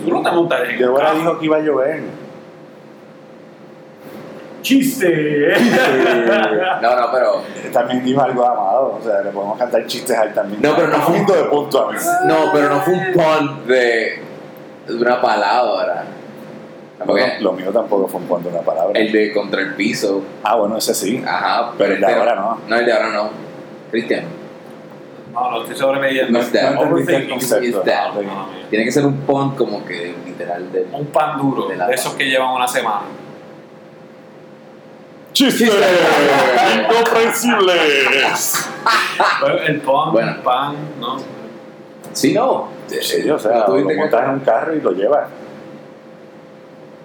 Tú 0.03 0.09
no 0.09 0.47
te 0.47 0.77
Yo 0.79 0.89
ahora 0.91 1.13
dijo 1.13 1.37
que 1.37 1.45
iba 1.45 1.57
a 1.57 1.61
llover. 1.61 2.01
¡Chiste! 4.61 5.53
No, 6.81 6.95
no, 6.95 7.11
pero. 7.11 7.41
También 7.71 8.03
dijo 8.03 8.21
algo 8.21 8.45
amado, 8.45 8.99
o 8.99 9.03
sea, 9.03 9.21
le 9.21 9.31
podemos 9.31 9.57
cantar 9.57 9.85
chistes 9.85 10.17
a 10.17 10.23
él 10.25 10.33
también. 10.33 10.61
No, 10.61 10.75
pero 10.75 10.87
no 10.89 10.97
fue- 10.97 11.17
punto 11.17 11.33
de 11.33 11.43
punto 11.45 11.87
a 11.87 11.91
mí. 11.91 11.97
No, 12.25 12.35
pero 12.53 12.69
no 12.69 12.81
fue 12.81 12.93
un 12.93 13.11
pun 13.13 13.67
de, 13.67 14.19
de 14.87 14.93
una 14.95 15.21
palabra. 15.21 16.03
Porque 17.05 17.37
Lo 17.39 17.53
mío 17.53 17.71
tampoco 17.71 18.07
fue 18.07 18.19
un 18.21 18.27
punto 18.27 18.49
de 18.49 18.55
una 18.55 18.63
palabra. 18.65 18.99
el 18.99 19.11
de 19.11 19.31
contra 19.33 19.61
el 19.61 19.73
piso, 19.75 20.21
Ah, 20.43 20.55
bueno, 20.55 20.77
ese 20.77 20.93
sí. 20.93 21.23
ajá, 21.25 21.71
Pero 21.77 21.93
el 21.95 21.99
de 22.01 22.05
este 22.07 22.19
ahora 22.19 22.35
no. 22.35 22.59
No, 22.67 22.75
el 22.75 22.85
de 22.85 22.93
ahora 22.93 23.09
no. 23.09 23.29
Cristian, 23.89 24.23
No, 25.33 25.49
no 25.51 25.63
estoy. 25.65 25.77
No 26.29 26.39
es 26.39 26.51
that. 26.51 26.73
No 26.75 26.81
entendiste 26.83 27.15
el 27.15 27.29
concepto. 27.29 27.83
Ah, 27.87 28.47
tiene 28.69 28.85
que 28.85 28.91
ser 28.91 29.05
un 29.05 29.17
pun 29.21 29.55
como 29.55 29.83
que 29.85 30.13
literal 30.25 30.71
de. 30.71 30.85
Un 30.91 31.07
pan 31.07 31.37
duro, 31.39 31.67
De 31.69 31.75
de 31.77 31.93
esos 31.93 32.13
que 32.15 32.25
llevan 32.25 32.49
una 32.51 32.67
semana. 32.67 33.01
¡Chistes! 35.33 35.71
¡Incomprensibles! 36.75 38.69
El 39.67 39.81
pan, 39.81 40.11
Bueno. 40.11 40.43
pan, 40.43 40.75
¿no? 40.99 41.17
Sí, 42.13 42.33
no. 42.33 42.69
Sí, 42.87 43.29
o 43.29 43.39
sea, 43.39 43.65
¿No 43.67 43.77
lo 43.77 43.95
montas 43.95 44.23
en 44.23 44.29
un 44.31 44.39
carro 44.41 44.75
y 44.75 44.81
lo 44.81 44.91
llevas. 44.91 45.29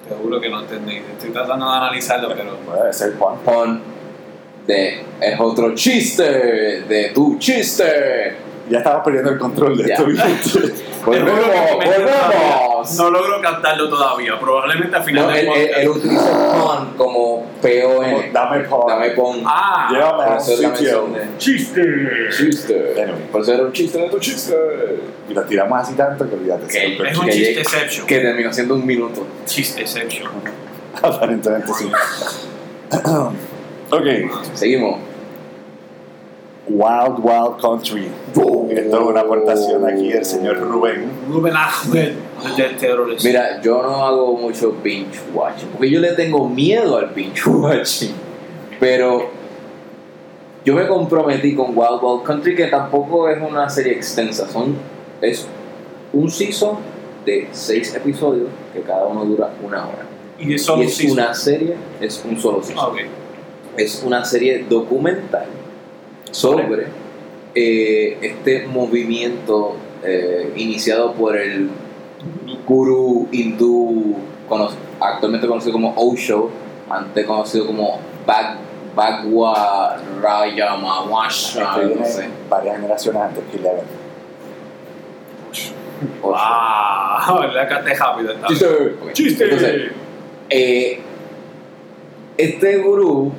Te 0.09 0.15
juro 0.17 0.41
que 0.41 0.49
no 0.49 0.61
entendí. 0.61 0.97
Estoy 0.97 1.31
tratando 1.31 1.71
de 1.71 1.77
analizarlo, 1.77 2.29
pero. 2.37 2.57
Bueno, 2.67 2.87
es 2.91 3.01
el 3.03 3.17
Juan. 3.17 3.37
pun 3.45 3.81
de 4.67 5.05
es 5.21 5.39
otro 5.41 5.75
chiste 5.75 6.25
de 6.83 7.13
tu 7.15 7.39
chiste. 7.39 8.37
Ya 8.69 8.79
estamos 8.79 9.03
perdiendo 9.05 9.31
el 9.31 9.39
control 9.39 9.77
de 9.79 9.85
esto. 9.93 10.05
¿viste? 10.07 10.75
Volvemos, 11.07 11.33
volvemos. 11.75 12.97
No 12.97 13.11
logro 13.11 13.41
captarlo 13.41 13.89
todavía. 13.89 14.39
Probablemente 14.41 14.97
al 14.97 15.05
final 15.05 15.27
No, 15.27 15.31
del 15.33 15.47
él, 15.47 15.53
él, 15.53 15.59
podcast. 15.63 15.79
él 15.83 15.89
utiliza 15.89 16.53
pun 16.53 16.95
como 16.97 17.47
P-O-N. 17.63 18.31
Dame 18.33 18.61
pon. 18.65 18.87
Dame 18.89 19.11
pon. 19.11 19.43
Ah, 19.47 19.89
Llévame 19.93 20.23
a 20.25 20.27
un 20.27 20.35
la 20.35 20.41
sitio. 20.41 21.09
chiste. 21.39 21.83
chiste. 22.37 22.95
Anyway. 23.01 23.21
Por 23.31 23.43
eso 23.43 23.53
era 23.55 23.63
un 23.63 23.73
chiste 23.73 23.99
de 23.99 24.09
tu 24.11 24.19
chiste. 24.19 24.57
Y 25.29 25.35
lo 25.35 25.43
tiramos 25.45 25.81
así 25.81 25.95
tanto 25.95 26.29
que 26.29 26.35
olvídate. 26.35 26.65
Ok, 26.65 26.71
se 26.71 26.89
lo 26.89 27.05
Es 27.05 27.19
un 27.19 27.25
Que 27.27 27.31
chiste 27.33 27.49
llegue- 27.51 27.61
exception. 27.61 28.07
Que 28.07 28.19
terminó 28.19 28.53
siendo 28.53 28.75
un 28.75 28.85
minuto. 28.85 29.27
Chiste 29.45 29.83
exception. 29.83 30.29
Aparentemente 31.03 31.73
sí. 31.73 31.89
ok. 33.91 34.07
Seguimos. 34.55 34.99
Wild 36.69 37.19
Wild 37.23 37.61
Country. 37.61 38.09
Esto 38.71 39.01
es 39.01 39.07
una 39.07 39.21
aportación 39.21 39.87
aquí 39.87 40.09
del 40.13 40.25
señor 40.25 40.59
Rubén. 40.59 41.09
Ruben 41.31 41.55
Ahmed, 41.57 42.13
Dead 42.57 42.77
Terrorist. 42.79 43.25
Mira, 43.25 43.61
yo 43.63 43.83
no 43.83 44.05
hago 44.05 44.37
mucho 44.37 44.75
binge 44.83 45.21
watching, 45.33 45.69
porque 45.69 45.91
yo 45.91 46.01
le 46.01 46.13
tengo 46.13 46.49
miedo 46.49 46.97
al 46.97 47.07
binge 47.11 47.47
watching. 47.49 48.13
Pero 48.81 49.29
yo 50.65 50.75
me 50.75 50.87
comprometí 50.89 51.55
con 51.55 51.69
Wild 51.77 52.01
Wild 52.03 52.23
Country, 52.25 52.57
que 52.57 52.67
tampoco 52.67 53.29
es 53.29 53.39
una 53.41 53.69
serie 53.71 53.93
extensa, 53.93 54.49
son 54.49 54.75
es 55.21 55.47
un 56.13 56.29
season 56.31 56.79
de 57.25 57.49
seis 57.53 57.95
episodios 57.95 58.49
que 58.75 58.81
cada 58.81 59.07
uno 59.07 59.25
dura 59.25 59.51
una 59.63 59.87
hora. 59.87 60.05
y 60.39 60.49
de 60.49 60.59
solo 60.59 60.83
y 60.83 60.87
es 60.87 60.97
season. 60.97 61.19
una 61.19 61.33
serie, 61.35 61.75
es 62.01 62.23
un 62.29 62.37
solo 62.39 62.59
Ah, 62.61 62.65
season. 62.67 62.91
ok. 62.91 62.97
Es 63.77 64.03
una 64.05 64.25
serie 64.25 64.67
documental 64.69 65.47
sobre 66.37 66.87
eh, 67.55 68.19
este 68.21 68.67
movimiento 68.67 69.77
eh, 70.05 70.53
iniciado 70.57 71.13
por 71.15 71.37
el 71.37 71.71
gurú 72.67 73.29
hindú 73.33 74.17
cono- 74.49 74.69
actualmente 75.01 75.47
conocido 75.47 75.73
como 75.73 75.95
Osho, 75.97 76.51
antes 76.91 77.25
conocido 77.27 77.67
como 77.67 77.99
Bhagwa 78.95 79.97
Rayamawasha, 80.21 81.81
Este 81.83 81.95
no 81.97 82.05
sé. 82.05 82.29
varias 82.51 82.77
generaciones 82.77 83.23
antes 83.23 83.45
que. 83.51 83.59
Wow, 86.23 86.33
la 87.55 87.67
canté 87.69 87.95
rápido. 87.95 88.33
esta 88.33 88.49
vez. 88.49 88.67
Ok. 89.03 89.13
Chiste. 89.13 89.45
Entonces, 89.45 89.93
eh, 90.51 91.01
este 92.37 92.77
gurú 92.79 93.33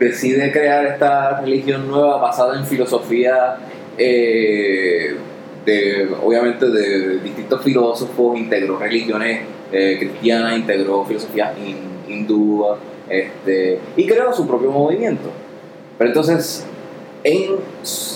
decide 0.00 0.50
crear 0.50 0.84
esta 0.86 1.40
religión 1.40 1.86
nueva 1.88 2.16
basada 2.16 2.58
en 2.58 2.66
filosofía 2.66 3.56
eh, 3.98 5.14
de, 5.64 6.08
obviamente 6.24 6.66
de 6.70 7.18
distintos 7.18 7.62
filósofos, 7.62 8.36
integró 8.38 8.78
religiones 8.78 9.42
eh, 9.72 9.96
cristianas, 10.00 10.56
integró 10.58 11.04
filosofía 11.04 11.52
hin- 11.56 12.10
hindú 12.12 12.64
este, 13.08 13.78
y 13.96 14.06
creó 14.06 14.32
su 14.32 14.46
propio 14.48 14.70
movimiento. 14.70 15.28
Pero 15.98 16.08
entonces, 16.10 16.64
en, 17.22 17.56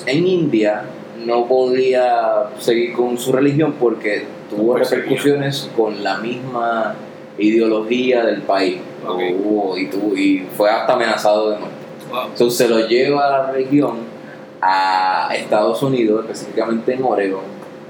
en 0.07 0.26
India 0.26 0.85
no 1.26 1.47
podía 1.47 2.45
seguir 2.59 2.95
con 2.95 3.18
su 3.18 3.30
religión 3.32 3.74
porque 3.78 4.24
tuvo 4.49 4.76
repercusiones 4.76 5.70
con 5.76 6.03
la 6.03 6.16
misma 6.18 6.95
ideología 7.39 8.24
del 8.24 8.41
país. 8.43 8.78
Hubo- 9.35 9.76
y, 9.76 9.87
tuvo- 9.89 10.16
y 10.16 10.47
fue 10.57 10.70
hasta 10.70 10.95
amenazado 10.95 11.51
de 11.51 11.59
muerte. 11.59 11.74
Entonces 12.23 12.57
se 12.57 12.69
lo 12.69 12.87
lleva 12.87 13.27
a 13.27 13.31
la 13.31 13.53
región, 13.53 13.99
a 14.61 15.29
Estados 15.35 15.83
Unidos, 15.83 16.25
específicamente 16.25 16.95
en 16.95 17.03
Oregon, 17.03 17.43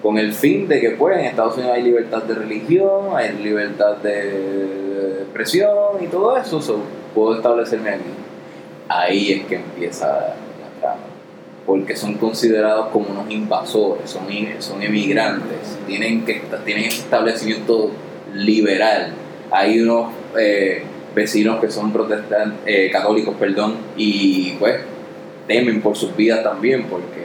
con 0.02 0.18
el 0.18 0.32
fin 0.32 0.68
de 0.68 0.80
que 0.80 0.90
pues 0.90 1.18
en 1.18 1.26
Estados 1.26 1.56
Unidos 1.56 1.74
hay 1.74 1.82
libertad 1.82 2.22
de 2.24 2.34
religión, 2.34 3.16
hay 3.16 3.32
libertad 3.42 3.96
de 3.98 5.22
expresión 5.22 6.02
y 6.02 6.06
todo 6.06 6.36
eso, 6.36 6.60
so, 6.60 6.80
puedo 7.14 7.36
establecerme 7.36 7.90
aquí. 7.90 8.10
Ahí 8.88 9.32
es 9.32 9.46
que 9.46 9.56
empieza 9.56 10.06
la 10.06 10.80
trama, 10.80 11.00
porque 11.64 11.96
son 11.96 12.14
considerados 12.14 12.88
como 12.88 13.08
unos 13.10 13.30
invasores, 13.30 14.10
son, 14.10 14.26
son 14.58 14.82
emigrantes, 14.82 15.78
tienen, 15.86 16.24
que, 16.24 16.42
tienen 16.64 16.84
ese 16.84 17.02
establecimiento 17.02 17.90
liberal. 18.34 19.12
Hay 19.50 19.80
unos 19.80 20.12
eh, 20.38 20.84
vecinos 21.14 21.60
que 21.60 21.70
son 21.70 21.92
protestantes, 21.92 22.58
eh, 22.66 22.90
católicos, 22.90 23.34
perdón, 23.38 23.74
y 23.96 24.52
pues 24.58 24.76
temen 25.46 25.80
por 25.80 25.96
sus 25.96 26.14
vidas 26.16 26.42
también, 26.42 26.84
porque 26.84 27.24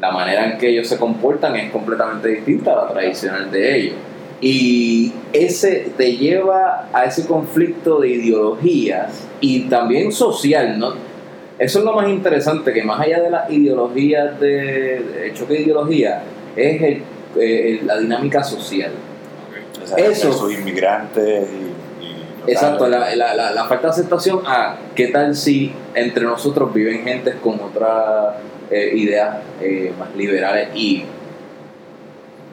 la 0.00 0.10
manera 0.12 0.50
en 0.52 0.58
que 0.58 0.68
ellos 0.68 0.88
se 0.88 0.96
comportan 0.98 1.56
es 1.56 1.70
completamente 1.70 2.28
distinta 2.28 2.72
a 2.72 2.84
la 2.86 2.88
tradicional 2.92 3.50
de 3.50 3.76
ellos. 3.78 3.94
Y 4.40 5.12
ese 5.32 5.90
te 5.96 6.16
lleva 6.16 6.88
a 6.92 7.04
ese 7.04 7.26
conflicto 7.26 8.00
de 8.00 8.10
ideologías 8.10 9.26
y 9.40 9.60
también 9.62 10.12
social, 10.12 10.78
¿no? 10.78 10.92
Eso 11.58 11.78
es 11.78 11.84
lo 11.86 11.94
más 11.94 12.06
interesante, 12.10 12.70
que 12.74 12.82
más 12.84 13.00
allá 13.00 13.22
de 13.22 13.30
las 13.30 13.50
ideologías, 13.50 14.38
de, 14.38 15.00
de 15.00 15.32
choque 15.34 15.54
de 15.54 15.60
ideología, 15.62 16.22
es 16.54 16.82
el- 16.82 17.02
eh, 17.38 17.80
la 17.84 17.98
dinámica 17.98 18.44
social. 18.44 18.92
O 19.82 19.86
sea, 19.86 19.96
Eso. 20.06 20.50
Inmigrantes 20.50 21.48
y. 21.48 21.65
Exacto, 22.46 22.86
la, 22.88 23.14
la, 23.16 23.34
la, 23.34 23.50
la 23.52 23.64
falta 23.64 23.88
de 23.88 23.90
aceptación 23.92 24.40
a 24.46 24.76
qué 24.94 25.08
tal 25.08 25.34
si 25.34 25.72
entre 25.94 26.24
nosotros 26.24 26.72
viven 26.72 27.02
gentes 27.04 27.34
con 27.42 27.60
otras 27.60 28.34
eh, 28.70 28.92
ideas 28.94 29.38
eh, 29.60 29.92
más 29.98 30.14
liberales 30.16 30.68
y 30.74 31.04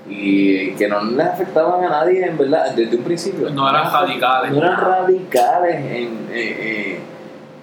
y 0.09 0.71
que 0.73 0.87
no 0.89 1.01
les 1.01 1.25
afectaban 1.25 1.83
a 1.85 1.89
nadie, 1.89 2.25
en 2.25 2.37
verdad, 2.37 2.71
desde 2.75 2.97
un 2.97 3.03
principio. 3.03 3.49
No 3.49 3.69
eran 3.69 3.89
radicales. 3.91 4.51
No 4.51 4.57
eran 4.57 4.79
radicales. 4.81 5.75
En, 5.77 6.27
eh, 6.29 6.57
eh, 6.59 6.99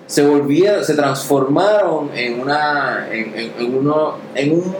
se 0.06 0.26
volvía, 0.26 0.82
se 0.82 0.94
transformaron 0.94 2.10
en 2.14 2.40
una, 2.40 3.06
en, 3.12 3.38
en- 3.38 3.52
en 3.58 3.74
uno, 3.78 4.14
en 4.34 4.52
un 4.52 4.74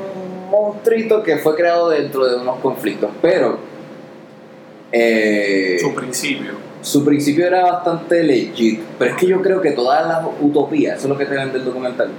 monstruito 0.51 1.23
que 1.23 1.37
fue 1.37 1.55
creado 1.55 1.91
dentro 1.91 2.27
de 2.27 2.37
unos 2.37 2.59
conflictos, 2.61 3.11
pero 3.21 3.59
eh, 4.91 5.77
Su 5.81 5.95
principio. 5.95 6.53
Su 6.83 7.05
principio 7.05 7.47
era 7.47 7.63
bastante 7.65 8.23
legit, 8.23 8.81
pero 8.99 9.11
es 9.13 9.17
que 9.19 9.27
yo 9.27 9.43
creo 9.43 9.61
que 9.61 9.73
todas 9.73 10.07
las 10.07 10.25
utopías, 10.41 10.97
eso 10.99 11.07
es 11.07 11.11
lo 11.11 11.19
que 11.19 11.27
te 11.27 11.35
vende 11.35 11.59
el 11.59 11.65
documental, 11.65 12.11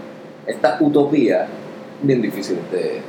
estas 0.45 0.79
utopías 0.81 1.47
bien 2.01 2.21
difíciles 2.21 2.61
de, 2.71 3.01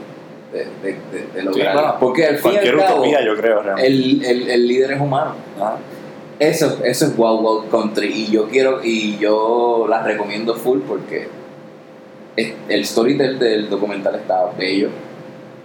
de, 0.53 0.65
de, 0.83 0.93
de- 1.13 1.27
de 1.35 1.43
lograr. 1.43 1.73
claro. 1.73 1.97
Porque 2.01 2.27
al 2.27 2.37
fin 2.37 2.51
y 2.53 2.55
Cualquier 2.55 2.75
al 2.75 2.81
cabo, 2.81 2.95
utopía, 3.01 3.25
yo 3.25 3.37
creo, 3.37 3.77
el, 3.79 4.25
el, 4.25 4.51
el 4.51 4.69
líder 4.69 4.93
es 4.93 5.01
humano. 5.01 5.35
Ajá. 5.59 5.77
Eso, 6.39 6.79
eso 6.85 7.07
es 7.07 7.13
Wild 7.17 7.41
Wild 7.41 7.71
Country 7.71 8.09
y 8.09 8.31
yo 8.33 8.49
quiero 8.49 8.81
y 8.83 9.17
yo 9.19 9.87
las 9.89 10.05
recomiendo 10.05 10.55
full 10.57 10.81
porque 10.89 11.29
el 12.69 12.85
storytelling 12.85 13.39
del 13.39 13.69
documental 13.71 14.15
está 14.17 14.51
bello. 14.59 14.89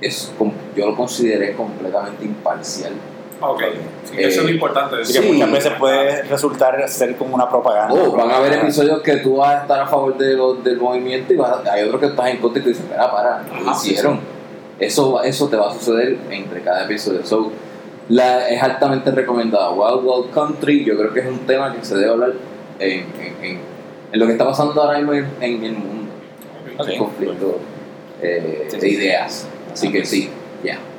Es, 0.01 0.31
yo 0.75 0.85
lo 0.85 0.95
consideré 0.95 1.53
completamente 1.53 2.25
imparcial. 2.25 2.91
Ok. 3.39 3.61
Sí, 4.05 4.15
Eh, 4.17 4.27
eso 4.27 4.39
es 4.41 4.45
lo 4.47 4.51
importante. 4.51 4.95
Así 5.01 5.13
que 5.13 5.19
Sí. 5.21 5.31
muchas 5.33 5.51
veces 5.51 5.73
puede 5.77 6.23
resultar 6.23 6.89
ser 6.89 7.15
como 7.17 7.35
una 7.35 7.47
propaganda. 7.49 7.93
Oh, 7.93 8.11
van 8.13 8.31
a 8.31 8.37
haber 8.37 8.53
episodios 8.53 9.01
que 9.01 9.17
tú 9.17 9.37
vas 9.37 9.55
a 9.55 9.61
estar 9.61 9.79
a 9.81 9.87
favor 9.87 10.17
de 10.17 10.33
lo- 10.35 10.55
del 10.55 10.77
movimiento 10.77 11.33
y 11.33 11.35
vas 11.37 11.51
a- 11.65 11.71
hay 11.73 11.83
otros 11.83 11.99
que 12.01 12.07
estás 12.07 12.27
en 12.29 12.37
contra 12.37 12.59
y 12.61 12.63
te 12.63 12.69
dicen, 12.69 12.85
espera, 12.85 13.11
para, 13.11 13.43
¿qué 13.45 13.51
Ajá, 13.69 13.73
sí, 13.75 13.91
hicieron? 13.91 14.19
Eso, 14.79 15.21
eso 15.23 15.47
te 15.49 15.55
va 15.55 15.69
a 15.69 15.73
suceder 15.73 16.17
entre 16.31 16.61
cada 16.61 16.85
episodio. 16.85 17.25
So, 17.25 17.51
la, 18.09 18.47
es 18.49 18.61
altamente 18.63 19.11
recomendada. 19.11 19.71
Wild 19.71 20.03
Wild 20.03 20.31
Country, 20.33 20.83
yo 20.85 20.97
creo 20.97 21.13
que 21.13 21.19
es 21.19 21.27
un 21.27 21.39
tema 21.39 21.73
que 21.75 21.83
se 21.85 21.95
debe 21.95 22.11
hablar 22.11 22.33
en, 22.79 22.91
en, 23.19 23.35
en- 23.43 23.59
en 24.13 24.19
lo 24.19 24.25
que 24.25 24.31
está 24.33 24.45
pasando 24.45 24.81
ahora 24.81 24.97
mismo 24.99 25.13
en, 25.13 25.27
en 25.41 25.63
el 25.63 25.73
mundo. 25.73 26.11
Ok. 26.77 26.87
El 26.89 26.97
conflicto 26.97 27.59
eh, 28.21 28.67
Sí, 28.71 28.77
de 28.79 28.89
ideas. 28.89 29.47
Así 29.73 29.91
que 29.91 30.05
sí, 30.05 30.29
ya. 30.63 30.73
recomiendo. 30.73 30.96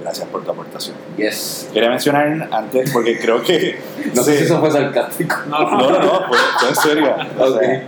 Gracias 0.00 0.28
por 0.28 0.44
tu 0.44 0.50
aportación. 0.52 0.96
Yes. 1.16 1.68
Quería 1.72 1.90
mencionar 1.90 2.48
antes, 2.52 2.90
porque 2.92 3.18
creo 3.18 3.42
que. 3.42 3.78
No 4.14 4.22
sé 4.22 4.36
si 4.38 4.44
eso 4.44 4.58
fue 4.60 4.70
sarcástico. 4.70 5.34
No, 5.48 5.58
No, 5.70 5.90
no, 5.90 6.20
fue 6.28 6.68
en 6.68 6.74
serio. 6.76 7.14
O 7.38 7.44
Ok. 7.44 7.60
sea, 7.60 7.82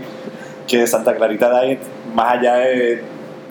que 0.66 0.86
Santa 0.86 1.14
Clarita 1.16 1.60
Diet, 1.62 1.80
más 2.14 2.34
allá 2.38 2.54
de, 2.56 3.02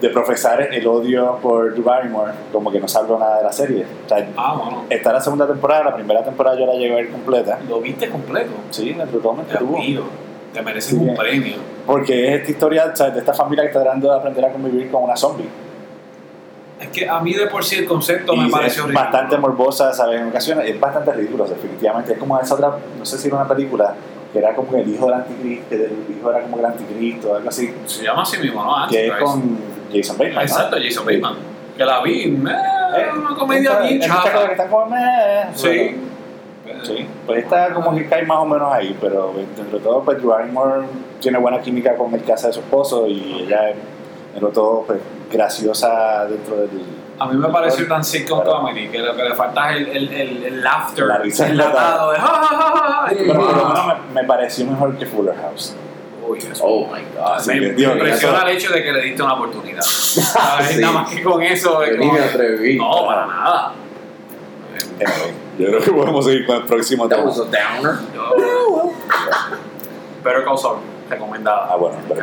de 0.02 0.10
profesar 0.10 0.62
el 0.74 0.88
odio 0.88 1.38
por 1.42 1.72
Drew 1.74 1.84
Barrymore, 1.84 2.32
como 2.52 2.72
que 2.72 2.80
no 2.80 2.88
salvo 2.88 3.18
nada 3.20 3.38
de 3.38 3.44
la 3.44 3.52
serie. 3.54 3.86
O 4.06 4.10
sea, 4.10 4.28
Ah, 4.38 4.56
bueno. 4.56 4.86
está 4.90 5.12
la 5.14 5.20
segunda 5.22 5.46
temporada, 5.48 5.84
la 5.86 5.96
primera 5.96 6.24
temporada 6.24 6.58
yo 6.58 6.66
la 6.66 6.74
llegué 6.74 6.94
a 6.94 6.96
ver 6.98 7.10
completa. 7.10 7.60
Lo 7.68 7.80
viste 7.82 8.10
completo. 8.10 8.52
Sí, 8.72 8.94
me 8.94 9.06
totalmente 9.06 9.54
Te 9.54 9.60
tuvo. 9.60 9.78
admiro. 9.78 10.04
Te 10.54 10.62
mereces 10.62 10.92
Sí, 10.92 10.96
un 10.98 11.04
bien. 11.06 11.16
premio. 11.18 11.56
Porque 11.86 12.28
es 12.36 12.40
esta 12.40 12.52
historia 12.52 12.92
o 12.92 12.96
sea, 12.96 13.10
de 13.10 13.20
esta 13.20 13.34
familia 13.34 13.64
que 13.64 13.68
está 13.70 13.82
tratando 13.82 14.10
de 14.12 14.18
aprender 14.18 14.46
a 14.46 14.52
convivir 14.52 14.90
con 14.92 15.04
una 15.04 15.16
zombie. 15.16 15.48
Es 16.80 16.88
que 16.90 17.10
a 17.10 17.20
mí 17.20 17.34
de 17.34 17.48
por 17.48 17.64
sí 17.66 17.76
el 17.78 17.86
concepto 17.86 18.34
Y 18.34 18.38
me 18.40 18.46
es 18.46 18.52
pareció 18.52 18.84
ridículo. 18.84 19.04
bastante 19.06 19.38
morbosa, 19.38 19.92
¿sabes? 19.94 20.22
En 20.22 20.28
ocasiones 20.30 20.70
es 20.70 20.80
bastante 20.80 21.12
ridículo, 21.12 21.46
definitivamente. 21.46 22.14
Es 22.14 22.20
como 22.20 22.40
esa 22.40 22.54
otra, 22.56 22.78
no 22.98 23.06
sé 23.06 23.18
si 23.18 23.28
era 23.28 23.38
una 23.38 23.48
película, 23.48 23.96
que 24.32 24.40
era 24.40 24.56
como 24.56 24.78
el 24.78 24.88
hijo 24.90 25.06
del 25.08 25.16
anticristo, 25.16 25.66
que 25.70 25.76
el 25.76 25.92
hijo 26.18 26.30
era 26.32 26.42
como 26.42 26.58
el 26.60 26.66
anticristo, 26.66 27.36
algo 27.36 27.50
así, 27.50 27.74
Se 27.86 28.04
llama 28.04 28.22
así 28.22 28.38
mismo, 28.38 28.64
¿no? 28.64 28.88
que 28.90 29.08
es 29.08 29.14
con 29.16 29.58
Jason 29.94 30.18
Bateman. 30.18 30.36
¿no? 30.36 30.42
Exacto, 30.42 30.78
Jason 30.82 31.06
Bateman. 31.06 31.36
Que 31.78 31.86
la 31.86 32.02
vi. 32.02 32.24
eh, 32.24 33.06
una 33.18 33.36
comedia 33.38 33.72
esta- 33.72 33.82
bien 33.84 34.00
que 34.00 34.06
están 34.52 34.70
como, 34.70 34.96
eh, 34.96 35.46
Sí. 35.56 35.96
bueno, 36.66 36.86
sí. 36.86 37.08
Pues 37.26 37.44
está 37.44 37.74
como 37.74 37.94
que 37.96 38.08
cae 38.08 38.26
más 38.26 38.38
o 38.38 38.46
menos 38.46 38.72
ahí, 38.72 38.96
pero 39.02 39.34
dentro 39.58 39.78
de 39.80 39.84
todo, 39.84 40.02
pues 40.04 40.18
Drew 40.18 40.30
Barrymore 40.30 40.86
tiene 41.20 41.38
buena 41.40 41.60
química 41.62 41.96
con 41.96 42.14
el 42.14 42.24
casa 42.24 42.48
de 42.48 42.54
su 42.54 42.60
esposo 42.62 43.06
y 43.08 43.44
ella 43.48 43.74
de 44.48 44.54
todo, 44.54 44.84
pues 44.88 45.00
graciosa 45.32 46.26
dentro 46.26 46.56
del. 46.58 46.70
A 47.20 47.28
mí 47.28 47.38
me 47.38 47.50
pareció 47.50 47.86
tan 47.88 48.04
sitcom 48.04 48.42
Claro. 48.42 48.60
comedy 48.62 48.88
que 48.88 49.00
lo 49.00 49.14
que 49.16 49.24
le 49.24 49.36
falta 49.36 49.72
es 49.76 49.78
el, 49.82 49.88
el, 49.90 50.14
el, 50.14 50.44
el 50.46 50.62
laughter. 50.64 51.06
La 51.06 51.18
risa 51.18 51.48
enlatado 51.50 52.12
ja, 52.12 52.18
ja. 52.20 53.06
Pero 53.10 53.34
por 53.34 53.58
lo 53.58 53.66
menos 53.68 53.88
me, 54.14 54.22
me 54.22 54.28
pareció 54.28 54.66
mejor 54.66 54.98
que 54.98 55.06
Fuller 55.06 55.36
House. 55.36 55.76
Uy, 56.26 56.38
eso. 56.40 56.64
Oh 56.64 56.86
my 56.88 57.02
god. 57.18 57.34
Así 57.38 57.50
me, 57.60 57.68
impresiona 57.84 58.44
el 58.44 58.56
hecho 58.56 58.72
de 58.72 58.84
que 58.84 58.92
le 58.94 59.02
diste 59.02 59.22
una 59.24 59.34
oportunidad. 59.34 59.82
¿Sabes? 59.84 60.68
Sí. 60.70 60.82
Nada 60.82 60.94
más 60.94 61.10
que 61.14 61.22
con 61.24 61.42
eso. 61.42 61.84
es 61.84 61.92
Yo 61.92 61.98
ni 61.98 62.08
como 62.08 62.20
me 62.20 62.26
atreví. 62.26 62.78
No, 62.78 63.06
para 63.06 63.26
nada. 63.28 63.74
Yo 65.58 65.66
creo 65.68 65.80
que 65.82 65.92
podemos 65.92 66.24
seguir 66.26 66.46
con 66.46 66.56
el 66.58 66.64
próximo 66.64 67.08
That 67.10 67.18
tema. 67.18 67.30
was 67.30 67.40
a 67.40 67.44
downer. 67.44 67.96
Yo- 68.14 68.94
Better 70.24 70.44
Call 70.46 70.58
Saul, 70.58 70.78
recomendada. 71.10 71.68
Ah, 71.72 71.76
bueno, 71.76 71.98
que 72.08 72.14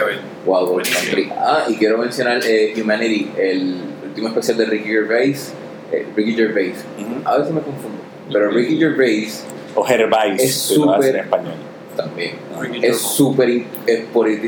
pero- 0.00 0.06
ver. 0.06 0.18
Wild 0.46 0.68
Wild 0.68 0.68
Buenísimo. 0.72 1.00
Country. 1.00 1.32
Ah, 1.36 1.64
y 1.68 1.74
quiero 1.76 1.98
mencionar 1.98 2.40
eh, 2.44 2.74
Humanity, 2.80 3.30
el 3.38 3.80
último 4.08 4.28
especial 4.28 4.56
de 4.58 4.64
Ricky 4.66 4.88
Gervais. 4.88 5.52
Eh, 5.92 6.06
Ricky 6.16 6.34
Gervais. 6.34 6.84
Ujú. 6.98 7.28
A 7.28 7.38
veces 7.38 7.52
me 7.52 7.60
confundo. 7.60 7.98
Pero 8.32 8.50
Ricky 8.50 8.78
Gervais 8.78 9.44
O 9.74 9.82
Gervais, 9.84 10.40
Es 10.42 10.64
hace 10.64 10.74
en 10.74 10.80
súper- 10.80 11.16
español. 11.16 11.54
también 11.96 12.32
Ricky 12.58 12.86
es 12.86 12.98
súper 12.98 13.64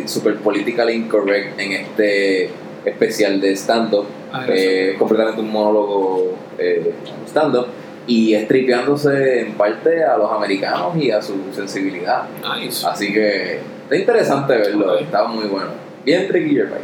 super 0.06 0.36
politically 0.36 0.94
incorrect 0.94 1.58
en 1.60 1.72
este 1.72 2.50
especial 2.86 3.40
de 3.40 3.52
stand-up. 3.56 4.06
Ah, 4.32 4.44
eh, 4.48 4.96
completamente 4.98 5.40
un 5.40 5.50
monólogo 5.52 6.32
eh, 6.58 6.92
stand-up. 7.28 7.66
Y 8.06 8.34
estripeándose 8.34 9.40
en 9.40 9.52
parte 9.54 10.04
a 10.04 10.16
los 10.18 10.30
americanos 10.30 10.94
y 10.96 11.10
a 11.10 11.22
su 11.22 11.52
sensibilidad. 11.54 12.24
Nice. 12.56 12.86
Así 12.86 13.12
que 13.12 13.60
está 13.84 13.96
interesante 13.96 14.54
verlo, 14.56 14.94
Ok. 14.94 15.00
está 15.02 15.24
muy 15.24 15.46
bueno. 15.46 15.70
Bien 16.04 16.28
Ricky 16.28 16.54
Gervais. 16.54 16.82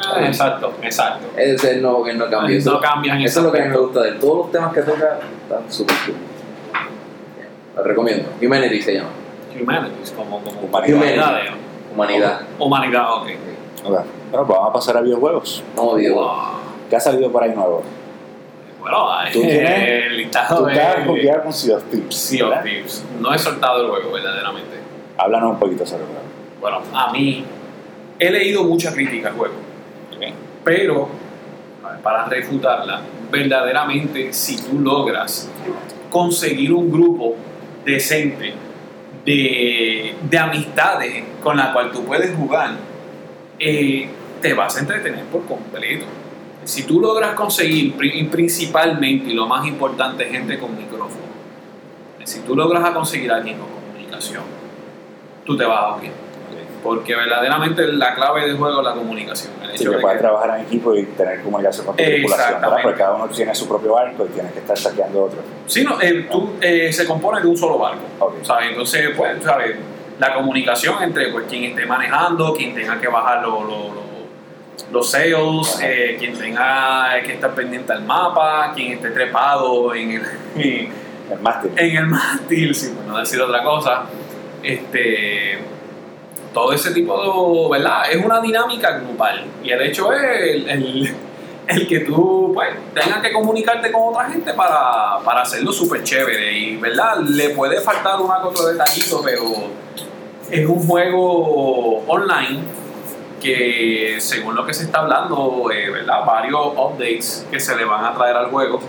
Ah, 0.00 0.24
Exacto, 0.26 0.74
exacto. 0.82 1.26
Ese 1.36 1.54
es 1.54 1.64
el 1.64 1.82
nuevo 1.82 2.04
que 2.04 2.12
no 2.14 2.28
cambia. 2.30 2.56
Eso, 2.56 2.74
No 2.74 2.80
cambian 2.80 3.20
eso 3.22 3.40
es 3.40 3.46
lo 3.46 3.50
que 3.52 3.60
a 3.62 3.64
mí 3.64 3.70
me 3.70 3.78
gusta 3.78 4.02
de 4.02 4.08
él. 4.10 4.18
Todos 4.18 4.36
los 4.38 4.52
temas 4.52 4.72
que 4.74 4.82
toca 4.82 5.18
están 5.42 5.72
súper 5.72 5.96
cool. 6.06 6.14
Lo 7.76 7.82
recomiendo. 7.82 8.28
Humanity 8.42 8.82
se 8.82 8.94
llama. 8.94 9.08
Humanities, 9.60 10.12
como, 10.12 10.40
como 10.40 10.60
Humanidad. 10.60 10.96
humanidades. 10.96 11.50
Humanidad. 11.92 12.40
Humanidad, 12.58 13.12
ok. 13.14 13.28
Ok. 13.86 13.90
Bueno, 14.30 14.46
pues 14.46 14.48
vamos 14.48 14.68
a 14.68 14.72
pasar 14.72 14.96
a 14.98 15.00
videojuegos. 15.00 15.64
No. 15.74 15.82
Wow. 15.96 15.98
¿Qué 16.90 16.96
ha 16.96 17.00
salido 17.00 17.32
por 17.32 17.42
ahí 17.42 17.52
nuevo? 17.54 17.82
Bueno, 18.90 19.30
¿Tú 19.32 19.40
tienes- 19.40 20.06
el 20.06 20.16
listado 20.16 20.62
Tú 20.64 20.68
estás 20.68 21.06
confiado 21.06 21.42
con 21.42 21.52
Sea 21.52 21.76
of 21.76 21.84
Thieves. 21.84 22.14
Sea 22.14 22.44
of 22.44 22.50
¿verdad? 22.50 22.64
Thieves. 22.64 23.04
No 23.20 23.34
he 23.34 23.38
soltado 23.38 23.84
el 23.84 23.90
juego, 23.90 24.12
verdaderamente. 24.12 24.76
Háblanos 25.16 25.52
un 25.52 25.58
poquito 25.58 25.84
sobre 25.86 26.04
el 26.04 26.08
juego. 26.08 26.22
Bueno, 26.60 26.82
a 26.92 27.12
mí 27.12 27.44
he 28.18 28.30
leído 28.30 28.64
mucha 28.64 28.92
crítica 28.92 29.28
al 29.28 29.34
juego, 29.34 29.54
pero 30.64 31.08
para 32.02 32.24
refutarla, 32.26 33.00
verdaderamente 33.30 34.32
si 34.32 34.56
tú 34.60 34.80
logras 34.80 35.48
conseguir 36.10 36.72
un 36.72 36.90
grupo 36.90 37.36
decente 37.84 38.54
de, 39.24 40.14
de 40.22 40.38
amistades 40.38 41.24
con 41.42 41.56
la 41.56 41.72
cual 41.72 41.90
tú 41.92 42.04
puedes 42.04 42.34
jugar, 42.34 42.70
eh, 43.58 44.08
te 44.40 44.54
vas 44.54 44.76
a 44.76 44.80
entretener 44.80 45.24
por 45.26 45.44
completo. 45.46 46.06
Si 46.68 46.82
tú 46.82 47.00
logras 47.00 47.32
conseguir 47.34 47.94
pri- 47.96 48.24
principalmente, 48.24 49.30
y 49.30 49.32
lo 49.32 49.46
más 49.46 49.66
importante, 49.66 50.26
gente 50.26 50.58
con 50.58 50.76
micrófono, 50.76 51.24
si 52.24 52.40
tú 52.40 52.54
logras 52.54 52.90
conseguir 52.90 53.32
a 53.32 53.36
alguien 53.36 53.56
con 53.56 53.68
comunicación, 53.70 54.42
tú 55.46 55.56
te 55.56 55.64
vas 55.64 55.94
a 55.96 55.98
bien. 55.98 56.12
Porque 56.82 57.14
verdaderamente 57.16 57.86
la 57.94 58.14
clave 58.14 58.42
del 58.46 58.58
juego 58.58 58.80
es 58.80 58.84
la 58.84 58.92
comunicación. 58.92 59.52
El 59.62 59.70
Sí, 59.70 59.76
hecho 59.82 59.90
que 59.92 59.96
de 59.96 60.02
puedes 60.02 60.18
que- 60.18 60.22
trabajar 60.24 60.58
en 60.60 60.66
equipo 60.66 60.94
y 60.94 61.04
tener 61.06 61.40
comunicación 61.42 61.86
con 61.86 61.96
tu 61.96 62.02
tripulación. 62.04 62.60
Porque 62.82 62.98
cada 62.98 63.14
uno 63.14 63.28
tiene 63.28 63.54
su 63.54 63.66
propio 63.66 63.94
barco 63.94 64.26
y 64.26 64.28
tienes 64.34 64.52
que 64.52 64.58
estar 64.58 64.76
saqueando 64.78 65.22
otro. 65.24 65.38
Sí, 65.66 65.82
no, 65.84 65.98
eh, 66.02 66.28
tú, 66.30 66.50
eh, 66.60 66.92
se 66.92 67.06
compone 67.06 67.40
de 67.40 67.46
un 67.48 67.56
solo 67.56 67.78
barco. 67.78 68.02
Ok. 68.18 68.34
¿sabes? 68.42 68.68
Entonces, 68.72 69.08
pues, 69.16 69.42
¿sabes? 69.42 69.74
La 70.18 70.34
comunicación 70.34 71.02
entre 71.02 71.28
pues, 71.32 71.46
quien 71.48 71.64
esté 71.64 71.86
manejando, 71.86 72.52
quien 72.52 72.74
tenga 72.74 73.00
que 73.00 73.08
bajar 73.08 73.40
los, 73.42 73.62
los, 73.62 73.70
los- 73.94 74.07
los 74.92 75.14
Ajá. 75.14 75.86
eh, 75.86 76.16
quien 76.18 76.36
tenga 76.38 77.20
que 77.24 77.34
estar 77.34 77.54
pendiente 77.54 77.92
al 77.92 78.04
mapa, 78.04 78.72
quien 78.74 78.92
esté 78.92 79.10
trepado 79.10 79.94
en 79.94 80.12
el, 80.12 80.22
El 81.30 81.40
mástil. 81.42 81.70
en 81.76 81.96
el 81.96 82.06
mástil, 82.06 82.74
si 82.74 82.88
por 82.90 83.04
no 83.04 83.18
decir 83.18 83.40
otra 83.40 83.62
cosa. 83.62 84.04
Este, 84.62 85.58
todo 86.54 86.72
ese 86.72 86.92
tipo 86.92 87.68
de, 87.70 87.78
¿verdad? 87.78 88.10
Es 88.10 88.24
una 88.24 88.40
dinámica 88.40 88.98
grupal. 88.98 89.44
Y 89.62 89.70
el 89.70 89.82
hecho 89.82 90.12
es 90.12 90.22
el, 90.22 90.68
el- 90.70 91.14
el 91.68 91.86
que 91.86 92.00
tú, 92.00 92.52
pues, 92.54 92.70
tengas 92.94 93.20
que 93.20 93.30
comunicarte 93.30 93.92
con 93.92 94.14
otra 94.14 94.30
gente 94.30 94.54
para, 94.54 95.18
para 95.22 95.42
hacerlo 95.42 95.70
súper 95.70 96.02
chévere. 96.02 96.50
Y, 96.58 96.76
¿verdad? 96.78 97.18
Le 97.20 97.50
puede 97.50 97.78
faltar 97.82 98.18
una 98.20 98.40
que 98.40 98.46
otro 98.48 98.66
detallito, 98.68 99.20
pero 99.22 99.42
es 100.50 100.66
un 100.66 100.86
juego 100.86 101.98
online 102.06 102.60
que 103.40 104.16
según 104.18 104.54
lo 104.54 104.66
que 104.66 104.74
se 104.74 104.84
está 104.84 105.00
hablando, 105.00 105.70
eh, 105.72 105.90
¿verdad? 105.90 106.24
varios 106.24 106.72
updates 106.76 107.46
que 107.50 107.60
se 107.60 107.76
le 107.76 107.84
van 107.84 108.04
a 108.04 108.14
traer 108.14 108.36
al 108.36 108.50
juego, 108.50 108.80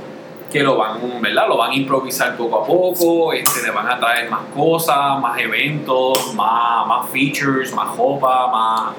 que 0.52 0.64
lo 0.64 0.78
van, 0.78 1.22
¿verdad? 1.22 1.48
Lo 1.48 1.58
van 1.58 1.72
a 1.72 1.76
improvisar 1.76 2.36
poco 2.36 2.64
a 2.64 2.66
poco, 2.66 3.34
este, 3.34 3.62
le 3.64 3.72
van 3.72 3.88
a 3.88 4.00
traer 4.00 4.30
más 4.30 4.46
cosas, 4.56 5.20
más 5.20 5.40
eventos, 5.40 6.34
más, 6.34 6.88
más 6.88 7.10
features, 7.10 7.74
más 7.74 7.96
ropa, 7.96 8.48
más 8.48 8.96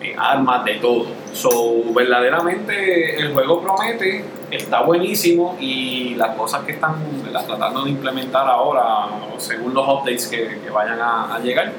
eh, 0.00 0.14
armas, 0.16 0.64
de 0.64 0.74
todo. 0.76 1.06
So, 1.32 1.92
verdaderamente 1.92 3.16
el 3.16 3.32
juego 3.32 3.60
promete, 3.60 4.24
está 4.50 4.82
buenísimo 4.82 5.56
y 5.58 6.14
las 6.14 6.36
cosas 6.36 6.62
que 6.64 6.72
están 6.72 6.94
¿verdad? 7.24 7.46
tratando 7.46 7.84
de 7.84 7.90
implementar 7.90 8.46
ahora, 8.46 9.08
según 9.38 9.74
los 9.74 9.88
updates 9.88 10.28
que, 10.28 10.60
que 10.62 10.70
vayan 10.70 11.00
a, 11.00 11.34
a 11.34 11.38
llegar, 11.40 11.72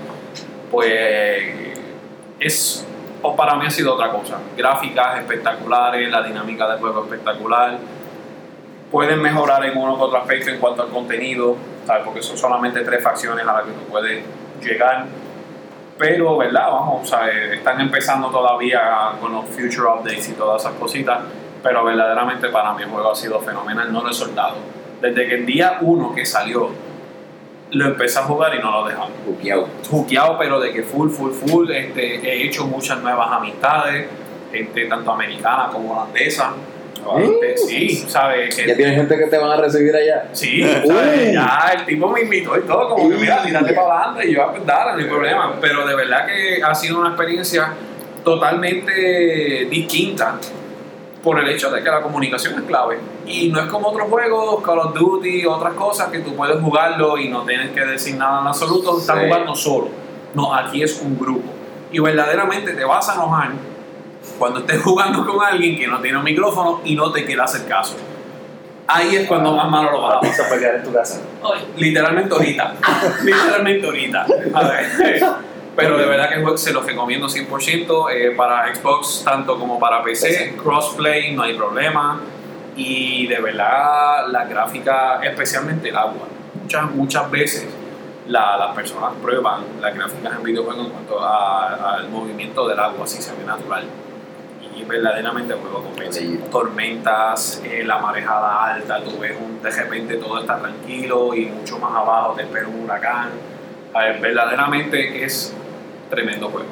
pues 0.70 1.64
es 2.40 2.86
o 3.24 3.36
para 3.36 3.56
mí 3.56 3.66
ha 3.66 3.72
sido 3.72 3.96
otra 3.96 4.12
cosa. 4.12 4.38
Gráficas 4.56 5.20
espectaculares, 5.20 6.12
la 6.12 6.22
dinámica 6.22 6.68
del 6.70 6.80
juego 6.80 7.04
espectacular. 7.04 7.78
Pueden 8.92 9.22
mejorar 9.22 9.66
en 9.66 9.78
uno 9.78 9.96
u 9.96 10.02
otro 10.02 10.20
aspecto 10.20 10.52
en 10.52 10.60
cuanto 10.60 10.84
al 10.84 10.90
contenido, 10.90 11.56
¿sabes? 11.88 12.04
porque 12.06 12.22
son 12.22 12.38
solamente 12.38 12.82
tres 12.82 13.02
facciones 13.02 13.48
a 13.48 13.54
las 13.54 13.64
que 13.64 13.72
tú 13.72 13.86
puedes 13.90 14.24
llegar. 14.62 15.06
Pero, 15.98 16.38
¿verdad? 16.38 16.68
Vamos, 16.70 17.10
¿sabes? 17.10 17.54
están 17.54 17.80
empezando 17.80 18.30
todavía 18.30 19.14
con 19.20 19.32
los 19.32 19.46
future 19.46 19.88
updates 19.88 20.30
y 20.30 20.34
todas 20.34 20.62
esas 20.62 20.76
cositas. 20.76 21.20
Pero 21.64 21.86
verdaderamente 21.86 22.50
para 22.50 22.74
mí 22.74 22.84
el 22.84 22.90
juego 22.90 23.12
ha 23.12 23.16
sido 23.16 23.40
fenomenal, 23.40 23.92
no 23.92 24.04
lo 24.04 24.10
he 24.10 24.14
soltado. 24.14 24.56
Desde 25.00 25.28
que 25.28 25.36
el 25.36 25.46
día 25.46 25.78
uno 25.82 26.14
que 26.14 26.26
salió, 26.26 26.70
lo 27.74 27.86
empecé 27.88 28.20
a 28.20 28.24
jugar 28.24 28.56
y 28.56 28.60
no 28.60 28.72
lo 28.72 28.88
dejaba 28.88 29.10
Buqueado. 29.26 29.68
juqueado, 29.90 30.38
pero 30.38 30.60
de 30.60 30.72
que 30.72 30.84
full, 30.84 31.10
full, 31.10 31.32
full. 31.32 31.70
Este, 31.72 32.16
he 32.28 32.46
hecho 32.46 32.66
muchas 32.66 33.00
nuevas 33.02 33.32
amistades, 33.32 34.08
gente 34.52 34.86
tanto 34.86 35.12
americana 35.12 35.70
como 35.72 35.94
holandesa. 35.94 36.54
Este, 37.20 37.58
sí, 37.58 37.90
¿sabes? 38.08 38.56
Que- 38.56 38.66
Ya 38.68 38.76
tienes 38.78 38.96
gente 38.96 39.18
que 39.18 39.26
te 39.26 39.38
van 39.38 39.52
a 39.52 39.58
recibir 39.58 39.94
allá. 39.94 40.30
Sí, 40.32 40.64
¿sabes? 40.88 41.34
ya 41.34 41.74
el 41.78 41.86
tipo 41.86 42.08
me 42.10 42.22
invitó 42.22 42.58
y 42.58 42.62
todo, 42.62 42.90
como 42.96 43.10
que 43.10 43.16
mira, 43.18 43.44
tírate 43.44 43.74
para 43.74 44.04
adelante 44.04 44.30
y 44.30 44.34
yo, 44.36 44.44
ah, 44.44 44.52
pues 44.52 44.66
dale, 44.66 44.94
no 44.94 44.98
hay 45.00 45.06
problema. 45.06 45.56
Pero 45.60 45.86
de 45.86 45.96
verdad 45.96 46.26
que 46.26 46.64
ha 46.64 46.74
sido 46.74 47.00
una 47.02 47.10
experiencia 47.10 47.74
totalmente 48.24 49.68
distinta 49.70 50.36
por 51.24 51.40
el 51.40 51.48
hecho 51.48 51.70
de 51.72 51.82
que 51.82 51.90
la 51.90 52.02
comunicación 52.02 52.56
es 52.56 52.62
clave. 52.64 53.00
Y 53.26 53.50
no 53.50 53.62
es 53.62 53.68
como 53.68 53.88
otros 53.90 54.10
juegos, 54.10 54.62
Call 54.64 54.80
of 54.80 54.94
Duty, 54.94 55.46
otras 55.46 55.74
cosas 55.74 56.10
que 56.10 56.20
tú 56.20 56.36
puedes 56.36 56.60
jugarlo 56.62 57.18
y 57.18 57.30
no 57.30 57.44
tienes 57.44 57.72
que 57.72 57.80
decir 57.86 58.16
nada 58.18 58.42
en 58.42 58.48
absoluto, 58.48 59.00
estás 59.00 59.18
Sí. 59.20 59.26
jugando 59.26 59.56
solo. 59.56 59.88
No, 60.34 60.54
aquí 60.54 60.84
es 60.84 61.00
un 61.02 61.18
grupo. 61.18 61.48
Y 61.92 62.00
verdaderamente 62.00 62.74
te 62.74 62.84
vas 62.84 63.08
a 63.10 63.14
enojar 63.14 63.52
cuando 64.38 64.60
estés 64.60 64.82
jugando 64.84 65.26
con 65.26 65.44
alguien 65.46 65.78
que 65.80 65.88
no 65.88 66.00
tiene 66.02 66.18
un 66.18 66.24
micrófono 66.26 66.82
y 66.84 66.96
no 66.96 67.12
te 67.12 67.24
quiere 67.26 67.42
hacer 67.42 67.66
caso. 67.68 67.96
Ahí 68.86 69.16
es 69.16 69.28
cuando 69.28 69.54
más 69.56 69.70
malo 69.72 69.92
lo 69.92 70.02
vas 70.02 70.16
a 70.18 70.28
Vas 70.28 70.40
a 70.42 70.50
pelear 70.50 70.76
en 70.76 70.84
tu 70.84 70.92
casa. 70.92 71.22
Literalmente 71.78 72.34
ahorita. 72.34 72.74
Literalmente 73.24 73.86
ahorita. 73.88 74.26
A 74.54 74.64
ver. 74.68 75.24
Pero 75.76 75.98
de 75.98 76.06
verdad 76.06 76.30
que 76.30 76.36
el 76.36 76.42
juego 76.42 76.58
se 76.58 76.72
los 76.72 76.86
recomiendo 76.86 77.28
100% 77.28 78.10
eh, 78.12 78.32
para 78.38 78.74
Xbox, 78.76 79.24
tanto 79.26 79.58
como 79.58 79.80
para 79.80 80.04
PC. 80.04 80.56
Crossplay, 80.62 81.36
no 81.36 81.44
hay 81.44 81.56
problema. 81.56 82.22
Y 82.76 83.28
de 83.28 83.40
verdad, 83.40 84.28
la 84.30 84.46
gráfica, 84.46 85.20
especialmente 85.24 85.90
el 85.90 85.98
agua. 85.98 86.28
Muchas, 86.62 86.92
muchas 86.92 87.32
veces 87.32 87.68
la- 88.28 88.58
las 88.58 88.76
personas 88.76 89.14
prueban 89.22 89.62
las 89.82 89.94
gráficas 89.96 90.34
en 90.38 90.44
videojuegos 90.44 90.86
en 90.86 90.92
cuanto 90.92 91.20
a- 91.22 91.96
al 91.96 92.10
movimiento 92.10 92.68
del 92.68 92.80
agua, 92.80 93.06
si 93.08 93.22
se 93.22 93.32
ve 93.36 93.44
natural. 93.44 93.86
Y 94.76 94.84
verdaderamente 94.86 95.54
el 95.54 95.60
juego 95.60 95.84
compensa. 95.84 96.20
Tormentas, 96.52 97.62
eh, 97.64 97.84
la 97.86 97.98
marejada 98.00 98.74
alta, 98.74 99.04
tú 99.04 99.18
ves 99.20 99.36
un, 99.40 99.62
de 99.62 99.70
repente 99.70 100.18
todo 100.18 100.40
está 100.40 100.58
tranquilo 100.58 101.34
y 101.36 101.46
mucho 101.46 101.78
más 101.80 101.92
abajo 101.96 102.34
te 102.36 102.44
espera 102.44 102.68
un 102.68 102.84
huracán. 102.84 103.30
A 103.94 104.00
ver, 104.06 104.20
verdaderamente 104.20 105.24
es 105.24 105.54
tremendo 106.10 106.50
juego. 106.50 106.68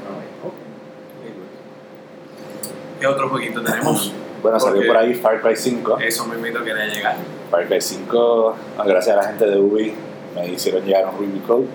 ¿Qué 3.00 3.08
otro 3.08 3.30
jueguito 3.30 3.62
tenemos? 3.64 4.14
Bueno, 4.42 4.60
salió 4.60 4.86
por 4.88 4.98
ahí 4.98 5.14
Far 5.14 5.42
Cry 5.42 5.56
5. 5.56 6.00
Eso 6.00 6.26
me 6.26 6.36
invito 6.36 6.60
a 6.60 6.64
querer 6.64 6.92
llegar. 6.92 7.16
Far 7.50 7.68
Cry 7.68 7.82
5, 7.82 8.56
bueno, 8.78 8.92
gracias 8.92 9.16
a 9.18 9.22
la 9.22 9.28
gente 9.28 9.46
de 9.46 9.58
Ubi, 9.58 9.94
me 10.36 10.48
hicieron 10.48 10.84
llegar 10.86 11.08
un 11.08 11.20
review 11.20 11.42
code. 11.46 11.66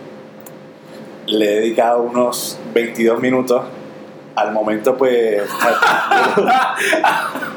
Le 1.27 1.45
he 1.53 1.61
dedicado 1.61 2.03
unos 2.03 2.59
22 2.75 3.21
minutos. 3.21 3.63
Al 4.37 4.53
momento, 4.53 4.97
pues. 4.97 5.43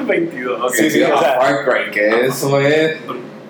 22, 0.06 0.60
ok. 0.62 0.70
Sí, 0.72 0.90
sí, 0.90 1.02
o 1.02 1.18
sea- 1.18 1.40
Far 1.40 1.64
Cry, 1.64 1.90
que 1.92 2.26
eso 2.26 2.58
es 2.60 2.96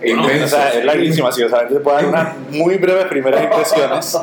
Bueno, 0.01 0.23
o 0.45 0.49
sea, 0.49 0.71
es 0.71 0.85
larguísimo, 0.85 1.29
así. 1.29 1.43
O 1.43 1.49
sea, 1.49 1.67
te 1.69 1.77
puedo 1.81 1.97
dar 1.97 2.07
unas 2.07 2.37
muy 2.51 2.77
breves 2.77 3.05
primeras 3.07 3.45
impresiones. 3.45 4.19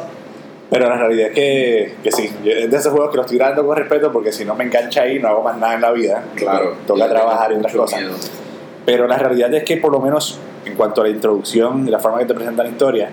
Pero 0.70 0.90
la 0.90 0.98
realidad 0.98 1.28
es 1.30 1.34
que, 1.34 1.96
que 2.04 2.12
sí, 2.12 2.30
yo- 2.44 2.52
es 2.52 2.70
de 2.70 2.76
esos 2.78 2.92
juegos 2.92 3.10
que 3.12 3.18
los 3.18 3.26
estoy 3.26 3.38
dando 3.38 3.66
con 3.66 3.78
respeto 3.78 4.12
porque 4.12 4.32
si 4.34 4.44
no 4.44 4.54
me 4.54 4.66
engancha 4.66 5.04
ahí 5.04 5.18
no 5.18 5.30
hago 5.30 5.42
más 5.42 5.58
nada 5.58 5.76
en 5.76 5.82
la 5.82 5.92
vida. 5.92 6.24
Claro. 6.36 6.76
Toca 6.86 7.08
trabajar 7.08 7.52
y 7.52 7.56
tengo 7.56 7.60
otras 7.68 7.76
cosas. 7.78 8.02
miedo. 8.02 8.16
Pero 8.86 9.08
la 9.08 9.18
realidad 9.18 9.54
es 9.54 9.64
que 9.64 9.78
por 9.78 9.92
lo 9.94 10.00
menos 10.02 10.40
en 10.66 10.76
cuanto 10.76 11.02
a 11.02 11.06
la 11.06 11.10
introducción 11.12 11.88
y 11.88 11.92
la 11.92 12.00
forma 12.00 12.20
que 12.20 12.26
te 12.26 12.34
presentan 12.34 12.66
la 12.66 12.72
historia, 12.72 13.10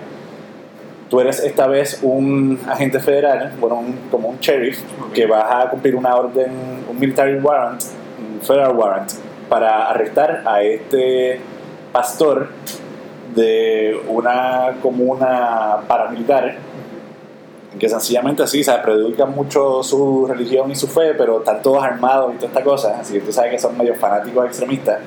tú 1.09 1.21
eres 1.21 1.39
esta 1.39 1.67
vez 1.67 1.99
un 2.01 2.59
agente 2.67 2.99
federal, 2.99 3.53
bueno, 3.59 3.75
un- 3.77 3.99
como 4.11 4.29
un 4.29 4.39
sheriff, 4.39 4.81
Ok. 5.01 5.13
que 5.13 5.25
vas 5.25 5.45
a 5.65 5.69
cumplir 5.69 5.95
una 5.95 6.13
orden, 6.15 6.51
un 6.89 6.99
military 6.99 7.35
warrant, 7.39 7.81
un 8.19 8.41
federal 8.41 8.75
warrant, 8.75 9.09
para 9.47 9.89
arrestar 9.89 10.43
a 10.45 10.61
este 10.61 11.39
pastor 11.95 12.49
de 13.33 13.97
una 14.09 14.75
comuna 14.81 15.77
paramilitar 15.87 16.57
que 17.79 17.87
sencillamente 17.87 18.43
así, 18.43 18.65
se 18.65 18.73
predican 18.79 19.33
mucho 19.33 19.81
su 19.81 20.25
religión 20.27 20.69
y 20.69 20.75
su 20.75 20.87
fe, 20.87 21.13
pero 21.13 21.39
están 21.39 21.61
todos 21.61 21.81
armados 21.81 22.33
y 22.33 22.35
toda 22.35 22.47
esta 22.49 22.63
cosa, 22.65 22.99
así 22.99 23.13
que 23.13 23.21
tú 23.21 23.31
sabes 23.31 23.51
que 23.51 23.59
son 23.59 23.77
medio 23.77 23.95
fanáticos 23.95 24.45
extremistas. 24.45 24.99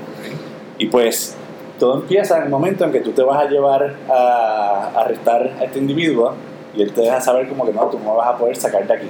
Y 0.78 0.86
pues 0.86 1.36
todo 1.78 2.00
empieza 2.00 2.38
en 2.38 2.44
el 2.44 2.48
momento 2.48 2.84
en 2.84 2.92
que 2.92 3.00
tú 3.00 3.12
te 3.12 3.22
vas 3.22 3.38
a 3.38 3.50
llevar 3.50 3.94
a, 4.08 4.90
a 4.94 5.00
arrestar 5.02 5.56
a 5.60 5.64
este 5.64 5.78
individuo 5.78 6.32
y 6.74 6.80
él 6.80 6.92
te 6.94 7.02
deja 7.02 7.20
saber 7.20 7.50
como 7.50 7.66
que 7.66 7.72
no, 7.74 7.84
tú 7.88 7.98
no 7.98 8.16
vas 8.16 8.28
a 8.28 8.38
poder 8.38 8.56
sacar 8.56 8.86
de 8.86 8.94
aquí. 8.94 9.08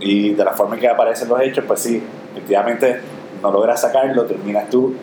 Y 0.00 0.34
de 0.34 0.44
la 0.44 0.52
forma 0.52 0.74
en 0.74 0.82
que 0.82 0.88
aparecen 0.88 1.26
los 1.28 1.40
hechos, 1.40 1.64
pues 1.66 1.80
sí, 1.80 2.02
efectivamente 2.32 3.00
no 3.42 3.50
logras 3.50 3.80
sacarlo, 3.80 4.26
terminas 4.26 4.68
tú 4.68 4.94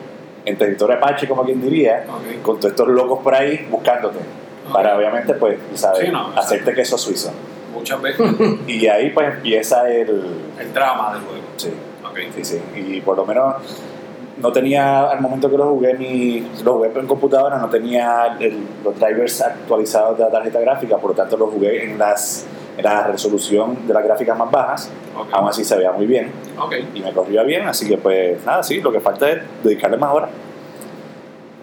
en 0.45 0.57
territorio 0.57 0.95
apache, 0.97 1.27
como 1.27 1.43
quien 1.43 1.61
diría, 1.61 2.05
Ok. 2.07 2.41
con 2.43 2.59
todos 2.59 2.71
estos 2.71 2.87
locos 2.87 3.19
por 3.23 3.33
ahí 3.35 3.67
buscándote. 3.69 4.19
Para 4.71 4.97
obviamente, 4.97 5.33
pues, 5.33 5.57
sabes, 5.75 6.05
Sí, 6.05 6.11
no, 6.11 6.27
hacerte 6.35 6.73
queso 6.73 6.97
suizo. 6.97 7.31
Muchas 7.73 8.01
veces 8.01 8.25
Y 8.67 8.87
ahí 8.87 9.09
pues 9.09 9.27
empieza 9.35 9.89
el... 9.89 10.09
el 10.59 10.73
drama 10.73 11.13
del 11.13 11.23
juego. 11.23 11.41
Sí, 11.57 11.69
Ok. 12.05 12.19
sí, 12.35 12.43
sí. 12.45 12.61
Y 12.75 13.01
por 13.01 13.17
lo 13.17 13.25
menos 13.25 13.55
no 14.37 14.51
tenía, 14.51 15.09
al 15.09 15.21
momento 15.21 15.49
que 15.49 15.57
lo 15.57 15.69
jugué, 15.69 15.93
ni, 15.95 16.47
lo 16.63 16.73
jugué 16.75 16.91
en 16.97 17.07
computadora, 17.07 17.57
no 17.59 17.69
tenía 17.69 18.35
el- 18.39 18.63
los 18.83 18.99
drivers 18.99 19.41
actualizados 19.41 20.17
de 20.17 20.23
la 20.25 20.31
tarjeta 20.31 20.59
gráfica, 20.59 20.97
por 20.97 21.11
lo 21.11 21.15
tanto 21.15 21.37
lo 21.37 21.47
jugué 21.47 21.83
en, 21.85 21.97
las, 21.97 22.45
en 22.77 22.83
la 22.83 23.07
resolución 23.07 23.87
de 23.87 23.93
las 23.93 24.03
gráficas 24.03 24.37
más 24.37 24.49
bajas. 24.51 24.91
Ok. 25.17 25.27
Aún 25.31 25.49
así 25.49 25.63
se 25.63 25.75
veía 25.77 25.91
muy 25.91 26.05
bien 26.05 26.31
Ok. 26.59 26.73
y 26.93 27.01
me 27.01 27.11
corría 27.13 27.43
bien, 27.43 27.67
así 27.67 27.87
que 27.87 27.97
pues 27.97 28.43
nada, 28.45 28.63
sí, 28.63 28.81
lo 28.81 28.91
que 28.91 28.99
falta 28.99 29.29
es 29.29 29.39
dedicarle 29.63 29.97
más 29.97 30.13
horas. 30.13 30.29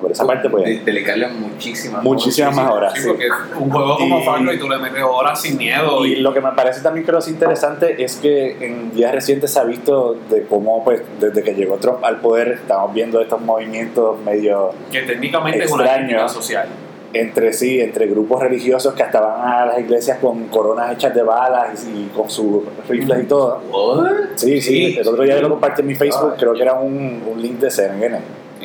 Por 0.00 0.10
esa 0.10 0.26
parte, 0.26 0.48
pues, 0.48 0.64
De- 0.64 0.78
dedicarle 0.92 1.28
muchísimas 1.28 2.02
muchísimas 2.02 2.56
más 2.56 2.70
horas. 2.72 2.94
Sí, 2.94 3.02
sí. 3.02 3.08
porque 3.08 3.26
un 3.58 3.70
juego 3.70 3.98
como 3.98 4.20
Y- 4.20 4.24
Far 4.24 4.40
Cry 4.46 4.58
tú 4.58 4.66
le 4.66 4.78
metes 4.78 5.02
horas 5.02 5.42
sin 5.42 5.58
miedo 5.58 6.06
Y 6.06 6.12
y 6.14 6.16
lo 6.16 6.32
que 6.32 6.40
me 6.40 6.52
parece 6.52 6.80
también 6.80 7.04
que 7.04 7.12
lo 7.12 7.18
es 7.18 7.28
interesante 7.28 8.02
es 8.02 8.16
que 8.16 8.56
en 8.64 8.92
días 8.94 9.12
recientes 9.12 9.52
se 9.52 9.60
ha 9.60 9.64
visto 9.64 10.16
de 10.30 10.46
cómo, 10.46 10.82
pues, 10.84 11.02
desde 11.20 11.42
que 11.42 11.54
llegó 11.54 11.76
Trump 11.76 12.02
al 12.02 12.16
poder, 12.16 12.48
estamos 12.52 12.94
viendo 12.94 13.20
estos 13.20 13.42
movimientos 13.42 14.18
medio 14.20 14.70
que 14.90 15.02
técnicamente 15.02 15.64
es 15.64 15.70
una 15.70 16.28
social. 16.30 16.66
Entre 17.12 17.52
sí, 17.52 17.80
entre 17.80 18.06
grupos 18.06 18.40
religiosos 18.40 18.94
que 18.94 19.02
hasta 19.02 19.20
van 19.20 19.40
a 19.52 19.66
las 19.66 19.80
iglesias 19.80 20.18
con 20.20 20.44
coronas 20.48 20.92
hechas 20.92 21.14
de 21.14 21.22
balas 21.22 21.84
y, 21.86 22.02
y 22.02 22.10
con 22.14 22.30
sus 22.30 22.62
rifles 22.88 23.24
y 23.24 23.26
todo. 23.26 23.60
What? 23.70 24.06
Sí, 24.36 24.60
sí, 24.60 24.96
el 24.98 25.06
otro 25.08 25.22
día 25.24 25.34
yo 25.36 25.42
lo 25.42 25.50
compartí 25.50 25.80
en 25.82 25.88
mi 25.88 25.94
Facebook, 25.96 26.34
creo 26.38 26.52
que 26.54 26.62
era 26.62 26.74
un, 26.74 27.22
un 27.26 27.42
link 27.42 27.58
de 27.58 27.70
CNN, 27.70 28.18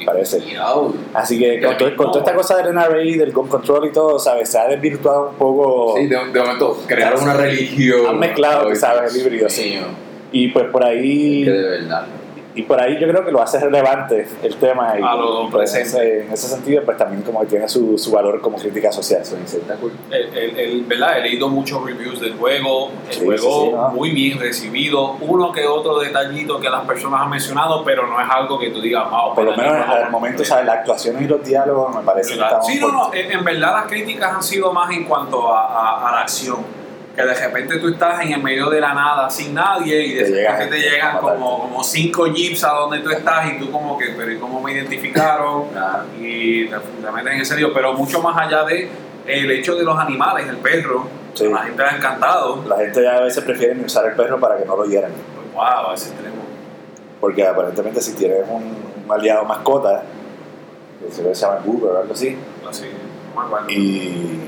parece. 0.05 0.43
Así 1.13 1.39
que 1.39 1.59
con, 1.61 1.77
to- 1.77 1.95
con 1.95 2.07
toda 2.11 2.19
esta 2.19 2.35
cosa 2.35 2.57
del 2.57 2.73
NRA, 2.75 2.97
del 3.17 3.31
gun 3.31 3.47
control 3.47 3.87
y 3.87 3.91
todo, 3.91 4.19
¿sabes? 4.19 4.49
Se 4.49 4.59
ha 4.59 4.67
desvirtuado 4.67 5.29
un 5.29 5.35
poco. 5.35 5.95
Sí, 5.97 6.05
de, 6.07 6.15
de 6.31 6.39
momento 6.39 6.77
crearon 6.87 7.23
una 7.23 7.33
religión. 7.33 8.05
Han 8.07 8.19
mezclado, 8.19 8.75
sabes, 8.75 9.15
el 9.15 9.21
híbrido, 9.21 9.49
sí. 9.49 9.79
Y 10.31 10.49
pues 10.49 10.65
por 10.69 10.83
ahí. 10.83 11.45
Que 11.45 11.51
de 11.51 11.63
verdad. 11.63 12.05
Y 12.55 12.61
por 12.63 12.79
ahí 12.79 12.97
yo 12.99 13.07
creo 13.07 13.25
que 13.25 13.31
lo 13.31 13.41
hace 13.41 13.59
relevante 13.59 14.27
el 14.41 14.55
tema 14.55 14.95
y, 14.97 15.01
lo 15.01 15.49
pues, 15.51 15.75
en, 15.75 15.81
ese, 15.81 16.21
en 16.21 16.31
ese 16.31 16.47
sentido 16.47 16.83
pues 16.85 16.97
también 16.97 17.21
como 17.21 17.41
que 17.41 17.47
tiene 17.47 17.67
su, 17.67 17.97
su 17.97 18.11
valor 18.11 18.39
como 18.41 18.57
crítica 18.57 18.91
social. 18.91 19.21
Eso 19.21 19.35
dice. 19.35 19.61
El, 20.09 20.37
el- 20.37 20.59
el- 20.59 20.83
¿verdad? 20.85 21.17
He 21.17 21.21
leído 21.21 21.49
muchos 21.49 21.83
reviews 21.85 22.19
del 22.21 22.35
juego, 22.37 22.91
el 23.09 23.13
Sí, 23.13 23.25
juego 23.25 23.61
sí, 23.61 23.65
sí, 23.67 23.71
¿no? 23.75 23.89
muy 23.89 24.11
bien 24.11 24.39
recibido, 24.39 25.17
uno 25.21 25.51
que 25.51 25.67
otro 25.67 25.99
detallito 25.99 26.59
que 26.59 26.69
las 26.69 26.85
personas 26.85 27.21
han 27.21 27.29
mencionado, 27.29 27.83
pero 27.83 28.07
no 28.07 28.19
es 28.21 28.27
algo 28.29 28.57
que 28.57 28.69
tú 28.69 28.79
digas, 28.81 29.09
wow, 29.09 29.35
Por 29.35 29.43
lo 29.45 29.55
menos 29.57 29.87
al 29.87 30.03
a 30.05 30.09
momento, 30.09 30.39
ver". 30.39 30.47
¿sabes? 30.47 30.65
Las 30.65 30.77
actuaciones 30.77 31.21
y 31.23 31.27
los 31.27 31.43
diálogos 31.43 31.93
me 31.95 32.01
parece 32.03 32.35
que 32.37 32.43
Sí, 32.65 32.79
no, 32.79 32.91
no, 32.91 33.13
en, 33.13 33.31
en 33.31 33.43
verdad 33.43 33.73
las 33.73 33.85
críticas 33.87 34.33
han 34.33 34.43
sido 34.43 34.71
más 34.71 34.89
en 34.91 35.03
cuanto 35.03 35.53
a, 35.53 35.65
a- 35.65 36.09
a 36.09 36.11
la 36.13 36.21
acción. 36.21 36.84
Que 37.15 37.21
de 37.23 37.33
repente 37.33 37.77
tú 37.79 37.87
estás 37.89 38.21
en 38.21 38.33
el 38.33 38.43
medio 38.43 38.69
de 38.69 38.81
la 38.81 38.93
nada 38.93 39.29
sin 39.29 39.53
nadie 39.53 40.05
y 40.05 40.13
de 40.15 40.25
repente 40.49 40.75
te 40.75 40.81
llegan 40.89 41.17
como, 41.19 41.61
como 41.61 41.83
cinco 41.83 42.25
jeeps 42.25 42.63
a 42.65 42.71
donde 42.71 42.99
tú 42.99 43.09
estás 43.09 43.51
y 43.53 43.57
tú 43.59 43.71
como 43.71 43.97
que, 43.97 44.07
pero 44.17 44.31
¿y 44.31 44.37
cómo 44.37 44.61
me 44.61 44.73
identificaron? 44.73 45.65
Y 46.19 46.67
te, 46.67 46.75
te 46.77 47.11
meten 47.11 47.33
en 47.33 47.41
ese 47.41 47.55
lío, 47.55 47.73
pero 47.73 47.93
mucho 47.93 48.21
más 48.21 48.37
allá 48.37 48.63
de 48.65 48.89
el 49.27 49.49
hecho 49.51 49.75
de 49.75 49.83
los 49.83 49.97
animales, 49.97 50.47
el 50.47 50.57
perro, 50.57 51.07
Sí. 51.33 51.49
la 51.49 51.63
gente 51.63 51.83
ha 51.83 51.95
encantado. 51.97 52.63
La 52.67 52.77
gente 52.77 53.01
ya 53.03 53.17
a 53.17 53.21
veces 53.21 53.43
prefiere 53.43 53.77
usar 53.83 54.05
el 54.05 54.13
perro 54.15 54.39
para 54.39 54.57
que 54.57 54.65
no 54.65 54.75
lo 54.77 54.85
hieran. 54.85 55.11
Pues, 55.11 55.53
wow, 55.53 55.93
ese 55.93 56.09
extremo. 56.09 56.35
Porque 57.19 57.45
aparentemente 57.45 57.99
si 58.01 58.13
tienes 58.13 58.39
un, 58.49 58.63
un 59.05 59.11
aliado 59.11 59.43
mascota, 59.45 60.03
que 61.01 61.11
se 61.11 61.33
llama 61.33 61.59
Google 61.65 61.89
o 61.91 61.97
algo 62.01 62.13
así, 62.13 62.37
Así, 62.69 62.85
no 63.35 63.41
me 63.41 63.47
acuerdo. 63.47 63.69
y 63.69 64.39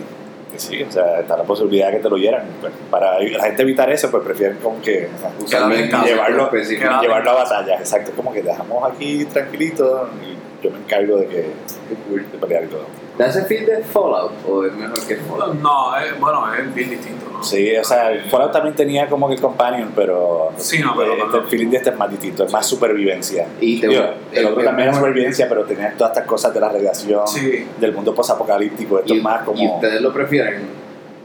que 0.58 0.60
sí, 0.60 0.84
o 0.84 0.92
sea, 0.92 1.20
está 1.20 1.38
la 1.38 1.44
posibilidad 1.44 1.88
de 1.88 1.98
que 1.98 2.04
te 2.04 2.10
lo 2.10 2.18
hieran. 2.18 2.44
Pues, 2.60 2.74
para 2.90 3.20
la 3.20 3.44
gente 3.44 3.62
evitar 3.62 3.90
eso, 3.90 4.10
pues 4.12 4.24
prefieren 4.24 4.58
como 4.58 4.82
que 4.82 5.08
y 5.08 5.50
casa, 5.50 6.06
llevarlo, 6.06 6.52
llevarlo 6.52 7.32
a 7.32 7.34
batalla. 7.34 7.76
Exacto, 7.78 8.12
como 8.16 8.34
que 8.34 8.42
dejamos 8.42 8.92
aquí 8.92 9.26
tranquilito 9.26 10.10
y 10.24 10.64
yo 10.64 10.72
me 10.72 10.78
encargo 10.80 11.18
de 11.18 11.28
que 11.28 11.38
de 11.38 12.38
pelear 12.40 12.64
y 12.64 12.68
todo. 12.68 13.07
¿Te 13.18 13.23
hace 13.23 13.44
feel 13.45 13.65
de 13.65 13.84
Fallout 13.84 14.31
o 14.48 14.64
es 14.65 14.73
mejor 14.73 14.99
que 15.07 15.15
Fallout? 15.15 15.56
No, 15.56 15.98
eh, 15.98 16.14
bueno, 16.19 16.53
es 16.53 16.73
bien 16.76 16.91
distinto, 16.91 17.26
¿no? 17.34 17.44
Sí, 17.44 17.76
o 17.76 17.84
sea, 17.84 18.11
el 18.11 18.22
Fallout 18.30 18.52
también 18.52 18.76
tenía 18.76 19.07
como 19.10 19.27
que 19.27 19.34
el 19.35 19.41
companion, 19.41 19.91
pero, 19.95 20.52
Sí, 20.57 20.80
no, 20.80 20.94
pero- 20.95 21.14
este, 21.26 21.38
el 21.38 21.44
feeling 21.45 21.69
de 21.69 21.77
este 21.77 21.89
es 21.89 21.98
más 21.98 22.11
distinto, 22.11 22.44
es 22.44 22.53
más 22.53 22.65
supervivencia. 22.68 23.48
Y 23.60 23.80
te 23.81 23.88
eh, 23.88 24.14
el 24.34 24.45
otro 24.45 24.60
es 24.60 24.65
también 24.68 24.89
es 24.89 24.95
supervivencia, 24.95 25.49
pero 25.49 25.64
tenía 25.65 25.94
todas 25.98 26.11
estas 26.14 26.27
cosas 26.27 26.53
de 26.53 26.60
la 26.60 26.69
radiación, 26.69 27.27
Sí. 27.27 27.68
del 27.80 27.91
mundo 27.94 28.14
posapocalíptico. 28.14 28.99
Esto 28.99 29.14
y, 29.15 29.18
es 29.18 29.23
más 29.23 29.41
¿Y 29.41 29.45
como. 29.45 29.76
ustedes 29.76 29.99
lo 30.02 30.14
prefieren 30.14 30.77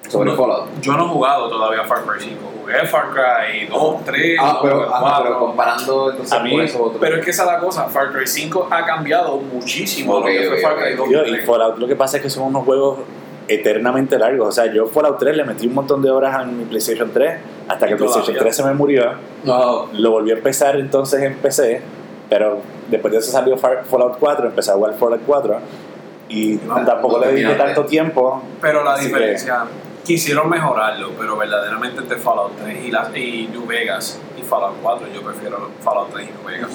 sobre 0.09 0.31
No, 0.31 0.37
Fallout? 0.37 0.69
Yo 0.81 0.93
no 0.97 1.07
he 1.07 1.09
jugado 1.09 1.49
todavía 1.49 1.85
Far 1.85 2.03
Cry 2.05 2.21
5. 2.21 2.41
Jugué 2.61 2.87
Far 2.87 3.07
Cry 3.11 3.67
2, 3.67 4.05
3, 4.05 4.39
Ah, 4.41 4.59
pero, 4.63 4.87
4. 4.89 5.23
pero 5.25 5.39
comparando 5.39 6.11
entonces 6.11 6.33
A 6.33 6.43
mí- 6.43 6.51
con 6.51 6.65
otros. 6.87 6.93
Pero 7.01 7.17
es 7.17 7.25
que 7.25 7.31
esa 7.31 7.43
es 7.45 7.49
la 7.53 7.59
cosa, 7.59 7.85
Far 7.89 8.13
Cry 8.13 8.27
5 8.27 8.69
ha 8.71 8.85
cambiado 8.85 9.37
muchísimo 9.39 10.15
Ok, 10.17 10.27
lo 10.27 10.31
que 10.31 10.47
fue 10.49 10.57
ok, 10.57 10.63
Far 10.63 10.77
Cry 10.77 10.93
ok. 10.93 10.99
2 10.99 11.09
Tío, 11.09 11.25
y 11.27 11.29
y 11.29 11.33
3. 11.33 11.47
Fallout 11.47 11.79
lo 11.79 11.87
que 11.89 11.97
pasa 11.97 12.17
es 12.19 12.23
que 12.23 12.31
son 12.31 12.45
unos 12.45 12.65
juegos 12.65 12.99
eternamente 13.49 14.19
largos. 14.19 14.49
O 14.49 14.53
sea, 14.53 14.73
yo 14.73 14.87
Fallout 14.87 15.19
3 15.19 15.37
le 15.37 15.45
metí 15.45 15.67
un 15.67 15.75
montón 15.75 16.01
de 16.03 16.11
horas 16.11 16.35
a 16.35 16.45
mi 16.45 16.65
PlayStation 16.65 17.11
3 17.13 17.39
hasta 17.69 17.87
que 17.87 17.93
el 17.93 17.99
PlayStation 17.99 18.27
todavía. 18.35 18.43
3 18.43 18.57
se 18.57 18.65
me 18.65 18.75
murió. 18.75 19.13
No, 19.45 19.87
Lo 19.93 20.11
volví 20.13 20.31
a 20.31 20.35
empezar 20.35 20.77
entonces 20.77 21.23
en 21.23 21.35
PC, 21.37 21.83
pero 22.31 22.61
después 22.89 23.13
de 23.13 23.19
eso 23.19 23.33
salió 23.33 23.57
Fallout 23.59 24.19
4, 24.21 24.47
empecé 24.47 24.71
a 24.71 24.75
jugar 24.75 24.95
Fallout 24.95 25.23
4 25.27 25.59
y 26.29 26.61
No, 26.67 26.85
tampoco 26.85 27.19
no 27.19 27.25
le 27.27 27.33
dediqué 27.33 27.55
tanto 27.55 27.85
tiempo. 27.85 28.43
Pero 28.61 28.85
la 28.85 28.93
Así 28.93 29.03
que- 29.03 29.09
diferencia, 29.09 29.65
quisieron 30.05 30.49
mejorarlo, 30.51 31.11
pero 31.19 31.37
verdaderamente 31.37 32.01
entre 32.01 32.19
Fallout 32.19 32.53
3 32.63 32.85
y, 32.85 32.91
las- 32.91 33.17
y 33.17 33.49
New 33.53 33.67
Vegas 33.67 34.19
y 34.39 34.43
Fallout 34.43 34.77
4, 34.83 35.07
yo 35.15 35.23
prefiero 35.23 35.71
Fallout 35.83 36.13
3 36.13 36.29
y 36.29 36.33
New 36.33 36.45
Vegas. 36.47 36.71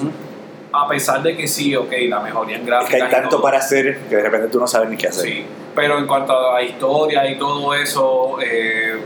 A 0.72 0.86
pesar 0.88 1.22
de 1.22 1.36
que 1.36 1.46
sí, 1.48 1.74
ok, 1.74 1.90
la 2.08 2.20
mejoría 2.20 2.56
en 2.56 2.62
Es 2.62 2.66
gráficas. 2.66 2.94
que 2.98 3.02
hay 3.04 3.10
tanto 3.10 3.28
todo, 3.30 3.42
para 3.42 3.58
hacer 3.58 4.00
que 4.08 4.16
de 4.16 4.22
repente 4.22 4.48
tú 4.48 4.60
no 4.60 4.66
sabes 4.66 4.90
ni 4.90 4.96
qué 4.96 5.08
hacer. 5.08 5.24
Sí, 5.24 5.46
pero 5.74 5.98
en 5.98 6.06
cuanto 6.06 6.52
a 6.54 6.62
historia 6.62 7.28
y 7.30 7.38
todo 7.38 7.74
eso, 7.74 8.36
eh, 8.42 8.98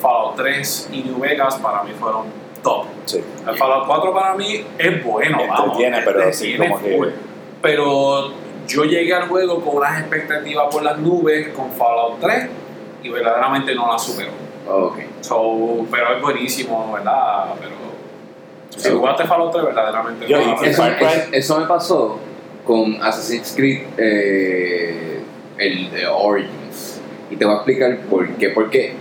Fallout 0.00 0.36
3 0.36 0.88
y 0.92 1.02
New 1.02 1.18
Vegas 1.20 1.56
para 1.56 1.82
mí 1.82 1.92
fueron 1.98 2.26
top. 2.62 2.84
Sí. 3.06 3.22
El 3.48 3.56
Fallout 3.56 3.86
4 3.86 4.12
para 4.12 4.34
mí 4.34 4.64
es 4.78 5.04
bueno, 5.04 5.38
vamos. 5.48 5.60
Entretiene, 5.78 6.02
pero 6.04 6.32
sí, 6.32 6.56
como 6.58 6.78
que- 6.80 6.96
full. 6.96 7.08
Pero 7.62 8.32
yo 8.66 8.84
llegué 8.84 9.14
al 9.14 9.28
juego 9.28 9.60
con 9.64 9.76
unas 9.76 10.00
expectativas 10.00 10.66
por 10.70 10.82
las 10.82 10.98
nubes 10.98 11.48
con 11.48 11.70
Fallout 11.72 12.20
3 12.20 12.48
y 13.02 13.08
verdaderamente 13.08 13.74
no 13.74 13.90
las 13.92 14.02
superó. 14.04 14.30
ok. 14.68 14.98
So, 15.20 15.86
pero 15.90 16.14
es 16.16 16.22
buenísimo, 16.22 16.92
¿verdad? 16.92 17.46
Pero 17.60 17.72
si 18.70 18.80
Sí. 18.80 18.90
jugaste 18.90 19.24
Fallout 19.24 19.52
3, 19.52 19.64
verdaderamente 19.66 20.26
Yo- 20.26 20.38
no 20.40 20.62
Eso, 20.62 20.82
Cry- 20.82 21.28
eso- 21.32 21.58
me 21.60 21.66
pasó 21.66 22.18
con 22.64 23.02
Assassin's 23.02 23.52
Creed 23.56 23.82
eh, 23.98 25.20
el 25.58 25.90
de 25.90 26.06
Origins. 26.06 27.00
Y 27.30 27.36
te 27.36 27.44
voy 27.44 27.54
a 27.54 27.56
explicar 27.58 27.98
por 28.10 28.28
qué. 28.36 28.48
Porque 28.50 28.94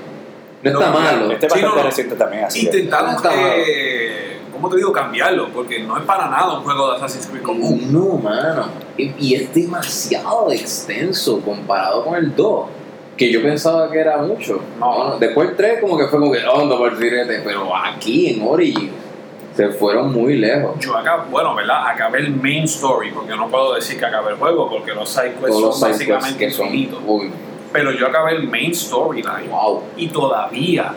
no 0.64 0.70
está 0.72 0.92
No, 0.92 1.00
malo. 1.00 1.32
Este 1.32 1.46
es 1.48 1.54
Sí, 1.54 1.60
bastante 1.60 1.68
no, 1.68 1.76
no. 1.76 1.84
reciente 1.90 2.16
también, 2.16 2.44
así 2.46 2.62
que- 2.62 2.78
Intentaron, 2.78 3.16
Está 3.16 3.32
eh, 3.58 4.38
¿cómo 4.54 4.70
te 4.70 4.78
digo? 4.78 4.92
Cambiarlo, 4.92 5.50
porque 5.50 5.80
no 5.84 5.98
es 5.98 6.04
para 6.06 6.28
nada 6.30 6.54
un 6.58 6.64
juego 6.64 6.92
de 6.92 6.98
Assassin's 6.98 7.28
Creed 7.28 7.44
común. 7.44 7.88
No, 7.92 8.18
mano. 8.18 8.66
Y, 8.98 9.14
y 9.18 9.36
es 9.36 9.54
demasiado 9.54 10.52
extenso 10.52 11.42
comparado 11.42 12.04
con 12.06 12.16
el 12.16 12.36
2. 12.36 12.66
Que 13.22 13.32
yo 13.32 13.44
pensaba 13.44 13.92
que 13.92 14.00
era 14.00 14.18
mucho. 14.18 14.60
No. 14.80 15.16
Después 15.20 15.50
el 15.50 15.56
3 15.56 15.80
como 15.80 15.96
que 15.96 16.08
fue 16.08 16.18
como 16.20 16.32
que, 16.32 16.40
oh, 16.44 16.66
no, 16.66 16.76
por 16.76 16.98
decirte, 16.98 17.40
pero 17.46 17.72
aquí 17.76 18.30
en 18.30 18.42
Origins 18.42 18.90
se 19.56 19.70
fueron 19.70 20.12
muy 20.12 20.38
lejos. 20.38 20.80
Yo 20.80 20.98
acá, 20.98 21.28
bueno, 21.30 21.54
¿verdad? 21.54 21.88
Acabé 21.88 22.22
el 22.22 22.32
main 22.32 22.64
story, 22.64 23.12
porque 23.12 23.36
no 23.36 23.48
puedo 23.48 23.76
decir 23.76 24.00
que 24.00 24.06
acabé 24.08 24.32
el 24.32 24.38
juego, 24.38 24.68
porque 24.68 24.96
los 24.96 25.08
side 25.08 25.34
quests 25.34 25.50
Todos 25.50 25.62
los 25.62 25.80
son 25.80 25.94
side 25.94 26.12
básicamente 26.12 26.46
que 26.48 26.52
son 26.52 26.70
uy, 27.06 27.30
Pero 27.72 27.92
yo 27.92 28.08
acabé 28.08 28.38
el 28.38 28.48
main 28.48 28.74
storyline 28.74 29.52
wow. 29.52 29.84
y 29.98 30.08
todavía 30.08 30.92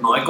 no 0.00 0.16
he, 0.16 0.24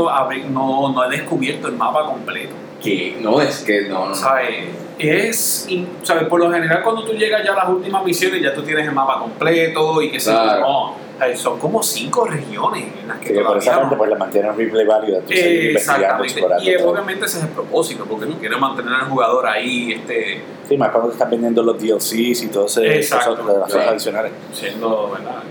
no, 0.50 0.92
no 0.92 1.04
he 1.04 1.10
descubierto 1.10 1.68
el 1.68 1.74
mapa 1.74 2.06
completo. 2.06 2.54
Que 2.82 3.18
no 3.20 3.40
es 3.40 3.62
que 3.62 3.82
no, 3.82 4.08
no. 4.08 4.14
¿Sabes? 4.16 4.64
Es, 4.98 5.68
¿sabes? 6.02 6.26
Por 6.26 6.40
lo 6.40 6.50
general, 6.50 6.82
cuando 6.82 7.04
tú 7.04 7.12
llegas 7.12 7.44
ya 7.44 7.52
a 7.52 7.56
las 7.56 7.68
últimas 7.68 8.04
misiones, 8.04 8.42
ya 8.42 8.52
tú 8.52 8.62
tienes 8.62 8.84
el 8.84 8.92
mapa 8.92 9.20
completo 9.20 10.02
y 10.02 10.10
que 10.10 10.18
se 10.18 10.32
Claro. 10.32 10.60
no. 10.60 11.03
¿Sabes? 11.24 11.40
Son 11.40 11.58
como 11.58 11.82
cinco 11.82 12.24
regiones 12.26 12.84
en 13.00 13.08
las 13.08 13.18
que 13.18 13.28
Sí, 13.28 13.40
por 13.40 13.58
esa 13.58 13.72
parte 13.72 13.90
no- 13.90 13.98
pues 13.98 14.10
le 14.10 14.16
mantiene 14.16 14.50
un 14.50 14.56
replay 14.56 14.86
seguir 15.26 15.64
investigando, 15.70 16.24
Exactamente. 16.24 16.70
Y 16.70 16.76
todo. 16.76 16.90
obviamente 16.90 17.24
ese 17.26 17.38
es 17.38 17.44
el 17.44 17.50
propósito, 17.50 18.04
porque 18.08 18.26
tú 18.26 18.38
quieres 18.38 18.58
mantener 18.58 18.92
al 18.94 19.08
jugador 19.08 19.46
ahí 19.46 19.92
este, 19.92 20.42
Sí, 20.68 20.76
más 20.76 20.90
cuando 20.90 21.12
están 21.12 21.30
vendiendo 21.30 21.62
los 21.62 21.78
DLCs 21.78 22.42
y 22.42 22.48
todo 22.48 22.66
ese 22.66 22.96
Exacto. 22.96 23.36
cosas 23.36 23.74
las 23.74 23.88
adicionales. 23.88 24.32
siendo, 24.52 25.10
¿verdad? 25.10 25.42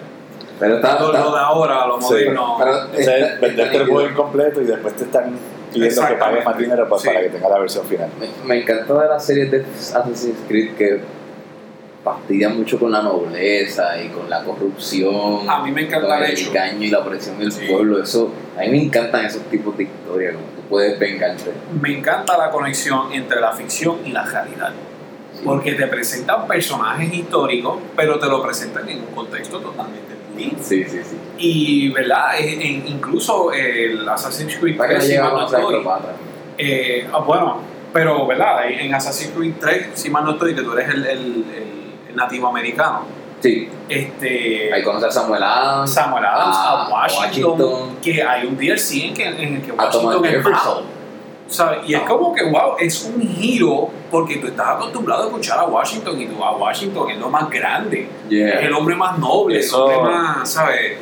Pero 0.59 0.75
está, 0.75 0.97
Todo 0.97 1.11
está- 1.13 1.25
lo 1.25 1.31
de 1.33 1.39
ahora, 1.39 1.87
lo 1.87 1.99
Sí, 2.01 2.13
moderno. 2.13 2.55
pero- 2.59 2.71
O 2.71 3.03
sea, 3.03 3.17
está- 3.17 3.39
venderte 3.41 3.63
está 3.63 3.77
el 3.83 3.87
juego 3.89 4.09
incompleto 4.09 4.61
y 4.61 4.65
después 4.65 4.95
te 4.95 5.03
están 5.05 5.35
pidiendo 5.73 6.07
que 6.07 6.13
pagues 6.13 6.45
más 6.45 6.57
dinero 6.57 6.87
pues, 6.87 7.01
Sí. 7.01 7.07
para 7.07 7.21
que 7.21 7.29
tengas 7.29 7.49
la 7.51 7.59
versión 7.59 7.85
final. 7.85 8.09
Me, 8.19 8.27
me 8.55 8.61
encanta 8.61 8.93
de 8.93 9.07
las 9.09 9.25
series 9.25 9.51
de 9.51 9.65
Assassin's 9.75 10.37
Creed 10.47 10.75
que 10.75 11.01
fastidian 12.03 12.57
mucho 12.57 12.77
con 12.77 12.91
la 12.91 13.01
nobleza 13.01 14.01
y 14.01 14.09
con 14.09 14.29
la 14.29 14.43
corrupción, 14.43 15.49
A 15.49 15.63
mí 15.63 15.71
me 15.71 15.83
encanta 15.83 16.07
con 16.07 16.23
el 16.23 16.31
hecho. 16.31 16.49
engaño 16.49 16.83
y 16.85 16.89
la 16.89 16.99
opresión 16.99 17.39
del 17.39 17.51
Sí. 17.51 17.65
pueblo. 17.69 18.01
Eso, 18.03 18.31
a 18.57 18.61
mí 18.61 18.69
me 18.71 18.83
encantan 18.83 19.25
esos 19.25 19.43
tipos 19.43 19.77
de 19.77 19.83
historias, 19.83 20.33
como 20.35 20.47
tú 20.47 20.61
puedes 20.69 20.99
vengarte. 20.99 21.51
Me 21.81 21.97
encanta 21.97 22.37
la 22.37 22.49
conexión 22.51 23.13
entre 23.13 23.39
la 23.39 23.51
ficción 23.53 23.99
y 24.05 24.11
la 24.11 24.23
realidad. 24.25 24.71
Porque 25.45 25.73
te 25.73 25.87
presentan 25.87 26.47
personajes 26.47 27.13
históricos, 27.13 27.77
pero 27.95 28.19
te 28.19 28.27
lo 28.27 28.41
presentan 28.43 28.87
en 28.87 28.99
un 28.99 29.07
contexto 29.07 29.59
totalmente 29.59 30.13
distinto. 30.35 30.63
Sí, 30.63 30.83
sí, 30.85 30.99
sí. 31.03 31.17
Y, 31.37 31.89
¿verdad? 31.91 32.39
En- 32.39 32.61
en- 32.61 32.87
incluso 32.87 33.51
el 33.51 34.07
Assassin's 34.07 34.55
Creed 34.57 34.77
Para 34.77 34.89
que 34.89 34.95
no 34.95 34.99
3, 35.01 35.11
si 35.11 35.17
no 35.17 35.45
estoy, 35.45 35.75
eh, 36.57 37.07
ah, 37.11 37.19
bueno, 37.19 37.57
pero, 37.91 38.25
¿verdad? 38.27 38.69
En 38.69 38.93
Assassin's 38.93 39.31
Creed 39.35 39.53
3, 39.59 39.87
si 39.95 40.09
mal 40.09 40.23
no 40.23 40.31
estoy, 40.33 40.55
que 40.55 40.61
tú 40.61 40.73
eres 40.77 40.89
el- 40.93 41.05
el- 41.05 41.45
el 41.55 41.72
nativo 42.15 42.47
americano. 42.47 43.01
Sí, 43.41 43.67
Este, 43.89 44.73
ahí 44.73 44.81
conoces 44.83 45.09
a 45.09 45.21
Samuel 45.21 45.43
Adams, 45.43 45.93
Samuel 45.93 46.25
Adams, 46.25 46.55
a, 46.57 46.85
a 46.85 46.89
Washington, 46.89 47.51
Washington. 47.59 47.97
que 48.01 48.23
hay 48.23 48.45
un 48.47 48.55
DLC 48.57 48.91
en, 49.09 49.13
que, 49.13 49.25
en 49.27 49.55
el 49.55 49.61
que 49.61 49.71
Washington 49.73 50.25
es 50.25 50.43
malo. 50.45 50.83
¿sabes? 51.49 51.79
Y 51.85 51.93
es 51.93 51.99
Ah. 52.01 52.05
como 52.07 52.33
que, 52.33 52.43
wow, 52.49 52.75
es 52.79 53.03
un 53.03 53.21
giro 53.21 53.89
porque 54.09 54.37
tú 54.37 54.47
estás 54.47 54.69
acostumbrado 54.69 55.23
a 55.23 55.25
escuchar 55.27 55.59
a 55.59 55.65
Washington 55.65 56.19
y 56.21 56.27
tú 56.27 56.41
a 56.43 56.55
Washington 56.55 57.09
es 57.11 57.17
lo 57.19 57.29
más 57.29 57.49
grande, 57.49 58.07
Yeah. 58.29 58.59
es 58.59 58.65
el 58.65 58.73
hombre 58.73 58.95
más 58.95 59.19
noble, 59.19 59.59
Eso- 59.59 59.89
el 59.91 59.97
hombre 59.97 60.13
más, 60.15 60.49
¿sabes? 60.49 60.97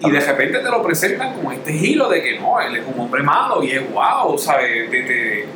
Y 0.00 0.10
de 0.10 0.20
repente 0.20 0.58
te 0.60 0.70
lo 0.70 0.82
presentan 0.82 1.34
como 1.34 1.52
este 1.52 1.72
giro 1.74 2.08
de 2.08 2.22
que 2.22 2.38
no, 2.40 2.58
él 2.60 2.76
es 2.76 2.84
un 2.86 2.98
hombre 3.00 3.22
malo 3.22 3.62
y 3.62 3.72
es 3.72 3.92
wow, 3.92 4.36
¿sabes? 4.38 4.90
Te, 4.90 5.02
te, 5.02 5.46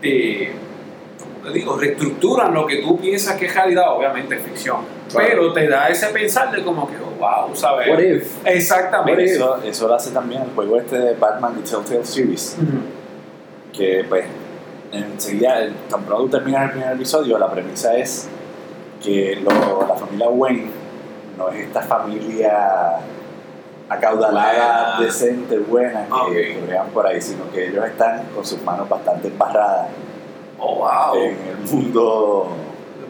te- 0.00 0.52
¿cómo 0.52 0.67
te 1.48 1.58
digo? 1.58 1.76
Reestructuran 1.76 2.52
lo 2.54 2.66
que 2.66 2.76
tú 2.82 2.98
piensas 2.98 3.36
que 3.36 3.46
es 3.46 3.54
realidad, 3.54 3.84
obviamente 3.96 4.36
es 4.36 4.42
ficción, 4.42 4.78
Claro. 5.10 5.26
pero 5.28 5.52
te 5.52 5.68
da 5.68 5.88
ese 5.88 6.06
pensar 6.08 6.50
de 6.50 6.62
como 6.62 6.88
que, 6.88 6.96
oh, 6.96 7.18
wow, 7.18 7.54
¿sabes? 7.54 7.88
What 7.90 7.98
if? 8.00 8.46
Exactamente. 8.46 9.24
Eso, 9.24 9.56
eso 9.62 9.88
lo 9.88 9.94
hace 9.94 10.10
también 10.10 10.42
el 10.42 10.50
juego 10.54 10.78
este 10.78 10.98
de 10.98 11.14
Batman 11.14 11.56
y 11.58 11.62
Telltale 11.68 12.04
Series, 12.04 12.56
que 13.72 14.04
pues 14.08 14.24
enseguida, 14.92 15.58
tan 15.90 16.02
pronto 16.04 16.36
terminas 16.38 16.64
el 16.64 16.70
primer 16.70 16.92
episodio, 16.94 17.38
la 17.38 17.50
premisa 17.50 17.94
es 17.96 18.28
que 19.02 19.36
lo- 19.36 19.86
la 19.86 19.94
familia 19.94 20.28
Wayne 20.28 20.70
no 21.36 21.48
es 21.50 21.66
esta 21.66 21.82
familia 21.82 22.96
acaudalada, 23.88 24.96
Buena. 24.96 25.00
decente, 25.06 25.58
buena 25.58 26.06
que, 26.30 26.58
bregan 26.66 26.88
por 26.88 27.06
ahí, 27.06 27.20
sino 27.20 27.50
que 27.52 27.68
ellos 27.68 27.84
están 27.86 28.24
con 28.34 28.44
sus 28.44 28.60
manos 28.62 28.88
bastante 28.88 29.28
embarradas 29.28 29.88
Oh, 30.58 30.76
wow. 30.76 31.14
en 31.22 31.36
el 31.48 31.56
mundo 31.70 32.48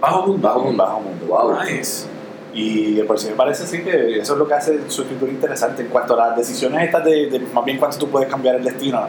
Bajo 0.00 0.26
mundo. 0.26 0.46
Bajo 0.48 0.60
mundo. 0.60 0.84
bajo 0.84 1.00
mundo. 1.00 1.26
Wow. 1.26 1.56
Nice. 1.64 2.06
Y 2.54 3.00
por 3.02 3.18
si 3.18 3.28
me 3.28 3.34
parece 3.34 3.66
sí 3.66 3.82
que 3.82 4.18
eso 4.18 4.32
es 4.32 4.38
lo 4.38 4.46
que 4.48 4.54
hace 4.54 4.90
su 4.90 5.02
escritura 5.02 5.30
interesante 5.30 5.82
en 5.82 5.88
cuanto 5.88 6.14
a 6.14 6.28
las 6.28 6.36
decisiones 6.36 6.82
estas 6.84 7.04
de, 7.04 7.26
de 7.30 7.38
más 7.40 7.64
bien 7.64 7.78
cuánto 7.78 7.98
tú 7.98 8.08
puedes 8.08 8.28
cambiar 8.28 8.56
el 8.56 8.64
destino. 8.64 9.06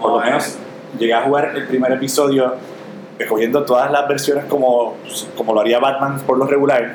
Por 0.00 0.10
lo 0.10 0.16
Oh, 0.16 0.20
menos 0.20 0.56
llegué 0.98 1.12
a 1.14 1.22
jugar 1.22 1.52
el 1.56 1.66
primer 1.66 1.92
episodio 1.92 2.54
escogiendo 3.18 3.64
todas 3.64 3.90
las 3.90 4.08
versiones 4.08 4.44
como, 4.46 4.94
como 5.36 5.52
lo 5.54 5.60
haría 5.60 5.78
Batman 5.78 6.20
por 6.26 6.36
lo 6.38 6.46
regular 6.46 6.94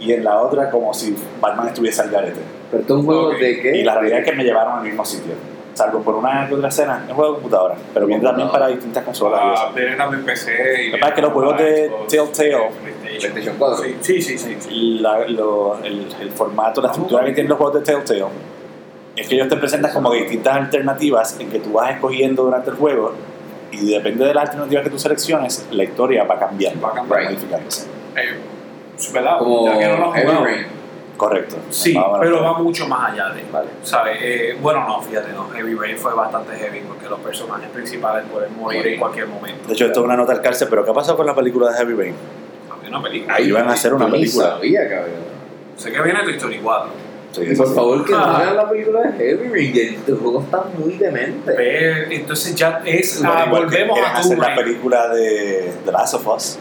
y 0.00 0.12
en 0.12 0.24
la 0.24 0.40
otra 0.40 0.70
como 0.70 0.92
si 0.94 1.14
Batman 1.40 1.68
estuviese 1.68 2.02
al 2.02 2.10
garete. 2.10 2.40
Pero 2.70 2.82
es 2.84 2.90
un 2.90 3.04
juego 3.04 3.28
Ok. 3.28 3.38
de 3.38 3.60
qué? 3.60 3.76
Y 3.78 3.82
la 3.84 3.94
realidad 3.96 4.20
es 4.20 4.24
que 4.30 4.32
me 4.36 4.44
llevaron 4.44 4.78
al 4.78 4.84
mismo 4.84 5.04
sitio. 5.04 5.34
Salvo 5.80 6.02
por 6.02 6.14
una 6.16 6.46
que 6.46 6.54
otra 6.54 6.68
escena, 6.68 7.02
es 7.04 7.10
un 7.10 7.16
juego 7.16 7.30
de 7.32 7.34
computadora, 7.40 7.74
pero 7.94 8.06
bien 8.06 8.20
también 8.22 8.50
para 8.50 8.68
distintas 8.68 9.02
consolas. 9.04 9.40
Ah, 9.42 9.54
eso. 9.54 9.74
tiene 9.74 9.96
también 9.96 10.24
PC. 10.24 10.52
y 10.82 10.86
Lo 10.90 10.94
que 10.96 11.00
pasa 11.00 11.08
es 11.10 11.14
que 11.16 11.22
los 11.22 11.32
juegos 11.32 11.56
de 11.58 11.90
Telltale- 11.90 12.06
PlayStation. 12.08 12.62
PlayStation 13.32 13.54
4. 13.58 13.84
Sí, 14.00 14.20
sí, 14.22 14.36
sí. 14.38 14.98
la- 15.00 15.26
lo- 15.28 15.78
el, 15.82 16.06
el 16.20 16.30
formato, 16.32 16.82
la 16.82 16.88
estructura 16.88 17.24
que 17.24 17.32
tienen 17.32 17.48
los 17.48 17.56
juegos 17.58 17.76
de 17.76 17.80
Telltale 17.80 18.24
es 19.16 19.26
que 19.28 19.34
ellos 19.34 19.48
te 19.48 19.56
presentan 19.56 19.92
como 19.92 20.12
distintas 20.12 20.54
alternativas 20.56 21.38
en 21.40 21.50
que 21.50 21.58
tú 21.60 21.72
vas 21.72 21.90
escogiendo 21.94 22.44
durante 22.44 22.70
el 22.70 22.76
juego 22.76 23.12
y 23.72 23.90
depende 23.92 24.24
de 24.26 24.34
las 24.34 24.44
alternativas 24.44 24.84
que 24.84 24.90
tú 24.90 24.98
selecciones, 24.98 25.66
la 25.70 25.84
historia 25.84 26.24
va 26.24 26.38
cambiando, 26.38 26.86
Va 26.86 26.92
a 26.92 26.94
cambiar. 26.96 27.24
modificándose. 27.24 27.86
Eh, 28.16 28.38
¿Verdad? 29.14 29.38
Como 29.38 29.64
Ya 29.66 29.78
que 29.78 29.86
no 29.88 29.96
lo 29.98 30.12
Correcto. 31.20 31.56
Sí, 31.68 31.94
pero 32.18 32.42
va 32.42 32.54
mucho 32.60 32.88
más 32.88 33.12
allá 33.12 33.28
de. 33.28 33.44
Vale. 33.52 33.68
¿Sabes? 33.82 34.16
Eh, 34.22 34.56
bueno, 34.58 34.86
no, 34.88 35.02
fíjate, 35.02 35.32
no. 35.34 35.50
Heavy 35.50 35.74
Rain 35.74 35.98
fue 35.98 36.14
bastante 36.14 36.56
heavy 36.56 36.80
porque 36.88 37.10
los 37.10 37.20
personajes 37.20 37.68
principales 37.68 38.24
pueden 38.32 38.56
morir 38.56 38.86
en 38.86 38.98
cualquier 38.98 39.26
momento. 39.26 39.68
De 39.68 39.74
hecho, 39.74 39.84
esto 39.84 40.00
es 40.00 40.04
una 40.06 40.16
nota 40.16 40.32
al 40.32 40.40
cárcel, 40.40 40.68
pero 40.70 40.82
¿qué 40.82 40.92
ha 40.92 40.94
pasado 40.94 41.18
con 41.18 41.26
la 41.26 41.34
película 41.34 41.68
de 41.70 41.76
Heavy 41.76 41.92
Rain? 41.94 42.14
Había 42.70 42.88
una 42.88 43.02
película. 43.02 43.34
Ahí 43.34 43.52
van 43.52 43.68
a 43.68 43.72
hacer 43.72 43.92
una 43.92 44.10
película. 44.10 44.48
sabía, 44.52 44.88
cabrón. 44.88 45.10
Sé 45.76 45.92
que 45.92 46.00
viene 46.00 46.22
tu 46.24 46.30
Story 46.30 46.58
4. 46.62 46.90
Sí, 47.32 47.42
Y 47.50 47.54
por 47.54 47.74
favor, 47.74 48.02
que 48.06 48.12
no 48.12 48.18
Ah. 48.18 48.38
hagan 48.38 48.56
la 48.56 48.68
película 48.70 49.00
de 49.02 49.12
Heavy 49.12 49.48
Rain. 49.50 49.72
que 49.74 49.82
Este 49.90 50.12
juego 50.12 50.40
está 50.40 50.64
muy 50.78 50.94
demente. 50.94 51.52
Pero, 51.54 52.10
entonces 52.12 52.54
ya 52.54 52.80
es. 52.86 53.20
Igual- 53.20 53.36
ah, 53.36 53.44
igual 53.46 53.68
que 53.68 53.84
volvemos 53.84 54.00
a 54.00 54.16
hacer 54.16 54.38
la 54.38 54.54
película 54.54 55.08
de 55.10 55.70
The 55.84 55.92
Last 55.92 56.14
of 56.14 56.26
Us. 56.26 56.58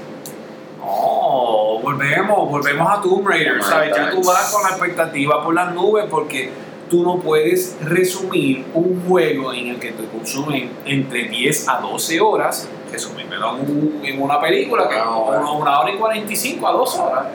No, 1.29 1.79
volvemos, 1.79 2.49
volvemos 2.49 2.91
a 2.91 3.01
Tomb 3.01 3.27
Raider, 3.27 3.61
¿sabes? 3.63 3.95
Ya 3.95 4.09
tú 4.09 4.21
vas 4.23 4.51
con 4.51 4.63
la 4.63 4.69
expectativa 4.69 5.43
por 5.43 5.53
las 5.53 5.73
nubes 5.75 6.05
porque 6.09 6.49
tú 6.89 7.03
no 7.03 7.17
puedes 7.17 7.77
resumir 7.83 8.65
un 8.73 9.03
juego 9.07 9.53
en 9.53 9.67
el 9.67 9.79
que 9.79 9.91
te 9.91 10.05
consumen 10.05 10.71
entre 10.85 11.25
10 11.27 11.69
a 11.69 11.81
12 11.81 12.19
horas, 12.19 12.67
resumírmelo 12.91 13.57
en, 13.57 13.61
un- 13.61 14.01
en 14.03 14.21
una 14.21 14.41
película 14.41 14.89
que 14.89 14.95
Una 14.95 15.15
hora. 15.17 15.39
una, 15.51 15.79
hora 15.81 15.91
y 15.91 15.97
45 15.97 16.67
a 16.67 16.71
2 16.71 16.95
horas. 16.99 17.25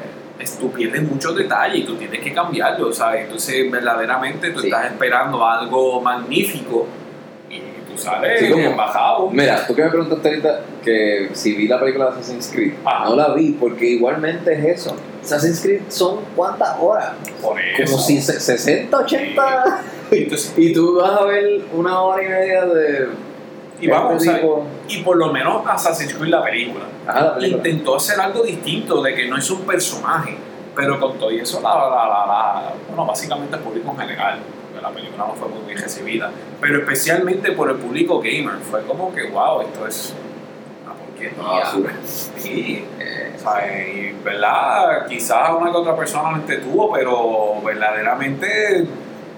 Tú 0.61 0.73
pierdes 0.73 1.03
muchos 1.09 1.37
detalles 1.37 1.79
y 1.79 1.85
tú 1.85 1.95
tienes 1.95 2.21
que 2.21 2.35
cambiarlo, 2.35 2.93
¿sabes? 2.93 3.23
Entonces, 3.25 3.71
verdaderamente 3.71 4.51
tú 4.51 4.61
Sí. 4.61 4.66
estás 4.66 4.87
esperando 4.87 5.47
algo 5.47 6.01
magnífico 6.01 6.87
tú 7.95 8.03
sales 8.03 8.41
Sí, 8.41 8.51
como- 8.51 8.62
embajado. 8.65 9.31
Mira, 9.31 9.66
tú 9.66 9.75
que 9.75 9.83
me 9.83 9.91
preguntaste 9.91 10.29
ahorita 10.29 10.61
que 10.83 11.31
si 11.33 11.55
vi 11.55 11.69
la 11.69 11.79
película 11.81 12.07
de 12.07 12.11
Assassin's 12.12 12.51
Creed, 12.53 12.75
Ah. 12.85 13.05
no 13.09 13.16
la 13.16 13.35
vi 13.35 13.53
porque 13.59 13.87
igualmente 13.87 14.53
es 14.53 14.81
eso. 14.81 14.97
Assassin's 15.23 15.61
Creed 15.61 15.83
son 15.89 16.21
cuántas 16.37 16.77
horas? 16.81 17.12
Por 17.43 17.61
eso. 17.61 17.85
Como 17.93 18.03
si 18.03 18.21
se- 18.21 18.39
60, 18.41 18.99
80. 18.99 19.83
Entonces, 20.11 20.53
Y 20.57 20.73
tú 20.73 20.97
vas 21.01 21.21
a 21.21 21.25
ver 21.25 21.62
una 21.73 22.01
hora 22.03 22.23
y 22.23 22.29
media 22.29 22.65
de. 22.66 23.09
y 23.81 23.89
vamos, 23.89 24.23
este 24.23 24.35
tipo- 24.37 24.66
Y 24.89 24.99
por 25.03 25.16
lo 25.16 25.33
menos 25.33 25.62
Assassin's 25.66 26.15
Creed, 26.15 26.31
la 26.31 26.43
película, 26.43 26.85
Ajá, 27.07 27.25
la 27.25 27.35
película. 27.37 27.57
intentó 27.69 27.97
hacer 27.97 28.21
algo 28.21 28.43
distinto, 28.43 29.03
de 29.03 29.15
que 29.15 29.27
no 29.29 29.37
es 29.39 29.51
un 29.51 29.62
personaje, 29.62 30.37
pero 30.75 30.99
con 31.01 31.19
todo 31.19 31.31
y 31.31 31.41
eso, 31.41 31.61
la, 31.61 31.71
la, 31.75 32.27
la, 32.27 32.73
bueno, 32.89 33.07
básicamente 33.07 33.57
el 33.57 33.63
público 33.63 33.91
en 33.93 33.99
general, 33.99 34.39
porque 34.63 34.83
la 34.83 34.91
película 34.91 35.27
no 35.27 35.35
fue 35.35 35.49
muy 35.49 35.61
bien 35.67 35.79
recibida, 35.79 36.31
pero 36.61 36.79
especialmente 36.81 37.53
por 37.53 37.71
el 37.71 37.77
público 37.77 38.21
gamer, 38.21 38.57
fue 38.71 38.83
como 38.85 39.15
que, 39.15 39.31
wow, 39.31 39.61
esto 39.63 39.87
es 39.87 40.15
una 40.85 40.95
porquería. 40.95 41.39
Ah, 41.41 41.73
sí. 42.05 42.31
Sí, 42.39 42.85
Eh, 42.99 43.35
¿sabes? 43.37 43.89
Y, 43.95 44.13
¿verdad? 44.25 45.07
Quizás 45.07 45.51
una 45.59 45.71
que 45.71 45.77
otra 45.77 45.97
persona 45.97 46.31
lo 46.31 46.37
entretuvo, 46.37 46.93
pero 46.93 47.61
verdaderamente 47.65 48.87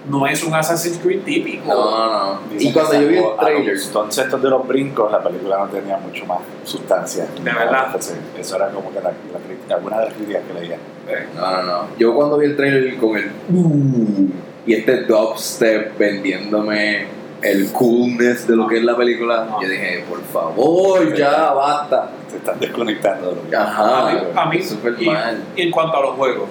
no 0.09 0.25
es 0.27 0.43
un 0.43 0.53
Assassin's 0.55 0.97
Creed 0.99 1.21
típico. 1.23 1.67
No, 1.73 2.33
no. 2.33 2.39
Dicen 2.51 2.69
Y 2.69 2.73
cuando 2.73 2.93
yo 2.93 3.07
vi 3.07 3.17
el 3.17 3.23
trailer. 3.39 3.73
los 3.75 3.87
conceptos 3.87 4.41
de 4.41 4.49
los 4.49 4.67
brincos, 4.67 5.11
la 5.11 5.21
película 5.21 5.57
no 5.59 5.65
tenía 5.67 5.97
mucho 5.97 6.25
más 6.25 6.39
sustancia. 6.63 7.25
¿De 7.43 7.51
verdad? 7.51 7.83
Entonces, 7.87 8.15
eso 8.37 8.55
era 8.55 8.69
como 8.69 8.89
que 8.91 8.97
la, 9.01 9.09
la 9.11 9.39
crítica- 9.45 9.75
alguna 9.75 9.99
de 9.99 10.05
las 10.05 10.13
críticas 10.13 10.41
que 10.47 10.59
leía. 10.59 10.75
Eh, 11.09 11.27
No, 11.35 11.51
no, 11.51 11.63
no. 11.63 11.81
Yo 11.97 12.13
cuando 12.15 12.37
vi 12.37 12.45
el 12.47 12.55
trailer 12.55 12.97
con 12.97 13.17
el. 13.17 13.31
"Uh", 13.49 14.29
y 14.65 14.73
este 14.73 15.03
dubstep 15.03 15.97
vendiéndome 15.97 17.05
el 17.41 17.71
coolness 17.71 18.47
de 18.47 18.55
lo 18.55 18.67
que 18.67 18.77
es 18.77 18.83
la 18.83 18.95
película, 18.97 19.45
No. 19.49 19.61
yo 19.61 19.69
dije, 19.69 20.03
por 20.09 20.21
favor, 20.23 21.15
ya 21.15 21.51
basta. 21.53 22.09
Se 22.29 22.37
están 22.37 22.59
desconectando 22.59 23.29
de 23.29 23.35
lo 23.35 23.49
que 23.49 23.55
Ajá. 23.55 24.09
a 24.09 24.11
mí, 24.13 24.19
a 24.35 24.45
mí 24.45 24.61
súper 24.61 24.95
y, 24.99 25.05
mal. 25.05 25.43
y 25.55 25.61
en 25.63 25.71
cuanto 25.71 25.97
a 25.97 26.01
los 26.01 26.11
juegos, 26.15 26.49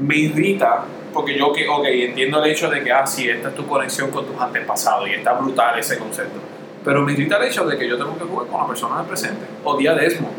me 0.00 0.16
irrita 0.16 0.84
porque 1.12 1.36
yo 1.38 1.52
que, 1.52 1.68
ok, 1.68 1.84
entiendo 1.86 2.42
el 2.44 2.50
hecho 2.50 2.68
de 2.70 2.82
que, 2.82 2.92
ah, 2.92 3.06
sí, 3.06 3.28
esta 3.28 3.48
es 3.48 3.54
tu 3.54 3.66
conexión 3.66 4.10
con 4.10 4.26
tus 4.26 4.40
antepasados 4.40 5.08
y 5.08 5.12
está 5.12 5.32
brutal 5.34 5.78
ese 5.78 5.98
concepto. 5.98 6.38
Pero 6.84 7.02
me 7.02 7.12
irrita 7.12 7.36
el 7.38 7.44
hecho 7.48 7.64
de 7.66 7.76
que 7.78 7.88
yo 7.88 7.96
tengo 7.98 8.16
que 8.16 8.24
jugar 8.24 8.46
con 8.46 8.60
la 8.60 8.66
persona 8.66 8.98
del 8.98 9.06
presente. 9.06 9.44
Odia 9.64 9.92
a 9.92 9.94
Desmond. 9.94 10.34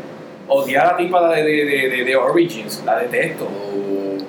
Odia 0.48 0.82
a 0.82 0.86
la 0.92 0.96
tipa 0.96 1.28
de, 1.28 1.42
de, 1.44 2.04
de, 2.04 2.16
Origins. 2.16 2.82
La 2.84 2.96
detesto. 2.98 3.46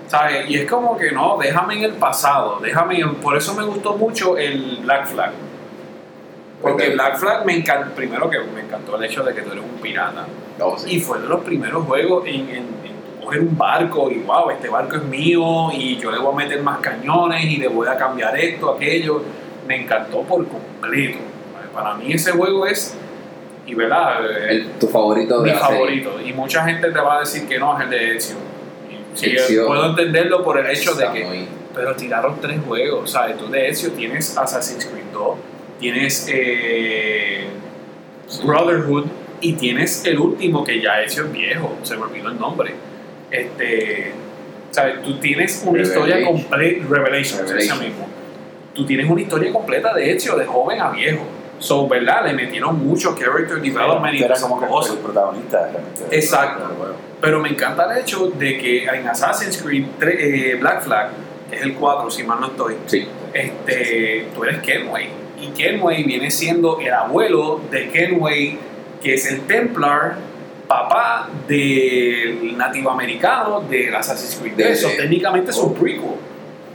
¿Sabes? 0.07 0.49
Y 0.49 0.57
es 0.57 0.69
como 0.69 0.97
que 0.97 1.11
no, 1.11 1.37
déjame 1.37 1.75
en 1.75 1.83
el 1.85 1.93
pasado. 1.93 2.59
Déjame 2.61 2.99
en- 2.99 3.15
Por 3.15 3.37
eso 3.37 3.55
me 3.55 3.63
gustó 3.63 3.95
mucho 3.95 4.37
el 4.37 4.79
Black 4.83 5.07
Flag. 5.07 5.31
Porque 6.61 6.89
Ok. 6.89 6.93
Black 6.93 7.17
Flag 7.17 7.45
me 7.45 7.55
encantó. 7.55 7.95
Primero 7.95 8.29
que 8.29 8.39
me 8.39 8.61
encantó 8.61 8.97
el 8.97 9.03
hecho 9.05 9.23
de 9.23 9.33
que 9.33 9.41
tú 9.41 9.51
eres 9.53 9.63
un 9.63 9.81
pirata. 9.81 10.27
Oh, 10.59 10.77
sí. 10.77 10.97
Y 10.97 10.99
fue 10.99 11.19
de 11.19 11.27
los 11.27 11.39
primeros 11.41 11.85
juegos 11.85 12.23
en, 12.27 12.49
en 12.49 12.65
coger 13.23 13.41
un 13.41 13.57
barco 13.57 14.09
y 14.11 14.19
wow, 14.19 14.49
este 14.49 14.69
barco 14.69 14.95
es 14.97 15.03
mío 15.03 15.71
y 15.73 15.97
yo 15.97 16.11
le 16.11 16.17
voy 16.19 16.33
a 16.33 16.35
meter 16.45 16.61
más 16.63 16.79
cañones 16.79 17.45
y 17.45 17.57
le 17.57 17.67
voy 17.67 17.87
a 17.87 17.95
cambiar 17.97 18.37
esto, 18.39 18.71
aquello. 18.71 19.21
Me 19.67 19.81
encantó 19.83 20.21
por 20.23 20.45
completo. 20.47 21.19
Para 21.73 21.93
mí 21.95 22.11
ese 22.11 22.31
juego 22.31 22.65
es, 22.65 22.95
y 23.65 23.73
verdad, 23.75 24.19
El- 24.49 24.71
tu 24.71 24.87
favorito 24.87 25.41
de 25.41 25.51
mi 25.51 25.55
la 25.55 25.61
serie. 25.61 25.75
favorito. 25.77 26.21
Y 26.25 26.33
mucha 26.33 26.65
gente 26.65 26.91
te 26.91 26.99
va 26.99 27.17
a 27.17 27.19
decir 27.21 27.47
que 27.47 27.57
no 27.59 27.77
es 27.77 27.83
el 27.85 27.89
de 27.89 28.17
Ezio. 28.17 28.35
Sí, 29.13 29.31
Ezio. 29.35 29.67
puedo 29.67 29.85
entenderlo 29.89 30.43
por 30.43 30.57
el 30.57 30.69
hecho 30.69 30.93
de 30.95 31.05
que 31.11 31.23
muy- 31.25 31.47
pero 31.75 31.95
tiraron 31.95 32.39
tres 32.41 32.59
juegos, 32.67 33.11
¿sabes? 33.11 33.37
Tú 33.37 33.47
de 33.49 33.69
Ezio 33.69 33.91
tienes 33.91 34.37
Assassin's 34.37 34.85
Creed 34.85 35.05
2, 35.13 35.37
tienes 35.79 36.27
eh, 36.29 37.45
Brotherhood 38.43 39.05
y 39.41 39.53
tienes 39.53 40.05
el 40.05 40.19
último 40.19 40.63
que 40.63 40.81
ya 40.81 41.01
Ezio 41.01 41.25
es 41.25 41.31
viejo, 41.31 41.77
se 41.83 41.95
me 41.97 42.03
olvidó 42.03 42.29
el 42.29 42.39
nombre. 42.39 42.73
Este, 43.31 44.11
¿sabes? 44.71 45.01
Tú 45.03 45.19
tienes 45.19 45.63
una 45.65 45.81
historia 45.81 46.15
Revelation. 46.15 46.43
completa, 46.43 46.87
Revelations, 46.89 47.41
Revelation. 47.49 47.77
ese 47.77 47.87
mismo. 47.89 48.07
Tú 48.73 48.85
tienes 48.85 49.09
una 49.09 49.21
historia 49.21 49.51
completa 49.51 49.93
de 49.93 50.11
Ezio, 50.11 50.35
de 50.37 50.45
joven 50.45 50.79
a 50.81 50.89
viejo. 50.91 51.23
So, 51.59 51.87
¿verdad? 51.87 52.25
Le 52.25 52.33
metieron 52.33 52.83
mucho 52.85 53.15
character 53.15 53.61
development 53.61 54.15
y 54.15 54.23
era 54.23 54.35
como 54.39 54.59
cosas. 54.67 54.93
el 54.95 54.99
protagonista. 54.99 55.69
realmente, 55.71 56.03
Exacto. 56.11 56.73
juego. 56.77 56.95
Pero 57.21 57.39
me 57.39 57.49
encanta 57.49 57.91
el 57.93 58.01
hecho 58.01 58.27
de 58.29 58.57
que 58.57 58.85
en 58.85 59.07
Assassin's 59.07 59.61
Creed 59.61 59.85
tre- 59.99 60.15
eh, 60.19 60.55
Black 60.59 60.81
Flag, 60.83 61.09
que 61.49 61.57
es 61.57 61.61
el 61.61 61.75
4, 61.75 62.09
si 62.09 62.23
mal 62.23 62.39
no 62.41 62.47
estoy, 62.47 62.75
Sí. 62.87 63.07
este, 63.33 64.25
tú 64.33 64.43
eres 64.43 64.59
Kenway. 64.61 65.09
Y 65.39 65.47
Kenway 65.49 66.03
viene 66.03 66.31
siendo 66.31 66.79
el 66.79 66.91
abuelo 66.93 67.61
de 67.69 67.89
Kenway, 67.89 68.57
que 69.03 69.13
es 69.13 69.27
el 69.31 69.41
Templar, 69.41 70.15
papá 70.71 71.27
del 71.47 72.57
nativo 72.57 72.91
americano 72.91 73.61
del 73.69 73.93
Assassin's 73.93 74.37
Creed. 74.39 74.53
De- 74.55 74.71
Eso 74.71 74.87
de- 74.87 74.95
técnicamente 74.95 75.51
es 75.51 75.57
un 75.57 75.73
prequel. 75.73 76.11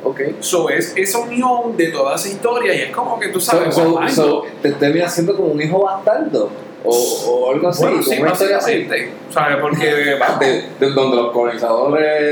Ok. 0.04 0.20
So, 0.40 0.68
es 0.68 0.92
esa 0.96 1.18
unión 1.18 1.76
de 1.76 1.86
toda 1.88 2.14
esa 2.14 2.28
historia 2.28 2.74
y 2.74 2.80
es 2.82 2.90
como 2.90 3.18
que 3.18 3.28
tú 3.28 3.40
So, 3.40 3.52
sabes, 3.52 3.74
so- 3.74 3.90
wow, 3.90 4.08
so, 4.08 4.44
te 4.62 4.72
terminas 4.72 5.12
siendo 5.14 5.34
como 5.34 5.48
un 5.48 5.60
hijo 5.62 5.80
bastardo. 5.80 6.50
O, 6.88 6.90
o 7.28 7.52
algo 7.52 7.68
así. 7.68 7.82
bueno, 7.82 8.00
sí, 8.00 8.16
una 8.20 8.30
historia 8.30 8.58
así. 8.58 8.84
básicamente, 8.84 9.12
¿sabes? 9.30 9.56
Porque 9.60 9.86
De, 10.40 10.68
de 10.78 10.90
donde 10.92 11.16
los 11.16 11.32
colonizadores. 11.32 12.22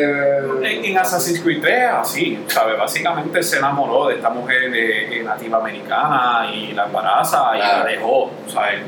En, 0.63 0.85
en 0.85 0.99
Assassin's 0.99 1.41
Creed 1.41 1.61
3 1.61 1.75
es 1.77 1.91
así, 1.91 2.39
¿sabes? 2.47 2.79
Básicamente 2.79 3.43
se 3.43 3.57
enamoró 3.59 4.07
de 4.09 4.15
esta 4.17 4.31
mujer 4.31 4.71
de, 4.71 5.09
de 5.09 5.23
nativa 5.25 5.59
americana 5.59 6.47
y 6.55 6.73
la 6.73 6.85
embaraza 6.85 7.51
y 7.55 7.59
Claro. 7.59 7.85
la 7.85 7.91
dejó, 7.91 8.31
¿sabes? 8.47 8.81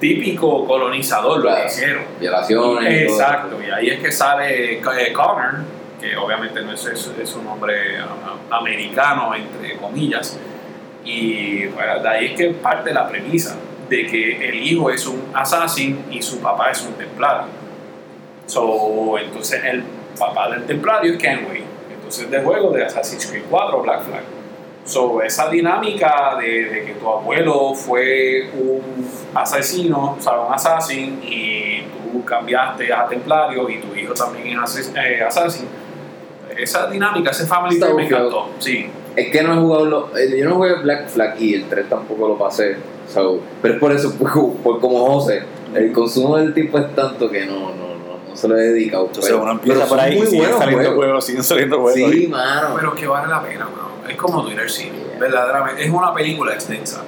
Típico 0.00 0.66
colonizador 0.66 1.42
lo 1.42 1.66
hicieron. 1.66 2.04
Violaciones. 2.20 3.10
Exacto, 3.10 3.58
y 3.62 3.70
ahí 3.70 3.88
es 3.90 4.00
que 4.00 4.12
sale 4.12 4.74
eh, 4.74 5.12
Connor, 5.12 5.54
que 6.00 6.16
obviamente 6.16 6.62
no 6.62 6.72
es, 6.72 6.84
es, 6.86 7.12
es 7.20 7.34
un 7.34 7.44
nombre 7.44 7.98
ah, 7.98 8.56
americano, 8.58 9.34
entre 9.34 9.76
comillas, 9.76 10.38
y 11.04 11.66
bueno, 11.66 12.02
de 12.02 12.08
ahí 12.08 12.26
es 12.26 12.32
que 12.32 12.50
parte 12.50 12.92
la 12.92 13.06
premisa 13.06 13.56
de 13.88 14.06
que 14.06 14.48
el 14.48 14.54
hijo 14.56 14.90
es 14.90 15.06
un 15.06 15.30
assassin 15.34 16.04
y 16.10 16.22
su 16.22 16.40
papá 16.40 16.70
es 16.70 16.82
un 16.82 16.94
templario. 16.94 17.48
So, 18.46 19.18
entonces 19.18 19.62
el 19.64 19.84
papá 20.18 20.50
del 20.50 20.64
templario 20.64 21.14
es 21.14 21.18
Kenway, 21.18 21.62
entonces 21.94 22.30
de 22.30 22.40
juego 22.40 22.70
de 22.70 22.84
Assassin's 22.84 23.26
Creed 23.26 23.44
4 23.50 23.82
Black 23.82 24.02
Flag. 24.04 24.22
So, 24.84 25.22
esa 25.22 25.48
dinámica 25.48 26.36
de, 26.38 26.64
de 26.66 26.84
que 26.84 26.92
tu 27.00 27.08
abuelo 27.08 27.72
fue 27.74 28.50
un 28.52 28.82
asesino, 29.34 30.16
o 30.18 30.20
sea, 30.20 30.40
un 30.40 30.52
assassin, 30.52 31.20
y 31.22 31.80
tú 32.12 32.22
cambiaste 32.24 32.92
a 32.92 33.06
templario 33.08 33.68
y 33.70 33.78
tu 33.80 33.94
hijo 33.94 34.12
también 34.12 34.48
es 34.48 34.56
ases- 34.58 34.92
eh, 34.96 35.22
assassin, 35.22 35.66
esa 36.56 36.86
dinámica, 36.88 37.30
ese 37.30 37.46
family 37.46 37.74
Está 37.76 37.94
me 37.94 38.04
encantó. 38.06 38.50
Sí, 38.58 38.86
Es 39.16 39.30
que 39.30 39.42
no 39.42 39.54
he 39.54 39.56
jugado 39.56 39.84
los. 39.86 40.16
eh, 40.18 40.36
Yo 40.38 40.48
no 40.50 40.56
jugué 40.56 40.74
Black 40.82 41.08
Flag 41.08 41.40
y 41.40 41.54
el 41.54 41.64
3 41.68 41.88
tampoco 41.88 42.28
lo 42.28 42.36
pasé. 42.38 42.76
So, 43.12 43.40
pero 43.62 43.74
es 43.74 43.80
por 43.80 43.92
eso, 43.92 44.14
por, 44.18 44.52
por 44.56 44.80
como 44.80 45.06
José, 45.06 45.42
el 45.74 45.92
consumo 45.92 46.36
del 46.36 46.52
tipo 46.52 46.78
es 46.78 46.94
tanto 46.94 47.30
que 47.30 47.46
no, 47.46 47.54
no, 47.70 47.94
no, 47.94 48.28
no 48.28 48.36
se 48.36 48.48
lo 48.48 48.56
he 48.58 48.62
dedicado. 48.68 49.06
Entonces 49.06 49.30
pero- 49.32 49.42
uno 49.44 49.52
empieza 49.52 49.78
pero 49.80 49.88
por 49.88 50.00
ahí 50.00 50.14
y 50.14 50.18
muy 50.18 50.26
siguen 50.26 50.50
saliendo 50.50 50.76
juegos. 50.76 50.94
juegos, 50.96 51.24
siguen 51.24 51.42
saliendo 51.42 51.80
juegos. 51.80 52.10
Sí, 52.12 52.28
mano. 52.28 52.68
pero 52.76 52.94
que 52.94 53.06
vale 53.06 53.28
la 53.28 53.42
pena, 53.42 53.64
mano. 53.64 53.93
Es 54.08 54.16
como 54.16 54.44
Twitter 54.44 54.70
City, 54.70 54.90
Yeah. 55.10 55.18
verdaderamente. 55.20 55.84
Es 55.84 55.90
una 55.90 56.12
película 56.14 56.54
extensa. 56.54 57.02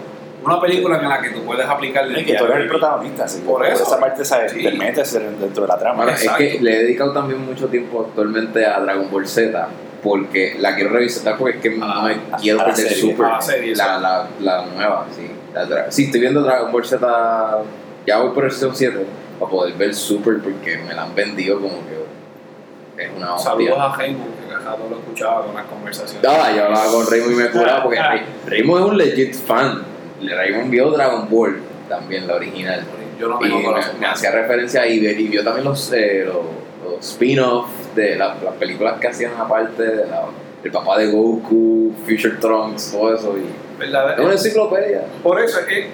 Una 0.44 0.60
película 0.60 0.98
en 0.98 1.08
la 1.08 1.20
que 1.20 1.30
tú 1.30 1.42
puedes 1.44 1.66
aplicarle 1.66 2.20
Es 2.20 2.26
que 2.26 2.34
tú 2.36 2.44
eres 2.44 2.58
el 2.58 2.68
protagonista, 2.68 3.24
así 3.24 3.40
Por 3.40 3.66
eso. 3.66 3.82
esa 3.82 3.98
parte 3.98 4.24
¿sabes? 4.24 4.52
Sí. 4.52 4.62
te 4.62 4.70
metes 4.72 5.12
dentro 5.14 5.62
de 5.62 5.68
la 5.68 5.76
trama. 5.78 6.08
Es 6.12 6.28
que 6.30 6.58
le 6.60 6.72
he 6.76 6.82
dedicado 6.84 7.12
también 7.12 7.44
mucho 7.44 7.66
tiempo 7.66 8.06
actualmente 8.08 8.64
a 8.64 8.78
Dragon 8.80 9.10
Ball 9.10 9.26
Z 9.26 9.68
porque 10.04 10.54
la 10.60 10.76
quiero 10.76 10.90
revisitar 10.90 11.36
porque 11.36 11.56
es 11.56 11.62
que 11.62 11.70
no 11.70 11.86
me 12.02 12.12
a- 12.12 12.36
quiero 12.40 12.60
a 12.60 12.66
perder 12.66 12.86
serie, 12.88 13.02
Super 13.02 13.26
a 13.26 13.30
la 13.30 13.42
serie, 13.42 13.74
la, 13.74 13.98
la, 13.98 14.28
la 14.40 14.66
nueva 14.66 15.06
sí, 15.16 15.28
la 15.52 15.90
sí 15.90 16.04
estoy 16.04 16.20
viendo 16.20 16.42
Dragon 16.42 16.70
Ball 16.70 16.84
Z 16.84 17.58
ya 18.06 18.18
voy 18.18 18.30
por 18.30 18.44
el 18.44 18.52
season 18.52 18.76
7 18.76 19.04
para 19.40 19.50
poder 19.50 19.74
ver 19.74 19.92
Super 19.96 20.38
porque 20.38 20.78
me 20.78 20.94
la 20.94 21.02
han 21.02 21.14
vendido 21.16 21.56
como 21.60 21.78
que 21.88 23.02
es 23.02 23.10
una 23.16 23.36
Saludos 23.36 23.70
hostia 23.72 23.84
a 23.84 23.96
Raymond, 23.96 24.24
que 24.26 24.35
cada 24.35 24.35
rato 24.66 24.86
lo 24.90 24.98
escuchaba 24.98 25.44
con 25.46 25.54
las 25.54 25.64
conversaciones. 25.66 26.28
Ah, 26.28 26.52
yo 26.54 26.64
hablaba 26.64 26.86
con 26.90 27.06
Raymond 27.10 27.32
y 27.32 27.34
me 27.36 27.50
curaba 27.50 27.82
porque 27.82 27.98
Ah. 27.98 28.20
Raymond 28.46 28.84
es 28.84 28.90
un 28.90 28.98
legit 28.98 29.34
fan 29.34 29.82
Raymond 30.20 30.70
vio 30.70 30.90
Dragon 30.90 31.28
Ball 31.30 31.60
también 31.88 32.26
la 32.26 32.34
original 32.34 32.82
Yo 33.18 33.28
no 33.28 33.38
y 33.40 33.44
tengo 33.44 33.58
me, 33.58 33.64
corazón. 33.64 34.00
me 34.00 34.06
hacía 34.06 34.30
referencia 34.32 34.86
y, 34.86 34.98
ve- 35.00 35.12
y 35.18 35.28
vio 35.28 35.42
también 35.44 35.64
los, 35.64 35.92
eh, 35.92 36.24
los, 36.26 36.36
los 36.84 37.06
spin-offs 37.06 37.94
de 37.94 38.16
la- 38.16 38.34
las 38.42 38.54
películas 38.58 38.98
que 39.00 39.08
hacían 39.08 39.32
aparte 39.38 39.82
de 39.82 40.06
la, 40.06 40.22
el 40.64 40.70
papá 40.72 40.98
de 40.98 41.06
Goku, 41.08 41.94
Future 42.06 42.36
Trunks, 42.40 42.90
todo 42.92 43.14
eso. 43.14 43.36
Y, 43.38 43.44
¿Verdad? 43.78 44.14
es 44.18 44.24
una 44.24 44.32
enciclopedia. 44.32 45.02
Por 45.22 45.38
eso, 45.40 45.60
eh, 45.68 45.88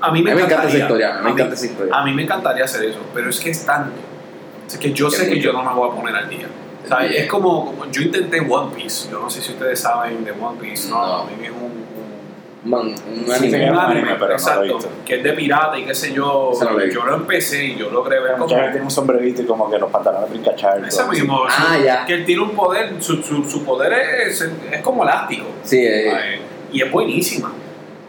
a 0.00 0.10
mí 0.12 0.22
me, 0.22 0.32
A 0.32 0.34
mí 0.34 0.40
me 0.40 0.46
encanta 0.46 0.68
esa 0.68 0.78
historia, 0.78 1.14
a 1.14 1.18
mí 1.18 1.24
me 1.24 1.30
encanta 1.30 1.54
esa 1.54 1.66
historia. 1.66 1.94
A 1.94 2.04
mí 2.04 2.12
me 2.14 2.22
encantaría 2.24 2.64
hacer 2.64 2.84
eso, 2.84 3.00
pero 3.14 3.30
es 3.30 3.40
que 3.40 3.50
es 3.50 3.64
tanto. 3.64 3.92
Es 4.66 4.76
que 4.78 4.92
yo 4.92 5.08
Es 5.08 5.14
sé 5.14 5.28
que 5.28 5.40
yo 5.40 5.52
no 5.52 5.62
me 5.64 5.72
voy 5.74 5.90
a 5.90 5.94
poner 5.94 6.14
al 6.14 6.28
día. 6.28 6.46
O 6.90 6.96
sea, 6.98 7.06
Yeah. 7.08 7.22
es 7.22 7.26
como, 7.30 7.66
como- 7.66 7.90
yo 7.90 8.02
intenté 8.02 8.40
One 8.40 8.74
Piece. 8.74 9.10
Yo 9.10 9.20
no 9.20 9.28
sé 9.30 9.42
si 9.42 9.52
ustedes 9.52 9.78
saben 9.80 10.24
de 10.24 10.32
One 10.32 10.58
Piece. 10.60 10.88
No, 10.88 10.96
No. 11.06 11.14
a 11.18 11.24
mí 11.26 11.32
es 11.44 11.50
un, 11.50 11.56
un- 11.64 11.88
Man, 12.64 12.80
un 12.88 12.94
Sí, 12.94 13.30
anime. 13.32 13.36
sí, 13.58 13.70
un 13.70 13.78
anime, 13.78 14.00
anime, 14.00 14.06
pero 14.14 14.18
no 14.18 14.26
lo 14.26 14.30
he 14.30 14.34
exacto, 14.34 14.62
visto. 14.62 14.88
que 15.06 15.14
es 15.18 15.22
de 15.22 15.32
pirata 15.32 15.78
y 15.78 15.84
qué 15.84 15.94
sé 15.94 16.12
yo. 16.12 16.50
Lo 16.60 16.86
yo 16.86 17.04
lo 17.04 17.14
empecé 17.14 17.64
y 17.66 17.76
yo 17.76 17.88
logré 17.90 18.20
ver 18.20 18.32
como 18.32 18.46
tiene 18.46 18.80
un 18.82 18.90
sombrerito 18.90 19.42
y 19.42 19.46
como 19.46 19.70
que 19.70 19.78
los 19.78 19.90
pantalones 19.90 20.28
brincachar. 20.30 20.84
ese 20.84 21.04
mismo. 21.06 21.44
Ah, 21.48 21.74
su- 21.78 21.84
ya. 21.84 22.04
Que 22.04 22.14
él 22.14 22.24
tiene 22.24 22.42
un 22.42 22.50
poder, 22.50 22.94
su, 22.98 23.22
su, 23.22 23.44
su 23.48 23.64
poder 23.64 23.92
es, 24.26 24.40
es 24.72 24.82
como 24.82 25.04
elástico. 25.04 25.44
Sí, 25.62 25.78
eh, 25.78 26.08
Eh, 26.10 26.40
y 26.72 26.82
es 26.82 26.90
buenísima. 26.90 27.52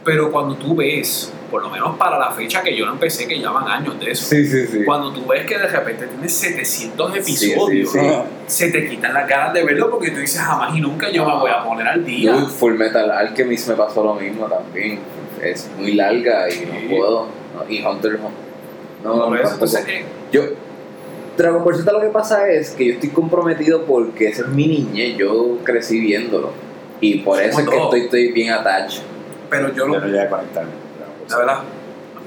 Pero 0.04 0.32
cuando 0.32 0.56
tú 0.56 0.76
ves, 0.76 1.32
por 1.50 1.62
lo 1.62 1.70
menos 1.70 1.98
para 1.98 2.18
la 2.18 2.32
fecha 2.32 2.62
que 2.62 2.76
yo 2.76 2.86
no 2.86 2.94
empecé, 2.94 3.28
que 3.28 3.38
llevan 3.38 3.68
años 3.68 4.00
de 4.00 4.12
eso, 4.12 4.26
sí, 4.26 4.46
sí, 4.46 4.68
sí. 4.68 4.84
cuando 4.86 5.12
tú 5.12 5.26
ves 5.28 5.46
que 5.46 5.58
de 5.58 5.68
repente 5.68 6.08
tienes 6.08 6.34
700 6.34 7.14
Sí, 7.24 7.36
sí, 7.36 7.52
episodios, 7.52 7.92
sí. 7.92 8.00
se 8.48 8.72
te 8.72 8.88
quitan 8.88 9.14
las 9.14 9.28
ganas 9.28 9.54
de 9.54 9.64
verlo 9.64 9.90
porque 9.90 10.12
tú 10.12 10.20
dices 10.20 10.42
jamás 10.42 10.76
y 10.76 10.82
nunca 10.82 11.10
yo 11.12 11.26
me 11.26 11.34
voy 11.36 11.52
a 11.52 11.64
poner 11.64 11.88
al 11.88 12.06
día. 12.06 12.32
Yo, 12.36 12.48
Full 12.48 12.74
Metal 12.76 13.10
Alchemist 13.12 13.68
me 13.70 13.76
pasó 13.76 14.04
lo 14.04 14.16
mismo 14.16 14.46
también. 14.46 15.00
Es 15.42 15.70
muy 15.78 15.94
larga 15.94 16.48
y 16.50 16.52
Sí. 16.54 16.66
no 16.66 16.90
puedo. 16.98 17.28
no, 17.56 17.70
y 17.74 17.82
Hunter 17.84 18.20
no. 18.20 18.30
No, 19.04 19.14
eso, 19.14 19.44
tampoco. 19.44 19.54
entonces, 19.54 19.86
eh, 19.88 20.06
Yo, 20.32 20.42
Dragon 21.38 21.64
Ball 21.64 21.76
Z 21.78 21.90
lo 21.92 22.02
que 22.02 22.08
pasa 22.10 22.50
es 22.50 22.72
que 22.72 22.86
yo 22.86 22.94
estoy 22.96 23.10
comprometido 23.10 23.86
porque 23.86 24.28
esa 24.28 24.42
es 24.42 24.48
mi 24.50 24.68
niñez, 24.68 25.16
yo 25.18 25.58
crecí 25.64 26.00
viéndolo. 26.00 26.52
Y 27.00 27.20
por 27.20 27.42
eso 27.42 27.62
es 27.62 27.70
que 27.70 27.78
estoy, 27.78 28.02
estoy 28.02 28.32
bien 28.34 28.52
attached. 28.52 29.02
pero 29.50 29.74
yo 29.74 29.88
lo, 29.88 30.00
no 30.02 30.22
a 30.22 30.28
conectarme. 30.28 30.72
La 31.30 31.38
verdad, 31.38 31.60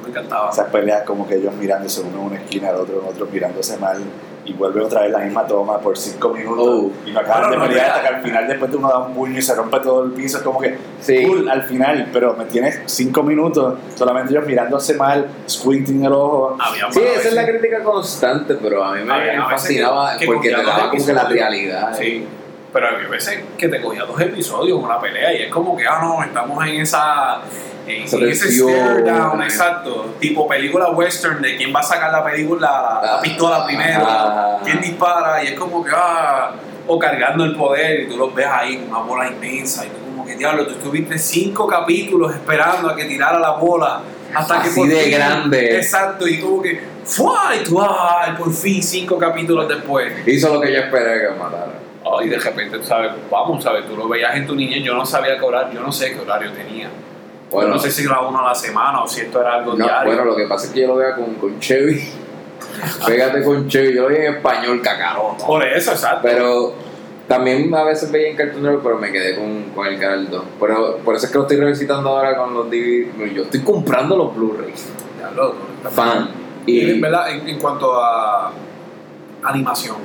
me 0.03 0.09
encantaba. 0.09 0.51
Esas 0.51 0.69
peleas 0.71 1.03
como 1.05 1.27
que 1.29 1.37
ellos 1.37 1.55
mirándose 1.55 2.01
uno 2.01 2.11
en 2.21 2.27
una 2.27 2.37
esquina, 2.37 2.71
el 2.71 2.77
otro 2.77 3.01
en 3.03 3.09
otro, 3.09 3.27
mirándose 3.33 3.77
mal 3.79 3.99
y 4.45 4.53
vuelve 4.55 4.81
otra 4.83 5.03
vez 5.03 5.13
la 5.13 5.19
misma 5.21 5.47
toma 5.47 5.79
por 5.79 5.97
cinco 5.97 6.31
minutos 6.31 6.67
Oh. 6.69 6.91
y 7.07 7.13
no 7.13 7.21
acaban 7.21 7.49
de 7.53 7.59
pelear 7.59 7.91
hasta 7.91 8.01
que 8.09 8.15
al 8.17 8.23
final 8.23 8.49
después 8.49 8.71
de 8.73 8.77
uno 8.77 8.89
da 8.89 8.99
un 8.99 9.15
puño 9.15 9.39
y 9.39 9.43
se 9.43 9.55
rompe 9.55 9.79
todo 9.79 10.03
el 10.03 10.11
piso, 10.11 10.39
es 10.39 10.43
como 10.43 10.59
que 10.59 10.77
Sí. 11.01 11.25
cool 11.25 11.49
al 11.49 11.63
final, 11.63 12.09
pero 12.13 12.35
me 12.35 12.47
tienes 12.47 12.81
cinco 12.87 13.23
minutos 13.23 13.75
solamente 13.95 14.33
ellos 14.33 14.45
mirándose 14.45 14.95
mal, 14.95 15.29
squinting 15.49 16.05
el 16.05 16.13
ojo. 16.13 16.57
Había 16.59 16.91
Sí, 16.91 17.01
esa 17.01 17.29
es 17.29 17.35
la 17.35 17.47
crítica 17.47 17.85
constante, 17.85 18.57
pero 18.61 18.83
a 18.83 18.95
mí 18.95 19.05
me 19.05 19.13
Había 19.13 19.33
veces 19.35 19.45
fascinaba 19.49 20.13
que- 20.15 20.19
que 20.19 20.27
porque 20.27 20.49
te 20.51 20.57
daba 20.65 20.91
como 20.91 21.07
que 21.07 21.13
la 21.13 21.25
realidad. 21.25 21.95
Sí, 21.97 22.27
pero 22.73 22.89
había 22.89 23.09
veces 23.09 23.41
que 23.59 23.69
te 23.69 23.81
cogía 23.81 24.05
dos 24.05 24.21
episodios 24.21 24.79
en 24.79 24.85
una 24.85 25.01
pelea 25.01 25.33
y 25.33 25.43
es 25.43 25.51
como 25.53 25.77
que, 25.77 25.87
ah, 25.87 25.99
no, 26.03 26.23
estamos 26.23 26.67
en 26.67 26.81
esa. 26.81 27.41
En 27.85 28.05
ese 28.05 28.51
stare 28.53 29.03
down, 29.03 29.43
exacto. 29.43 30.15
Tipo 30.21 30.47
película 30.47 30.91
western 30.91 31.43
de 31.43 31.57
quién 31.57 31.75
va 31.75 31.81
a 31.81 31.83
sacar 31.83 32.13
la 32.13 32.25
película, 32.25 32.61
la, 32.71 33.01
la 33.07 33.15
Ah, 33.17 33.21
pistola 33.21 33.67
primero, 33.67 34.05
ah. 34.07 34.61
quién 34.65 34.81
dispara, 34.81 35.43
y 35.43 35.49
es 35.49 35.55
como 35.59 35.83
que, 35.85 35.91
ah, 35.93 36.53
o 36.87 36.97
cargando 36.99 37.45
el 37.45 37.57
poder, 37.57 38.03
y 38.03 38.09
tú 38.09 38.17
los 38.17 38.33
ves 38.35 38.47
ahí 38.49 38.77
con 38.79 38.89
una 38.91 38.99
bola 39.01 39.29
inmensa, 39.29 39.85
y 39.85 39.89
tú 39.89 39.97
como 40.05 40.25
que, 40.25 40.37
diablo, 40.37 40.65
tú 40.65 40.75
estuviste 40.75 41.19
cinco 41.19 41.67
capítulos 41.67 42.33
esperando 42.33 42.89
a 42.89 42.95
que 42.95 43.05
tirara 43.07 43.41
la 43.41 43.51
bola, 43.55 44.01
hasta 44.33 44.63
que 44.63 44.69
Así 44.69 44.79
por 44.81 44.89
de 44.89 44.97
fin- 45.03 45.13
grande. 45.15 45.77
Exacto, 45.77 46.29
y 46.29 46.39
como 46.41 46.63
que, 46.63 46.81
¡fua! 47.05 47.51
Y 47.61 47.65
tú, 47.65 47.83
¡ay! 47.83 48.33
Por 48.39 48.53
fin, 48.53 48.81
cinco 48.81 49.19
capítulos 49.19 49.69
después. 49.69 50.13
Hizo 50.27 50.55
lo 50.55 50.61
que 50.61 50.73
yo 50.73 50.79
esperé 50.79 51.21
que 51.29 51.35
matara. 51.35 51.73
Y 52.21 52.29
de 52.29 52.39
repente, 52.39 52.83
¿sabes? 52.83 53.13
Vamos, 53.31 53.63
¿sabes? 53.63 53.87
Tú 53.87 53.97
lo 53.97 54.09
veías 54.09 54.35
en 54.37 54.47
tu 54.47 54.55
niñez, 54.55 54.83
yo 54.85 54.95
no 54.95 55.07
sabía 55.07 55.39
qué 55.39 55.45
horario, 55.45 55.75
yo 55.75 55.81
no 55.81 55.93
sé 55.93 56.13
qué 56.13 56.21
horario 56.21 56.53
tenía. 56.53 56.91
Bueno, 57.51 57.71
no 57.71 57.79
sé 57.79 57.91
si 57.91 58.05
era 58.05 58.21
uno 58.21 58.41
a 58.41 58.49
la 58.49 58.55
semana 58.55 59.03
o 59.03 59.07
si 59.07 59.21
esto 59.23 59.41
era 59.41 59.55
algo 59.57 59.75
no, 59.75 59.85
diario. 59.85 60.07
bueno, 60.07 60.25
lo 60.25 60.35
que 60.37 60.47
pasa 60.47 60.67
es 60.67 60.73
que 60.73 60.81
yo 60.83 60.89
lo 60.89 60.97
veo 60.97 61.15
con, 61.15 61.35
con 61.35 61.61
Chevy. 61.61 62.03
Pégate 63.07 63.43
con 63.45 63.69
Chevy, 63.69 63.95
yo 63.95 64.03
lo 64.03 64.09
vi 64.09 64.17
en 64.17 64.35
español, 64.37 64.81
cacarón. 64.83 65.37
Por 65.39 65.63
eso, 65.67 65.93
exacto. 65.93 66.21
Pero 66.23 66.73
también 67.29 67.73
a 67.75 67.85
veces 67.85 68.11
veía 68.11 68.31
en 68.31 68.37
Cartoon 68.37 68.63
Network, 68.63 68.83
pero 68.83 68.99
me 68.99 69.13
quedé 69.13 69.37
con, 69.37 69.65
con 69.75 69.87
el 69.87 69.99
canal 69.99 70.31
2. 70.31 70.45
Pero 70.61 70.97
por 70.99 71.15
eso 71.15 71.27
es 71.27 71.33
que 71.33 71.39
lo 71.39 71.45
estoy 71.45 71.59
revisitando 71.59 72.09
ahora 72.11 72.37
con 72.37 72.55
los 72.55 72.71
DVD. 72.71 73.33
Yo 73.35 73.43
estoy 73.43 73.61
comprando 73.61 74.17
los 74.17 74.35
Blu-rays. 74.35 74.89
Diablo, 75.19 75.55
tú- 75.83 75.89
Fan. 75.91 76.31
Y 76.67 76.81
Y 76.81 76.91
en 76.93 77.01
verdad, 77.01 77.31
en, 77.31 77.47
en 77.49 77.59
cuanto 77.59 78.01
a 78.03 78.51
animación, 79.43 79.97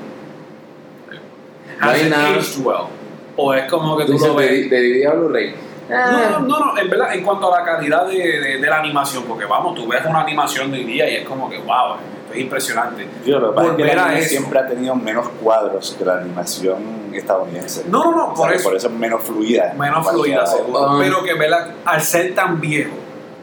¿has 1.79 2.01
it 2.01 2.09
nada. 2.09 2.29
aged 2.35 2.57
well? 2.65 2.87
O 3.35 3.53
es 3.53 3.69
como 3.69 3.97
que 3.97 4.05
tú 4.05 4.13
lo 4.17 4.35
ves. 4.35 4.69
de, 4.69 4.75
de 4.77 4.89
DVD 5.01 5.07
a 5.07 5.13
Blu-ray. 5.13 5.55
No, 5.89 6.11
no, 6.11 6.39
no, 6.39 6.59
no, 6.73 6.77
en 6.77 6.89
verdad, 6.89 7.13
en 7.13 7.23
cuanto 7.23 7.53
a 7.53 7.59
la 7.59 7.65
calidad 7.65 8.07
de, 8.07 8.17
de, 8.17 8.57
de 8.59 8.67
la 8.67 8.79
animación, 8.79 9.23
porque 9.23 9.45
vamos, 9.45 9.73
tú 9.75 9.87
ves 9.87 10.01
una 10.05 10.21
animación 10.21 10.69
de 10.71 10.79
hoy 10.79 10.83
día 10.83 11.09
y 11.09 11.15
es 11.17 11.25
como 11.25 11.49
que, 11.49 11.59
wow, 11.59 11.95
es 12.33 12.37
impresionante. 12.39 13.07
Yo, 13.25 13.39
lo 13.39 13.51
que 13.51 13.55
pasa 13.55 13.67
es 13.69 13.75
que 13.77 13.81
Volver 13.83 13.93
el 13.93 13.99
a 13.99 14.05
anime 14.05 14.19
eso. 14.19 14.29
siempre 14.29 14.59
ha 14.59 14.67
tenido 14.67 14.95
menos 14.95 15.29
cuadros 15.41 15.95
que 15.97 16.03
la 16.03 16.17
animación 16.17 17.11
estadounidense. 17.13 17.85
No, 17.89 18.03
no, 18.03 18.17
no, 18.17 18.25
O 18.25 18.33
por 18.33 18.47
sea, 18.49 18.55
eso. 18.57 18.63
por 18.67 18.75
eso 18.75 18.87
es 18.87 18.93
menos 18.95 19.23
fluida. 19.23 19.73
menos 19.79 20.09
fluida, 20.09 20.45
seguro. 20.45 20.91
um, 20.91 20.99
pero 20.99 21.23
que 21.23 21.35
¿verdad? 21.35 21.69
al 21.85 22.01
ser 22.01 22.35
tan 22.35 22.59
viejo, 22.59 22.91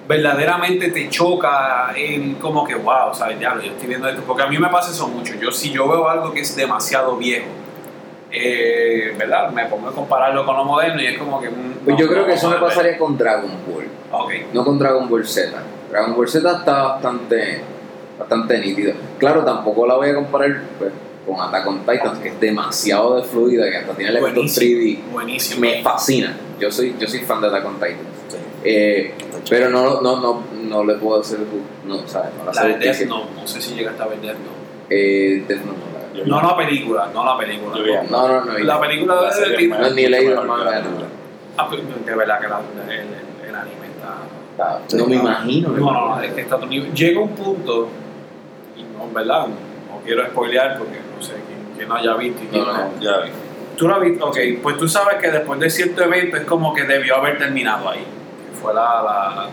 verdaderamente 0.07 0.91
te 0.91 1.09
choca 1.09 1.93
el 1.97 2.37
como 2.39 2.65
que, 2.67 2.75
wow, 2.75 3.15
¿sabes? 3.15 3.39
Diablo, 3.39 3.63
yo 3.63 3.73
estoy 3.73 3.89
viendo 3.89 4.07
esto. 4.09 4.23
Porque 4.27 4.43
a 4.43 4.49
mí 4.49 4.59
me 4.59 4.69
pasa 4.69 4.91
eso 4.91 5.09
mucho. 5.09 5.35
Yo, 5.41 5.51
si 5.51 5.71
yo 5.71 5.89
veo 5.89 6.07
algo 6.09 6.31
que 6.33 6.41
es 6.41 6.55
demasiado 6.55 7.17
viejo, 7.17 7.47
eh, 8.35 9.15
¿verdad? 9.17 9.51
Me 9.51 9.67
pongo 9.67 9.89
a 9.89 9.93
compararlo 9.93 10.45
con 10.45 10.57
lo 10.57 10.65
moderno 10.65 11.01
y 11.01 11.07
es 11.07 11.19
como 11.19 11.41
que. 11.41 11.49
mm, 11.49 11.73
Pues 11.85 11.95
no, 11.95 11.99
yo 12.01 12.09
creo 12.09 12.23
no, 12.23 12.27
que 12.27 12.35
eso 12.35 12.49
no, 12.49 12.55
me 12.55 12.61
no, 12.61 12.67
pasaría 12.67 12.99
con 12.99 13.17
Dragon 13.17 13.51
Ball. 13.67 13.85
No 14.53 14.65
con 14.65 14.79
Dragon 14.79 15.09
Ball 15.09 15.27
Z. 15.27 15.53
Dragon 15.91 16.15
Ball 16.17 16.29
Z 16.29 16.51
está 16.59 16.83
bastante, 16.83 17.61
bastante 18.19 18.59
nítido. 18.59 18.93
Claro, 19.19 19.45
tampoco 19.45 19.87
la 19.87 19.95
voy 19.97 20.09
a 20.11 20.15
comparar 20.15 20.63
pues, 20.79 20.93
con 21.27 21.41
Attack 21.41 21.67
on 21.67 21.81
Titan, 21.81 22.21
que 22.23 22.29
es 22.29 22.41
demasiado 22.41 23.17
de 23.17 23.23
fluida, 23.23 23.71
que 23.71 23.77
hasta 23.79 23.93
tiene 23.95 24.11
elementos 24.11 24.35
Buenísimo. 24.57 24.81
3D. 24.81 25.13
Buenísimo. 25.13 25.61
Me 25.61 25.83
fascina. 25.83 26.37
Yo 26.61 26.71
soy, 26.71 26.95
yo 26.99 27.09
soy 27.09 27.21
fan 27.21 27.41
de 27.41 27.49
Attack 27.49 27.67
on 27.67 27.75
Titan. 27.75 27.97
Sí. 28.29 28.37
Eh, 28.65 29.15
pero 29.49 29.69
no, 29.71 30.01
no, 30.01 30.21
no, 30.21 30.43
no 30.65 30.85
le 30.85 30.95
puedo 30.95 31.21
hacer. 31.21 31.39
No, 31.87 32.07
¿sabes? 32.09 32.31
No 32.39 32.45
la 32.45 32.53
La 32.53 32.69
de 32.77 32.79
Death 32.79 33.07
no, 33.07 33.25
no 33.35 33.47
sé 33.47 33.61
si 33.61 33.75
llegaste 33.75 34.03
a 34.03 34.07
ver 34.07 34.21
Death 34.21 34.37
Note. 34.39 34.55
Eh, 34.91 35.45
Death 35.49 35.61
no 35.65 35.73
No 36.27 36.41
la 36.43 36.57
película, 36.57 37.09
no 37.13 37.25
la 37.25 37.37
película. 37.39 37.77
No, 38.11 38.29
no, 38.29 38.45
no. 38.45 38.59
La 38.59 38.81
película 38.81 39.15
La 39.23 39.31
de 39.37 39.49
Death 39.51 39.69
más- 39.71 39.81
No, 39.81 39.91
ni 39.91 40.03
he 40.05 40.09
leído 40.11 40.43
el 40.43 40.49
manga. 40.49 40.83
Ah, 41.57 41.69
de 42.05 42.15
verdad 42.15 42.41
que 42.41 42.49
la- 42.49 42.61
el, 42.93 43.49
el, 43.49 43.55
anime 43.55 43.87
está. 43.87 44.79
Está- 44.79 44.97
No 44.97 45.07
me 45.07 45.17
imagino. 45.17 45.69
No, 45.71 45.93
no, 45.93 46.09
no, 46.17 46.21
es 46.23 46.33
que 46.33 46.45
otro 46.53 46.67
nivel. 46.67 46.93
Llega 46.95 47.21
un 47.21 47.31
punto, 47.31 47.89
y 48.77 48.83
no, 48.83 49.05
en 49.05 49.15
verdad, 49.15 49.47
no 49.49 50.01
quiero 50.05 50.25
spoilear 50.27 50.79
porque 50.79 50.99
no 51.17 51.23
sé 51.23 51.33
quién, 51.47 51.59
quién 51.77 51.89
no 51.89 51.95
haya 51.97 52.15
visto 52.15 52.43
y 52.45 52.47
quién 52.47 52.65
No, 52.65 52.73
no. 52.73 52.79
no. 52.79 53.01
Ya 53.01 53.19
vi. 53.19 53.31
Tú 53.77 53.89
lo 53.89 53.95
has 53.97 54.01
visto, 54.03 54.27
ok, 54.27 54.39
pues 54.63 54.77
tú 54.79 54.89
sabes 54.89 55.17
que 55.17 55.31
después 55.33 55.59
de 55.59 55.69
cierto 55.69 56.03
evento 56.05 56.37
es 56.37 56.45
como 56.45 56.73
que 56.73 56.85
debió 56.85 57.17
haber 57.17 57.39
terminado 57.39 57.89
ahí. 57.91 58.01
Que 58.51 58.57
fue 58.61 58.73
la. 58.75 58.83
la- 59.03 59.49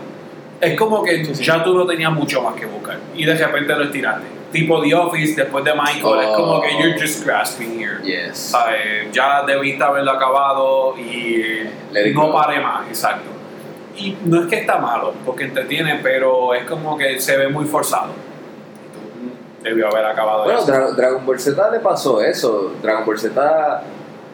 es 0.60 0.78
como 0.78 1.02
que 1.02 1.24
Sí, 1.24 1.34
sí. 1.34 1.44
ya 1.44 1.62
tú 1.64 1.74
no 1.76 1.84
tenías 1.86 2.12
mucho 2.12 2.40
más 2.40 2.54
que 2.54 2.66
buscar 2.66 2.96
y 3.16 3.24
de 3.24 3.34
repente 3.34 3.74
lo 3.74 3.82
estiraste. 3.84 4.26
Tipo 4.52 4.82
The 4.82 4.94
Office 4.94 5.34
después 5.34 5.64
de 5.64 5.72
Michael, 5.72 6.20
es 6.20 6.36
como 6.36 6.60
que 6.60 6.68
Oh. 6.76 6.80
you're 6.80 7.00
just 7.00 7.24
grasping 7.24 7.80
here. 7.80 7.98
Yes. 8.04 8.36
¿Sabes? 8.38 9.10
Ya 9.12 9.42
debiste 9.46 9.82
haberlo 9.82 10.10
acabado 10.12 10.94
y 10.98 11.62
Let 11.90 12.12
no 12.14 12.26
go. 12.26 12.32
paré 12.34 12.60
más, 12.60 12.86
exacto. 12.88 13.30
Y 13.96 14.16
no 14.24 14.42
es 14.42 14.46
que 14.48 14.56
está 14.56 14.78
malo, 14.78 15.14
porque 15.24 15.44
entretiene, 15.44 16.00
pero 16.02 16.54
es 16.54 16.64
como 16.64 16.96
que 16.98 17.18
se 17.20 17.36
ve 17.36 17.48
muy 17.48 17.64
forzado. 17.64 18.12
Debió 19.62 19.88
haber 19.88 20.04
acabado 20.06 20.44
Bueno, 20.44 20.58
eso. 20.58 20.72
Dra- 20.72 20.90
Dragon 20.94 21.24
Ball 21.24 21.38
Z 21.38 21.70
le 21.70 21.78
pasó 21.80 22.20
eso. 22.20 22.72
Dragon 22.82 23.04
Ball 23.06 23.18
Z 23.18 23.82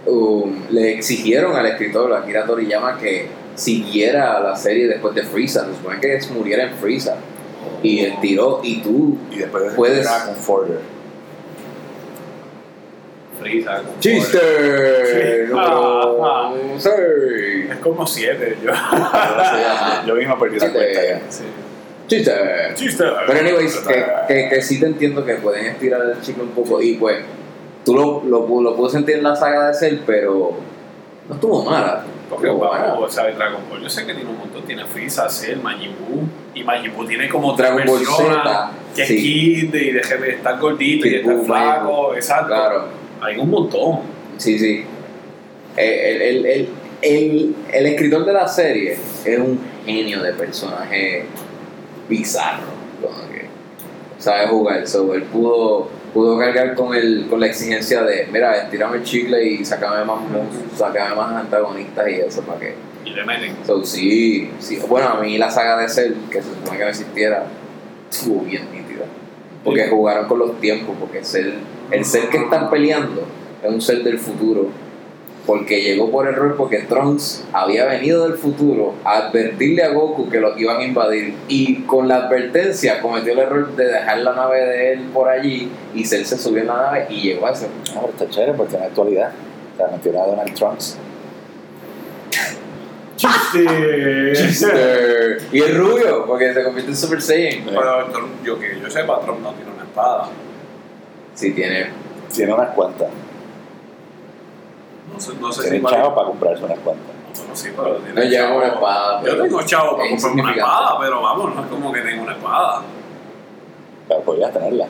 um, 0.07 0.63
le 0.71 0.95
exigieron 0.95 1.55
al 1.55 1.67
escritor 1.67 2.13
Akira 2.15 2.47
Toriyama 2.47 2.97
que 2.99 3.29
siguiera 3.55 4.41
la 4.41 4.57
serie 4.57 4.87
después 4.89 5.15
de 5.15 5.23
Frieza. 5.25 5.67
Se 5.67 5.75
supone 5.75 6.01
que 6.01 6.19
muriera 6.33 6.65
en 6.65 6.75
Frieza. 6.75 7.17
Y 7.83 8.01
él 8.01 8.15
tiró, 8.21 8.61
y 8.63 8.81
tú. 8.83 9.17
Y 9.31 9.39
después 9.39 9.65
de 9.65 9.71
Puedes- 9.71 10.09
con 10.09 10.35
Forder. 10.37 10.81
Freeza, 13.39 13.77
como- 13.79 14.01
¡Chiste! 14.01 14.39
Sí. 15.07 15.51
Número 15.53 16.25
Ah, 16.27 16.53
seis. 16.79 17.71
Es 17.71 17.77
como 17.79 18.05
siete, 18.07 18.57
yo. 18.65 18.73
Yo 20.07 20.15
mismo 20.17 20.39
perdí 20.39 20.59
la 20.59 20.65
Chiste. 20.67 20.79
cuenta 20.79 21.07
ya. 21.07 21.21
Sí. 21.29 21.45
¡Chiste! 22.09 22.33
Chiste. 22.75 23.05
Pero 23.27 23.39
anyways, 23.41 23.77
que, 23.81 24.05
que, 24.27 24.49
que 24.49 24.63
sí 24.63 24.81
te 24.81 24.87
entiendo 24.87 25.25
que 25.25 25.35
pueden 25.35 25.67
estirar 25.67 26.01
el 26.03 26.21
chicle 26.21 26.43
un 26.43 26.51
poco 26.51 26.83
y 26.83 26.95
pues 26.95 27.19
tú 27.85 27.95
lo, 27.95 28.23
lo, 28.25 28.61
lo 28.61 28.75
pude 28.77 28.91
sentir 28.91 29.17
en 29.17 29.23
la 29.23 29.37
saga 29.37 29.69
de 29.69 29.75
Cell, 29.75 29.99
pero 30.05 30.55
no 31.29 31.35
estuvo 31.35 31.65
mala. 31.65 32.03
Porque 32.29 32.49
vamos, 32.49 32.99
o 33.05 33.09
sea, 33.11 33.25
Dragon 33.31 33.61
Ball 33.71 33.83
yo 33.83 33.89
sé 33.89 34.05
que 34.05 34.15
tiene 34.15 34.29
un 34.31 34.39
montón, 34.39 34.63
tiene 34.65 34.85
Freeza, 34.85 35.29
Cell, 35.31 35.61
Majin 35.63 35.95
Buu, 35.99 36.25
y 36.61 36.65
Majin 36.65 36.93
Buu 36.95 37.07
tiene 37.07 37.29
como 37.29 37.55
tres 37.55 37.71
Dragon 37.71 37.87
Ball 37.87 38.05
Z, 38.05 38.71
que 38.95 39.03
es 39.03 39.09
sí. 39.09 39.17
Kid, 39.17 39.75
y 39.75 39.93
de 39.93 40.01
de 40.01 40.31
estar 40.31 40.59
gordito, 40.59 41.07
y 41.07 41.15
estar 41.17 41.35
Buu, 41.35 41.45
flaco, 41.45 42.15
exacto. 42.15 42.47
Claro, 42.49 42.89
Hay 43.21 43.37
un 43.39 43.51
montón. 43.51 44.01
sí, 44.37 44.59
sí. 44.59 44.85
Eh, 45.77 46.11
El, 46.11 46.23
el, 46.23 46.47
el, 46.47 46.69
el, 47.03 47.55
el 47.73 47.87
escritor 47.87 48.25
de 48.25 48.33
la 48.33 48.49
serie 48.49 48.97
es 49.25 49.39
un 49.39 49.61
genio 49.87 50.23
de 50.23 50.33
personaje 50.33 51.25
bizarro, 52.09 52.67
como 53.01 53.31
que 53.33 53.47
sabe 54.19 54.49
jugar. 54.49 54.87
So, 54.89 55.15
él 55.15 55.23
pudo, 55.25 55.89
pudo 56.13 56.37
cargar 56.39 56.75
con, 56.75 56.95
el, 56.97 57.27
con 57.31 57.39
la 57.41 57.47
exigencia 57.47 58.03
de, 58.03 58.27
mira, 58.33 58.57
estirame 58.65 58.97
el 58.97 59.05
chicle 59.05 59.45
y 59.45 59.65
sácame 59.65 60.05
más, 60.05 60.21
monstruos, 60.21 60.77
sácame 60.77 61.15
más 61.15 61.33
antagonistas 61.37 62.09
y 62.09 62.15
eso 62.15 62.43
para 62.43 62.59
que 62.59 62.75
Y 63.09 63.15
le 63.15 63.25
meten. 63.25 63.57
So, 63.67 63.85
sí, 63.85 64.51
sí. 64.59 64.79
Bueno, 64.89 65.09
a 65.09 65.21
mí 65.21 65.39
la 65.39 65.51
saga 65.51 65.79
de 65.79 65.89
Cell, 65.89 66.13
que 66.31 66.43
se 66.43 66.49
supone 66.51 66.79
que 66.79 66.85
no 66.85 66.91
existiera, 66.91 67.47
estuvo 68.11 68.41
bien 68.43 68.65
nítida. 68.73 69.05
Porque 69.65 69.85
Sí. 69.85 69.91
jugaron 69.91 70.27
con 70.29 70.39
los 70.39 70.61
tiempos, 70.61 70.97
porque 71.01 71.25
Cell, 71.25 71.55
el 71.91 72.05
Cell 72.05 72.29
que 72.31 72.39
están 72.39 72.71
peleando 72.71 73.23
es 73.63 73.71
un 73.71 73.81
Cell 73.81 74.03
del 74.05 74.19
futuro. 74.19 74.67
Porque 75.47 75.81
llegó 75.81 76.11
por 76.11 76.27
error 76.29 76.57
porque 76.59 76.81
Trunks 76.81 77.45
había 77.55 77.87
venido 77.87 78.29
del 78.29 78.37
futuro 78.37 78.93
a 79.03 79.17
advertirle 79.17 79.83
a 79.83 79.89
Goku 79.95 80.29
que 80.29 80.41
los 80.41 80.61
iban 80.61 80.77
a 80.77 80.85
invadir. 80.85 81.33
Y 81.49 81.77
con 81.85 82.07
la 82.07 82.17
advertencia 82.17 83.01
cometió 83.01 83.33
el 83.33 83.39
error 83.39 83.75
de 83.75 83.87
dejar 83.87 84.19
la 84.19 84.35
nave 84.35 84.61
de 84.67 84.93
él 84.93 85.01
por 85.15 85.27
allí 85.31 85.71
y 85.95 86.05
Cell 86.05 86.25
se 86.25 86.37
subió 86.37 86.61
en 86.61 86.67
la 86.67 86.77
nave 86.77 87.07
y 87.09 87.23
llegó 87.23 87.47
a 87.47 87.53
ese. 87.53 87.67
No, 87.95 88.03
pero 88.03 88.09
está 88.09 88.29
chévere 88.29 88.53
porque 88.53 88.75
en 88.75 88.81
la 88.81 88.87
actualidad. 88.89 89.33
O 89.73 89.77
sea, 89.79 89.87
metieron 89.97 90.21
a 90.23 90.27
Donald 90.27 90.55
Trunks. 90.55 90.99
Chiste. 93.19 94.33
Chiste. 94.35 95.39
y 95.53 95.61
el 95.61 95.77
rubio, 95.77 96.25
porque 96.27 96.55
se 96.55 96.63
convierte 96.65 96.91
en 96.93 96.97
Super 96.97 97.21
Saiyan. 97.21 97.65
Pero 97.67 98.09
yo 98.45 98.59
que 98.59 98.81
yo 98.81 98.89
sepa, 98.91 99.21
Trump 99.21 99.41
no 99.41 99.53
tiene 99.53 99.73
una 99.73 99.83
espada. 99.83 100.29
Sí, 101.35 101.53
tiene 101.53 101.91
Tiene 102.33 102.55
unas 102.55 102.71
cuantas. 102.75 103.09
No 105.13 105.21
sé, 105.21 105.33
no 105.41 105.53
sé 105.53 105.63
si 105.63 105.69
Tiene 105.71 105.85
vale- 105.85 105.97
chavo 105.97 106.15
para 106.15 106.27
comprarse 106.29 106.65
unas 106.65 106.79
cuantas. 106.79 107.07
No, 107.49 107.55
sí, 107.57 107.69
pero 107.77 107.97
tiene 107.97 108.15
No 108.15 108.23
lleva 108.23 108.47
chavo. 108.47 108.59
una 108.59 108.69
espada, 108.69 109.23
Yo 109.23 109.43
tengo 109.43 109.63
chavo 109.63 109.97
para 109.97 110.05
es 110.05 110.11
comprarme 110.11 110.43
una 110.43 110.53
espada, 110.53 110.99
pero 111.01 111.23
vamos, 111.23 111.55
no 111.55 111.61
es 111.63 111.67
como 111.69 111.93
que 111.93 112.01
tengo 112.01 112.23
una 112.23 112.33
espada. 112.33 112.83
Pero 114.09 114.21
podrías 114.23 114.53
tenerla. 114.53 114.87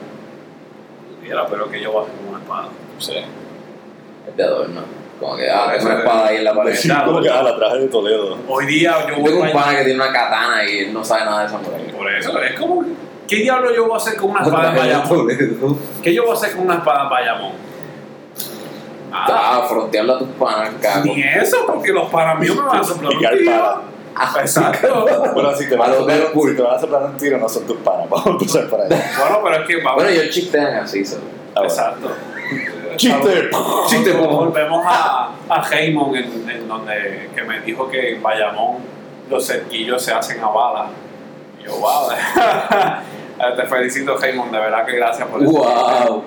Pudiera, 1.19 1.45
pero 1.47 1.69
que 1.69 1.81
yo 1.81 1.91
voy 1.91 2.01
a 2.01 2.05
hacer 2.05 2.15
con 2.19 2.27
una 2.29 2.39
espada. 2.39 2.67
Sí. 2.99 3.13
Es 4.29 4.35
de 4.37 4.43
adorno. 4.43 4.81
Como 5.19 5.35
que, 5.35 5.49
ah, 5.49 5.73
tengo 5.75 5.85
una 5.89 5.99
espada 5.99 6.27
ahí 6.27 6.37
en 6.37 6.43
la 6.45 6.53
pared. 6.53 6.75
Sí, 6.75 6.89
como 7.05 7.21
que, 7.21 7.29
ah, 7.29 7.43
la 7.43 7.55
traje 7.57 7.79
de 7.79 7.87
Toledo. 7.87 8.37
Hoy 8.47 8.65
día 8.65 8.95
yo 9.09 9.15
voy 9.17 9.23
tengo 9.25 9.41
un 9.41 9.47
a 9.49 9.51
pana 9.51 9.77
que 9.77 9.83
tiene 9.83 9.95
una 10.01 10.13
katana 10.13 10.63
y 10.65 10.77
él 10.79 10.93
no 10.93 11.03
sabe 11.03 11.25
nada 11.25 11.43
de 11.43 11.49
samurai. 11.49 11.91
Por 11.91 12.09
eso, 12.11 12.41
es 12.41 12.59
como. 12.59 12.85
¿Qué 13.27 13.35
diablo 13.35 13.75
yo 13.75 13.83
voy 13.85 13.93
a 13.93 13.97
hacer 13.97 14.15
con 14.15 14.31
una 14.31 14.41
espada 14.41 14.69
en 14.69 14.75
Bayamón? 14.75 15.27
¿Qué 16.01 16.13
yo 16.13 16.23
voy 16.23 16.31
a 16.31 16.33
hacer 16.33 16.51
con 16.55 16.65
una 16.65 16.75
espada 16.75 17.03
en 17.03 17.09
Bayamón? 17.09 17.51
Ah, 19.11 19.27
Ah, 19.61 19.65
frontearlo 19.67 20.15
a 20.15 20.19
tus 20.19 20.27
panas, 20.29 20.69
cago. 20.81 21.03
ni 21.05 21.21
eso, 21.21 21.57
porque 21.67 21.91
los 21.91 22.09
para 22.09 22.35
mí 22.35 22.47
me 22.47 22.61
van 22.61 22.77
a 22.79 22.83
soplar 22.83 23.11
un 23.13 23.19
tiro. 23.19 23.51
para. 23.51 23.81
Ah, 24.15 24.33
Exacto. 24.39 25.05
Bueno, 25.33 25.55
si 25.55 25.67
te, 25.69 25.75
A 25.75 25.77
van 25.77 25.89
a 25.89 25.93
los 25.93 25.99
soplar, 25.99 26.17
si 26.49 26.55
te 26.55 26.61
van 26.61 26.75
a 26.75 26.79
soplar 26.79 27.03
un 27.03 27.17
tiro, 27.17 27.37
no 27.37 27.49
son 27.49 27.65
tus 27.65 27.77
panas. 27.77 28.09
Vamos 28.09 28.25
a 28.25 28.29
empezar 28.31 28.67
por 28.67 28.81
ahí. 28.81 28.87
Bueno, 28.89 29.39
pero 29.43 29.55
es 29.61 29.67
que 29.67 29.75
vamos. 29.77 29.95
Bueno, 29.95 30.09
ellos 30.09 30.29
chistean 30.33 30.75
así, 30.75 31.05
so. 31.05 31.17
Ah. 31.55 31.61
Exacto. 31.63 32.09
¡Chiste! 32.99 33.49
Chiste. 33.87 34.11
Volvemos 34.13 34.85
a, 34.85 35.31
a 35.49 35.69
Heymon, 35.75 36.15
en, 36.15 36.49
en 36.49 36.67
donde 36.67 37.29
que 37.33 37.43
me 37.43 37.61
dijo 37.61 37.89
que 37.89 38.15
en 38.15 38.21
Bayamón 38.21 38.77
los 39.29 39.45
cerquillos 39.47 40.01
se 40.03 40.13
hacen 40.13 40.39
a 40.43 40.47
bala. 40.47 40.87
Y 41.59 41.63
yo, 41.65 41.71
wow. 41.77 42.09
Te 43.55 43.65
felicito, 43.67 44.21
Heymon, 44.21 44.51
de 44.51 44.59
verdad 44.59 44.85
que 44.85 44.97
gracias 44.97 45.25
por 45.29 45.41
eso. 45.41 45.49
¡Wow! 45.51 46.23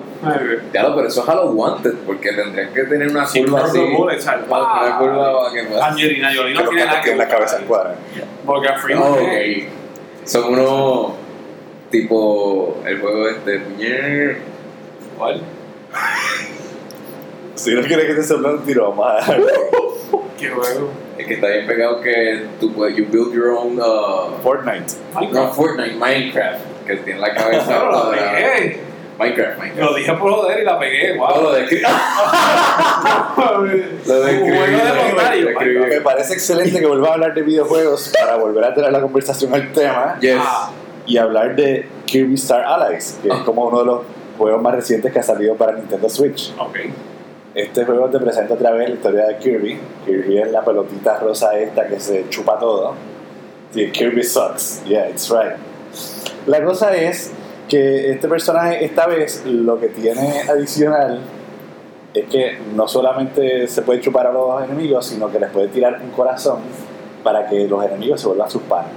Claro, 0.71 0.95
pero 0.95 1.07
eso 1.07 1.21
es 1.21 1.29
a 1.29 1.35
los 1.35 1.53
wanted, 1.53 1.93
porque 2.07 2.31
tendrían 2.31 2.73
que 2.73 2.83
tener 2.85 3.07
una 3.09 3.23
Sí, 3.25 3.43
curva 3.43 3.65
así. 3.65 3.79
bullets, 3.79 4.27
al- 4.27 4.45
Una 4.49 4.97
curva 4.97 5.43
para 5.43 5.53
que 5.53 5.63
pueda. 5.65 5.85
Angelina 5.87 6.31
Jolie 6.35 6.55
no 6.55 6.63
tiene 6.69 6.85
nada 6.85 7.01
que 7.01 7.15
la 7.15 7.27
cabeza 7.27 7.57
cuadra. 7.67 7.95
Porque 8.45 8.67
a 8.67 8.77
Freeman 8.79 9.11
Oh, 9.11 9.17
es- 9.19 9.63
ok. 9.65 9.69
Son 10.25 10.53
unos 10.53 11.11
tipo 11.91 12.77
el 12.85 12.99
juego 12.99 13.27
este. 13.29 13.61
¿Cuál? 15.17 15.41
Si 17.55 17.73
no 17.73 17.81
quieres 17.81 18.05
que 18.05 18.13
te 18.15 18.23
soplen 18.23 18.51
un 18.53 18.63
tiro, 18.65 18.93
a 19.03 19.19
¿Qué 20.39 20.49
juego? 20.49 20.89
Es 21.17 21.27
que 21.27 21.33
está 21.35 21.47
bien 21.47 21.67
pegado 21.67 22.01
que 22.01 22.47
tú 22.59 22.73
puedes, 22.73 22.95
you 22.97 23.05
build 23.09 23.31
your 23.33 23.49
own, 23.49 23.79
uh, 23.79 24.41
Fortnite. 24.41 24.93
no 25.31 25.53
Fortnite, 25.53 25.95
Minecraft, 25.95 26.59
que 26.87 26.95
tiene 26.97 27.19
la 27.19 27.33
cabeza 27.35 27.65
Pero 27.67 27.91
lo 27.91 28.09
pegué. 28.11 28.79
Minecraft, 29.19 29.59
Minecraft. 29.59 29.91
Lo 29.91 29.95
dije 29.95 30.13
por 30.13 30.31
joder 30.33 30.59
y 30.61 30.65
la 30.65 30.79
pegué, 30.79 31.15
Todo 31.15 31.27
wow. 31.27 31.43
lo 31.43 31.51
Lo 34.05 34.21
describí, 34.23 35.73
lo. 35.79 35.87
Me 35.87 36.01
parece 36.01 36.33
excelente 36.33 36.79
que 36.79 36.85
vuelva 36.87 37.09
a 37.09 37.13
hablar 37.13 37.33
de 37.35 37.41
videojuegos 37.43 38.11
para 38.19 38.35
volver 38.37 38.63
a 38.65 38.73
traer 38.73 38.91
la 38.91 39.01
conversación 39.01 39.53
al 39.53 39.71
tema 39.71 40.17
Yes. 40.19 40.37
Ah, 40.39 40.71
y 41.05 41.17
hablar 41.17 41.55
de 41.55 41.87
Kirby 42.05 42.33
Star 42.35 42.63
Allies, 42.65 43.19
que 43.21 43.27
es 43.29 43.33
Ah. 43.35 43.43
como 43.45 43.67
uno 43.67 43.79
de 43.79 43.85
los 43.85 43.99
juegos 44.37 44.61
más 44.61 44.73
recientes 44.75 45.11
que 45.13 45.19
ha 45.19 45.23
salido 45.23 45.55
para 45.55 45.73
Nintendo 45.73 46.09
Switch. 46.09 46.53
ok. 46.57 46.77
Este 47.55 47.85
juego 47.85 48.09
te 48.09 48.17
presenta 48.19 48.55
otra 48.55 48.71
vez 48.71 48.89
la 48.89 48.95
historia 48.95 49.25
de 49.27 49.37
Kirby. 49.37 49.79
Kirby 50.05 50.39
es 50.39 50.51
la 50.51 50.65
pelotita 50.65 51.19
rosa 51.19 51.55
esta 51.59 51.87
que 51.87 51.99
se 51.99 52.27
chupa 52.29 52.57
todo. 52.57 52.95
Sí, 53.71 53.91
Kirby 53.91 54.23
sucks. 54.23 54.83
Yeah, 54.85 55.07
it's 55.07 55.29
right. 55.29 55.55
La 56.47 56.63
cosa 56.63 56.95
es 56.95 57.31
que 57.69 58.09
este 58.09 58.27
personaje 58.27 58.83
esta 58.83 59.05
vez 59.05 59.45
lo 59.45 59.79
que 59.79 59.89
tiene 59.89 60.41
adicional 60.49 61.19
es 62.15 62.25
que 62.25 62.57
no 62.75 62.87
solamente 62.87 63.67
se 63.67 63.83
puede 63.83 64.01
chupar 64.01 64.25
a 64.27 64.31
los 64.31 64.63
enemigos, 64.63 65.05
sino 65.05 65.31
que 65.31 65.39
les 65.39 65.51
puede 65.51 65.67
tirar 65.67 66.01
un 66.01 66.09
corazón 66.09 66.61
para 67.23 67.47
que 67.47 67.67
los 67.67 67.85
enemigos 67.85 68.19
se 68.19 68.27
vuelvan 68.27 68.49
sus 68.49 68.63
panes. 68.63 68.91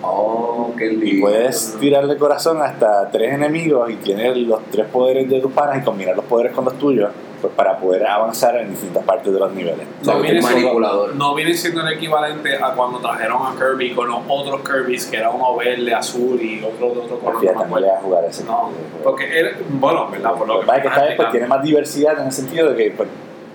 Oh, 0.00 0.72
qué 0.78 0.86
lindo. 0.86 1.06
Y 1.06 1.20
puedes 1.20 1.76
tirarle 1.80 2.16
corazón 2.18 2.62
hasta 2.62 3.10
tres 3.10 3.34
enemigos 3.34 3.90
y 3.90 3.96
tienes 3.96 4.36
los 4.36 4.62
tres 4.70 4.86
poderes 4.86 5.28
de 5.28 5.40
tus 5.40 5.52
panas 5.52 5.82
y 5.82 5.84
combinar 5.84 6.14
los 6.14 6.24
poderes 6.26 6.52
con 6.52 6.64
los 6.66 6.78
tuyos 6.78 7.10
pues, 7.44 7.52
para 7.56 7.76
poder 7.76 8.06
avanzar 8.06 8.56
en 8.56 8.70
distintas 8.70 9.04
partes 9.04 9.30
de 9.30 9.38
los 9.38 9.52
niveles. 9.52 9.86
O 10.00 10.04
sea, 10.06 10.14
No 10.14 10.20
viene 10.22 10.40
siendo- 10.40 10.60
manipulador. 10.60 11.14
No 11.14 11.34
viene 11.34 11.52
siendo 11.52 11.82
el 11.86 11.92
equivalente 11.92 12.56
a 12.56 12.72
cuando 12.72 13.00
trajeron 13.00 13.42
a 13.46 13.54
Kirby 13.54 13.94
con 13.94 14.08
los 14.08 14.20
otros 14.26 14.62
Kirby's, 14.62 15.04
que 15.06 15.18
era 15.18 15.28
uno 15.28 15.54
verde, 15.56 15.94
azul 15.94 16.40
y 16.40 16.64
otro 16.64 16.94
de 16.94 17.00
otro 17.00 17.18
color. 17.18 17.40
Fíjate, 17.40 17.58
no 17.58 17.64
acuerdo. 17.64 17.92
a 17.92 18.00
jugar 18.00 18.24
ese 18.24 18.44
No, 18.44 18.70
porque 19.02 19.38
era, 19.38 19.50
bueno, 19.68 20.08
¿verdad? 20.10 20.32
Por 20.32 20.48
lo 20.48 20.54
Lo 20.54 20.60
que 20.60 20.66
pasa 20.66 20.78
es 20.78 20.82
que 20.84 20.88
esta 20.88 21.02
vez 21.04 21.16
pues, 21.16 21.30
tiene 21.32 21.46
más 21.46 21.62
diversidad 21.62 22.18
en 22.18 22.26
el 22.26 22.32
sentido 22.32 22.70
de 22.70 22.76
que 22.76 22.90
pues, 22.92 23.08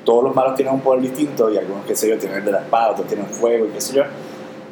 todos 0.05 0.23
los 0.23 0.35
malos 0.35 0.53
tienen 0.53 0.75
un 0.75 0.81
poder 0.81 1.01
distinto 1.01 1.49
y 1.49 1.57
algunos, 1.57 1.83
qué 1.87 1.95
sé 1.95 2.09
yo, 2.09 2.17
tienen 2.19 2.37
el 2.37 2.45
de 2.45 2.51
la 2.51 2.59
espada, 2.59 2.91
otros 2.91 3.07
tienen 3.07 3.25
fuego 3.25 3.65
y 3.65 3.69
qué 3.69 3.81
sé 3.81 3.95
yo. 3.95 4.03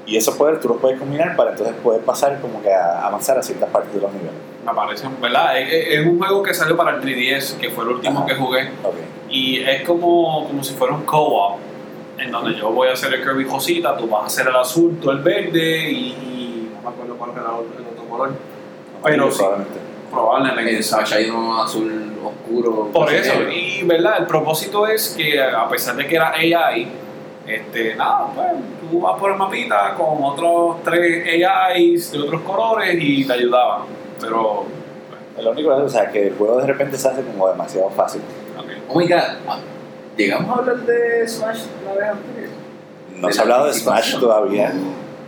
Y 0.05 0.15
esos 0.15 0.35
poderes 0.35 0.61
tú 0.61 0.69
los 0.69 0.77
puedes 0.77 0.99
combinar 0.99 1.35
para 1.35 1.51
entonces 1.51 1.75
poder 1.83 2.01
pasar 2.01 2.39
como 2.39 2.61
que 2.61 2.71
a 2.73 3.05
avanzar 3.07 3.37
a 3.39 3.41
ciertas 3.43 3.69
partes 3.71 3.93
de 3.93 3.99
los 4.01 4.11
niveles. 4.13 4.33
Me 4.67 4.73
parece, 4.73 5.07
¿verdad? 5.21 5.59
Es, 5.59 5.71
es- 5.73 5.87
es 5.99 6.05
un 6.05 6.17
juego 6.17 6.43
que 6.43 6.53
salió 6.53 6.75
para 6.75 6.97
el 6.97 7.01
3DS, 7.01 7.57
que 7.57 7.69
fue 7.69 7.83
el 7.85 7.91
último 7.91 8.19
Ajá. 8.19 8.27
que 8.27 8.35
jugué. 8.35 8.69
Ok. 8.83 8.95
Y 9.29 9.59
es 9.61 9.81
como, 9.83 10.45
como 10.47 10.63
si 10.63 10.73
fuera 10.73 10.93
un 10.93 11.03
co-op, 11.03 11.59
en 12.17 12.31
donde 12.31 12.55
yo 12.57 12.69
voy 12.71 12.87
a 12.89 12.93
hacer 12.93 13.13
el 13.13 13.21
Kirby 13.23 13.45
Josita, 13.45 13.95
tú 13.97 14.07
vas 14.07 14.23
a 14.23 14.25
hacer 14.27 14.47
el 14.47 14.55
azul, 14.55 14.97
tú 15.01 15.11
el 15.11 15.19
verde 15.19 15.89
y, 15.91 16.69
no 16.73 16.81
me 16.81 16.95
acuerdo 16.95 17.15
cuál 17.17 17.31
era 17.31 17.41
el 17.41 17.85
otro 17.93 18.09
color. 18.09 18.33
Pero 19.03 19.31
sí, 19.31 19.37
Probablemente. 19.37 19.79
probablemente. 20.11 20.75
En 20.77 20.83
Smash 20.83 21.13
hay 21.13 21.29
uno 21.29 21.61
azul 21.61 22.13
oscuro. 22.23 22.89
Por 22.91 23.13
eso, 23.13 23.33
negro. 23.35 23.51
y 23.51 23.83
verdad, 23.83 24.13
el 24.19 24.25
propósito 24.25 24.87
es 24.87 25.13
que 25.17 25.41
a 25.41 25.67
pesar 25.69 25.95
de 25.95 26.07
que 26.07 26.15
era 26.15 26.31
AI, 26.31 26.87
este, 27.45 27.95
nada, 27.95 28.27
pues 28.35 28.47
tú 28.89 28.99
vas 29.01 29.17
por 29.19 29.31
el 29.31 29.37
mapita 29.37 29.93
con 29.95 30.17
otros 30.23 30.77
tres 30.83 31.23
AIs 31.47 32.11
de 32.11 32.19
otros 32.19 32.41
colores 32.41 32.97
y 32.99 33.25
te 33.25 33.33
ayudaban. 33.33 33.81
Pero, 34.19 34.65
Lo 35.41 35.51
único 35.51 35.71
es 35.77 35.83
o 35.83 35.89
sea, 35.89 36.09
que 36.11 36.27
el 36.27 36.33
juego 36.35 36.59
de 36.59 36.67
repente 36.67 36.97
se 36.97 37.07
hace 37.07 37.21
como 37.21 37.47
demasiado 37.49 37.89
fácil. 37.91 38.21
ok. 38.57 38.65
Oh 38.89 38.99
my 38.99 39.07
god, 39.07 39.17
ah, 39.47 39.59
¿llegamos 40.17 40.49
a 40.57 40.59
hablar 40.61 40.77
de 40.85 41.27
Smash 41.27 41.59
la 41.85 41.93
vez 41.93 42.09
anterior? 42.09 42.49
No 43.15 43.31
se 43.31 43.41
ha 43.41 43.45
la 43.45 43.53
hablado 43.55 43.67
de 43.67 43.73
Smash 43.79 44.19
todavía, 44.19 44.73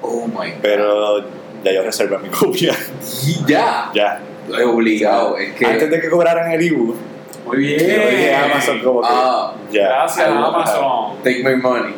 Oh 0.01 0.25
my 0.27 0.33
god. 0.51 0.57
pero 0.61 1.19
ya 1.63 1.71
yo 1.73 1.83
reservé 1.83 2.17
mi 2.19 2.29
copia. 2.39 2.73
Ya, 3.47 3.91
ya. 3.93 4.19
lo 4.47 4.57
he 4.59 4.63
obligado. 4.65 5.37
Es 5.37 5.53
que. 5.53 5.65
Antes 5.65 5.89
de 5.91 5.99
que 6.01 6.09
cobraran 6.09 6.51
el 6.51 6.61
Ibu, 6.61 6.95
Muy 7.45 7.57
bien. 7.57 7.79
yo 7.79 8.09
dije 8.09 8.33
a 8.33 8.45
Amazon 8.45 8.79
como 8.79 9.01
que 9.01 9.07
Ah, 9.11 9.53
ya. 9.71 9.87
Gracias, 9.89 10.27
Ajá. 10.27 10.47
Amazon. 10.47 11.17
take 11.23 11.43
my 11.43 11.55
money. 11.55 11.93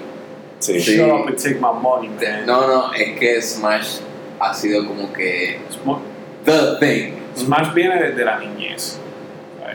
Sí. 0.59 0.80
Sí. 0.81 0.97
Shut 0.97 1.09
up 1.11 1.27
and 1.27 1.38
take 1.38 1.55
my 1.55 1.72
money, 1.81 2.09
man. 2.09 2.45
No, 2.45 2.68
no, 2.68 2.93
es 2.93 3.18
que 3.19 3.41
Smash 3.41 3.99
ha 4.39 4.53
sido 4.53 4.85
como 4.88 5.11
que. 5.13 5.59
Sm- 5.69 6.10
The 6.45 6.77
thing. 6.80 7.13
Smash 7.35 7.73
viene 7.73 8.01
desde 8.01 8.26
la 8.26 8.39
niñez. 8.39 8.97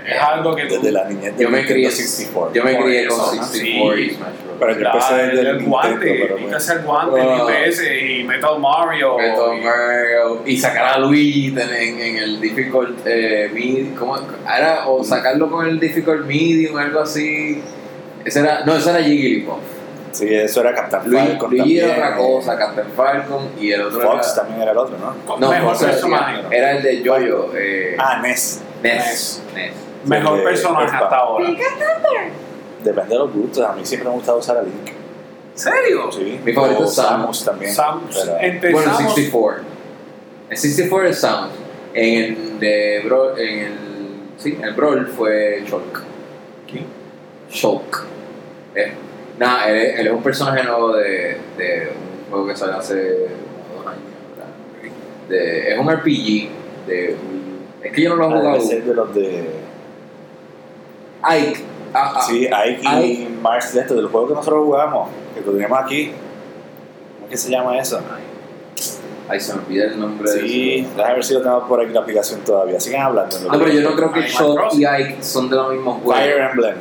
Es 0.07 0.21
algo 0.21 0.55
que 0.55 0.67
tú... 0.67 0.77
Desde 0.77 0.93
la 0.93 1.09
niñez 1.09 1.35
Yo 1.37 1.51
me 1.51 1.65
crié, 1.67 1.91
64. 1.91 2.55
yo 2.55 2.63
me 2.63 2.79
crié 2.79 3.09
con 3.09 3.19
¿no? 3.19 3.25
64 3.45 3.99
y 3.99 4.09
Sí. 4.11 4.15
Smash 4.15 4.29
Bros. 4.45 4.57
Pero 4.61 4.73
yo 4.75 4.81
La- 4.81 4.91
empecé 4.93 5.15
desde 5.15 5.41
el, 5.41 5.47
el 5.49 5.65
guante, 5.65 6.37
hacer 6.55 6.83
guante, 6.83 7.21
y 7.21 7.71
PS 7.71 7.83
y 8.21 8.25
Metal 8.25 8.59
Mario. 8.61 9.17
Metal 9.19 9.59
y- 9.59 9.65
Mario 9.65 10.43
y 10.47 10.57
sacar 10.59 10.85
a 10.95 10.99
Luigi 10.99 11.49
en, 11.49 11.59
en, 11.59 12.01
en 12.01 12.17
el 12.19 12.41
difficult 12.41 12.99
eh, 13.05 13.51
medium, 13.53 13.95
¿cómo 13.97 14.17
era? 14.17 14.87
O 14.87 15.03
sacarlo 15.03 15.51
con 15.51 15.67
el 15.67 15.81
difficult 15.81 16.25
medium, 16.25 16.77
algo 16.77 17.01
así. 17.01 17.61
Ese 18.25 18.41
era, 18.41 18.65
no, 18.65 18.77
ese 18.77 18.91
era 18.91 19.03
Jigglypuff. 19.03 19.59
Sí, 20.17 20.35
eso 20.35 20.61
era 20.61 20.75
Captain 20.75 21.03
Falcon 21.13 21.51
Luigi 21.51 21.79
también. 21.81 21.85
era 21.91 21.95
otra 22.09 22.17
cosa, 22.17 22.59
Captain 22.59 22.89
Falcon 22.97 23.49
y 23.61 23.71
el 23.73 23.83
otro 23.83 24.01
Fox 24.01 24.27
era, 24.27 24.35
también 24.37 24.63
era 24.63 24.73
el 24.73 24.79
otro, 24.79 24.97
¿no? 24.99 25.37
no, 25.39 25.51
mejor 25.51 25.75
Fox 25.77 25.85
personaje. 25.85 26.43
era 26.51 26.71
el 26.73 26.83
de 26.83 27.03
Jojo, 27.07 27.53
eh, 27.57 27.97
Ah, 27.99 28.21
Ness. 28.23 28.63
Ness. 28.83 29.43
Ness. 29.55 29.73
Mejor 30.05 30.43
personaje 30.45 30.85
Earthbound. 30.85 31.03
hasta 31.05 31.17
ahora. 31.17 31.49
Depende 32.85 33.09
de 33.15 33.19
los 33.19 33.33
gustos. 33.33 33.65
A 33.67 33.73
mí 33.73 33.85
siempre 33.85 34.09
me 34.09 34.15
ha 34.15 34.17
gustado 34.17 34.39
usar 34.39 34.57
a 34.59 34.63
Link. 34.63 34.91
¿Serio? 35.55 36.11
Sí. 36.13 36.41
Mi 36.45 36.53
favorito 36.53 36.85
es 36.85 36.95
Samus. 36.95 37.09
Samus 37.39 37.45
también. 37.45 37.75
Samus. 37.75 38.17
Pero- 38.25 38.39
Entre 38.41 38.73
Bueno, 38.73 38.93
Samus- 38.93 39.09
64. 39.15 39.63
El 40.51 40.57
64 40.57 41.09
es 41.09 41.19
Samus. 41.21 41.51
En 41.95 42.23
el 42.23 42.61
de 42.61 43.03
Brawl, 43.05 43.39
en 43.41 43.59
el, 43.59 43.73
sí, 44.39 44.59
el 44.63 44.75
Brawl 44.75 45.07
fue 45.09 45.63
Shulk. 45.67 46.03
¿Quién? 46.71 46.87
Shulk. 47.51 48.05
Eh, 48.75 48.93
nada, 49.39 49.69
él, 49.71 49.77
es- 49.77 49.99
él 50.01 50.07
es 50.09 50.13
un 50.13 50.23
personaje 50.23 50.63
nuevo 50.65 50.95
de, 50.97 51.37
de 51.59 51.93
un 52.27 52.31
juego 52.31 52.47
que 52.49 52.57
salió 52.57 52.77
hace 52.77 53.29
como 53.69 53.83
dos 53.83 53.87
años. 53.93 54.03
¿verdad? 54.37 54.91
De, 55.29 55.73
es 55.73 55.79
un 55.79 55.91
RPG 55.91 56.49
de. 56.87 57.17
Es 57.83 57.93
que 57.93 58.03
yo 58.03 58.11
no 58.11 58.17
lo 58.17 58.25
he 58.25 58.27
Ah, 58.27 58.41
jugado. 58.41 58.61
ser 58.61 58.85
de 58.85 58.95
los 58.95 59.15
de. 59.15 59.45
Ike. 61.23 61.65
Ah, 61.95 62.13
ah, 62.17 62.21
Sí, 62.23 62.47
Ike 62.47 62.81
y 62.83 62.87
Ike. 62.87 63.29
Mars 63.41 63.73
de 63.75 63.81
estos, 63.81 63.97
del 63.97 64.07
juego 64.09 64.29
que 64.29 64.35
nosotros 64.35 64.65
jugamos, 64.65 65.09
que 65.35 65.41
lo 65.41 65.53
teníamos 65.53 65.79
aquí. 65.81 66.07
¿Cómo 67.15 67.27
es 67.27 67.31
que 67.31 67.37
se 67.37 67.51
llama 67.51 67.79
eso? 67.79 68.01
Ay, 69.29 69.41
se 69.41 69.55
me 69.55 69.61
olvida 69.63 69.85
el 69.87 69.99
nombre 69.99 70.31
de 70.31 70.41
Sí, 70.41 70.87
déjame 70.97 71.15
ver 71.15 71.25
si 71.25 71.35
lo 71.35 71.41
tenemos 71.43 71.65
por 71.69 71.81
aquí 71.81 71.93
la 71.93 72.01
aplicación 72.01 72.41
todavía. 72.41 72.79
Sigan 72.79 73.03
hablando. 73.03 73.37
Ah, 73.51 73.57
pero 73.59 73.73
yo 73.73 73.81
no 73.91 73.97
creo 73.97 74.13
que 74.13 74.21
Crossing. 74.21 74.81
y 74.81 74.85
Ike 74.85 75.17
son 75.23 75.51
de 75.51 75.57
los 75.57 75.73
mismos 75.73 76.01
juegos. 76.03 76.15
Fire 76.23 76.39
Emblem. 76.39 76.77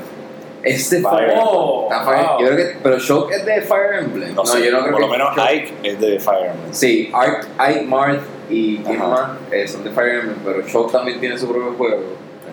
Este 0.66 1.00
Fire. 1.02 1.34
Oh, 1.38 1.88
Está 1.90 2.04
Fire- 2.04 2.28
wow. 2.28 2.40
Yo 2.42 2.46
creo 2.48 2.58
que. 2.58 2.78
Pero 2.84 2.98
Shulk 3.00 3.32
es 3.32 3.46
de 3.46 3.62
Fire 3.62 3.94
Emblem. 4.00 4.36
No, 4.36 4.46
sé, 4.46 4.66
yo 4.66 4.72
no 4.72 4.80
creo 4.80 4.92
por 4.92 5.02
que 5.02 5.06
lo 5.08 5.12
menos 5.12 5.38
Ike 5.38 5.74
es 5.84 6.00
de 6.02 6.20
Fire 6.20 6.46
Emblem. 6.52 6.74
Sí, 6.74 7.12
Ike, 7.14 7.48
Ike 7.72 7.82
Marth 7.86 8.22
y 8.50 8.80
más 8.98 9.32
eh, 9.52 9.68
son 9.68 9.84
de 9.84 9.92
Fire 9.92 10.16
Emblem, 10.20 10.38
pero 10.44 10.62
Shulk 10.68 10.92
también 10.92 11.20
tiene 11.20 11.38
su 11.38 11.48
propio 11.48 11.74
juego. 11.78 12.02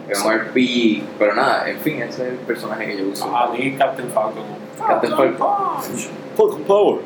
Es 0.09 0.23
un 0.23 0.33
RPG. 0.33 1.03
Pero 1.19 1.35
nada, 1.35 1.69
en 1.71 1.79
fin, 1.79 2.03
ese 2.03 2.23
es 2.25 2.29
el 2.33 2.35
personaje 2.39 2.87
que 2.87 2.99
yo 2.99 3.05
uso. 3.09 3.35
A 3.35 3.49
mí 3.51 3.75
Captain 3.79 4.09
Falcon. 4.11 4.43
Captain 4.87 5.17
Falcon. 5.17 5.37
Falcon 6.37 6.63
Power. 6.67 6.99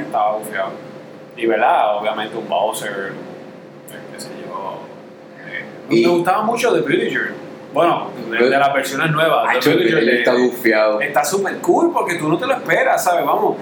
Estaba- 0.00 0.36
bufiado. 0.38 0.70
Y 1.36 1.46
verdad, 1.46 1.96
obviamente 1.98 2.36
un 2.36 2.48
Bowser, 2.48 3.12
qué 4.12 4.20
sé 4.20 4.28
yo. 4.46 4.78
eh, 5.48 5.64
Y- 5.90 6.06
me 6.06 6.12
gustaba 6.12 6.42
mucho 6.42 6.72
The 6.74 6.80
Villager. 6.80 7.32
Bueno, 7.72 8.10
de, 8.30 8.38
de 8.50 8.58
las 8.58 8.72
versiones 8.74 9.10
nuevas. 9.12 9.46
Ay, 9.48 9.58
él 9.64 10.06
de- 10.06 10.18
está 10.18 10.34
bufiado. 10.34 11.00
está 11.00 11.24
súper 11.24 11.56
cool 11.58 11.92
porque 11.92 12.16
tú 12.16 12.28
no 12.28 12.38
te 12.38 12.46
lo 12.46 12.54
esperas, 12.54 13.02
¿sabes? 13.02 13.24
Vamos, 13.24 13.56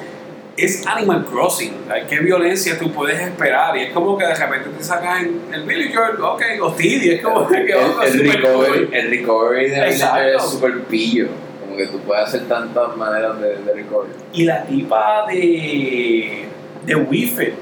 es 0.57 0.87
Animal 0.87 1.25
Crossing, 1.25 1.73
¿qué 2.09 2.19
violencia 2.19 2.79
tú 2.79 2.91
puedes 2.93 3.19
esperar? 3.21 3.77
Y 3.77 3.83
es 3.85 3.93
como 3.93 4.19
que 4.19 4.27
de 4.27 4.35
repente 4.35 4.69
te 4.77 4.85
sacas 4.85 5.23
en 5.23 5.41
el 5.55 5.63
Villager, 5.63 6.21
ok, 6.21 6.43
hostil, 6.61 7.03
y 7.05 7.11
es 7.13 7.23
como 7.23 7.47
que 7.49 7.57
El, 7.59 7.69
el 7.71 8.13
súper 8.13 8.41
recovery, 8.43 8.85
cool. 8.87 8.95
el 8.95 9.11
recovery 9.11 9.71
de 9.71 9.89
es 9.89 10.43
super 10.43 10.81
pillo. 10.83 11.29
Como 11.65 11.77
que 11.79 11.87
tú 11.87 12.01
puedes 12.01 12.25
hacer 12.25 12.47
tantas 12.49 12.95
maneras 12.97 13.41
de, 13.41 13.57
de 13.59 13.73
recovery. 13.75 14.13
Y 14.35 14.45
la 14.45 14.65
tipa 14.65 15.25
de, 15.29 16.45
de 16.85 16.95
Wii 16.97 17.27
Fit, 17.27 17.55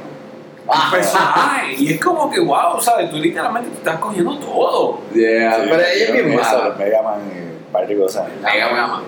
Ah. 0.70 0.90
personaje, 0.92 1.74
y 1.78 1.92
es 1.94 2.00
como 2.00 2.30
que, 2.30 2.40
wow, 2.40 2.80
¿sabes? 2.80 3.10
Tú 3.10 3.16
literalmente 3.16 3.70
te 3.70 3.76
estás 3.76 3.98
cogiendo 3.98 4.36
todo. 4.38 5.00
Yeah, 5.14 5.54
Sí, 5.54 5.60
pero 5.64 5.76
ella 5.82 6.04
es 6.04 6.12
bien 6.12 6.36
mala. 6.36 6.74
Mega 6.78 7.02
Man 7.02 7.20
y 7.32 7.86
de 7.86 7.98
cosas. 7.98 8.28
Mega 8.42 8.70
Man. 8.70 9.02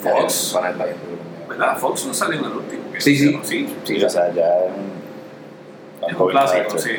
Fox. 0.00 0.58
¿Verdad? 1.48 1.76
Fox 1.78 2.06
no 2.06 2.14
salió 2.14 2.38
en 2.38 2.44
el 2.44 2.52
último. 2.52 2.82
Sí, 2.98 3.16
sí. 3.16 3.40
Sí, 3.42 3.66
Sí, 3.84 3.98
sí. 3.98 4.04
o 4.04 4.08
sea, 4.10 4.32
ya 4.32 4.46
es 4.46 4.72
un. 4.76 6.08
Es 6.10 6.16
un 6.20 6.28
clásico, 6.30 6.68
character. 6.68 6.80
sí. 6.80 6.90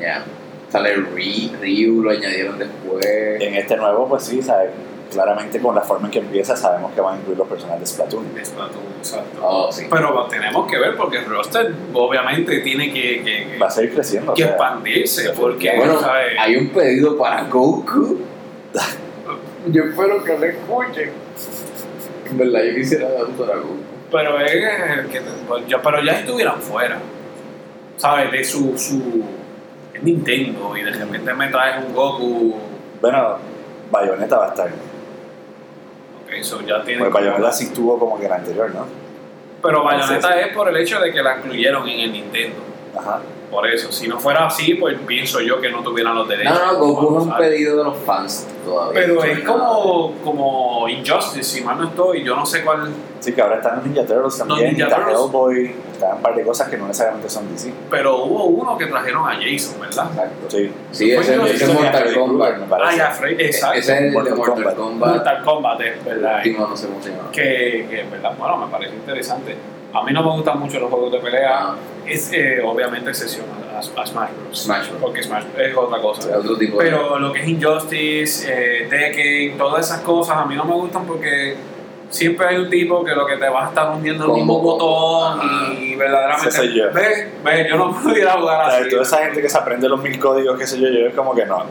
Ya. 0.00 0.24
Sale 0.70 0.94
Ryu, 0.94 2.02
lo 2.02 2.10
añadieron 2.10 2.58
después. 2.58 3.04
En 3.06 3.54
este 3.56 3.76
nuevo, 3.76 4.08
pues 4.08 4.22
sí, 4.24 4.42
¿sabes? 4.42 4.70
Claramente 5.12 5.60
con 5.60 5.74
la 5.74 5.82
forma 5.82 6.06
en 6.06 6.12
que 6.12 6.18
empieza 6.20 6.56
sabemos 6.56 6.92
que 6.92 7.00
van 7.00 7.16
a 7.16 7.18
incluir 7.18 7.38
los 7.38 7.48
personajes 7.48 7.80
de 7.80 7.86
Splatoon. 7.86 8.26
Splatoon, 8.42 8.84
exacto. 8.98 9.40
Oh, 9.42 9.70
sí. 9.70 9.86
Pero 9.90 10.26
tenemos 10.26 10.70
que 10.70 10.78
ver 10.78 10.96
porque 10.96 11.18
el 11.18 11.26
roster 11.26 11.74
obviamente 11.92 12.58
tiene 12.60 12.92
que, 12.92 13.22
que, 13.22 13.58
Va 13.58 13.66
a 13.66 13.70
seguir 13.70 13.94
creciendo. 13.94 14.32
o 14.32 14.34
que 14.34 14.42
sea, 14.42 14.52
expandirse 14.52 15.30
porque 15.30 15.76
Bueno, 15.76 16.00
¿sabes? 16.00 16.36
hay 16.38 16.56
un 16.56 16.68
pedido 16.70 17.16
para 17.16 17.44
Goku. 17.44 18.18
Yo 19.66 19.84
espero 19.84 20.24
que 20.24 20.38
le 20.38 20.48
escuchen. 20.48 21.10
En 22.28 22.38
verdad, 22.38 22.62
yo 22.64 22.74
quisiera 22.74 23.08
dar 23.10 23.24
un 23.26 23.34
para 23.34 23.56
Goku. 23.58 23.76
pero 24.10 24.40
es 24.40 25.06
que 25.06 25.20
pues, 25.46 25.66
ya, 25.68 25.80
pero 25.80 26.02
ya 26.02 26.12
estuvieran 26.12 26.60
fuera 26.60 26.98
sabes 28.02 28.32
de 28.32 28.42
su, 28.42 28.76
su 28.76 29.22
es 29.94 30.02
Nintendo 30.02 30.76
y 30.76 30.82
de 30.82 30.90
repente 30.90 31.32
me 31.34 31.48
traes 31.48 31.84
un 31.84 31.94
Goku 31.94 32.56
Bueno, 33.00 33.38
Bayonetta 33.92 34.38
va 34.38 34.46
a 34.46 34.48
estar. 34.48 34.70
Eso 36.34 36.60
ya 36.62 36.82
tiene 36.82 37.04
Porque 37.04 37.18
Bayonetta 37.18 37.52
sí 37.52 37.72
tuvo 37.72 37.98
como 37.98 38.18
que 38.18 38.26
el 38.26 38.32
anterior, 38.32 38.70
¿no? 38.74 38.86
pero 39.62 39.84
Bayonetta 39.84 40.40
es 40.40 40.54
por 40.56 40.68
el 40.68 40.76
hecho 40.76 40.98
de 41.00 41.12
que 41.12 41.22
la 41.22 41.38
incluyeron 41.38 41.88
en 41.88 42.00
el 42.00 42.12
Nintendo 42.12 42.56
Ajá. 42.98 43.20
por 43.50 43.66
eso 43.68 43.92
si 43.92 44.08
no 44.08 44.18
fuera 44.18 44.46
así 44.46 44.74
pues 44.74 44.98
pienso 45.06 45.40
yo 45.40 45.60
que 45.60 45.70
no 45.70 45.82
tuvieran 45.82 46.14
los 46.16 46.28
derechos 46.28 46.52
No, 46.58 46.72
no, 46.72 46.78
Goku 46.80 47.18
es 47.18 47.24
un 47.26 47.36
pedido 47.36 47.76
de 47.78 47.84
los 47.84 47.96
fans 47.98 48.46
todavía. 48.64 49.00
pero 49.00 49.22
es 49.24 49.40
como 49.40 50.14
como 50.24 50.88
Injustice 50.88 51.44
si 51.44 51.60
mal 51.64 51.78
no 51.78 51.84
estoy 51.88 52.24
yo 52.24 52.34
no 52.36 52.44
sé 52.44 52.62
cuál 52.64 52.92
Sí, 53.20 53.32
que 53.32 53.40
ahora 53.40 53.56
están 53.58 53.76
los 53.76 53.86
Ninja 53.86 54.04
Turtles 54.04 54.36
también. 54.38 54.70
Ninja 54.72 54.84
está 54.86 54.96
Turtles. 54.96 55.20
Hellboy. 55.20 55.74
Un 56.14 56.22
par 56.22 56.34
de 56.34 56.42
cosas 56.42 56.68
que 56.68 56.76
no 56.76 56.86
necesariamente 56.86 57.28
son 57.28 57.52
DC. 57.52 57.72
Pero 57.90 58.24
hubo 58.24 58.44
uno 58.46 58.76
que 58.78 58.86
trajeron 58.86 59.28
a 59.28 59.34
Jason, 59.34 59.80
¿verdad? 59.80 60.06
Exacto. 60.10 60.46
Sí. 60.50 60.72
Sí, 60.90 61.10
ese 61.12 61.34
es 61.34 61.74
Mortal 61.74 62.14
Kombat. 62.14 62.58
Me 62.58 62.66
parece. 62.66 62.90
Ah, 62.90 62.96
ya, 62.96 63.10
Freddy, 63.10 63.44
exacto. 63.44 63.78
Ese 63.78 63.92
es 63.94 63.98
el 64.00 64.04
de 64.06 64.10
Mortal 64.12 64.36
Mortal 64.36 64.54
Kombat. 64.54 64.76
Kombat. 64.76 65.10
Mortal 65.14 65.44
Kombat, 65.44 65.80
es 65.80 66.04
verdad. 66.04 66.36
Último, 66.38 66.66
no 66.66 66.76
sé 66.76 66.86
cómo 66.88 67.02
se 67.02 67.10
llama. 67.10 67.30
Que, 67.32 67.86
que, 67.90 68.02
¿verdad? 68.10 68.32
Bueno, 68.38 68.56
me 68.58 68.66
parece 68.70 68.94
interesante. 68.94 69.56
A 69.94 70.02
mí 70.04 70.12
no 70.12 70.22
me 70.22 70.30
gustan 70.30 70.58
mucho 70.58 70.80
los 70.80 70.90
juegos 70.90 71.12
de 71.12 71.18
pelea. 71.18 71.50
Ah, 71.58 71.76
Es 72.06 72.32
eh, 72.32 72.60
obviamente 72.64 73.10
excepción 73.10 73.44
a, 73.74 73.78
a 73.78 73.82
Smash 73.82 74.30
Bros. 74.32 74.58
Smash 74.62 74.88
Bros. 74.88 75.00
Porque 75.02 75.22
Smash 75.22 75.44
es 75.58 75.76
otra 75.76 76.00
cosa. 76.00 76.28
de 76.28 76.36
otro 76.36 76.56
tipo 76.56 76.78
de- 76.78 76.84
Pero 76.84 77.18
lo 77.18 77.32
que 77.32 77.40
es 77.42 77.48
Injustice, 77.48 78.46
eh, 78.48 78.86
Tekken, 78.88 79.58
todas 79.58 79.84
esas 79.86 80.00
cosas 80.00 80.38
a 80.38 80.46
mí 80.46 80.54
no 80.56 80.64
me 80.64 80.72
gustan 80.74 81.04
porque 81.04 81.56
siempre 82.12 82.46
hay 82.46 82.56
un 82.56 82.68
tipo 82.70 83.02
que 83.04 83.12
lo 83.14 83.26
que 83.26 83.36
te 83.36 83.48
va 83.48 83.64
a 83.64 83.68
estar 83.70 83.90
hundiendo 83.90 84.26
el 84.26 84.32
mismo 84.32 84.60
botón 84.60 85.40
Ajá. 85.40 85.72
y 85.72 85.96
verdaderamente. 85.96 86.74
Yo. 86.74 86.92
Ve, 86.92 87.32
ve, 87.42 87.66
yo 87.68 87.76
no 87.76 87.92
pudiera 88.02 88.32
jugar 88.32 88.66
O 88.66 88.70
sea, 88.70 88.80
así. 88.80 88.90
toda 88.90 89.02
esa 89.02 89.18
gente 89.24 89.40
que 89.42 89.48
se 89.48 89.58
aprende 89.58 89.88
los 89.88 90.00
mil 90.02 90.18
códigos, 90.20 90.58
qué 90.58 90.66
sé 90.66 90.78
yo, 90.80 90.88
yo 90.88 91.06
es 91.08 91.14
como 91.14 91.34
que 91.34 91.44
no. 91.46 91.64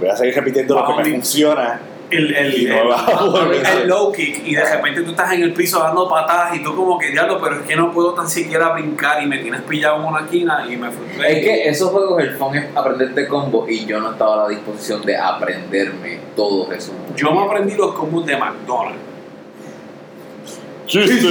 voy 0.00 0.08
a 0.08 0.16
seguir 0.16 0.34
repitiendo 0.34 0.74
lo 0.74 0.86
que 0.88 1.02
me 1.02 1.10
funciona 1.12 1.80
el, 2.08 2.36
el, 2.36 2.54
y 2.62 2.64
no 2.66 2.82
el- 2.82 2.88
va 2.90 3.00
a 3.00 3.24
volver 3.24 3.66
a 3.66 3.70
el 3.72 3.78
ser. 3.78 3.86
low 3.88 4.12
kick 4.12 4.46
y 4.46 4.54
de 4.54 4.64
repente 4.64 5.02
tú 5.02 5.10
estás 5.10 5.32
en 5.32 5.42
el 5.42 5.52
piso 5.52 5.80
dando 5.80 6.08
patadas 6.08 6.54
y 6.54 6.62
tú 6.62 6.74
como 6.76 6.96
que 6.98 7.10
diablo, 7.10 7.40
pero 7.42 7.56
es 7.56 7.62
que 7.62 7.74
no 7.74 7.90
puedo 7.90 8.14
tan 8.14 8.28
siquiera 8.28 8.68
brincar 8.74 9.20
y 9.22 9.26
me 9.26 9.38
tienes 9.38 9.62
pillado 9.62 9.96
en 9.96 10.04
una 10.04 10.20
esquina 10.20 10.64
y 10.70 10.76
me 10.76 10.88
frustré. 10.90 11.32
Es 11.40 11.44
que 11.44 11.68
esos 11.68 11.90
juegos, 11.90 12.22
el 12.22 12.36
fun 12.36 12.54
es 12.56 12.66
aprenderte 12.76 13.26
combos 13.26 13.68
y 13.68 13.86
yo 13.86 13.98
no 13.98 14.12
estaba 14.12 14.34
a 14.34 14.42
la 14.44 14.48
disposición 14.50 15.02
de 15.02 15.16
aprenderme 15.16 16.20
todos 16.36 16.70
esos. 16.70 16.94
Yo 17.16 17.32
me 17.32 17.44
aprendí 17.44 17.74
los 17.74 17.92
combos 17.94 18.24
de 18.26 18.36
McDonald's. 18.36 19.00
¡Chiste! 20.86 21.28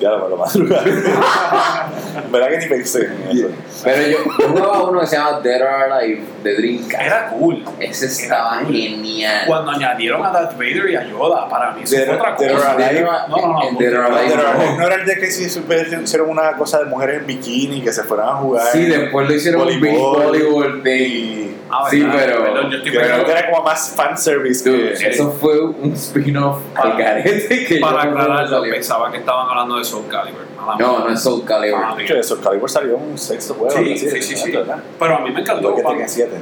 Ya 0.00 0.10
lo 0.10 0.24
me 0.24 0.30
lo 0.30 0.36
madrugaron. 0.36 0.86
¿Verdad 2.32 2.48
que 2.50 2.58
ni 2.58 2.66
pensé 2.66 3.06
en 3.06 3.38
eso? 3.38 3.48
Pero 3.84 4.02
yo, 4.08 4.18
yo 4.40 4.48
jugaba 4.48 4.82
uno 4.90 5.00
que 5.00 5.06
se 5.06 5.16
llama 5.16 5.40
Dead 5.40 5.62
or 5.62 5.68
Alive 5.92 6.22
de 6.42 6.54
Dreamcast. 6.56 7.02
Era 7.02 7.28
cool. 7.28 7.64
Ese 7.78 8.06
estaba 8.06 8.58
genial. 8.66 9.44
Cuando 9.46 9.70
añadieron 9.70 10.24
a 10.26 10.30
Darth 10.30 10.54
Vader 10.58 10.90
y 10.90 10.96
a 10.96 11.04
Yoda, 11.08 11.48
para 11.48 11.70
mí 11.72 11.82
eso 11.84 11.94
Dead- 11.96 12.06
fue 12.06 12.16
otra 12.16 12.34
Dead 12.36 12.50
or 12.50 12.56
cosa. 12.56 12.72
Alive. 12.72 12.92
Dead 12.94 13.04
or- 13.06 13.28
No, 13.30 13.36
no, 13.36 13.52
no, 13.52 13.68
en 13.68 13.76
Dead 13.78 13.92
or 13.94 14.10
no, 14.10 14.16
Alive 14.16 14.34
Pero 14.36 14.52
no. 14.72 14.78
no 14.78 14.86
era 14.86 14.94
el 14.96 15.06
de 15.06 15.18
que 15.18 15.30
si 15.30 15.44
hicieron 15.44 16.28
una 16.28 16.52
cosa 16.56 16.78
de 16.80 16.84
mujeres 16.86 17.20
en 17.20 17.26
bikini 17.26 17.80
que 17.80 17.92
se 17.92 18.02
fueran 18.02 18.28
a 18.30 18.32
jugar. 18.34 18.66
Sí, 18.72 18.84
después 18.86 19.28
lo 19.28 19.34
hicieron 19.34 19.62
un 19.62 19.80
Big. 19.80 19.96
Volleyball. 19.96 20.82
Y. 20.88 21.50
Ah, 21.70 21.86
Sí, 21.90 22.06
pero- 22.12 22.44
Perdón, 22.44 22.70
yo 22.70 22.76
estoy 22.78 22.92
creo 22.92 23.24
que 23.24 23.32
era 23.32 23.50
como 23.50 23.62
más 23.64 23.90
fanservice 23.96 24.68
Dude, 24.68 24.92
que. 24.98 25.08
eso 25.08 25.32
fue 25.40 25.60
un 25.60 25.92
spin-off 25.94 26.58
al 26.74 26.92
Para- 26.92 26.96
garete 26.96 27.53
que 27.68 27.78
Para 27.78 28.04
yo 28.04 28.10
no 28.10 28.20
aclararlo, 28.20 28.58
salió. 28.58 28.72
pensaba 28.74 29.10
que 29.10 29.18
estaban 29.18 29.48
hablando 29.48 29.78
de 29.78 29.84
Soul 29.84 30.06
Calibur. 30.08 30.40
Nada 30.56 30.76
No, 30.78 30.92
más. 30.94 31.04
no 31.04 31.10
es 31.12 31.20
Soul 31.22 31.44
Calibur. 31.44 31.80
Ah, 31.84 31.94
De 31.96 32.04
hecho, 32.04 32.14
eso, 32.16 32.40
Calibur 32.40 32.70
salió 32.70 32.96
un 32.96 33.16
sexto 33.18 33.54
juego. 33.54 33.70
Sí, 33.70 33.96
sí, 33.98 34.22
sí, 34.22 34.36
sí. 34.36 34.52
Pero 34.98 35.16
a 35.16 35.20
mí 35.20 35.30
me 35.30 35.40
encantó. 35.40 35.74
Que 35.74 35.82
Tekken 35.82 36.08
7. 36.08 36.32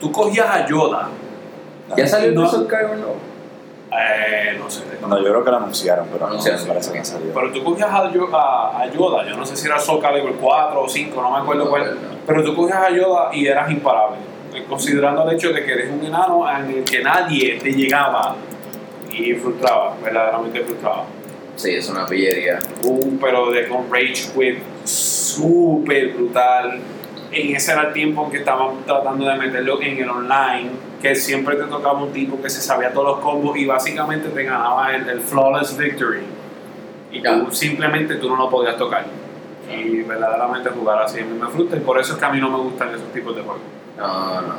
Tú 0.00 0.12
cogías 0.12 0.46
a 0.48 0.66
Yoda. 0.66 1.08
¿Ya 1.96 2.06
salió 2.06 2.28
el 2.28 2.34
No. 2.34 2.48
Soul 2.48 2.66
Calibur? 2.66 2.96
No. 2.96 3.36
Eh, 3.98 4.56
no 4.58 4.68
sé. 4.68 4.82
No, 5.00 5.16
yo 5.18 5.24
creo 5.30 5.44
que 5.44 5.50
lo 5.50 5.56
anunciaron, 5.58 6.06
pero 6.08 6.20
no, 6.26 6.32
Anunciaron, 6.32 6.60
me 6.62 6.68
parece 6.68 6.92
que 6.92 6.98
no 6.98 7.04
salió. 7.04 7.32
Pero 7.32 7.52
tú 7.52 7.62
cogías 7.64 7.88
a, 7.90 8.10
Yo- 8.12 8.36
a, 8.36 8.80
a 8.82 8.86
Yoda, 8.90 9.24
yo 9.28 9.36
no 9.36 9.46
sé 9.46 9.56
si 9.56 9.66
era 9.68 9.78
Soul 9.78 10.02
Calibur 10.02 10.34
4 10.40 10.82
o 10.82 10.88
5, 10.88 11.22
no 11.22 11.30
me 11.30 11.38
acuerdo 11.38 11.70
cuál. 11.70 11.96
Pero 12.26 12.42
tú 12.42 12.54
cogías 12.56 12.78
a 12.78 12.90
Yoda 12.90 13.30
y 13.32 13.46
eras 13.46 13.70
imparable. 13.70 14.16
Eh, 14.52 14.64
Considerando 14.68 15.28
el 15.28 15.36
hecho 15.36 15.52
de 15.52 15.64
que 15.64 15.72
eres 15.72 15.90
un 15.92 16.04
enano 16.04 16.44
en 16.50 16.70
el 16.78 16.84
que 16.84 17.02
nadie 17.02 17.58
te 17.62 17.70
llegaba 17.72 18.34
y 19.16 19.34
frustraba, 19.34 19.96
verdaderamente 20.02 20.60
frustraba. 20.62 21.04
Sí, 21.56 21.74
es 21.74 21.88
una 21.88 22.06
pillería. 22.06 22.58
Uh, 22.84 23.16
pero 23.18 23.50
de 23.50 23.66
con 23.68 23.90
Rage 23.90 24.30
Quit 24.34 24.58
súper 24.84 26.12
brutal. 26.14 26.78
En 27.32 27.56
ese 27.56 27.72
era 27.72 27.88
el 27.88 27.92
tiempo 27.92 28.24
en 28.26 28.30
que 28.30 28.38
estaban 28.38 28.84
tratando 28.86 29.26
de 29.28 29.36
meterlo 29.36 29.80
en 29.82 29.98
el 29.98 30.08
online, 30.08 30.70
que 31.02 31.14
siempre 31.14 31.56
te 31.56 31.64
tocaba 31.64 32.02
un 32.02 32.12
tipo 32.12 32.40
que 32.40 32.48
se 32.48 32.60
sabía 32.62 32.92
todos 32.92 33.16
los 33.16 33.18
combos 33.20 33.56
y 33.58 33.66
básicamente 33.66 34.28
te 34.28 34.42
ganaba 34.44 34.94
el, 34.94 35.08
el 35.08 35.20
flawless 35.20 35.76
victory. 35.76 36.20
Y 37.12 37.22
Ya. 37.22 37.38
tú 37.44 37.50
simplemente 37.52 38.14
tú 38.16 38.28
no 38.28 38.36
lo 38.36 38.48
podías 38.50 38.76
tocar. 38.76 39.04
Y 39.70 40.02
verdaderamente 40.02 40.70
jugar 40.70 41.02
así 41.02 41.20
a 41.20 41.24
mí 41.24 41.36
me 41.38 41.48
frustra 41.48 41.78
y 41.78 41.80
por 41.80 41.98
eso 41.98 42.12
es 42.12 42.18
que 42.18 42.24
a 42.24 42.30
mí 42.30 42.38
no 42.40 42.50
me 42.50 42.58
gustan 42.58 42.90
esos 42.94 43.12
tipos 43.12 43.34
de 43.34 43.42
juegos. 43.42 43.62
No, 43.98 44.06
no, 44.06 44.40
no. 44.42 44.54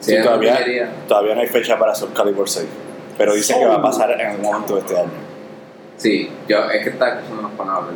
Sí, 0.00 0.14
una 0.16 0.24
todavía, 0.24 0.92
todavía 1.08 1.34
no 1.36 1.40
hay 1.40 1.46
fecha 1.46 1.78
para 1.78 1.94
Soul 1.94 2.12
Calibur 2.12 2.48
6. 2.48 2.66
Pero 3.18 3.34
dicen 3.34 3.58
que 3.60 3.66
va 3.66 3.76
a 3.76 3.82
pasar 3.82 4.10
en 4.12 4.26
algún 4.26 4.42
momento 4.42 4.74
de 4.74 4.80
este 4.80 4.98
año. 4.98 5.10
Sí, 5.96 6.30
yo, 6.48 6.70
es 6.70 6.82
que 6.82 6.90
estas 6.90 7.14
cosas 7.20 7.30
no 7.30 7.42
nos 7.42 7.56
van 7.56 7.68
a 7.68 7.74
hablar. 7.76 7.94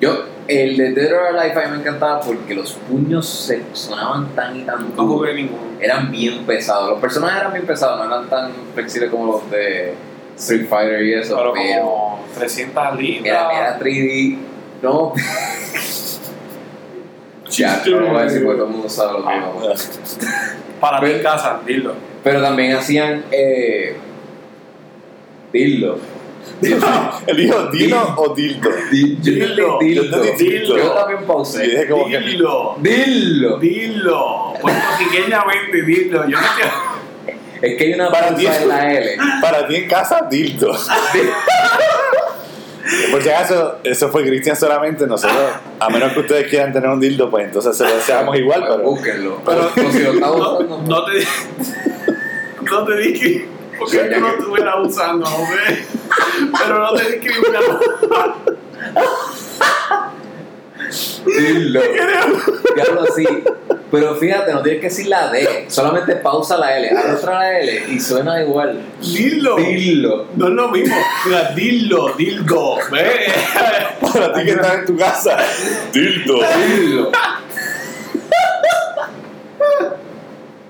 Yo, 0.00 0.24
el 0.48 0.76
de 0.76 0.90
Dead 0.92 1.12
or 1.12 1.26
Alive 1.38 1.62
a 1.62 1.68
mí 1.68 1.76
me 1.76 1.80
encantaba 1.82 2.20
porque 2.20 2.54
los 2.54 2.72
puños 2.72 3.26
se 3.28 3.62
sonaban 3.72 4.34
tan 4.34 4.56
y 4.58 4.62
tan 4.64 4.80
No 4.96 5.02
duros. 5.04 5.08
jugué 5.20 5.34
ninguno. 5.34 5.62
Eran 5.80 6.10
bien 6.10 6.44
pesados. 6.44 6.90
Los 6.90 6.98
personajes 7.00 7.40
eran 7.40 7.52
bien 7.52 7.64
pesados, 7.66 7.98
no 7.98 8.04
eran 8.12 8.28
tan 8.28 8.50
flexibles 8.74 9.10
como 9.10 9.26
los 9.32 9.50
de 9.50 9.94
Street 10.36 10.66
Fighter 10.68 11.02
y 11.04 11.14
eso, 11.14 11.36
Pero 11.36 11.52
pero, 11.52 11.82
como 11.84 12.20
300 12.36 12.96
libras. 12.98 13.26
era, 13.26 13.58
era 13.58 13.78
3D. 13.78 14.38
No. 14.82 15.12
ya, 17.50 17.82
no 17.86 18.00
lo 18.00 18.08
voy 18.08 18.20
a 18.20 18.24
decir 18.24 18.42
porque 18.42 18.56
todo 18.58 18.66
el 18.68 18.72
mundo 18.72 18.88
sabe 18.88 19.12
lo 19.12 19.18
mismo. 19.20 19.60
Para 20.80 20.98
ti 20.98 21.04
Pero- 21.06 21.16
en 21.18 21.22
casa, 21.22 21.60
dilo. 21.64 21.94
Pero 22.24 22.40
también 22.42 22.72
hacían. 22.76 23.24
Eh, 23.30 23.96
dildo. 25.52 25.98
¿El 27.26 27.40
hijo 27.40 27.66
Dino 27.72 28.14
o 28.16 28.34
Dildo? 28.34 28.70
Dildo. 28.90 29.78
dildo. 29.80 30.76
Yo 30.76 30.90
también 30.92 31.24
pausé. 31.26 31.62
que. 31.62 32.18
Dilo. 32.20 32.76
Dildo. 32.80 33.58
Dilo. 33.58 34.54
Puertorriqueñamente, 34.60 35.82
dilo. 35.82 36.28
Yo 36.28 36.40
no 36.40 36.46
quiero. 36.56 36.70
Es 37.60 37.76
que 37.78 37.84
hay 37.84 37.92
una 37.94 38.10
Para 38.10 38.28
pausa 38.28 38.38
ti. 38.38 38.46
en 38.62 38.68
la 38.68 38.92
L. 38.92 39.16
Para 39.40 39.66
ti 39.68 39.74
en 39.76 39.88
casa, 39.88 40.26
Dildo. 40.30 40.72
Por 43.10 43.22
si 43.22 43.28
acaso, 43.28 43.78
eso 43.84 44.08
fue 44.10 44.24
Cristian 44.24 44.56
solamente. 44.56 45.06
Nosotros, 45.06 45.38
a 45.78 45.88
menos 45.88 46.12
que 46.12 46.20
ustedes 46.20 46.48
quieran 46.48 46.72
tener 46.72 46.88
un 46.90 46.98
dildo, 47.00 47.30
pues 47.30 47.46
entonces 47.46 47.76
se 47.76 47.84
lo 47.84 47.94
deseamos 47.94 48.36
igual. 48.36 48.62
Pero 48.68 48.78
Búsquenlo. 48.82 49.40
Pero- 49.44 49.70
Pero 49.74 49.92
si 49.92 49.98
lo 50.00 50.12
está 50.12 50.26
No, 50.26 50.60
no 50.60 51.04
te 51.04 51.12
no 52.70 52.84
te 52.84 52.96
dije 52.98 53.48
porque 53.84 53.98
tú 54.14 54.20
no 54.20 54.26
que- 54.32 54.38
estuvieras 54.38 54.74
usando, 54.82 55.26
hombre. 55.26 55.86
Pero 56.58 56.78
no 56.78 56.92
te 56.94 57.10
discriminamos. 57.12 57.80
Dildo. 61.26 61.80
Diablo, 62.74 63.06
sí. 63.14 63.26
Pero 63.90 64.14
fíjate, 64.16 64.52
no 64.52 64.62
tienes 64.62 64.80
que 64.80 64.88
decir 64.88 65.06
la 65.06 65.28
D. 65.30 65.66
Solamente 65.68 66.16
pausa 66.16 66.56
la 66.56 66.76
L. 66.78 66.90
Haz 66.90 67.18
otra 67.22 67.38
la 67.40 67.60
L 67.60 67.84
y 67.90 68.00
suena 68.00 68.42
igual. 68.42 68.80
Dilo. 69.00 69.56
Dildo. 69.56 70.28
No 70.34 70.48
es 70.48 70.52
lo 70.54 70.68
mismo. 70.68 70.96
Mira, 71.26 71.50
dilo, 71.54 72.08
dildo. 72.16 72.76
Para 74.00 74.32
ti 74.32 74.44
que 74.44 74.50
estás 74.50 74.74
en 74.78 74.84
tu 74.86 74.96
casa, 74.96 75.36
Dildo. 75.92 76.38
Dildo. 76.66 77.12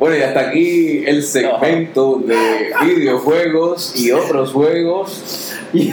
Bueno, 0.03 0.17
y 0.17 0.23
hasta 0.23 0.41
aquí 0.41 1.05
el 1.07 1.23
segmento 1.23 2.21
de 2.27 2.73
videojuegos 2.83 3.95
y 3.95 4.11
otros 4.11 4.51
juegos. 4.51 5.55
Y 5.73 5.91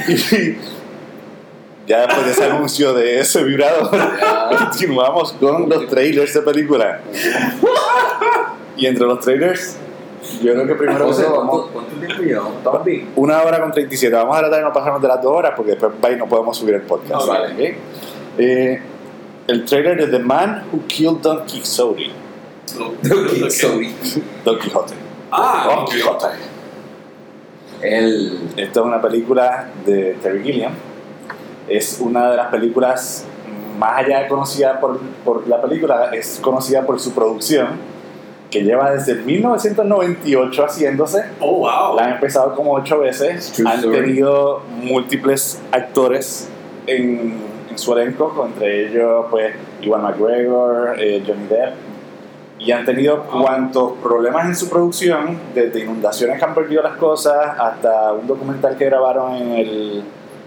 ya 1.88 2.08
después 2.08 2.26
de 2.26 2.32
ese 2.32 2.44
anuncio 2.46 2.94
de 2.94 3.20
ese 3.20 3.44
vibrador, 3.44 3.88
continuamos 4.58 5.34
con 5.34 5.70
los 5.70 5.88
trailers 5.88 6.34
de 6.34 6.42
película. 6.42 7.02
Y 8.76 8.88
entre 8.88 9.06
los 9.06 9.20
trailers, 9.20 9.78
yo 10.42 10.54
creo 10.54 10.66
que 10.66 10.74
primero 10.74 11.06
José, 11.06 11.26
vamos 11.26 11.68
¿cuánto, 11.72 11.88
¿cuánto 11.90 11.96
tiempo 12.08 12.24
llevamos? 12.24 13.12
Una 13.16 13.44
hora 13.44 13.62
con 13.62 13.72
37. 13.72 14.16
Vamos 14.16 14.36
a 14.36 14.40
tratar 14.40 14.58
de 14.58 14.66
no 14.66 14.74
pasarnos 14.74 15.04
de 15.04 15.08
las 15.08 15.22
dos 15.22 15.34
horas 15.34 15.54
porque 15.56 15.74
después 15.74 15.94
y 16.12 16.16
no 16.16 16.28
podemos 16.28 16.58
subir 16.58 16.74
el 16.74 16.82
podcast. 16.82 17.14
Ah, 17.14 17.26
vale. 17.28 17.54
¿ok? 17.54 17.78
Eh, 18.40 18.82
el 19.48 19.66
trailer 19.66 19.98
de 19.98 20.18
The 20.18 20.24
Man 20.24 20.64
Who 20.74 20.88
Killed 20.88 21.18
Don 21.22 21.46
Quixote. 21.46 22.29
Donkey 22.78 23.50
Sorry. 23.50 23.94
Don 24.44 24.60
Quijote. 24.60 24.94
Ah, 25.32 25.64
Don 25.68 25.80
ok. 25.80 25.90
Quijote. 25.92 26.28
El. 27.82 28.40
Esta 28.58 28.80
es 28.82 28.86
una 28.86 29.02
película 29.02 29.70
de 29.86 30.18
Terry 30.22 30.44
Gilliam. 30.44 30.74
Es 31.68 32.00
una 32.02 32.32
de 32.32 32.38
las 32.38 32.48
películas 32.48 33.26
más 33.78 34.00
allá 34.00 34.22
de 34.22 34.28
conocida 34.28 34.80
por, 34.80 35.00
por 35.24 35.48
la 35.48 35.62
película, 35.62 36.10
es 36.12 36.40
conocida 36.42 36.86
por 36.86 37.00
su 37.00 37.14
producción, 37.14 37.68
que 38.52 38.64
lleva 38.64 38.92
desde 38.92 39.16
1998 39.16 40.66
haciéndose. 40.66 41.24
Oh, 41.40 41.60
wow. 41.60 41.96
La 41.96 42.06
han 42.06 42.14
empezado 42.16 42.56
como 42.56 42.74
ocho 42.74 43.00
veces. 43.00 43.52
True 43.54 43.70
han 43.70 43.78
story. 43.80 43.98
tenido 44.02 44.62
múltiples 44.84 45.62
actores 45.72 46.50
en, 46.88 47.38
en 47.70 47.78
su 47.78 47.94
elenco, 47.94 48.46
entre 48.46 48.88
ellos 48.88 49.28
pues 49.30 49.54
Iwan 49.82 50.02
McGregor, 50.02 50.96
eh, 51.00 51.24
Johnny 51.26 51.46
Depp. 51.48 51.74
Y 52.60 52.72
han 52.72 52.86
tenido 52.86 53.24
cuantos 53.24 53.94
problemas 54.04 54.46
en 54.46 54.56
su 54.56 54.70
producción, 54.70 55.40
desde 55.56 55.80
inundaciones 55.80 56.38
que 56.38 56.46
han 56.46 56.54
perdido 56.54 56.84
las 56.84 56.98
cosas, 56.98 57.58
hasta 57.58 58.14
un 58.14 58.28
documental 58.28 58.78
que 58.78 58.86
grabaron 58.86 59.36
en 59.36 59.52
el 59.54 60.04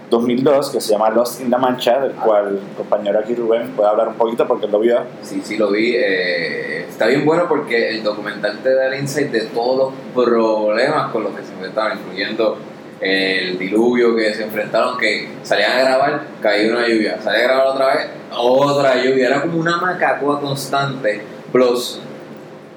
2002 0.09 0.69
que 0.69 0.79
se 0.79 0.91
llama 0.91 1.09
Lost 1.09 1.41
in 1.41 1.49
la 1.49 1.57
Mancha, 1.57 1.99
del 1.99 2.11
cual 2.11 2.59
el 2.61 2.75
compañero 2.77 3.19
aquí 3.19 3.33
Rubén 3.33 3.71
puede 3.75 3.89
hablar 3.89 4.09
un 4.09 4.13
poquito 4.13 4.47
porque 4.47 4.67
lo 4.67 4.79
vio. 4.79 4.99
Sí, 5.23 5.41
sí, 5.43 5.57
lo 5.57 5.71
vi. 5.71 5.95
eh, 5.95 6.85
está 6.87 7.07
bien 7.07 7.25
bueno 7.25 7.47
porque 7.47 7.89
el 7.89 8.03
documental 8.03 8.59
te 8.61 8.75
da 8.75 8.87
el 8.87 8.99
insight 8.99 9.31
de 9.31 9.41
todos 9.47 9.93
los 10.15 10.25
problemas 10.25 11.11
con 11.11 11.23
los 11.23 11.33
que 11.33 11.43
se 11.43 11.53
enfrentaban, 11.53 11.97
incluyendo 11.97 12.57
el 13.01 13.57
diluvio 13.57 14.15
que 14.15 14.33
se 14.33 14.43
enfrentaron, 14.43 14.97
que 14.97 15.29
salían 15.41 15.71
a 15.71 15.81
grabar, 15.81 16.21
caía 16.41 16.71
una 16.71 16.87
lluvia, 16.87 17.19
salían 17.21 17.49
a 17.49 17.53
grabar 17.53 17.67
otra 17.67 17.87
vez, 17.87 18.07
otra 18.31 19.03
lluvia. 19.03 19.27
Era 19.27 19.41
como 19.41 19.57
una 19.57 19.77
macacua 19.77 20.39
constante. 20.39 21.32
Plus, 21.53 21.99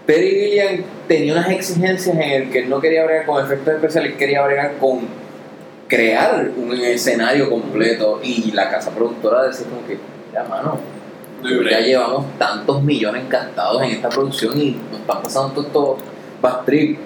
Terry 0.06 0.30
Gilliam 0.30 0.84
tenía 1.08 1.32
unas 1.32 1.48
exigencias 1.48 2.14
en 2.14 2.22
el 2.22 2.50
que 2.50 2.60
él 2.60 2.68
no 2.68 2.78
quería 2.78 3.04
bregar 3.04 3.24
con 3.24 3.42
efectos 3.42 3.74
especiales, 3.74 4.12
él 4.12 4.18
quería 4.18 4.44
bregar 4.44 4.76
con 4.78 5.00
crear 5.88 6.50
un 6.56 6.72
escenario 6.74 7.48
completo 7.48 8.20
y 8.22 8.52
la 8.52 8.70
casa 8.70 8.90
productora 8.90 9.44
decía 9.44 9.66
como 9.66 9.86
que, 9.86 9.98
ya 10.32 10.44
mano, 10.44 10.78
ya 11.42 11.80
llevamos 11.80 12.26
tantos 12.38 12.82
millones 12.82 13.28
gastados 13.30 13.82
en 13.82 13.92
esta 13.92 14.10
producción 14.10 14.60
y 14.60 14.72
nos 14.90 15.00
están 15.00 15.22
pasando 15.22 15.54
todo 15.54 15.66
esto 15.66 15.98
bad 16.42 16.64
trip. 16.66 16.98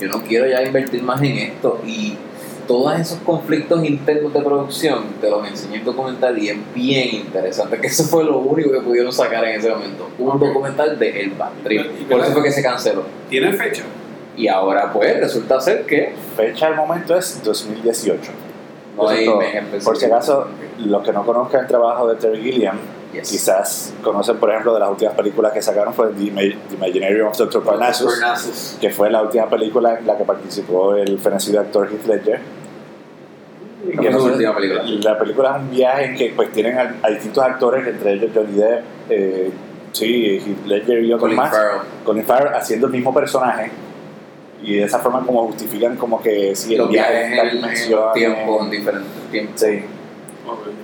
Yo 0.00 0.08
no 0.08 0.22
quiero 0.22 0.46
ya 0.46 0.62
invertir 0.62 1.02
más 1.02 1.20
en 1.22 1.36
esto 1.36 1.80
y 1.86 2.16
todos 2.66 2.98
esos 2.98 3.18
conflictos 3.20 3.84
internos 3.84 4.32
de 4.32 4.40
producción 4.40 5.04
te 5.20 5.30
los 5.30 5.46
enseñé 5.46 5.76
en 5.78 5.84
documental 5.84 6.38
y 6.38 6.48
es 6.50 6.56
bien 6.74 7.14
interesante 7.14 7.78
que 7.80 7.86
eso 7.86 8.04
fue 8.04 8.24
lo 8.24 8.38
único 8.38 8.70
que 8.72 8.80
pudieron 8.80 9.12
sacar 9.12 9.44
en 9.44 9.58
ese 9.60 9.70
momento 9.70 10.08
un 10.18 10.38
documental 10.38 10.98
de 10.98 11.20
El 11.22 11.30
Bad 11.30 11.52
Trip 11.62 12.08
por 12.08 12.20
eso 12.20 12.32
fue 12.32 12.42
que 12.42 12.52
se 12.52 12.62
canceló 12.62 13.04
¿Tiene 13.28 13.52
fecha? 13.52 13.82
y 14.36 14.48
ahora 14.48 14.92
pues 14.92 15.20
resulta 15.20 15.60
ser 15.60 15.84
que 15.86 16.12
Fecha 16.36 16.66
al 16.66 16.76
momento 16.76 17.16
es 17.16 17.42
2018. 17.42 18.32
no 18.96 19.04
mes 19.06 19.54
específico. 19.54 19.84
por 19.84 19.96
si 19.96 20.06
acaso, 20.06 20.48
los 20.78 21.02
que 21.04 21.12
no 21.12 21.24
conozcan 21.24 21.62
el 21.62 21.66
trabajo 21.68 22.08
de 22.08 22.16
Terry 22.16 22.42
Gilliam, 22.42 22.78
Yes. 23.14 23.30
quizás 23.30 23.94
conocen, 24.02 24.36
por 24.38 24.50
ejemplo, 24.50 24.74
de 24.74 24.80
las 24.80 24.90
últimas 24.90 25.14
películas 25.14 25.52
que 25.52 25.62
sacaron 25.62 25.94
fue 25.94 26.08
The, 26.08 26.22
Ima- 26.24 26.56
The 26.68 26.74
Imaginarium 26.74 27.28
of 27.28 27.36
Dr. 27.38 27.62
Parnassus, 27.62 28.12
Parnassus. 28.20 28.76
que 28.80 28.90
fue 28.90 29.10
la 29.10 29.22
última 29.22 29.48
película 29.48 29.98
en 29.98 30.06
la 30.06 30.16
que 30.18 30.24
participó 30.24 30.94
el 30.96 31.18
fenecido 31.18 31.60
actor 31.60 31.88
Heath 31.90 32.06
Ledger. 32.06 32.40
¿Cómo 33.96 34.02
Que 34.02 34.10
fue 34.10 34.20
su 34.20 34.26
no- 34.28 34.32
última 34.32 34.54
película? 34.56 34.82
La 34.84 35.18
película 35.18 35.50
es 35.56 35.62
un 35.62 35.70
viaje 35.70 36.04
en 36.06 36.14
que 36.16 36.32
pues 36.34 36.50
tienen 36.52 36.78
a, 36.78 36.94
a 37.02 37.10
distintos 37.10 37.44
actores, 37.44 37.86
entre 37.86 38.12
ellos 38.14 38.30
Johnny 38.34 38.52
Depp, 38.54 38.84
eh, 39.10 39.50
sí, 39.92 40.38
Heath 40.44 40.66
Ledger 40.66 40.98
y 41.04 41.08
otros 41.12 41.20
Colin 41.20 41.36
más. 41.36 41.50
Farrell. 41.50 41.80
Colin 42.04 42.24
Farrell 42.24 42.54
haciendo 42.54 42.86
el 42.86 42.92
mismo 42.94 43.12
personaje 43.12 43.70
y 44.62 44.76
de 44.76 44.84
esa 44.84 44.98
forma 45.00 45.20
como 45.26 45.46
justifican 45.48 45.96
como 45.96 46.22
que 46.22 46.56
si 46.56 46.72
el 46.72 46.78
los 46.78 46.88
viaje 46.88 47.26
en 47.26 47.32
en, 47.58 47.64
en 47.64 48.12
tiempos 48.14 48.70
diferentes 48.70 49.12
Sí. 49.56 49.84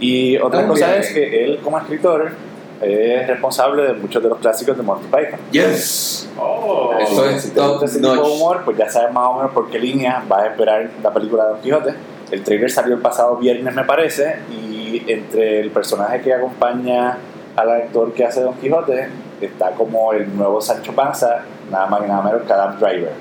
Y 0.01 0.37
otra 0.39 0.67
cosa 0.67 0.97
es 0.97 1.13
que 1.13 1.45
él 1.45 1.61
como 1.63 1.79
escritor 1.79 2.33
es 2.81 3.27
responsable 3.27 3.83
de 3.83 3.93
muchos 3.93 4.23
de 4.23 4.29
los 4.31 4.39
clásicos 4.39 4.77
de 4.77 4.83
Monty 4.83 5.07
Python. 5.07 5.39
yes 5.51 6.29
Oh, 6.39 6.95
Eso 6.99 7.29
es 7.29 7.43
si 7.43 7.51
te 7.51 7.61
gusta 7.61 7.85
ese 7.85 8.01
tipo 8.01 8.13
de 8.15 8.21
humor, 8.21 8.63
pues 8.65 8.79
ya 8.79 8.89
sabes 8.89 9.13
más 9.13 9.27
o 9.27 9.35
menos 9.37 9.51
por 9.53 9.69
qué 9.71 9.79
línea 9.79 10.25
vas 10.27 10.45
a 10.45 10.47
esperar 10.47 10.89
la 11.03 11.13
película 11.13 11.45
de 11.45 11.51
Don 11.51 11.61
Quijote. 11.61 11.95
El 12.31 12.43
trailer 12.43 12.71
salió 12.71 12.95
el 12.95 13.01
pasado 13.03 13.37
viernes, 13.37 13.75
me 13.75 13.85
parece, 13.85 14.39
y 14.51 15.03
entre 15.09 15.61
el 15.61 15.71
personaje 15.71 16.23
que 16.23 16.33
acompaña 16.33 17.19
al 17.57 17.71
actor 17.71 18.15
que 18.15 18.25
hace 18.25 18.41
Don 18.41 18.55
Quijote 18.55 19.09
está 19.41 19.73
como 19.73 20.13
el 20.13 20.35
nuevo 20.37 20.61
Sancho 20.61 20.93
Panza, 20.95 21.43
nada 21.71 21.87
más 21.87 22.03
y 22.05 22.09
nada 22.09 22.23
menos 22.23 22.43
que 22.43 22.53
Adam 22.53 22.79
Driver. 22.79 23.13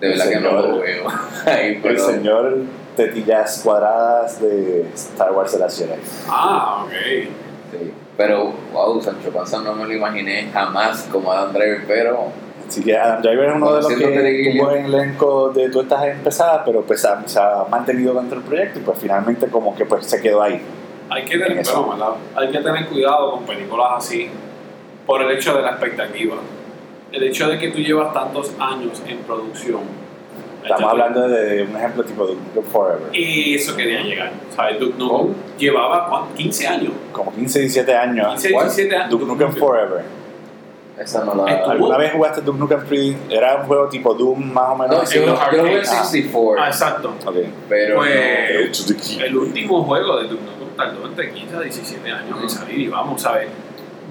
de 0.00 0.08
verdad 0.08 0.26
El 0.26 0.32
que 0.32 0.40
no 0.40 0.52
lo 0.52 0.78
veo 0.78 1.04
El 1.84 1.98
señor 1.98 2.56
tetillas 3.06 3.60
cuadradas 3.64 4.40
de 4.40 4.86
Star 4.94 5.32
Wars 5.32 5.52
de 5.52 5.58
la 5.58 5.68
Jedi. 5.70 6.00
Ah, 6.28 6.84
ok. 6.84 6.92
Sí. 7.72 7.92
pero 8.16 8.52
wow 8.72 9.00
Sancho 9.00 9.30
Panza 9.30 9.60
no 9.62 9.74
me 9.74 9.84
lo 9.86 9.94
imaginé 9.94 10.48
jamás 10.52 11.08
como 11.12 11.30
Adam 11.32 11.52
Driver 11.52 11.84
pero 11.86 12.26
Así 12.68 12.82
que 12.84 12.96
Adam 12.96 13.20
Driver 13.22 13.48
es 13.50 13.56
uno 13.56 13.72
de 13.74 13.82
los 13.82 13.88
que 13.88 14.52
tuvo 14.56 14.70
en 14.72 14.84
el 14.84 14.94
elenco 14.94 15.48
de 15.50 15.68
todas 15.70 15.86
estas 15.86 16.04
empezadas, 16.06 16.62
pero 16.64 16.82
pues 16.82 17.04
ha- 17.04 17.26
se 17.26 17.40
ha 17.40 17.64
mantenido 17.68 18.14
dentro 18.14 18.38
del 18.38 18.46
proyecto 18.48 18.78
y 18.78 18.82
pues 18.82 18.96
finalmente 18.98 19.48
como 19.48 19.74
que 19.74 19.84
pues 19.86 20.06
se 20.06 20.20
quedó 20.22 20.40
ahí. 20.42 20.62
Hay 21.08 21.24
que 21.24 21.36
tener, 21.36 21.58
Eso. 21.58 21.72
pero, 21.84 21.90
¿verdad? 21.98 22.14
Hay 22.36 22.50
que 22.52 22.58
tener 22.60 22.86
cuidado 22.86 23.32
con 23.32 23.42
películas 23.44 23.88
así 23.96 24.28
por 25.04 25.20
el 25.22 25.30
hecho 25.32 25.56
de 25.56 25.62
la 25.62 25.70
expectativa. 25.70 26.36
El 27.10 27.22
hecho 27.24 27.48
de 27.48 27.58
que 27.58 27.70
tú 27.70 27.78
llevas 27.78 28.14
tantos 28.14 28.52
años 28.60 29.02
en 29.08 29.18
producción. 29.18 29.80
Estamos 30.62 30.90
hablando 30.90 31.28
de 31.28 31.62
un 31.62 31.76
ejemplo 31.76 32.04
tipo 32.04 32.26
de 32.26 32.34
Duke 32.34 32.44
Nukem 32.54 32.70
Forever. 32.70 33.08
Y 33.16 33.54
eso 33.54 33.74
quería 33.76 34.02
llegar. 34.02 34.30
¿Sabes? 34.54 34.78
Duke 34.78 34.94
Nukem 34.98 35.34
llevaba 35.58 36.08
¿cuánto? 36.08 36.34
15 36.34 36.66
años. 36.68 36.92
Como 37.12 37.32
15, 37.34 37.60
17 37.60 37.94
años. 37.96 38.28
15, 38.32 38.52
¿Cuál? 38.52 38.66
17 38.66 38.96
años. 38.96 39.10
Duke 39.10 39.24
Nukem 39.24 39.52
Forever. 39.52 40.02
esa 40.98 41.24
no 41.24 41.34
la 41.34 41.44
¿Alguna 41.70 41.96
vez 41.96 42.12
jugaste 42.12 42.42
Duke 42.42 42.58
Nukem 42.58 42.80
3? 42.86 43.16
Era 43.30 43.56
un 43.56 43.62
juego 43.66 43.88
tipo 43.88 44.12
Doom 44.14 44.52
más 44.52 44.68
o 44.70 44.76
menos. 44.76 44.96
no, 44.96 45.02
así, 45.02 45.14
yo, 45.18 45.24
yo 45.24 45.26
lo 45.32 45.62
vi 45.64 45.70
en 45.70 45.76
arcades. 45.78 45.88
64 45.88 46.62
Ah, 46.62 46.66
exacto. 46.68 47.14
Ok. 47.24 47.36
pero 47.68 47.96
Pues- 47.96 48.94
key. 49.08 49.18
El 49.24 49.36
último 49.36 49.82
juego 49.84 50.18
de 50.18 50.28
Duke 50.28 50.42
Nukem 50.44 50.76
tardó 50.76 51.06
entre 51.06 51.32
15 51.32 51.56
a 51.56 51.60
17 51.60 52.10
años 52.12 52.38
en 52.42 52.50
salir 52.50 52.78
y 52.80 52.88
vamos, 52.88 53.22
¿sabes? 53.22 53.48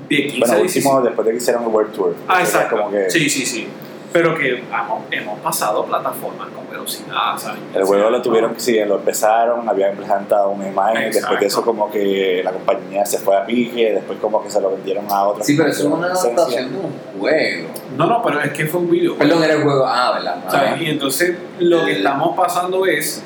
De 0.09 0.15
15 0.23 0.39
Bueno, 0.39 0.53
a 0.55 0.57
17. 0.57 1.01
después 1.03 1.25
de 1.27 1.31
que 1.31 1.37
hicieron 1.37 1.63
el 1.63 1.69
World 1.69 1.93
Tour. 1.93 2.15
Ah, 2.27 2.39
exacto. 2.41 2.75
Como 2.77 2.89
que 2.91 3.07
Sí, 3.11 3.29
sí, 3.29 3.45
sí. 3.45 3.67
Pero 4.11 4.35
que 4.35 4.55
hemos, 4.57 5.03
hemos 5.11 5.39
pasado 5.39 5.85
plataformas 5.85 6.47
con 6.49 6.67
velocidad, 6.69 7.37
¿sabes? 7.37 7.59
el 7.75 7.83
juego 7.83 8.09
lo 8.09 8.21
tuvieron 8.21 8.53
sí, 8.57 8.79
lo 8.85 8.95
empezaron, 8.97 9.69
habían 9.69 9.95
presentado 9.95 10.49
una 10.49 10.67
imagen, 10.67 10.95
después 11.11 11.17
Exacto. 11.17 11.39
de 11.39 11.45
eso 11.45 11.61
como 11.63 11.91
que 11.91 12.41
la 12.43 12.51
compañía 12.51 13.05
se 13.05 13.19
fue 13.19 13.37
a 13.37 13.45
pique, 13.45 13.93
después 13.93 14.17
como 14.19 14.41
que 14.43 14.49
se 14.49 14.59
lo 14.61 14.71
vendieron 14.71 15.05
a 15.11 15.27
otros. 15.27 15.45
sí 15.45 15.55
pero 15.55 15.69
eso 15.69 15.87
es 15.87 15.93
una 15.93 16.07
adaptación 16.07 16.71
de 16.71 16.77
un 16.79 17.19
juego 17.19 17.67
No, 17.97 18.07
no, 18.07 18.23
pero 18.23 18.41
es 18.41 18.51
que 18.51 18.65
fue 18.65 18.81
un 18.81 18.89
videojuego. 18.89 19.19
perdón 19.19 19.43
era 19.43 19.53
el 19.53 19.63
juego 19.63 19.85
ah 19.85 20.13
verdad 20.15 20.43
¿sabes? 20.49 20.71
Ah. 20.73 20.77
Y 20.81 20.89
entonces 20.89 21.37
lo 21.59 21.85
que 21.85 21.91
estamos 21.97 22.35
pasando 22.35 22.85
es 22.87 23.23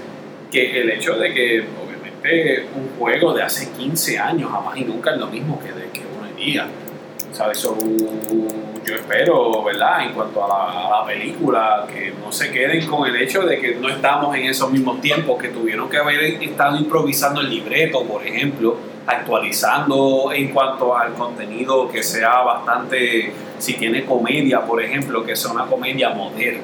que 0.52 0.82
el 0.82 0.90
hecho 0.92 1.16
de 1.16 1.34
que, 1.34 1.66
obviamente, 1.84 2.68
un 2.76 3.00
juego 3.00 3.34
de 3.34 3.42
hace 3.42 3.72
15 3.72 4.20
años 4.20 4.52
jamás 4.52 4.78
y 4.78 4.84
nunca 4.84 5.12
es 5.12 5.18
lo 5.18 5.28
mismo 5.28 5.60
que 5.60 5.72
de 5.72 5.90
que 5.90 6.02
uno 6.02 6.28
hoy 6.28 6.44
día. 6.44 6.68
¿Sabes? 7.32 7.58
So, 7.58 7.76
yo 8.86 8.96
espero, 8.96 9.64
¿verdad? 9.64 10.06
En 10.06 10.14
cuanto 10.14 10.44
a 10.44 10.48
la, 10.48 10.88
a 10.88 11.00
la 11.02 11.06
película, 11.06 11.86
que 11.92 12.14
no 12.24 12.32
se 12.32 12.52
queden 12.52 12.86
con 12.88 13.08
el 13.08 13.16
hecho 13.22 13.42
de 13.44 13.60
que 13.60 13.76
no 13.76 13.90
estamos 13.90 14.36
en 14.36 14.44
esos 14.46 14.72
mismos 14.72 15.00
tiempos, 15.02 15.42
que 15.42 15.50
tuvieron 15.50 15.90
que 15.90 15.98
haber 15.98 16.22
estado 16.44 16.78
improvisando 16.78 17.42
el 17.42 17.50
libreto, 17.50 18.04
por 18.04 18.26
ejemplo, 18.26 18.78
actualizando 19.06 20.32
en 20.34 20.50
cuanto 20.50 20.96
al 20.96 21.14
contenido 21.14 21.90
que 21.90 22.04
sea 22.04 22.42
bastante, 22.42 23.34
si 23.58 23.74
tiene 23.74 24.06
comedia, 24.06 24.62
por 24.62 24.82
ejemplo, 24.82 25.24
que 25.26 25.36
sea 25.36 25.52
una 25.52 25.66
comedia 25.66 26.10
moderna. 26.10 26.62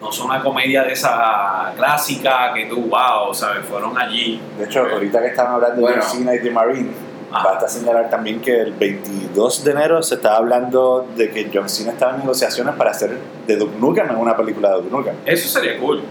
No 0.00 0.10
son 0.10 0.30
una 0.30 0.42
comedia 0.42 0.82
de 0.82 0.92
esa 0.94 1.72
clásica 1.76 2.52
que 2.52 2.66
tú, 2.66 2.88
wow, 2.90 3.32
¿sabes? 3.32 3.64
Fueron 3.66 3.96
allí. 3.96 4.40
De 4.58 4.64
hecho, 4.64 4.80
ahorita 4.80 5.20
que 5.20 5.28
están 5.28 5.46
hablando 5.46 5.80
Bueno. 5.80 5.96
de 5.96 6.02
Cena 6.02 6.34
y 6.34 6.38
de 6.38 6.50
Marine. 6.50 6.90
Basta 7.32 7.68
señalar 7.68 8.10
también 8.10 8.40
que 8.40 8.60
el 8.60 8.72
22 8.72 9.64
de 9.64 9.70
enero 9.70 10.02
se 10.02 10.16
estaba 10.16 10.36
hablando 10.36 11.06
de 11.16 11.30
que 11.30 11.50
John 11.52 11.68
Cena 11.68 11.92
estaba 11.92 12.12
en 12.14 12.20
negociaciones 12.20 12.74
para 12.76 12.90
hacer 12.90 13.16
de 13.46 13.56
Duke 13.56 13.76
Nukem 13.78 14.10
en 14.10 14.16
una 14.16 14.36
película 14.36 14.70
de 14.70 14.76
Duke 14.82 14.90
Nukem. 14.90 15.14
Eso 15.26 15.48
sería 15.48 15.78
cool. 15.78 16.02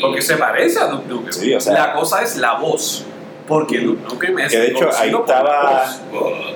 Porque 0.00 0.20
se 0.22 0.36
parece 0.36 0.80
a 0.80 0.86
Duke 0.88 1.06
Nukem. 1.08 1.32
Sí, 1.32 1.54
o 1.54 1.60
sea- 1.60 1.72
la 1.72 1.92
cosa 1.94 2.22
es 2.22 2.36
la 2.36 2.54
voz. 2.58 3.04
Porque 3.46 3.78
Duke 3.80 4.00
Nukem 4.08 4.38
es 4.38 4.52
Que 4.52 4.58
de 4.58 4.66
hecho, 4.68 4.88
ahí 4.98 5.10
estaba-. 5.14 5.84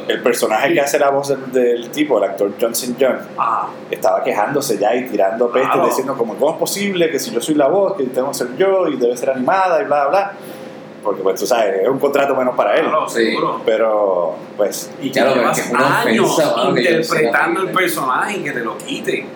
El 0.09 0.23
personaje 0.23 0.73
que 0.73 0.81
hace 0.81 0.99
la 0.99 1.11
voz 1.11 1.29
del, 1.29 1.53
del 1.53 1.91
tipo, 1.91 2.17
el 2.17 2.25
actor 2.25 2.51
Johnson 2.59 2.97
John, 2.99 3.19
Ah, 3.37 3.69
estaba 3.91 4.25
quejándose 4.25 4.79
ya 4.79 4.95
y 4.95 5.07
tirando 5.07 5.51
Claro. 5.51 5.85
diciendo 5.85 6.17
como, 6.17 6.35
¿cómo 6.37 6.53
es 6.53 6.57
posible 6.59 7.11
que 7.11 7.19
si 7.19 7.31
yo 7.31 7.43
soy 7.43 7.57
la 7.57 7.69
voz, 7.69 7.95
que 7.97 8.05
tengo 8.05 8.29
que 8.29 8.35
ser 8.39 8.57
yo 8.57 8.89
y 8.89 8.97
debe 8.97 9.15
ser 9.19 9.29
animada 9.31 9.83
y 9.83 9.85
bla, 9.85 10.07
bla, 10.07 10.09
bla? 10.09 10.33
Porque 11.09 11.23
pues 11.23 11.41
tú 11.41 11.47
sabes, 11.47 11.81
es 11.81 11.89
un 11.89 11.99
contrato 11.99 12.37
menos 12.37 12.55
para 12.55 12.75
él. 12.75 12.83
claro, 12.83 13.09
sí. 13.09 13.31
seguro. 13.31 13.63
Pero, 13.65 14.35
pues, 14.59 14.91
Y 15.01 15.07
que 15.07 15.13
Claro, 15.13 15.37
llevas 15.37 15.59
que 15.59 15.75
años 15.75 16.39
interpretando 16.69 17.63
el 17.63 17.71
personaje 17.71 18.37
y 18.37 18.43
que 18.43 18.51
te 18.51 18.61
lo 18.61 18.77
quite. 18.77 19.27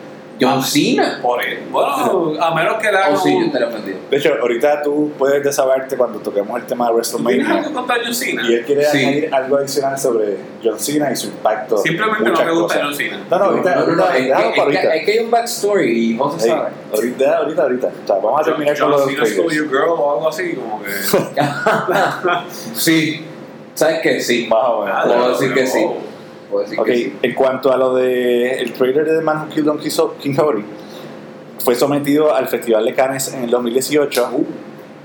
John 0.42 0.62
Cena 0.62 1.18
Por 1.22 1.42
él. 1.44 1.60
Bueno, 1.70 2.34
a 2.40 2.54
menos 2.54 2.74
que 2.76 2.90
le 2.92 2.98
haga 2.98 3.14
oh 3.14 3.16
sí 3.16 3.30
yo 3.32 3.36
un- 3.38 3.44
estaría 3.44 3.68
ofendido 3.68 3.98
de 4.10 4.16
hecho, 4.18 4.34
ahorita 4.40 4.82
tú 4.82 5.12
puedes 5.18 5.42
desahogarte 5.42 5.96
cuando 5.96 6.18
toquemos 6.18 6.58
el 6.60 6.66
tema 6.66 6.86
de 6.86 6.92
¿Tú 6.92 7.00
¿Tienes 7.00 7.12
WrestleMania. 7.14 7.58
algo 7.64 7.72
contra 7.74 7.96
John 8.04 8.14
Cena? 8.14 8.42
Y 8.48 8.54
él 8.54 8.64
quiere 8.66 8.84
Sí. 8.84 8.98
añadir 8.98 9.34
algo 9.34 9.56
adicional 9.56 9.98
sobre 9.98 10.36
John 10.62 10.78
Cena 10.78 11.10
y 11.12 11.16
su 11.16 11.28
impacto. 11.28 11.78
Simplemente 11.78 12.30
no 12.30 12.38
te 12.38 12.50
gusta. 12.50 12.80
John 12.82 12.94
Cena. 12.94 13.24
No, 13.30 13.38
no, 13.38 13.44
ahorita, 13.46 13.74
no, 13.76 13.86
no, 13.86 13.96
no, 13.96 14.04
es, 14.10 14.10
que, 14.12 14.28
es 14.28 15.04
que- 15.04 15.12
hay 15.12 15.18
un 15.20 15.30
backstory 15.30 15.90
y 16.12 16.18
José 16.18 16.44
Ey, 16.44 16.50
sabe 16.50 16.68
ahorita, 16.94 17.36
ahorita, 17.38 17.62
ahorita. 17.62 17.86
O 17.86 18.06
sea, 18.06 18.16
vamos 18.16 18.40
a 18.40 18.44
terminar 18.44 18.78
con 18.78 18.82
John 18.82 18.90
los 18.92 19.04
Cena 19.10 19.22
trailers. 19.22 19.54
your 19.54 19.68
girl 19.68 19.88
o 19.90 20.12
algo 20.14 20.28
así, 20.28 20.52
como 20.54 20.82
que. 20.82 20.90
sí 22.74 23.24
sabes 23.74 24.00
que 24.00 24.20
sí 24.20 24.46
Más 24.48 24.60
o 24.64 24.84
menos. 24.84 25.04
Puedo 25.06 25.28
decir 25.30 25.54
que 25.54 25.66
sí. 25.66 25.86
Puedo 26.52 26.64
decir 26.64 26.78
Ok, 26.78 26.86
que 26.86 26.96
sí 26.96 27.18
en 27.22 27.34
cuanto 27.34 27.72
a 27.72 27.76
lo 27.76 27.94
de 27.94 28.60
el 28.60 28.72
trailer 28.74 29.06
de 29.06 29.16
The 29.16 29.22
Man 29.22 29.38
Who 29.38 29.48
Killed 29.48 29.64
Don 29.64 29.78
King 30.18 30.34
fue 31.64 31.74
sometido 31.74 32.34
al 32.34 32.46
Festival 32.48 32.84
de 32.84 32.94
Cannes 32.94 33.32
en 33.32 33.44
el 33.44 33.50
2018. 33.50 34.30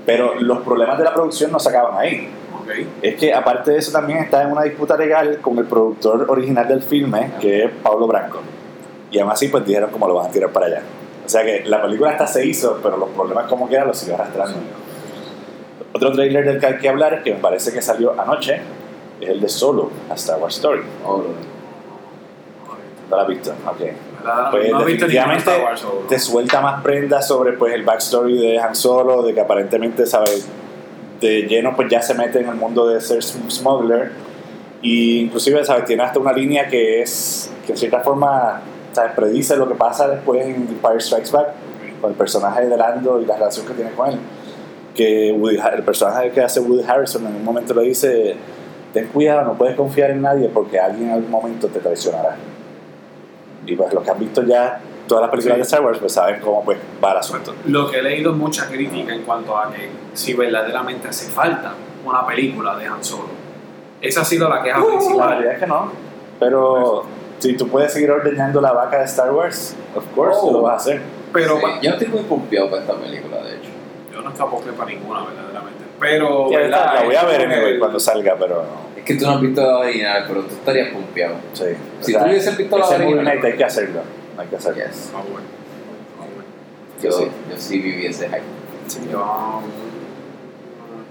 Pero 0.04 0.34
los 0.40 0.60
problemas 0.60 0.98
de 0.98 1.04
la 1.04 1.12
producción 1.12 1.52
no 1.52 1.58
se 1.58 1.68
acaban 1.68 1.98
ahí. 1.98 2.28
Ok. 2.62 2.70
Es 3.02 3.16
que 3.16 3.32
aparte 3.32 3.72
de 3.72 3.78
eso 3.78 3.92
también 3.92 4.20
está 4.20 4.42
en 4.42 4.52
una 4.52 4.62
disputa 4.62 4.96
legal 4.96 5.38
con 5.40 5.58
el 5.58 5.66
productor 5.66 6.26
original 6.28 6.66
del 6.68 6.82
filme, 6.82 7.32
que 7.40 7.64
es 7.64 7.70
Pablo 7.82 8.06
Branco. 8.06 8.40
Y 9.10 9.18
aún 9.18 9.30
así 9.30 9.48
pues 9.48 9.64
dijeron 9.64 9.90
cómo 9.90 10.06
lo 10.08 10.14
van 10.14 10.26
a 10.26 10.30
tirar 10.30 10.50
para 10.50 10.66
allá. 10.66 10.82
O 11.24 11.28
sea 11.28 11.42
que 11.44 11.64
la 11.66 11.82
película 11.82 12.10
hasta 12.10 12.26
se 12.26 12.46
hizo, 12.46 12.80
pero 12.82 12.96
los 12.96 13.10
problemas 13.10 13.46
como 13.48 13.68
quiera 13.68 13.84
los 13.84 13.98
siguió 13.98 14.14
arrastrando. 14.14 14.58
Otro 15.92 16.12
trailer 16.12 16.44
del 16.44 16.58
que 16.58 16.66
hay 16.66 16.78
que 16.78 16.88
hablar, 16.88 17.22
que 17.22 17.34
me 17.34 17.40
parece 17.40 17.72
que 17.72 17.82
salió 17.82 18.18
anoche, 18.18 18.60
es 19.20 19.28
el 19.28 19.40
de 19.40 19.48
Solo, 19.48 19.90
a 20.10 20.14
Star 20.14 20.38
Wars 20.40 20.56
Story. 20.56 20.82
Oh, 21.06 21.22
¿No 23.10 23.16
la 23.16 23.22
has 23.22 23.28
visto? 23.28 23.50
Ok. 23.66 23.80
Pues 24.50 24.70
no 24.70 24.80
definitivamente 24.80 25.50
Star 25.50 25.62
Wars 25.64 25.84
te 26.08 26.18
suelta 26.18 26.60
más 26.60 26.82
prendas 26.82 27.26
sobre 27.26 27.52
pues 27.54 27.72
el 27.74 27.82
backstory 27.84 28.36
de 28.38 28.58
Han 28.58 28.74
Solo, 28.74 29.22
de 29.22 29.32
que 29.34 29.40
aparentemente, 29.40 30.04
¿sabes? 30.06 30.46
De 31.20 31.42
lleno 31.42 31.74
pues 31.74 31.88
ya 31.88 32.02
se 32.02 32.14
mete 32.14 32.40
en 32.40 32.48
el 32.48 32.56
mundo 32.56 32.86
de 32.88 33.00
ser 33.00 33.18
sm- 33.18 33.48
smuggler 33.50 34.12
y 34.82 35.20
inclusive, 35.22 35.64
¿sabes? 35.64 35.84
Tiene 35.86 36.02
hasta 36.02 36.18
una 36.18 36.32
línea 36.32 36.68
que 36.68 37.00
es, 37.02 37.50
que 37.66 37.72
en 37.72 37.78
cierta 37.78 38.00
forma, 38.00 38.60
¿sabes? 38.92 39.12
Predice 39.12 39.56
lo 39.56 39.68
que 39.68 39.74
pasa 39.74 40.08
después 40.08 40.44
en 40.44 40.54
Empire 40.54 41.00
Strikes 41.00 41.30
Back 41.32 41.48
con 42.00 42.10
el 42.10 42.16
personaje 42.16 42.66
de 42.66 42.76
Lando 42.76 43.20
y 43.20 43.24
la 43.24 43.36
relación 43.36 43.66
que 43.66 43.72
tiene 43.74 43.90
con 43.92 44.10
él. 44.10 44.18
Que 44.94 45.32
Woody 45.32 45.58
el 45.74 45.82
personaje 45.82 46.30
que 46.30 46.40
hace 46.42 46.60
Woody 46.60 46.84
Harrison 46.86 47.26
en 47.26 47.36
un 47.36 47.44
momento 47.44 47.72
le 47.74 47.82
dice, 47.82 48.36
ten 49.00 49.08
cuidado, 49.08 49.42
no 49.44 49.54
puedes 49.54 49.76
confiar 49.76 50.10
en 50.10 50.22
nadie 50.22 50.48
porque 50.52 50.78
alguien 50.78 51.08
en 51.08 51.14
algún 51.14 51.30
momento 51.30 51.68
te 51.68 51.80
traicionará. 51.80 52.36
Y 53.66 53.76
pues 53.76 53.92
los 53.92 54.02
que 54.02 54.10
han 54.10 54.18
visto 54.18 54.42
ya 54.42 54.80
todas 55.06 55.22
las 55.22 55.30
películas 55.30 55.56
Sí. 55.56 55.58
de 55.60 55.62
Star 55.64 55.80
Wars, 55.82 55.98
pues 55.98 56.12
saben 56.12 56.40
cómo 56.40 56.64
pues 56.64 56.78
va 57.02 57.12
el 57.12 57.18
asunto. 57.18 57.54
Lo 57.66 57.90
que 57.90 57.98
he 57.98 58.02
leído 58.02 58.32
es 58.32 58.36
mucha 58.36 58.66
crítica 58.68 59.14
en 59.14 59.22
cuanto 59.22 59.56
a 59.56 59.70
que 59.70 59.88
si 60.14 60.34
verdaderamente 60.34 61.08
hace 61.08 61.30
falta 61.30 61.72
una 62.04 62.26
película 62.26 62.76
de 62.76 62.86
Han 62.86 63.02
Solo. 63.04 63.28
Esa 64.00 64.20
ha 64.20 64.24
sido 64.24 64.48
la 64.48 64.62
queja 64.62 64.78
La 64.78 64.84
principal. 64.86 65.28
realidad 65.30 65.52
es 65.54 65.58
que 65.60 65.66
no. 65.66 65.92
Pero 66.38 67.04
si 67.38 67.56
tú 67.56 67.68
puedes 67.68 67.92
seguir 67.92 68.10
ordeñando 68.10 68.60
la 68.60 68.72
vaca 68.72 68.98
de 68.98 69.04
Star 69.04 69.32
Wars, 69.32 69.76
of 69.94 70.04
course 70.14 70.38
Oh. 70.42 70.52
lo 70.52 70.62
vas 70.62 70.74
a 70.74 70.76
hacer. 70.76 71.02
Pero 71.32 71.56
Sí, 71.58 71.62
yo 71.82 71.90
estoy 71.90 72.08
muy 72.08 72.22
pompeado 72.22 72.70
para 72.70 72.82
esta 72.82 72.94
película, 72.94 73.38
de 73.42 73.56
hecho. 73.56 73.68
yo 74.14 74.22
no 74.22 74.30
escapé 74.30 74.72
para 74.72 74.90
ninguna, 74.90 75.24
verdaderamente. 75.24 75.84
Pero, 76.00 76.48
¿verdad? 76.48 76.94
la 76.94 77.02
voy 77.04 77.14
a 77.16 77.24
ver 77.24 77.40
como 77.42 77.54
anyway 77.54 77.72
que- 77.72 77.78
cuando 77.80 77.98
salga, 78.00 78.36
pero 78.38 78.62
Es 78.62 78.87
que 79.08 79.14
tú 79.14 79.24
no 79.26 79.32
has 79.32 79.40
visto 79.40 79.62
la 79.62 79.78
original, 79.78 80.24
pero 80.28 80.42
tú 80.42 80.54
estarías 80.54 80.88
pompeado. 80.92 81.36
sí. 81.54 81.64
Si 82.00 82.12
tú 82.12 82.18
hubieses 82.24 82.56
visto 82.56 82.78
la 82.78 82.86
original- 82.86 83.40
hay 83.44 83.56
que 83.56 83.64
hacerlo. 83.64 84.00
Hay 84.36 84.46
que 84.48 84.56
hacerlo. 84.56 84.84
Yes. 84.84 85.10
Ah, 85.14 85.22
bueno. 85.22 85.46
Ah, 86.20 86.24
bueno. 86.34 86.48
Yo, 87.02 87.10
Sí. 87.12 87.24
yo 87.50 87.56
sí 87.56 87.78
viví 87.80 88.06
ese 88.06 88.26
hype. 88.28 88.42
Yo- 89.10 89.62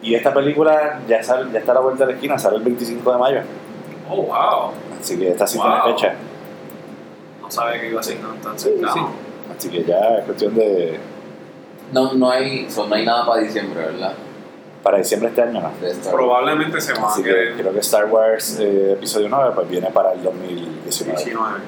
Y 0.02 0.14
esta 0.16 0.32
película 0.34 1.00
ya, 1.08 1.22
sale, 1.24 1.52
ya 1.52 1.60
está 1.60 1.72
a 1.72 1.76
la 1.76 1.82
vuelta 1.82 2.06
de 2.06 2.12
la 2.12 2.16
esquina, 2.18 2.38
sale 2.38 2.58
el 2.58 2.64
25 2.64 3.12
de 3.12 3.18
mayo. 3.18 3.40
Oh, 4.10 4.22
wow. 4.22 4.72
Así 5.02 5.18
que 5.18 5.30
esta 5.32 5.46
sí 5.48 5.58
Wow. 5.58 5.68
tiene 5.68 5.94
fecha. 5.98 6.14
No 7.42 7.52
sabía 7.52 7.82
que 7.82 7.90
iba 7.90 8.00
a 8.00 8.04
ser 8.04 8.18
tan, 8.20 8.38
tan 8.40 8.58
Sí, 8.60 8.70
sí. 8.94 9.00
Así 9.58 9.70
que 9.70 9.84
ya 9.84 10.18
es 10.20 10.26
cuestión 10.26 10.54
de. 10.56 11.00
No, 11.92 12.14
no 12.14 12.30
hay, 12.30 12.70
so, 12.70 12.86
no 12.88 12.96
hay 12.96 13.06
nada 13.06 13.26
para 13.26 13.42
diciembre, 13.42 13.80
¿verdad? 13.86 14.14
Para 14.84 15.00
diciembre 15.00 15.30
de 15.30 15.36
este 15.36 15.50
año, 15.50 15.62
¿no? 15.62 15.72
De 15.82 15.92
Star 15.92 16.14
Wars. 16.14 16.16
Probablemente 16.16 16.80
se 16.80 16.94
van 16.94 17.06
Así 17.06 17.22
a 17.22 17.24
que 17.24 17.30
querer 17.30 17.54
creo 17.56 17.74
que 17.74 17.80
Star 17.80 18.06
Wars 18.06 18.60
eh, 18.60 18.94
Episodio 18.94 19.28
9 19.30 19.52
pues 19.56 19.70
viene 19.70 19.90
para 19.92 20.14
el 20.14 20.24
2019. 20.24 21.18
19. 21.18 21.60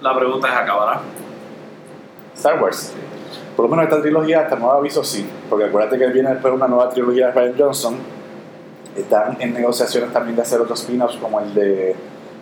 La 0.00 0.16
pregunta 0.16 0.48
es, 0.48 0.54
¿acabará? 0.54 1.00
Star 2.34 2.62
Wars. 2.62 2.92
Por 3.56 3.64
lo 3.64 3.70
menos 3.70 3.86
esta 3.86 4.00
trilogía, 4.00 4.42
hasta 4.42 4.54
nuevo 4.54 4.74
aviso, 4.74 5.02
sí. 5.02 5.28
Porque 5.50 5.64
acuérdate 5.64 5.98
que 5.98 6.06
viene 6.08 6.30
después 6.30 6.54
una 6.54 6.68
nueva 6.68 6.88
trilogía 6.90 7.26
de 7.26 7.32
Ryan 7.32 7.54
Johnson. 7.58 7.96
Están 8.96 9.36
en 9.40 9.54
negociaciones 9.54 10.12
también 10.12 10.36
de 10.36 10.42
hacer 10.42 10.60
otros 10.60 10.80
spin-offs 10.80 11.16
como 11.16 11.40
el 11.40 11.54
de 11.54 11.96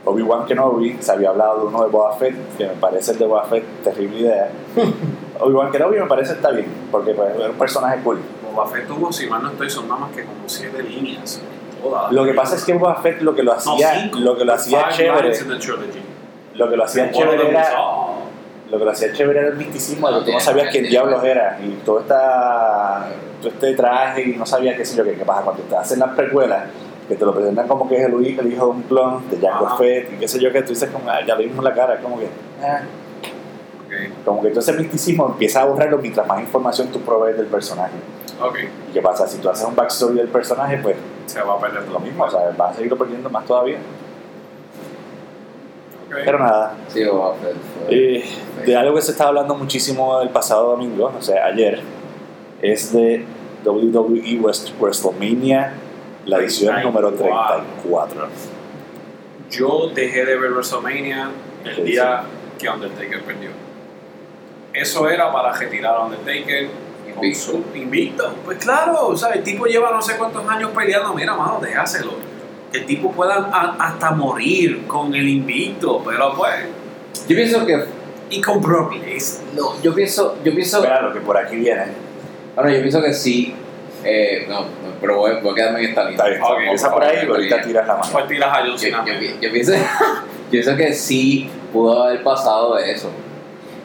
Obi-Wan 0.05 0.45
Kenobi. 0.45 0.99
Se 1.01 1.13
había 1.13 1.31
hablado 1.31 1.61
de 1.61 1.67
uno 1.67 1.83
de 1.83 1.89
Boba 1.89 2.13
Fett, 2.17 2.35
que 2.59 2.67
me 2.67 2.75
parece 2.75 3.13
el 3.13 3.19
de 3.19 3.27
Boba 3.27 3.45
Fett 3.45 3.65
terrible 3.83 4.21
idea. 4.21 4.51
Obi-Wan 5.41 5.71
Kenobi 5.71 5.99
me 5.99 6.07
parece 6.07 6.35
está 6.35 6.51
bien, 6.51 6.67
porque 6.91 7.13
pues, 7.13 7.35
es 7.35 7.49
un 7.49 7.57
personaje 7.57 8.03
cool. 8.03 8.21
Boba 8.57 8.69
Fett 8.69 8.87
tuvo, 8.87 9.13
si 9.13 9.27
mal 9.27 9.43
no 9.43 9.51
estoy, 9.51 9.69
son 9.69 9.87
nada 9.87 10.01
más 10.01 10.13
que 10.13 10.25
como 10.25 10.49
siete 10.49 10.83
líneas. 10.83 11.43
Todas. 11.83 12.11
Lo 12.11 12.25
que 12.25 12.33
pasa 12.33 12.57
es 12.57 12.65
que 12.65 12.73
Boba 12.73 12.97
Fett 13.03 13.21
lo 13.21 13.35
que 13.35 13.43
lo 13.43 13.53
No, 13.53 13.59
hacía, 13.59 14.01
cinco. 14.01 14.19
lo 14.21 14.37
que 14.37 14.45
lo 14.47 14.55
hacía 14.55 14.89
chévere, 14.89 15.33
lo 16.55 16.71
que 16.71 16.77
lo 16.77 16.85
hacía 16.85 17.11
chévere 17.11 17.51
era 17.51 17.61
was, 17.61 18.71
lo 18.71 18.79
que 18.79 18.85
lo 18.87 18.91
hacía 18.91 19.13
chévere 19.13 19.41
era 19.41 19.49
el 19.51 19.57
misticismo, 19.57 20.11
de 20.11 20.21
que 20.21 20.25
tú 20.25 20.33
no 20.33 20.41
sabías 20.41 20.69
quién 20.71 20.85
diablos 20.85 21.23
era 21.23 21.59
y 21.63 21.69
todo, 21.85 22.01
esta, 22.01 23.09
todo 23.41 23.51
este 23.51 23.75
traje 23.75 24.23
y 24.23 24.37
no 24.37 24.47
sabías 24.47 24.75
qué 24.77 24.87
sé 24.87 24.97
yo, 24.97 25.05
qué, 25.05 25.13
qué 25.17 25.25
pasa 25.27 25.43
cuando 25.43 25.63
te 25.63 25.77
hacen 25.77 25.99
las 25.99 26.15
precuelas, 26.17 26.65
que 27.07 27.15
te 27.15 27.25
lo 27.27 27.35
presentan 27.35 27.69
como 27.69 27.87
que 27.87 27.97
es 27.97 28.09
el 28.09 28.27
hijo, 28.27 28.41
el 28.41 28.53
hijo 28.53 28.65
de 28.65 28.71
un 28.71 28.83
clon 28.85 29.31
de 29.31 29.37
Jango 29.39 29.67
Ajá. 29.67 29.77
Fett 29.77 30.15
y 30.15 30.17
qué 30.17 30.27
sé 30.27 30.41
yo, 30.41 30.51
que 30.51 30.63
tú 30.63 30.71
dices 30.71 30.89
como, 30.91 31.11
ah, 31.11 31.21
ya 31.27 31.35
lo 31.35 31.43
vimos 31.43 31.59
en 31.59 31.65
la 31.65 31.75
cara, 31.75 31.95
es 31.97 32.01
como 32.01 32.19
que, 32.19 32.29
ah, 32.63 32.81
como 34.25 34.43
que 34.43 34.49
todo 34.49 34.61
ese 34.61 34.73
misticismo 34.73 35.27
empieza 35.29 35.61
a 35.61 35.67
borrarlo 35.67 35.99
mientras 35.99 36.27
más 36.27 36.41
información 36.41 36.89
tú 36.89 37.01
provees 37.03 37.37
del 37.37 37.47
personaje. 37.47 37.93
Ok, 38.41 38.59
¿Y 38.91 38.93
qué 38.93 39.03
pasa? 39.03 39.27
Si 39.27 39.39
tú 39.39 39.49
haces 39.49 39.67
un 39.67 39.75
backstory 39.77 40.17
del 40.17 40.29
personaje, 40.29 40.79
pues 40.79 40.97
se 41.27 41.41
va 41.43 41.55
a 41.55 41.59
perder 41.61 41.89
lo 41.89 41.99
mismo, 42.01 42.25
o 42.25 42.31
sea, 42.31 42.41
vas 42.57 42.73
a 42.73 42.75
seguirlo 42.75 42.97
perdiendo 42.97 43.29
más 43.31 43.45
todavía. 43.47 43.79
Ok. 46.09 46.15
Pero 46.25 46.39
nada, 46.39 46.75
Sí, 46.89 47.01
Fett 47.01 47.11
fue- 47.11 48.17
Eh, 48.19 48.25
de 48.65 48.77
algo 48.77 48.95
que 48.95 49.03
se 49.03 49.11
estaba 49.13 49.29
hablando 49.29 49.55
muchísimo 49.57 50.21
el 50.21 50.31
pasado 50.31 50.71
domingo, 50.71 51.13
o 51.19 51.23
sea, 51.23 51.47
ayer, 51.47 51.81
es 52.63 52.93
de 52.93 53.25
WWE 53.65 54.39
West, 54.41 54.71
WrestleMania, 54.81 55.75
la 56.27 56.39
edición 56.39 56.81
número 56.83 57.13
34. 57.13 58.29
Yo 59.51 59.91
dejé 59.95 60.25
de 60.25 60.37
ver 60.37 60.51
WrestleMania 60.53 61.31
el 61.65 61.85
día 61.85 62.23
que 62.59 62.69
Undertaker 62.69 63.23
perdió. 63.23 63.51
Eso 64.73 65.09
era 65.09 65.33
para 65.33 65.53
retirar 65.53 65.97
a 65.97 66.05
Undertaker 66.05 66.69
Invicto. 67.23 67.61
invicto. 67.75 68.35
Pues 68.45 68.59
claro, 68.59 69.09
o 69.09 69.17
sea, 69.17 69.31
el 69.33 69.43
tipo 69.43 69.67
lleva 69.67 69.91
no 69.91 70.03
sé 70.03 70.17
cuántos 70.17 70.49
años 70.49 70.71
peleando. 70.77 71.15
Mira, 71.15 71.35
mano, 71.35 71.59
déjaselo. 71.61 72.13
Que 72.73 72.79
el 72.79 72.87
tipo 72.87 73.13
pueda 73.13 73.49
a- 73.53 73.77
hasta 73.79 74.11
morir 74.13 74.87
con 74.87 75.15
el 75.15 75.29
invicto, 75.29 76.03
pero 76.05 76.35
pues. 76.35 76.55
Yo 77.29 77.37
pienso 77.37 77.65
que. 77.65 77.85
Y 78.29 78.41
con 78.41 78.61
Brock. 78.61 78.93
No, 79.55 79.81
yo 79.83 79.95
pienso. 79.95 80.37
Yo 80.45 80.53
pienso. 80.55 80.79
Espera, 80.79 81.01
lo 81.03 81.13
que 81.13 81.21
por 81.21 81.37
aquí 81.39 81.57
viene. 81.57 81.85
Bueno, 82.55 82.71
yo 82.71 82.81
pienso 82.81 83.01
que 83.03 83.13
sí. 83.15 83.55
Eh, 84.05 84.47
no, 84.49 84.65
pero 85.01 85.17
voy, 85.17 85.33
voy 85.43 85.53
a 85.53 85.55
quedarme 85.55 85.81
en 85.81 85.89
esta 85.91 86.05
línea. 86.09 86.17
Está 86.17 86.29
bien, 86.29 86.43
Ok, 86.43 86.59
empieza 86.61 86.91
por 86.93 87.05
ahí 87.05 87.19
y 87.25 87.27
ahorita 87.29 87.63
tiras 87.63 87.87
la 87.87 87.97
mano. 87.97 88.09
Pues 88.13 88.29
tiras 88.29 88.57
a 88.57 88.65
Yo, 88.67 88.77
yo, 88.77 89.15
yo 89.41 89.53
pienso, 89.53 89.73
yo 89.75 90.51
pienso 90.51 90.77
que 90.77 90.93
sí 90.93 91.51
pudo 91.73 92.03
haber 92.05 92.23
pasado 92.23 92.79
eso. 92.79 93.11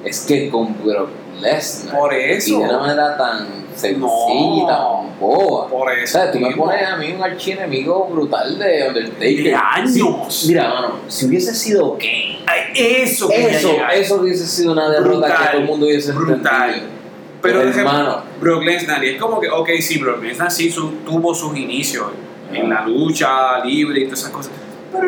Es 0.03 0.22
que 0.26 0.49
con 0.49 0.76
Brock 0.84 1.10
Lesnar. 1.40 1.95
Por 1.98 2.14
Y 2.14 2.32
eso. 2.32 2.60
de 2.60 2.66
una 2.66 2.78
manera 2.80 3.18
tan 3.18 3.48
sencilla 3.76 3.94
y 4.08 4.66
tan 4.68 5.20
boba. 5.20 5.68
Por 5.70 5.88
O 5.88 5.91
eso. 5.91 6.18
sea, 6.20 6.32
tú 6.32 6.40
me 6.40 6.56
pones 6.56 6.86
a 6.86 6.98
mí 6.98 7.14
un 7.14 7.24
archienemigo 7.24 8.08
brutal 8.08 8.58
de 8.60 8.88
Undertaker. 8.90 9.44
De 9.44 9.56
años. 9.56 10.45
Mira, 10.48 10.68
mano, 10.70 10.99
si 11.08 11.26
hubiese 11.28 11.53
sido 11.56 11.98
Kane, 11.98 12.40
Eso, 12.76 13.30
eso, 13.32 13.78
eso 13.94 14.16
hubiese 14.16 14.45
sido 14.48 14.74
una 14.74 14.90
derrota 14.90 15.28
Brutal, 15.28 15.38
que 15.38 15.48
todo 15.52 15.62
el 15.62 15.66
mundo 15.68 15.86
hubiese 15.86 16.12
brutal. 16.12 16.36
entendido. 16.70 17.02
Pero 17.41 17.60
Pero, 17.60 17.72
hermano, 17.72 18.22
Brock 18.40 18.64
Lesnar, 18.64 19.03
y 19.03 19.10
es 19.10 19.22
como 19.22 19.40
que, 19.40 19.49
ok, 19.49 19.70
sí, 19.82 19.98
Brock 19.98 20.22
Lesnar 20.22 20.52
sí 20.52 20.70
su- 20.70 20.91
tuvo 21.06 21.34
sus 21.34 21.58
inicios 21.58 22.06
en 22.53 22.70
la 22.70 22.86
lucha 22.86 23.64
libre 23.66 24.02
y 24.02 24.03
todas 24.06 24.20
esas 24.20 24.32
cosas. 24.32 24.52
Pero 24.91 25.08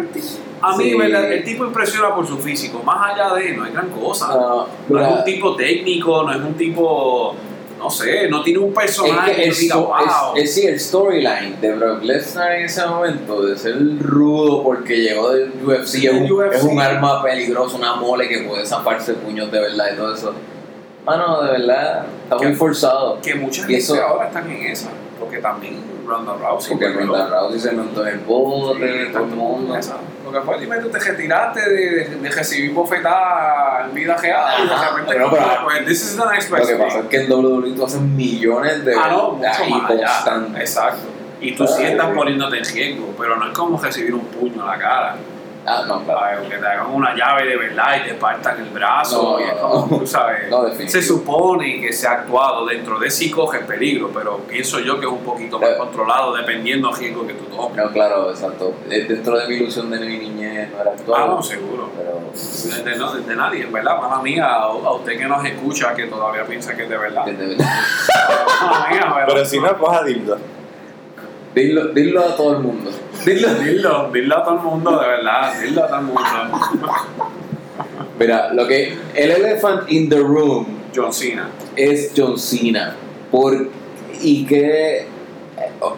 a 0.63 0.77
mí, 0.77 0.83
Sí. 0.91 0.95
¿verdad? 0.97 1.31
El 1.31 1.43
tipo 1.43 1.65
impresiona 1.65 2.13
por 2.15 2.25
su 2.27 2.37
físico. 2.37 2.81
Más 2.83 3.11
allá 3.13 3.33
de, 3.35 3.51
no 3.55 3.63
hay 3.65 3.71
gran 3.73 3.89
cosa. 3.89 4.27
no, 4.29 4.67
no 4.89 5.01
es 5.01 5.17
un 5.19 5.23
tipo 5.23 5.55
técnico, 5.55 6.23
no 6.23 6.31
es 6.31 6.37
un 6.41 6.53
tipo, 6.55 7.35
no 7.77 7.89
sé, 7.89 8.29
no 8.29 8.41
tiene 8.43 8.59
un 8.59 8.69
es 8.69 8.75
personaje 8.75 9.31
que 9.31 9.41
que, 9.43 9.47
el, 9.49 9.55
diga, 9.55 9.75
wow. 9.75 9.93
es, 10.35 10.43
es 10.43 10.55
sí, 10.55 10.65
el 10.67 10.79
storyline 10.79 11.59
de 11.59 11.73
Brock 11.75 12.01
Lesnar 12.03 12.53
en 12.53 12.65
ese 12.65 12.85
momento, 12.85 13.45
de 13.45 13.57
ser 13.57 13.75
rudo 13.99 14.63
porque 14.63 14.95
llegó 15.01 15.31
del 15.31 15.51
UFC, 15.65 15.95
es 16.05 16.11
un, 16.13 16.23
Del 16.23 16.31
UFC. 16.31 16.55
es 16.55 16.63
un 16.63 16.79
arma 16.79 17.21
peligrosa, 17.21 17.75
una 17.77 17.95
mole 17.95 18.29
que 18.29 18.39
puede 18.39 18.65
zafarse 18.65 19.15
puños 19.15 19.51
de 19.51 19.59
verdad 19.59 19.85
y 19.93 19.97
todo 19.97 20.13
eso. 20.15 20.33
Mano, 21.05 21.41
de 21.43 21.51
verdad, 21.51 22.05
está 22.23 22.37
Que- 22.37 22.47
muy 22.47 22.55
forzado. 22.55 23.19
que 23.21 23.35
mucha 23.35 23.61
y 23.63 23.65
gente 23.65 23.77
eso- 23.79 24.01
ahora 24.01 24.27
están 24.27 24.49
en 24.49 24.67
esa. 24.71 24.89
Porque 25.19 25.39
también 25.39 25.75
Ronda 26.05 26.33
Rousey. 26.33 26.71
Porque 26.73 26.87
volvió. 26.93 27.05
Ronda 27.11 27.39
Rousey 27.39 27.59
se 27.59 27.71
montó 27.73 28.01
en 28.07 28.13
el 28.13 28.19
bote, 28.19 29.05
Sí, 29.07 29.11
todo 29.13 29.23
el 29.23 29.29
mundo. 29.31 29.75
esa. 29.77 29.97
Lo 30.23 30.31
que 30.31 30.41
fue, 30.41 30.59
dime, 30.59 30.77
tú 30.77 30.89
te 30.89 30.99
retiraste 30.99 31.69
de, 31.69 31.89
de, 31.95 32.15
de 32.15 32.29
recibir 32.29 32.73
bofetadas 32.73 33.87
en 33.89 33.93
vida 33.93 34.15
real 34.17 34.53
y 34.63 34.67
de 34.67 34.73
Ajá, 34.73 34.89
repente, 34.91 35.11
pero- 35.13 35.29
pero- 35.31 35.45
pues, 35.65 35.85
this 35.85 36.01
is 36.03 36.17
the 36.17 36.23
next 36.31 36.49
Lo 36.49 36.57
que 36.65 36.75
pasa 36.75 36.99
es 36.99 37.05
que 37.07 37.17
en 37.23 37.31
WWE 37.31 37.71
tú 37.75 37.85
haces 37.85 38.01
millones 38.01 38.85
de 38.85 38.95
Ah, 38.95 39.09
no, 39.11 39.31
mucho 39.33 39.65
más 39.69 39.91
allá. 39.91 40.47
Exacto. 40.57 41.07
Y 41.41 41.55
tú 41.55 41.67
sí 41.67 41.83
estás 41.83 42.07
poniéndote 42.11 42.57
en 42.57 42.63
riesgo, 42.65 43.13
pero 43.17 43.35
no 43.35 43.47
es 43.47 43.57
como 43.57 43.77
recibir 43.81 44.13
un 44.13 44.21
puño 44.25 44.63
a 44.63 44.75
la 44.75 44.79
cara. 44.81 45.15
Ah, 45.65 45.83
no, 45.87 46.03
claro. 46.03 46.41
que 46.49 46.57
te 46.57 46.65
hagan 46.67 46.87
una 46.91 47.15
llave 47.15 47.45
de 47.47 47.55
verdad 47.55 47.95
y 48.03 48.07
te 48.09 48.13
partan 48.15 48.59
el 48.59 48.69
brazo. 48.69 49.23
No, 49.23 49.39
y 49.39 49.43
es 49.43 49.53
como, 49.53 49.87
no. 49.89 49.97
tú 49.99 50.07
sabes. 50.07 50.49
No, 50.49 50.63
definitivo. 50.63 50.89
se 50.91 51.01
supone 51.07 51.79
que 51.81 51.93
se 51.93 52.07
ha 52.07 52.11
actuado 52.11 52.65
dentro 52.65 52.99
de 52.99 53.09
sí 53.09 53.31
coge 53.31 53.59
peligro, 53.59 54.09
pero 54.13 54.37
pienso 54.39 54.79
yo 54.79 54.99
que 54.99 55.05
es 55.05 55.11
un 55.11 55.23
poquito 55.23 55.59
más 55.59 55.71
controlado 55.77 56.33
dependiendo 56.35 56.89
del 56.89 56.97
riesgo 56.97 57.25
que 57.27 57.33
tú 57.33 57.45
tomes. 57.45 57.77
No, 57.77 57.91
claro, 57.91 58.29
exacto. 58.29 58.73
Dentro 58.87 59.37
de 59.37 59.47
mi 59.47 59.55
ilusión 59.55 59.89
de 59.89 59.99
mi 59.99 60.17
niñez 60.17 60.69
no 60.71 60.81
era 60.81 60.91
actual. 60.91 61.21
Ah, 61.23 61.27
no, 61.27 61.41
seguro. 61.41 61.89
Pero. 61.95 62.83
De, 62.83 62.95
no, 62.97 63.13
de 63.13 63.35
nadie, 63.35 63.65
verdad, 63.67 63.97
mala 64.01 64.21
mía, 64.21 64.45
a, 64.45 64.63
a 64.63 64.91
usted 64.93 65.17
que 65.17 65.25
nos 65.25 65.45
escucha, 65.45 65.93
que 65.93 66.07
todavía 66.07 66.43
piensa 66.45 66.75
que 66.75 66.83
es 66.83 66.89
de 66.89 66.97
verdad. 66.97 67.25
de- 67.25 67.33
de- 67.33 67.55
Mala 68.61 68.87
mía, 68.89 69.23
Pero 69.27 69.45
si 69.45 69.59
no, 69.59 69.77
coja 69.77 70.03
dildo. 70.03 70.37
Dilo, 71.55 71.87
dilo 71.89 72.21
a 72.21 72.35
todo 72.35 72.57
el 72.57 72.63
mundo. 72.63 72.91
Dilo. 73.25 73.47
Dilo, 73.63 74.09
dilo 74.11 74.37
a 74.37 74.43
todo 74.43 74.55
el 74.55 74.61
mundo, 74.61 74.99
de 74.99 75.07
verdad, 75.07 75.53
dilo 75.61 75.83
a 75.83 75.87
todo 75.87 75.99
el 75.99 76.05
mundo. 76.05 76.21
Mira, 78.19 78.53
lo 78.53 78.67
que. 78.67 78.97
El 79.15 79.31
elephant 79.31 79.89
in 79.91 80.09
the 80.09 80.19
room 80.19 80.65
John 80.95 81.11
Cena. 81.13 81.49
es 81.75 82.11
John 82.15 82.37
Cena. 82.37 82.95
Por, 83.31 83.69
y 84.21 84.45
que. 84.45 85.07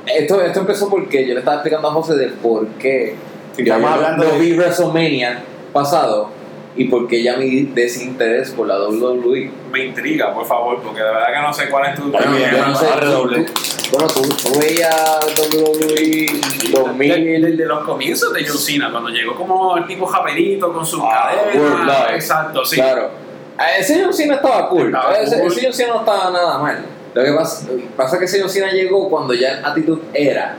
Esto, 0.05 0.41
esto 0.41 0.59
empezó 0.61 0.89
porque 0.89 1.25
yo 1.27 1.33
le 1.33 1.39
estaba 1.39 1.57
explicando 1.57 1.87
a 1.89 1.91
José 1.93 2.15
de 2.15 2.27
por 2.29 2.67
qué. 2.79 3.15
Si 3.55 3.63
yo 3.63 3.73
estamos 3.73 3.91
hablando 3.95 4.23
no 4.25 4.31
de- 4.31 4.39
vi 4.39 4.53
WrestleMania 4.53 5.43
pasado 5.71 6.29
y 6.77 6.85
por 6.85 7.07
qué 7.07 7.23
ya 7.23 7.37
mi 7.37 7.61
desinterés 7.63 8.51
por 8.51 8.67
la 8.67 8.77
WWE. 8.79 9.49
Me 9.71 9.85
intriga, 9.85 10.33
por 10.33 10.45
favor, 10.45 10.81
porque 10.81 10.99
de 11.01 11.05
verdad 11.07 11.27
que 11.33 11.41
no 11.41 11.53
sé 11.53 11.69
cuál 11.69 11.89
es 11.91 11.95
tu 11.95 12.11
Bueno, 12.11 12.37
yo 12.37 12.45
no 12.45 12.49
sé. 12.49 12.59
vamos 12.61 12.83
a 12.83 12.93
tú- 12.93 12.99
redoble. 12.99 13.43
tú- 13.43 13.53
Bueno, 13.91 14.07
tú, 14.07 14.21
tú 14.21 14.59
veías 14.59 15.19
WWE 15.51 16.27
2000. 16.71 17.41
Desde 17.41 17.65
los 17.65 17.83
comienzos 17.85 18.33
de 18.33 18.45
John 18.47 18.57
Cena, 18.57 18.91
cuando 18.91 19.09
llegó 19.09 19.35
como 19.35 19.77
el 19.77 19.85
tipo 19.85 20.05
japerito 20.05 20.73
con 20.73 20.85
su 20.85 21.01
Ah, 21.03 21.31
cadena. 21.31 22.07
Exacto, 22.13 22.65
sí. 22.65 22.75
Claro. 22.77 23.09
Ah, 23.57 23.77
Ese 23.79 24.01
John 24.03 24.13
Cena 24.13 24.35
estaba 24.35 24.67
cool. 24.69 24.87
Estaba 24.87 25.17
ese, 25.17 25.39
cool. 25.39 25.51
ese 25.51 25.61
John 25.63 25.73
Cena 25.73 25.93
no 25.93 25.99
estaba 25.99 26.29
nada 26.31 26.57
mal. 26.57 26.85
Lo 27.13 27.23
que 27.23 27.31
pasa, 27.31 27.67
pasa 27.95 28.19
que 28.19 28.25
ese 28.25 28.41
John 28.41 28.49
Cena 28.49 28.71
llegó 28.71 29.09
cuando 29.09 29.33
ya 29.33 29.59
el 29.59 29.65
Attitude 29.65 30.01
Era, 30.13 30.57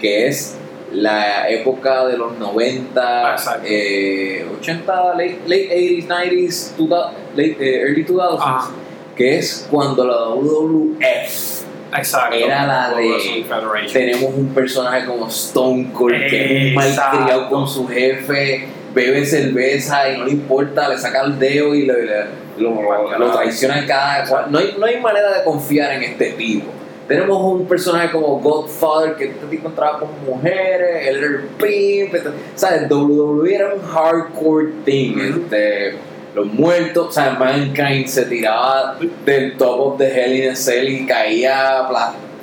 que 0.00 0.26
es 0.26 0.56
la 0.92 1.48
época 1.50 2.06
de 2.06 2.16
los 2.18 2.38
90, 2.38 3.00
Ah, 3.30 3.32
exacto. 3.32 3.62
eh, 3.66 4.46
80, 4.60 5.14
late, 5.14 5.38
late 5.46 5.68
80s, 5.70 6.06
90s, 6.08 6.74
2000, 6.76 6.98
late, 7.34 7.56
eh, 7.60 7.80
early 7.82 8.04
2000s, 8.04 8.38
Ah, 8.40 8.70
que 9.16 9.38
es 9.38 9.66
cuando 9.70 10.04
la 10.04 10.28
WWF 10.28 11.62
exacto. 11.96 12.34
Era 12.36 12.66
la 12.66 12.94
de- 12.94 13.44
tenemos 13.92 14.34
un 14.34 14.48
personaje 14.54 15.06
como 15.06 15.28
Stone 15.28 15.90
Cold 15.92 16.26
que 16.28 16.44
es 16.70 16.76
un 16.76 16.82
Exacto. 16.82 17.16
malcriado 17.18 17.48
con 17.50 17.68
su 17.68 17.86
jefe, 17.88 18.66
bebe 18.94 19.24
cerveza 19.24 20.10
y 20.10 20.18
no 20.18 20.24
le 20.26 20.32
importa, 20.32 20.88
le 20.88 20.98
saca 20.98 21.22
el 21.22 21.38
dedo 21.38 21.74
y 21.74 21.86
le- 21.86 22.02
le- 22.04 22.42
lo, 22.58 23.18
lo- 23.18 23.30
traiciona 23.32 23.78
en 23.78 23.86
cada. 23.86 24.46
No 24.50 24.58
hay, 24.58 24.74
no 24.78 24.84
hay 24.86 25.00
manera 25.00 25.38
de 25.38 25.44
confiar 25.44 25.92
en 25.92 26.02
este 26.02 26.32
tipo. 26.32 26.66
Tenemos 27.08 27.36
un 27.42 27.66
personaje 27.66 28.10
como 28.12 28.38
Godfather 28.40 29.14
que 29.16 29.24
este 29.24 29.46
tipo 29.46 29.68
entraba 29.68 29.98
con 29.98 30.08
mujeres, 30.26 31.08
él 31.08 31.16
era 31.16 31.26
el 31.26 31.40
pimp, 31.58 32.14
este- 32.14 32.30
¿sabes? 32.54 32.88
WWE 32.88 33.54
era 33.54 33.74
un 33.74 33.82
hardcore 33.82 34.68
thing. 34.84 35.18
Este, 35.18 35.94
los 36.34 36.46
muertos, 36.46 37.08
o 37.08 37.12
sea, 37.12 37.30
Mankind 37.32 38.06
se 38.06 38.24
tiraba 38.26 38.96
del 39.26 39.56
top 39.58 39.80
of 39.80 39.98
the 39.98 40.06
Hell 40.06 40.32
in 40.44 40.50
a 40.50 40.56
Cell 40.56 40.88
y 40.88 41.06
caía 41.06 41.88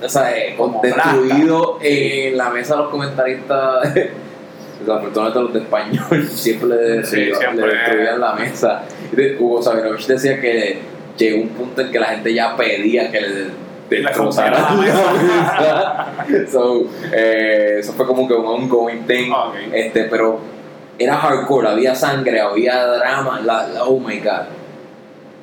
o 0.02 0.08
sea, 0.08 0.38
eh, 0.38 0.54
Como 0.56 0.82
destruido 0.82 1.78
en 1.82 2.38
la 2.38 2.50
mesa 2.50 2.76
de 2.76 2.82
los 2.84 2.90
comentaristas. 2.92 3.94
Desafortunadamente 4.80 5.40
los 5.42 5.54
de 5.54 5.60
español 5.60 6.28
siempre 6.30 6.70
le, 6.70 7.06
Sí, 7.06 7.16
le- 7.18 7.36
siempre. 7.36 7.68
le 7.68 7.74
destruían 7.74 8.20
la 8.22 8.34
mesa. 8.34 8.84
Hugo 9.40 9.62
Sabinovich 9.62 10.06
decía 10.08 10.40
que 10.40 10.78
llegó 11.18 11.42
un 11.42 11.50
punto 11.50 11.82
en 11.82 11.92
que 11.92 12.00
la 12.00 12.06
gente 12.08 12.34
ya 12.34 12.56
pedía 12.56 13.12
que 13.12 13.20
le 13.22 13.28
destrozaran 13.90 14.80
Le 14.80 14.88
la 14.88 14.94
mesa. 14.94 16.46
so, 16.52 16.84
eh, 17.12 17.78
eso 17.80 17.94
fue 17.94 18.06
como 18.06 18.28
que 18.28 18.34
un 18.34 18.46
ongoing 18.46 19.06
thing. 19.06 19.32
Ok. 19.32 19.56
Este, 19.74 20.04
pero 20.06 20.40
era 20.98 21.16
hardcore, 21.18 21.70
había 21.70 21.96
sangre, 21.96 22.40
había 22.40 22.86
drama. 22.86 23.42
La, 23.42 23.68
la- 23.68 23.84
oh 23.86 24.00
my 24.00 24.20
god. 24.20 24.44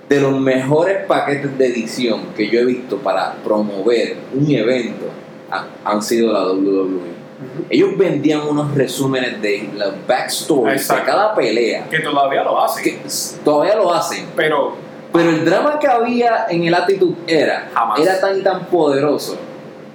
De 0.08 0.20
los 0.20 0.38
mejores 0.38 1.04
paquetes 1.06 1.58
de 1.58 1.66
edición 1.66 2.26
que 2.36 2.48
yo 2.48 2.60
he 2.60 2.64
visto 2.64 2.98
para 2.98 3.32
promover 3.42 4.16
un 4.34 4.48
evento 4.50 5.06
ha- 5.50 5.66
han 5.84 6.00
sido 6.02 6.32
la 6.32 6.44
WWE. 6.46 7.16
Ellos 7.68 7.98
vendían 7.98 8.42
unos 8.42 8.74
resúmenes 8.74 9.42
de 9.42 9.68
la 9.74 9.92
backstory 10.06 10.78
de 10.78 10.84
cada 11.04 11.34
pelea. 11.34 11.86
Que 11.90 12.00
todavía 12.00 12.42
lo 12.44 12.62
hacen. 12.62 12.84
Que 12.84 13.00
todavía 13.44 13.74
lo 13.76 13.92
hacen. 13.92 14.26
Pero 14.36 14.76
Pero 15.16 15.30
el 15.30 15.44
drama 15.44 15.78
que 15.78 15.86
había 15.88 16.46
en 16.48 16.64
el 16.64 16.74
Attitude 16.74 17.16
era, 17.26 17.70
Jamás. 17.72 18.00
era 18.00 18.20
tan 18.20 18.38
y 18.38 18.42
tan 18.42 18.66
poderoso 18.66 19.38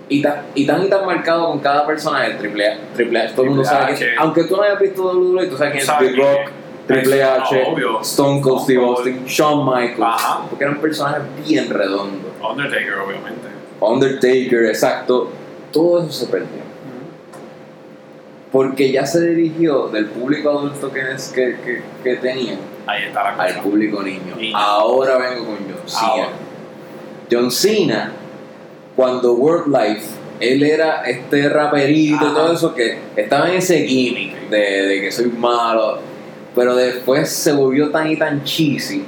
y 0.10 0.22
tan, 0.22 0.42
y 0.56 0.66
tan 0.66 0.84
y 0.84 0.90
tan 0.90 1.06
marcado 1.06 1.48
con 1.48 1.60
cada 1.60 1.86
personaje. 1.86 2.34
Triple 2.34 2.68
H, 2.68 2.80
Triple 2.96 3.20
H, 3.20 3.34
todo 3.34 3.44
el 3.44 3.50
mundo 3.52 3.64
sabe 3.64 3.96
que, 3.96 4.10
aunque 4.18 4.44
tú 4.44 4.58
no 4.58 4.64
hayas 4.64 4.80
visto 4.80 5.04
WWE, 5.04 5.48
tú 5.48 5.58
sabes 5.58 5.74
quién 5.74 5.84
es 5.84 6.00
Big 6.00 6.22
Rock. 6.22 6.52
Triple 6.88 7.24
H, 7.24 7.64
no. 7.78 8.02
Stone 8.02 8.42
Cold 8.42 8.64
Steve. 8.64 8.84
Austin, 8.84 9.26
Shawn 9.26 9.66
Michaels, 9.66 10.00
Ajá. 10.02 10.42
porque 10.50 10.66
eran 10.66 10.82
personajes 10.82 11.24
bien 11.48 11.70
redondos. 11.70 12.32
Undertaker, 12.42 12.94
obviamente. 12.96 13.48
Undertaker, 13.80 14.66
exacto. 14.66 15.30
Todo 15.72 16.04
eso 16.04 16.12
se 16.12 16.26
perdió. 16.26 16.62
Porque 18.52 18.92
ya 18.92 19.06
se 19.06 19.26
dirigió 19.30 19.88
del 19.88 20.08
público 20.08 20.50
adulto 20.50 20.92
que, 20.92 21.12
es, 21.14 21.30
que, 21.30 21.56
que, 21.64 21.82
que 22.04 22.18
tenía 22.18 22.58
Ahí 22.88 23.04
está 23.08 23.24
la 23.24 23.30
al 23.44 23.50
cosa. 23.50 23.62
público 23.64 24.02
niño. 24.04 24.36
Niño. 24.38 24.58
Ahora 24.58 25.18
vengo 25.18 25.46
con 25.46 25.56
John 25.58 25.88
Cena. 25.88 26.08
Ahora. 26.08 26.30
John 27.32 27.52
Cena, 27.52 28.12
cuando 28.96 29.34
World 29.34 29.68
Life, 29.76 30.06
él 30.40 30.64
era 30.64 31.04
este 31.04 31.48
raperito 31.50 32.24
y 32.26 32.28
Ajá. 32.28 32.34
todo 32.34 32.54
eso 32.54 32.74
que 32.74 32.98
estaba 33.16 33.50
en 33.50 33.58
ese 33.58 33.86
gimmick 33.88 34.50
de, 34.50 34.58
de 34.88 35.02
que 35.02 35.12
soy 35.12 35.28
malo, 35.28 36.00
pero 36.56 36.76
después 36.76 37.30
se 37.32 37.54
volvió 37.54 37.90
tan 37.92 38.10
y 38.12 38.18
tan 38.18 38.44
cheesy 38.44 39.06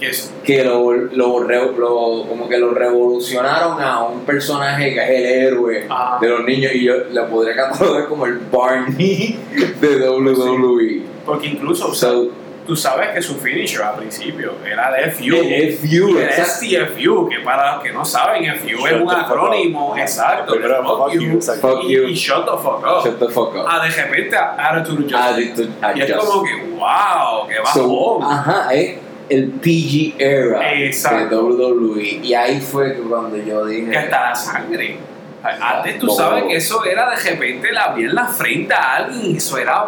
es 0.00 0.32
que 0.44 0.62
lo, 0.64 0.92
lo, 0.92 1.40
lo- 1.40 2.24
como 2.28 2.48
que 2.48 2.56
lo 2.56 2.70
revolucionaron 2.70 3.82
a 3.82 4.04
un 4.04 4.20
personaje 4.20 4.94
que 4.94 5.00
es 5.02 5.08
el 5.10 5.26
héroe 5.26 5.86
Ajá. 5.88 6.18
de 6.20 6.28
los 6.28 6.44
niños 6.44 6.70
y 6.72 6.84
yo 6.84 6.94
le 7.10 7.20
podría 7.22 7.56
catalogar 7.56 8.06
como 8.06 8.24
el 8.26 8.38
Barney 8.38 9.36
de 9.80 10.08
WWE. 10.08 11.02
Porque 11.26 11.48
incluso, 11.48 11.88
o 11.88 11.94
sea, 11.94 12.10
So, 12.10 12.30
tú 12.68 12.76
sabes 12.76 13.08
que 13.08 13.22
su 13.22 13.34
finisher 13.36 13.82
al 13.82 13.96
principio 13.96 14.52
era 14.64 14.92
de 14.92 15.10
FU. 15.10 15.24
el 15.34 15.72
FU, 15.78 16.18
el 16.18 16.24
exacto. 16.24 16.66
STFU, 16.66 17.28
que 17.28 17.40
para 17.40 17.74
los 17.74 17.82
que 17.82 17.92
no 17.92 18.04
saben, 18.04 18.44
FU 18.56 18.68
Shut 18.68 18.86
es 18.92 19.00
un 19.00 19.10
acrónimo, 19.10 19.92
up. 19.92 19.98
exacto. 19.98 20.52
Primero, 20.52 20.84
fuck, 20.84 21.12
you. 21.14 21.40
Fuck 21.40 21.84
y, 21.84 21.94
you. 21.94 22.02
y 22.08 22.14
shut 22.14 22.44
the 22.44 22.52
fuck 22.62 22.84
up. 22.84 23.04
Shut 23.04 23.18
the 23.18 23.28
fuck 23.28 23.54
up. 23.56 23.64
Ah, 23.66 23.82
de 23.84 23.90
repente, 23.90 24.36
attitude 24.36 25.12
adjustment. 25.16 25.96
Y 25.96 26.02
es 26.02 26.12
como 26.12 26.42
que, 26.44 26.54
wow, 26.76 27.48
So, 27.72 28.18
bajón. 28.20 28.32
ajá, 28.32 28.74
es 28.74 28.98
el 29.30 29.50
PG 29.50 30.14
era 30.18 30.74
Exacto. 30.74 31.36
de 31.36 31.64
WWE. 31.64 32.20
Y 32.22 32.34
ahí 32.34 32.60
fue 32.60 32.94
que 32.94 33.00
cuando 33.00 33.36
yo 33.38 33.64
dije. 33.66 33.90
que 33.90 33.96
hasta 33.98 34.28
la 34.28 34.34
sangre. 34.34 34.98
Antes 35.42 35.98
tú 35.98 36.08
sabes 36.10 36.44
que 36.44 36.56
eso 36.56 36.84
era 36.84 37.08
de 37.10 37.16
repente 37.16 37.72
la 37.72 37.94
piel 37.94 38.10
en 38.10 38.14
la 38.14 38.26
frente 38.26 38.74
a 38.74 38.96
alguien 38.96 39.36
eso 39.36 39.56
era 39.56 39.86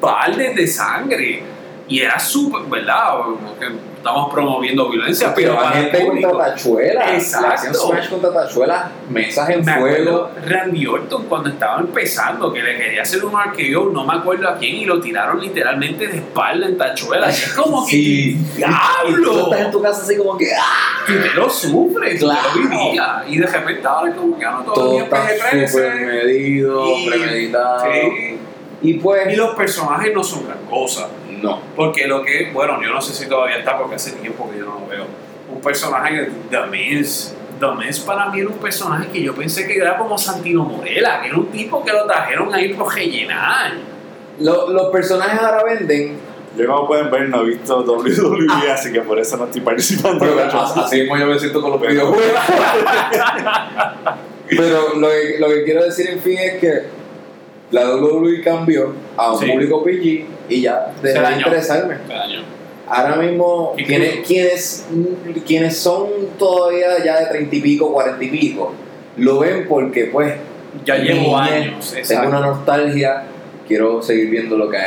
baldes 0.00 0.56
de 0.56 0.66
sangre. 0.66 1.42
Y 1.88 2.00
era 2.00 2.18
súper, 2.18 2.62
¿verdad? 2.62 3.14
Estamos 3.96 4.32
promoviendo 4.32 4.88
violencia, 4.88 5.32
pero 5.34 5.52
pero 5.56 5.62
la 5.62 5.70
gente 5.70 6.04
contra 6.06 6.32
tachuelas. 6.50 7.10
Exacto. 7.12 7.74
Smash 7.74 8.08
contra 8.08 8.32
tachuelas, 8.32 8.84
mesas 9.08 9.50
en 9.50 9.64
Me 9.64 9.72
fuego. 9.78 10.30
Randy 10.46 10.86
Orton 10.86 11.24
cuando 11.26 11.48
estaba 11.50 11.80
empezando 11.80 12.52
que 12.52 12.62
le 12.62 12.76
quería 12.76 13.02
hacer 13.02 13.24
un 13.24 13.32
RKO, 13.32 13.90
no 13.92 14.04
me 14.04 14.14
acuerdo 14.14 14.48
a 14.48 14.56
quién, 14.56 14.76
y 14.76 14.84
lo 14.84 15.00
tiraron 15.00 15.40
literalmente 15.40 16.06
de 16.08 16.16
espalda 16.18 16.66
en 16.66 16.76
tachuela. 16.78 17.28
Y 17.28 17.30
es 17.30 17.52
como 17.54 17.84
que 17.86 17.90
Sí. 17.96 18.30
Y 18.30 18.44
tú 18.44 18.56
¡Diablo! 18.56 19.44
estás 19.44 19.60
en 19.60 19.70
tu 19.70 19.82
casa 19.82 20.02
así 20.02 20.16
como 20.16 20.36
que. 20.36 20.50
¡ah! 20.56 21.04
Y 21.08 21.12
te 21.12 21.34
lo 21.34 21.48
sufres, 21.48 22.18
Claro. 22.20 22.40
tú 22.52 22.60
lo 22.62 22.68
vivías. 22.68 23.10
Y 23.28 23.38
de 23.38 23.46
repente 23.46 23.86
ahora 23.86 24.10
es 24.10 24.16
como 24.16 24.36
que 24.38 24.44
no 24.44 24.62
todo, 24.64 24.74
Todo 24.74 24.98
está 25.00 25.24
PG-13. 25.24 25.68
súper 25.68 25.94
medido, 26.06 26.96
Y- 26.96 27.08
premeditado. 27.08 27.84
Sí. 27.92 28.38
Y 28.82 28.94
pues. 28.94 29.32
Y 29.32 29.36
los 29.36 29.54
personajes 29.56 30.12
no 30.14 30.22
son 30.22 30.46
gran 30.46 30.58
cosa. 30.68 31.08
No. 31.42 31.60
Porque 31.74 32.06
lo 32.06 32.22
que, 32.22 32.50
bueno, 32.52 32.80
yo 32.82 32.90
no 32.92 33.00
sé 33.00 33.14
si 33.14 33.28
todavía 33.28 33.58
está 33.58 33.78
porque 33.78 33.96
hace 33.96 34.12
tiempo 34.12 34.50
que 34.50 34.58
yo 34.58 34.66
no 34.66 34.80
lo 34.80 34.86
veo. 34.86 35.04
Un 35.52 35.60
personaje 35.60 36.14
que 36.14 36.30
The 36.50 36.66
Miz. 36.70 37.34
The 37.60 37.66
Miz 37.72 38.00
para 38.00 38.28
mí 38.30 38.40
era 38.40 38.48
un 38.48 38.58
personaje 38.58 39.08
que 39.12 39.22
yo 39.22 39.34
pensé 39.34 39.66
que 39.66 39.76
era 39.76 39.96
como 39.96 40.16
Santino 40.18 40.64
Morela, 40.64 41.20
que 41.22 41.28
era 41.28 41.36
un 41.36 41.46
tipo 41.46 41.84
que 41.84 41.92
lo 41.92 42.06
trajeron 42.06 42.54
ahí 42.54 42.74
por 42.74 42.94
rellenar. 42.94 43.72
Lo- 44.40 44.70
los 44.70 44.90
personajes 44.92 45.40
ahora 45.40 45.62
venden. 45.64 46.18
Yo 46.56 46.66
como 46.66 46.86
pueden 46.86 47.10
ver 47.10 47.28
no 47.28 47.42
he 47.42 47.46
visto 47.46 47.80
WWE, 47.82 48.70
así 48.72 48.90
que 48.92 49.00
por 49.02 49.18
eso 49.18 49.36
no 49.36 49.44
estoy 49.44 49.60
participando. 49.60 50.24
Pero 50.24 50.40
así 50.60 50.80
así 50.80 51.00
mismo 51.00 51.16
yo 51.18 51.26
me 51.26 51.38
siento 51.38 51.60
con 51.62 51.72
los 51.72 51.80
Pero- 51.80 51.92
videojuegos. 51.92 52.40
Pero 54.48 54.94
lo 54.98 55.08
que, 55.08 55.36
lo 55.38 55.48
que 55.48 55.64
quiero 55.64 55.84
decir 55.84 56.08
en 56.10 56.20
fin 56.20 56.38
es 56.38 56.60
que 56.60 56.82
la 57.72 57.94
WWE 57.96 58.42
cambió 58.42 58.92
a 59.16 59.32
un 59.32 59.38
Sí. 59.40 59.50
público 59.50 59.82
PG 59.84 60.24
y 60.48 60.62
ya 60.62 60.92
Se 61.00 61.08
dejó 61.08 61.26
de 61.28 61.36
interesarme. 61.36 61.94
Ahora 62.88 63.16
mismo, 63.16 63.74
¿Y 63.76 63.84
quienes, 63.84 64.26
quienes, 64.26 64.86
quienes 65.44 65.76
son 65.76 66.06
todavía 66.38 67.02
ya 67.04 67.18
de 67.20 67.26
30 67.26 67.56
y 67.56 67.60
pico, 67.60 67.92
40 67.92 68.22
y 68.24 68.28
pico, 68.28 68.72
lo 69.16 69.40
ven 69.40 69.66
porque, 69.68 70.04
pues, 70.06 70.34
Ya 70.84 70.96
llevo 70.96 71.36
años. 71.36 71.86
Tengo 71.90 71.98
Exacto. 71.98 72.28
una 72.28 72.40
nostalgia, 72.40 73.24
quiero 73.66 74.02
seguir 74.02 74.30
viendo 74.30 74.56
lo 74.56 74.68
que 74.70 74.78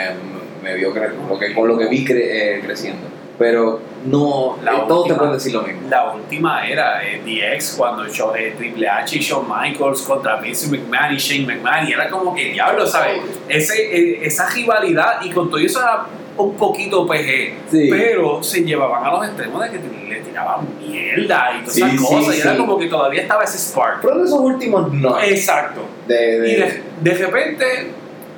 me 0.63 0.75
vio 0.75 0.93
cre- 0.93 1.11
lo 1.29 1.37
que, 1.39 1.53
con 1.53 1.67
lo 1.67 1.77
que 1.77 1.87
vi 1.87 2.05
cre- 2.05 2.21
eh, 2.29 2.61
creciendo. 2.65 3.01
Pero 3.39 3.79
no, 4.05 4.57
La 4.63 4.73
eh, 4.73 4.75
todos 4.87 5.05
te 5.07 5.13
última- 5.13 5.17
pueden 5.17 5.33
decir 5.33 5.53
lo 5.53 5.61
mismo. 5.61 5.81
La 5.89 6.11
última 6.13 6.67
era 6.67 7.01
eh, 7.07 7.21
DX 7.25 7.75
cuando 7.77 8.05
Shawn- 8.05 8.35
eh, 8.37 8.53
Triple 8.57 8.87
H 8.89 9.15
y 9.17 9.19
Shawn 9.21 9.45
Michaels 9.49 10.01
contra 10.01 10.35
Vince 10.41 10.67
McMahon 10.67 11.13
y 11.13 11.17
Shane 11.17 11.45
McMahon 11.45 11.87
y 11.87 11.93
era 11.93 12.09
como 12.09 12.35
que 12.35 12.51
diablo, 12.51 12.85
¿sabes? 12.85 13.21
Ese, 13.47 13.95
eh, 13.97 14.19
esa 14.25 14.47
rivalidad 14.49 15.21
y 15.23 15.29
con 15.31 15.49
todo 15.49 15.59
eso 15.59 15.79
era 15.79 16.05
un 16.37 16.55
poquito 16.55 17.07
PG, 17.07 17.53
Sí. 17.71 17.87
pero 17.89 18.43
se 18.43 18.63
llevaban 18.63 19.05
a 19.05 19.11
los 19.11 19.25
extremos 19.25 19.61
de 19.63 19.71
que 19.71 19.79
te- 19.79 20.09
le 20.09 20.21
tiraban 20.21 20.67
mierda 20.79 21.51
y 21.57 21.59
todas 21.61 21.73
Sí, 21.75 21.81
esas 21.81 21.91
sí, 21.91 21.97
cosas 22.15 22.35
y 22.37 22.41
era 22.41 22.51
sí. 22.51 22.57
como 22.57 22.77
que 22.77 22.87
todavía 22.87 23.21
estaba 23.21 23.43
ese 23.45 23.57
spark. 23.57 24.01
Pero 24.01 24.19
en 24.19 24.25
esos 24.25 24.39
últimos 24.39 24.91
no. 24.93 25.17
Exacto. 25.21 25.81
De, 26.07 26.39
de- 26.41 26.51
Y 26.51 26.55
de, 26.55 26.83
de 27.01 27.13
repente... 27.25 27.65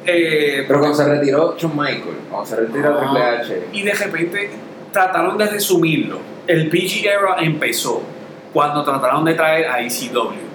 eh, 0.05 0.63
pero 0.67 0.79
cuando 0.79 0.97
se 0.97 1.05
retiró 1.05 1.55
Shawn 1.57 1.75
Michael, 1.77 2.17
cuando 2.29 2.47
se 2.49 2.55
retiró 2.55 2.97
Ah. 2.97 2.99
Triple 2.99 3.23
H, 3.23 3.67
y 3.73 3.81
de 3.83 3.93
repente 3.93 4.49
trataron 4.91 5.37
de 5.37 5.45
resumirlo. 5.47 6.19
El 6.47 6.69
PG 6.69 7.05
era 7.05 7.35
empezó 7.39 8.01
cuando 8.53 8.83
trataron 8.83 9.23
de 9.25 9.33
traer 9.33 9.67
a 9.69 9.79
ECW. 9.81 10.49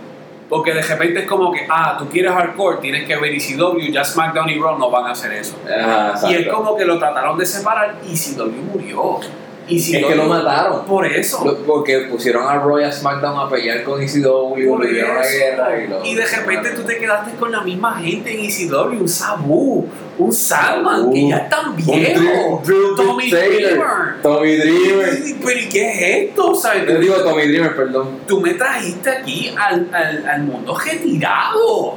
Porque 0.48 0.72
de 0.72 0.82
repente 0.82 1.20
es 1.20 1.26
como 1.26 1.50
que, 1.50 1.66
ah, 1.68 1.96
tú 1.98 2.08
quieres 2.08 2.32
hardcore, 2.32 2.78
tienes 2.80 3.04
que 3.04 3.16
ver 3.16 3.32
ECW, 3.34 3.90
ya 3.90 4.04
SmackDown 4.04 4.48
y 4.50 4.58
Raw 4.60 4.78
no 4.78 4.90
van 4.90 5.06
a 5.06 5.10
hacer 5.10 5.32
eso. 5.32 5.56
ah, 5.68 6.14
Y 6.30 6.34
es 6.34 6.48
como 6.48 6.76
que 6.76 6.84
lo 6.84 6.98
trataron 6.98 7.36
de 7.36 7.44
separar 7.46 7.96
y 8.08 8.14
ECW 8.14 8.52
murió. 8.72 9.20
Es 9.68 10.06
que 10.06 10.14
lo 10.14 10.24
mataron. 10.24 10.84
Por 10.84 11.06
eso. 11.06 11.44
Lo- 11.44 11.56
Porque 11.64 12.06
pusieron 12.10 12.48
a 12.48 12.59
Royal 12.60 12.93
SmackDown 12.93 13.38
a 13.47 13.48
pelear 13.51 13.82
con 13.82 14.01
ECW, 14.01 14.78
le 14.78 14.90
dieron 14.93 15.16
la 15.16 15.28
guerra 15.28 15.82
y, 15.82 15.88
lo- 15.88 16.05
Y 16.05 16.14
de 16.14 16.24
repente 16.26 16.70
tú 16.70 16.82
te 16.82 16.98
quedaste 16.98 17.32
con 17.36 17.51
la 17.51 17.62
misma 17.62 17.98
gente 18.01 18.32
en 18.32 18.44
ECW, 18.44 19.01
un 19.01 19.09
Sabu, 19.09 19.86
un 20.18 20.32
Salman, 20.32 21.10
que 21.12 21.28
ya 21.28 21.36
están 21.38 21.74
viejos. 21.76 22.62
Tommy 22.97 23.30
Dreamer. 23.30 24.22
Tommy 24.22 24.56
Dreamer. 24.56 25.18
Pero 25.44 25.60
¿y 25.60 25.68
qué 25.68 25.90
es 25.90 26.28
esto? 26.30 26.55
¿Sabes? 26.55 26.86
Yo 26.88 26.98
digo 26.98 27.14
Tommy 27.16 27.47
Dreamer, 27.48 27.74
perdón. 27.76 28.20
tú 28.26 28.40
me 28.40 28.55
trajiste 28.55 29.10
aquí 29.10 29.52
al, 29.59 29.88
al, 29.93 30.26
al 30.26 30.43
mundo 30.44 30.76
retirado. 30.78 31.97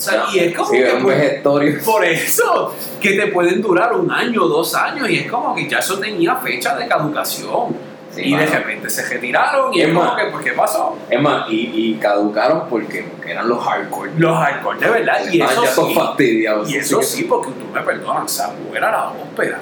O 0.00 0.02
sea, 0.02 0.24
y 0.32 0.38
es 0.38 0.56
como 0.56 0.70
Sí, 0.70 0.78
que 0.78 1.40
pues, 1.42 1.84
por 1.84 2.02
eso, 2.06 2.74
que 3.02 3.12
te 3.12 3.26
pueden 3.26 3.60
durar 3.60 3.92
un 3.92 4.10
año, 4.10 4.46
dos 4.46 4.74
años, 4.74 5.10
y 5.10 5.18
es 5.18 5.30
como 5.30 5.54
que 5.54 5.68
ya 5.68 5.76
eso 5.76 5.98
tenía 5.98 6.36
fecha 6.36 6.74
de 6.74 6.88
caducación. 6.88 7.76
Sí, 8.10 8.22
y 8.22 8.30
de 8.34 8.44
mano. 8.46 8.50
repente 8.58 8.88
se 8.88 9.06
retiraron, 9.06 9.72
y 9.74 9.82
Es 9.82 9.88
es 9.88 9.94
como 9.94 10.06
más- 10.06 10.16
que, 10.24 10.30
pues, 10.30 10.44
¿qué 10.44 10.52
pasó? 10.52 10.96
Es 11.08 11.20
más, 11.20 11.50
y, 11.50 11.70
y 11.74 11.94
caducaron 12.00 12.62
porque, 12.70 13.04
porque 13.04 13.30
eran 13.32 13.46
los 13.46 13.62
hardcore. 13.62 14.10
Los 14.16 14.36
hardcore 14.38 14.78
de 14.80 14.90
verdad, 14.90 15.20
y 15.30 15.40
Estaban 15.42 15.64
eso 15.64 15.82
ya 15.84 15.88
sí. 15.88 15.94
fastidiados. 15.94 16.70
Y 16.70 16.76
eso 16.78 17.02
sí, 17.02 17.24
porque 17.24 17.50
tú 17.50 17.66
me 17.72 17.82
perdonas, 17.82 18.32
Sabu 18.32 18.74
era 18.74 18.90
la 18.90 19.08
ópera. 19.10 19.58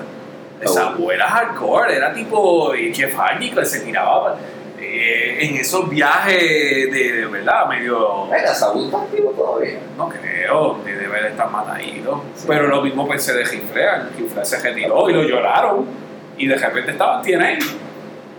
Sabu 0.64 1.10
era 1.10 1.26
hardcore, 1.28 1.96
era 1.96 2.12
tipo 2.14 2.72
Jeff 2.92 3.14
Hardy 3.16 3.50
que 3.50 3.64
se 3.66 3.80
tiraba 3.80 4.36
eh, 4.80 5.38
en 5.40 5.56
esos 5.56 5.88
viajes 5.88 6.40
de, 6.90 7.12
de 7.12 7.26
verdad, 7.26 7.68
medio. 7.68 8.28
Venga, 8.28 8.54
Saúl 8.54 8.86
está 8.86 9.02
activo 9.02 9.30
todavía. 9.30 9.78
No 9.96 10.08
creo, 10.08 10.80
de 10.84 10.96
debe 10.96 11.22
de 11.22 11.28
estar 11.28 11.50
matadito. 11.50 12.24
Sí. 12.34 12.44
Pero 12.48 12.66
lo 12.68 12.82
mismo 12.82 13.08
pensé 13.08 13.34
de 13.34 13.44
Giflea. 13.44 14.10
Giflea 14.16 14.44
se 14.44 14.58
retiró 14.58 15.08
y 15.10 15.14
lo 15.14 15.22
lloraron. 15.22 15.86
Y 16.36 16.46
de 16.46 16.56
repente 16.56 16.92
estaban 16.92 17.22
TNA. 17.22 17.58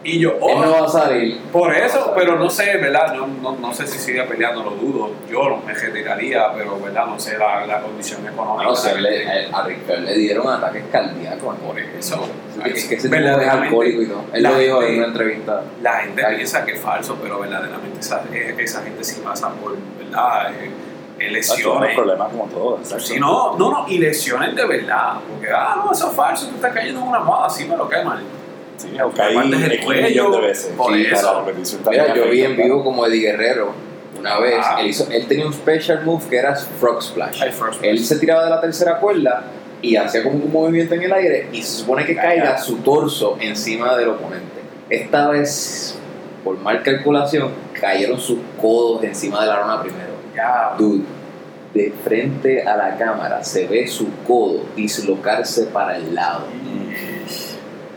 Y 0.02 0.18
yo, 0.20 0.38
oh, 0.40 0.50
Él 0.50 0.62
no 0.62 0.72
va 0.72 0.86
a 0.86 0.90
salir. 0.90 1.40
por 1.52 1.76
eso, 1.76 2.14
pero 2.16 2.38
no 2.40 2.50
sé, 2.50 2.78
¿verdad? 2.78 3.14
No, 3.16 3.28
no, 3.28 3.58
no 3.60 3.74
sé 3.74 3.86
si 3.86 4.00
sigue 4.00 4.24
peleando, 4.24 4.64
lo 4.64 4.72
dudo. 4.72 5.12
Yo 5.30 5.50
no 5.50 5.58
me 5.58 5.74
retiraría, 5.74 6.54
pero, 6.56 6.80
¿verdad? 6.80 7.06
No 7.08 7.20
sé 7.20 7.38
la, 7.38 7.66
la 7.66 7.82
condición 7.82 8.26
económica. 8.26 8.64
No 8.64 8.76
sé, 8.76 9.00
le- 9.02 9.28
a, 9.52 9.60
a 9.60 9.64
Flair 9.66 10.00
le 10.02 10.14
dieron 10.16 10.48
ataques 10.48 10.86
cardíacos. 10.90 11.58
Por 11.58 11.78
eso. 11.78 12.30
Es 12.66 12.86
que 12.86 12.96
ese 12.96 13.10
tipo 13.10 13.22
es 13.22 13.48
alcohólico 13.50 14.02
y 14.02 14.08
todo. 14.08 14.24
Él 14.32 14.44
lo 14.44 14.58
dijo 14.58 14.78
en 14.82 14.88
gente- 14.88 14.98
una 15.00 15.08
entrevista. 15.08 15.64
La 15.82 15.94
gente 16.00 16.26
Ay. 16.26 16.36
piensa 16.38 16.64
que 16.66 16.72
es 16.72 16.80
falso, 16.80 17.18
pero 17.22 17.40
verdaderamente 17.40 18.00
esa, 18.00 18.24
eh, 18.32 18.56
esa 18.58 18.82
gente 18.84 19.04
sí 19.04 19.22
pasa 19.22 19.50
por, 19.50 19.76
¿verdad? 19.98 20.54
Eh, 20.54 20.72
eh, 21.20 21.30
lesiones. 21.32 21.94
problemas 21.94 22.30
como 22.32 22.46
todos. 22.46 22.80
exacto. 22.80 23.04
Sí, 23.06 23.20
no, 23.20 23.58
no, 23.58 23.70
no, 23.70 23.86
y 23.90 23.98
lesiones 23.98 24.56
de 24.56 24.66
verdad. 24.66 25.16
Porque, 25.30 25.50
ah, 25.54 25.82
no, 25.84 25.92
eso 25.92 26.10
es 26.10 26.16
falso, 26.16 26.48
tú 26.48 26.56
estás 26.56 26.72
cayendo 26.74 27.02
en 27.02 27.08
una 27.10 27.20
moda, 27.20 27.50
sí, 27.50 27.68
pero 27.70 27.90
qué 27.90 28.02
mal. 28.02 28.24
Sí, 28.80 29.00
o 29.00 29.12
caí 29.12 29.36
partes 29.36 29.62
del 29.62 29.72
X 29.74 29.86
cuello, 29.86 30.08
millón 30.08 30.32
de 30.32 30.40
veces. 30.48 30.74
por 30.76 30.94
Sí, 30.94 31.06
eso. 31.06 31.46
Mira, 31.90 32.16
yo 32.16 32.30
vi 32.30 32.44
en 32.44 32.56
vivo 32.56 32.84
como 32.84 33.06
Eddie 33.06 33.22
Guerrero 33.32 33.74
una 34.18 34.40
vez. 34.40 34.60
Ah. 34.64 34.78
Él, 34.80 34.88
hizo, 34.88 35.08
él 35.12 35.28
tenía 35.28 35.46
un 35.46 35.54
special 35.54 36.04
move 36.06 36.24
que 36.30 36.38
era 36.38 36.56
Frog 36.56 37.04
Splash. 37.04 37.42
Ay, 37.44 37.52
Él 37.84 38.00
se 38.00 38.18
tiraba 38.18 38.46
de 38.46 38.50
la 38.50 38.62
tercera 38.62 39.00
cuerda 39.00 39.44
y 39.82 39.96
hacía 39.96 40.24
como 40.24 40.36
un 40.38 40.52
movimiento 40.52 40.96
en 40.96 41.04
el 41.04 41.14
aire 41.14 41.50
y 41.52 41.62
se 41.62 41.80
supone 41.80 42.06
que 42.06 42.16
caiga 42.16 42.58
su 42.58 42.78
torso 42.78 43.38
encima 43.40 43.98
del 43.98 44.10
oponente. 44.10 44.60
Esta 44.90 45.30
vez, 45.30 45.98
por 46.44 46.58
mal 46.58 46.82
calculación, 46.82 47.52
cayeron 47.74 48.20
sus 48.20 48.40
codos 48.62 49.04
encima 49.04 49.42
de 49.42 49.48
la 49.48 49.60
lona 49.62 49.82
primero. 49.82 50.10
Dude, 50.78 51.04
de 51.74 51.94
frente 52.04 52.64
a 52.64 52.76
la 52.76 52.98
cámara 52.98 53.44
se 53.44 53.68
ve 53.68 53.88
su 53.88 54.08
codo 54.28 54.64
dislocarse 54.76 55.66
para 55.66 55.98
el 55.98 56.16
lado. 56.16 56.48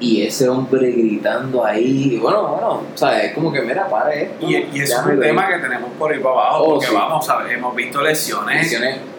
Y 0.05 0.23
ese 0.27 0.49
hombre 0.49 0.91
gritando 0.91 1.65
ahí, 1.65 2.15
y 2.15 2.19
bueno, 2.19 2.43
bueno, 2.49 2.83
¿sabes? 2.97 3.27
Es 3.27 3.35
como 3.35 3.53
que, 3.53 3.63
mira, 3.63 3.89
para 3.89 4.13
esto. 4.13 4.45
Y, 4.49 4.57
y 4.57 4.81
eso 4.81 4.95
ya 4.97 5.01
es 5.01 5.07
un 5.07 5.21
tema 5.21 5.47
que 5.47 5.59
tenemos 5.59 5.91
por 5.97 6.13
ahí 6.13 6.19
para 6.19 6.35
abajo, 6.35 6.65
Oh, 6.65 6.71
porque 6.75 6.87
sí. 6.89 6.95
vamos 6.95 7.29
a 7.31 7.37
ver, 7.39 7.53
hemos 7.53 7.75
visto 7.77 8.03
lesiones 8.03 8.71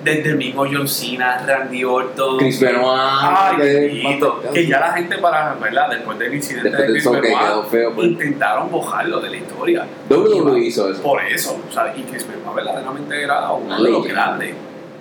desde 0.04 0.30
el 0.30 0.36
mismo 0.36 0.66
John 0.70 0.86
Cena, 0.88 1.42
Randy 1.48 1.86
Orton. 1.86 2.38
Chris 2.38 2.60
Benoit, 2.60 3.00
Ay, 3.00 3.58
que- 3.58 4.50
que 4.54 4.68
ya 4.68 4.80
la 4.82 4.92
gente 4.92 5.18
para, 5.20 5.54
¿verdad? 5.54 5.90
Después 5.90 6.20
del 6.20 6.34
incidente 6.34 6.70
después 6.70 6.88
de 6.88 6.94
Chris 6.94 7.04
show 7.06 7.14
que 7.14 7.22
Benoit, 7.22 7.44
quedó 7.46 7.64
feo. 7.64 7.94
Pues. 7.96 8.08
intentaron 8.10 8.70
bojarlo 8.70 9.22
de 9.22 9.30
la 9.30 9.38
historia. 9.38 9.86
WWE 10.10 10.60
hizo 10.66 10.90
eso. 10.92 11.02
Por 11.02 11.22
eso, 11.24 11.58
o 11.70 11.72
sea, 11.74 11.94
y 11.96 12.02
Chris 12.04 12.28
Benoit 12.28 12.56
verdaderamente 12.56 13.24
era 13.24 13.50
uno 13.54 13.82
de 13.82 13.90
los 13.90 14.06
grandes. 14.06 14.54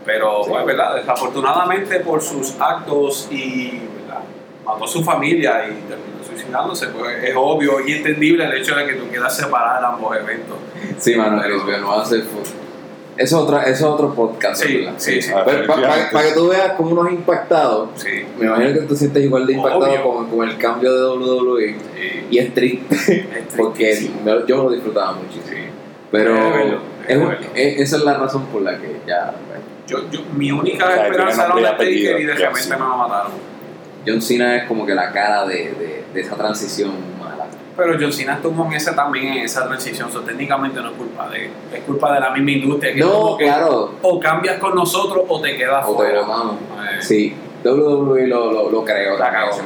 Pero, 0.05 0.43
Sí. 0.45 0.51
pues, 0.51 0.65
¿verdad? 0.67 0.95
Desafortunadamente 0.97 2.01
por 2.01 2.21
sus 2.23 2.55
actos 2.61 3.29
y. 3.31 3.81
Mató 4.65 4.85
a 4.85 4.89
su 4.89 5.03
familia 5.03 5.65
y 5.69 5.89
terminó 5.89 6.23
suicidándose, 6.27 6.87
pues 6.89 7.25
es 7.25 7.35
obvio 7.37 7.81
y 7.87 7.93
entendible 7.95 8.45
el 8.45 8.55
hecho 8.55 8.77
de 8.77 8.87
que 8.87 8.95
tú 8.95 9.09
quieras 9.09 9.37
separar 9.37 9.85
ambos 9.85 10.17
eventos. 10.17 10.57
Sí, 10.99 11.15
mano, 11.17 11.41
Pero- 11.43 12.05
se 12.05 12.23
fue. 12.23 12.43
Eso 13.15 13.37
es, 13.37 13.43
otra, 13.45 13.63
eso 13.65 13.71
es 13.73 13.83
otro 13.83 14.15
podcast. 14.15 14.63
Sí, 14.63 14.77
¿verdad? 14.79 14.95
sí, 14.97 15.21
sí. 15.21 15.31
Para 15.33 16.25
que 16.25 16.33
tú 16.35 16.49
veas 16.49 16.73
cómo 16.79 16.95
nos 16.95 17.09
ha 17.09 17.11
impactado, 17.13 17.91
Sí. 17.95 18.25
me 18.39 18.47
imagino 18.47 18.73
que 18.73 18.81
tú 18.87 18.97
sientes 18.97 19.23
igual 19.25 19.47
de 19.47 19.53
impactado 19.53 20.03
con, 20.03 20.31
con 20.31 20.49
el 20.49 20.57
cambio 20.57 20.93
de 20.95 21.05
WWE. 21.19 21.77
sí. 21.95 22.27
Y 22.31 22.39
es 22.39 22.55
triste, 22.55 22.95
Es 22.97 23.55
porque 23.57 24.11
me- 24.25 24.47
yo 24.47 24.63
lo 24.65 24.71
disfrutaba 24.71 25.13
muchísimo. 25.13 25.45
Sí. 25.47 25.57
Pero 26.11 26.37
Es 27.07 27.17
un- 27.19 27.33
es- 27.55 27.81
esa 27.81 27.97
es 27.97 28.03
la 28.05 28.15
razón 28.15 28.47
por 28.47 28.63
la 28.63 28.79
que 28.79 28.97
ya. 29.07 29.35
Yo, 29.87 30.09
yo, 30.11 30.21
mi 30.35 30.51
única 30.51 30.85
O 30.87 30.89
sea, 30.89 31.07
esperanza 31.09 31.45
era 31.45 31.55
y 31.55 31.59
Undertaker 31.59 32.21
y 32.21 32.25
de 32.25 32.35
repente 32.35 32.71
me 32.71 32.79
lo 32.79 32.97
mataron. 32.97 33.33
John 34.07 34.21
Cena 34.23 34.57
es 34.57 34.65
como 34.69 34.85
que 34.87 34.95
la 34.95 35.13
cara 35.13 35.45
de, 35.47 35.55
de, 35.55 36.05
de 36.13 36.21
esa 36.21 36.35
transición 36.37 36.91
mala. 37.21 37.47
Pero 37.77 37.95
John 38.01 38.13
Cena 38.13 38.35
estuvo 38.35 38.67
en 38.67 38.73
esa 38.73 38.95
también, 38.95 39.29
en 39.35 39.45
esa 39.45 39.67
transición. 39.67 40.11
So, 40.11 40.21
técnicamente 40.21 40.81
no 40.81 40.91
es 40.91 40.97
culpa 40.97 41.29
de 41.31 41.47
él. 41.47 41.51
Es 41.73 41.81
culpa 41.85 42.13
de 42.15 42.21
la 42.21 42.31
misma 42.31 42.51
industria. 42.51 42.93
Que 42.93 43.01
No, 43.01 43.13
como 43.13 43.37
que 43.39 43.45
claro, 43.45 43.95
O 44.03 44.21
cambias 44.21 44.59
con 44.59 44.75
nosotros 44.75 45.25
o 45.29 45.41
te 45.41 45.57
quedas 45.57 45.85
o 45.87 45.91
te 45.93 45.95
fuera. 45.97 46.21
votamos. 46.23 46.57
Eh, 46.57 47.01
Sí, 47.03 47.35
WWE 47.65 48.27
lo, 48.27 48.51
lo, 48.53 48.71
lo 48.71 48.85
creó. 48.85 49.17
La 49.19 49.31
cagó. 49.31 49.57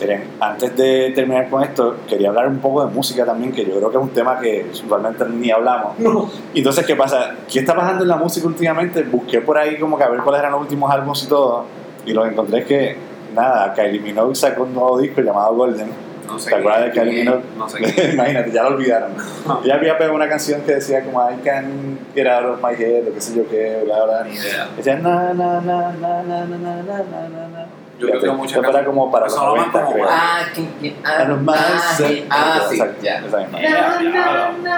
Miren, 0.00 0.24
antes 0.40 0.76
de 0.76 1.12
terminar 1.14 1.48
con 1.48 1.62
esto, 1.62 1.96
quería 2.08 2.28
hablar 2.28 2.48
un 2.48 2.58
poco 2.58 2.84
de 2.84 2.92
música 2.92 3.24
también, 3.24 3.52
que 3.52 3.64
yo 3.64 3.76
creo 3.76 3.90
que 3.90 3.96
es 3.96 4.02
un 4.02 4.10
tema 4.10 4.38
que 4.40 4.66
usualmente 4.70 5.24
ni 5.28 5.50
hablamos. 5.50 5.92
Y 6.52 6.58
Entonces, 6.58 6.84
¿qué 6.84 6.96
pasa? 6.96 7.36
¿Qué 7.50 7.60
está 7.60 7.74
pasando 7.74 8.02
en 8.02 8.08
la 8.08 8.16
música 8.16 8.46
últimamente? 8.48 9.02
Busqué 9.04 9.40
por 9.40 9.56
ahí 9.58 9.78
como 9.78 9.96
que 9.96 10.04
a 10.04 10.08
ver 10.08 10.20
cuáles 10.22 10.40
eran 10.40 10.52
los 10.52 10.60
últimos 10.62 10.90
álbumes 10.90 11.22
y 11.22 11.26
todo, 11.28 11.64
y 12.04 12.12
lo 12.12 12.24
que 12.24 12.30
encontré 12.30 12.58
es 12.60 12.66
que, 12.66 12.96
nada, 13.36 13.72
Kylie 13.74 14.00
Minogue 14.00 14.34
sacó 14.34 14.64
un 14.64 14.74
nuevo 14.74 14.98
disco 14.98 15.20
llamado 15.20 15.54
Golden. 15.54 15.88
No 16.26 16.38
sé 16.40 16.50
¿Te 16.50 16.56
acuerdas 16.56 16.84
de 16.86 16.90
Kylie 16.90 17.20
Minogue? 17.20 17.42
No 17.56 17.68
sé. 17.68 18.12
Imagínate, 18.12 18.50
ya 18.50 18.62
lo 18.64 18.70
olvidaron. 18.70 19.12
Ella 19.64 19.74
había 19.76 19.96
pegado 19.96 20.16
una 20.16 20.28
canción 20.28 20.62
que 20.62 20.74
decía 20.74 21.04
como 21.04 21.20
I 21.30 21.36
can 21.44 21.98
get 22.14 22.26
out 22.26 22.46
of 22.46 22.62
my 22.62 22.74
head, 22.74 23.06
o 23.08 23.14
qué 23.14 23.20
sé 23.20 23.36
yo 23.36 23.48
qué, 23.48 23.82
bla, 23.84 24.04
bla. 24.04 24.24
Ni 24.24 24.34
idea. 24.34 24.68
Decía 24.76 24.96
na, 24.96 25.32
na, 25.32 25.60
na, 25.60 25.92
na, 25.92 26.22
na, 26.22 26.44
na, 26.44 26.44
na, 26.46 26.82
na, 26.82 27.28
na, 27.28 27.48
na. 27.48 27.66
Yo 27.98 28.08
creo 28.08 28.20
que 28.20 28.30
muchas 28.30 28.84
como 28.84 29.10
para 29.10 29.24
los 29.24 29.34
Sonaba 29.34 29.56
90, 29.56 29.80
como- 29.80 29.92
creo. 29.92 30.06
Ah. 30.08 30.40
Ah, 31.04 31.26
ah, 31.44 31.94
sí, 31.96 32.26
ah, 32.30 32.68
ya. 33.00 33.22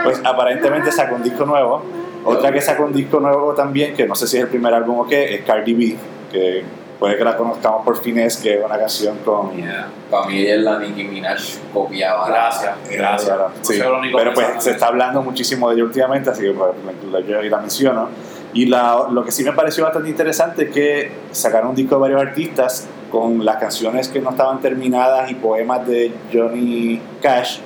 Pues 0.04 0.20
aparentemente 0.24 0.92
sacó 0.92 1.16
un 1.16 1.22
disco 1.22 1.44
nuevo 1.44 1.82
Otra 2.24 2.52
que 2.52 2.60
sacó 2.60 2.84
un 2.84 2.92
disco 2.92 3.20
nuevo 3.20 3.54
también, 3.54 3.94
que 3.94 4.06
no 4.06 4.14
sé 4.14 4.26
si 4.26 4.36
es 4.36 4.44
el 4.44 4.48
primer 4.48 4.74
álbum 4.74 5.00
o 5.00 5.06
qué, 5.06 5.34
es 5.34 5.44
Cardi 5.44 5.74
B, 5.74 5.96
que 6.30 6.62
puede 6.98 7.16
que 7.16 7.24
la 7.24 7.36
conozcamos 7.36 7.84
por 7.84 8.00
fines, 8.00 8.36
que 8.38 8.58
es 8.58 8.64
una 8.64 8.78
canción 8.78 9.18
con... 9.24 9.54
Yeah. 9.56 9.88
Para 10.10 10.26
mí 10.26 10.40
ella 10.40 10.54
es 10.56 10.62
la 10.62 10.78
Nicki 10.78 11.04
Minaj 11.04 11.40
copiada. 11.72 12.28
Gracias, 12.28 12.74
gracias. 12.90 13.38
No 13.38 13.50
sí. 13.62 13.80
único 13.80 14.18
Pero 14.18 14.34
pues 14.34 14.46
se 14.58 14.72
está 14.72 14.86
hablando 14.86 15.22
muchísimo 15.22 15.68
de 15.68 15.76
ella 15.76 15.84
últimamente, 15.84 16.30
así 16.30 16.42
que 16.42 16.52
pues, 16.52 17.26
yo 17.26 17.38
ahí 17.38 17.48
la 17.48 17.58
menciono. 17.58 18.08
Y 18.52 18.66
la, 18.66 19.06
lo 19.10 19.24
que 19.24 19.30
sí 19.30 19.44
me 19.44 19.52
pareció 19.52 19.84
bastante 19.84 20.08
interesante 20.08 20.64
es 20.64 20.70
que 20.70 21.12
sacaron 21.30 21.70
un 21.70 21.76
disco 21.76 21.96
de 21.96 22.00
varios 22.00 22.22
artistas 22.22 22.88
con 23.10 23.44
las 23.44 23.56
canciones 23.56 24.08
que 24.08 24.20
no 24.20 24.30
estaban 24.30 24.60
terminadas 24.60 25.30
y 25.30 25.34
poemas 25.34 25.86
de 25.86 26.12
Johnny 26.32 27.00
Cash, 27.20 27.58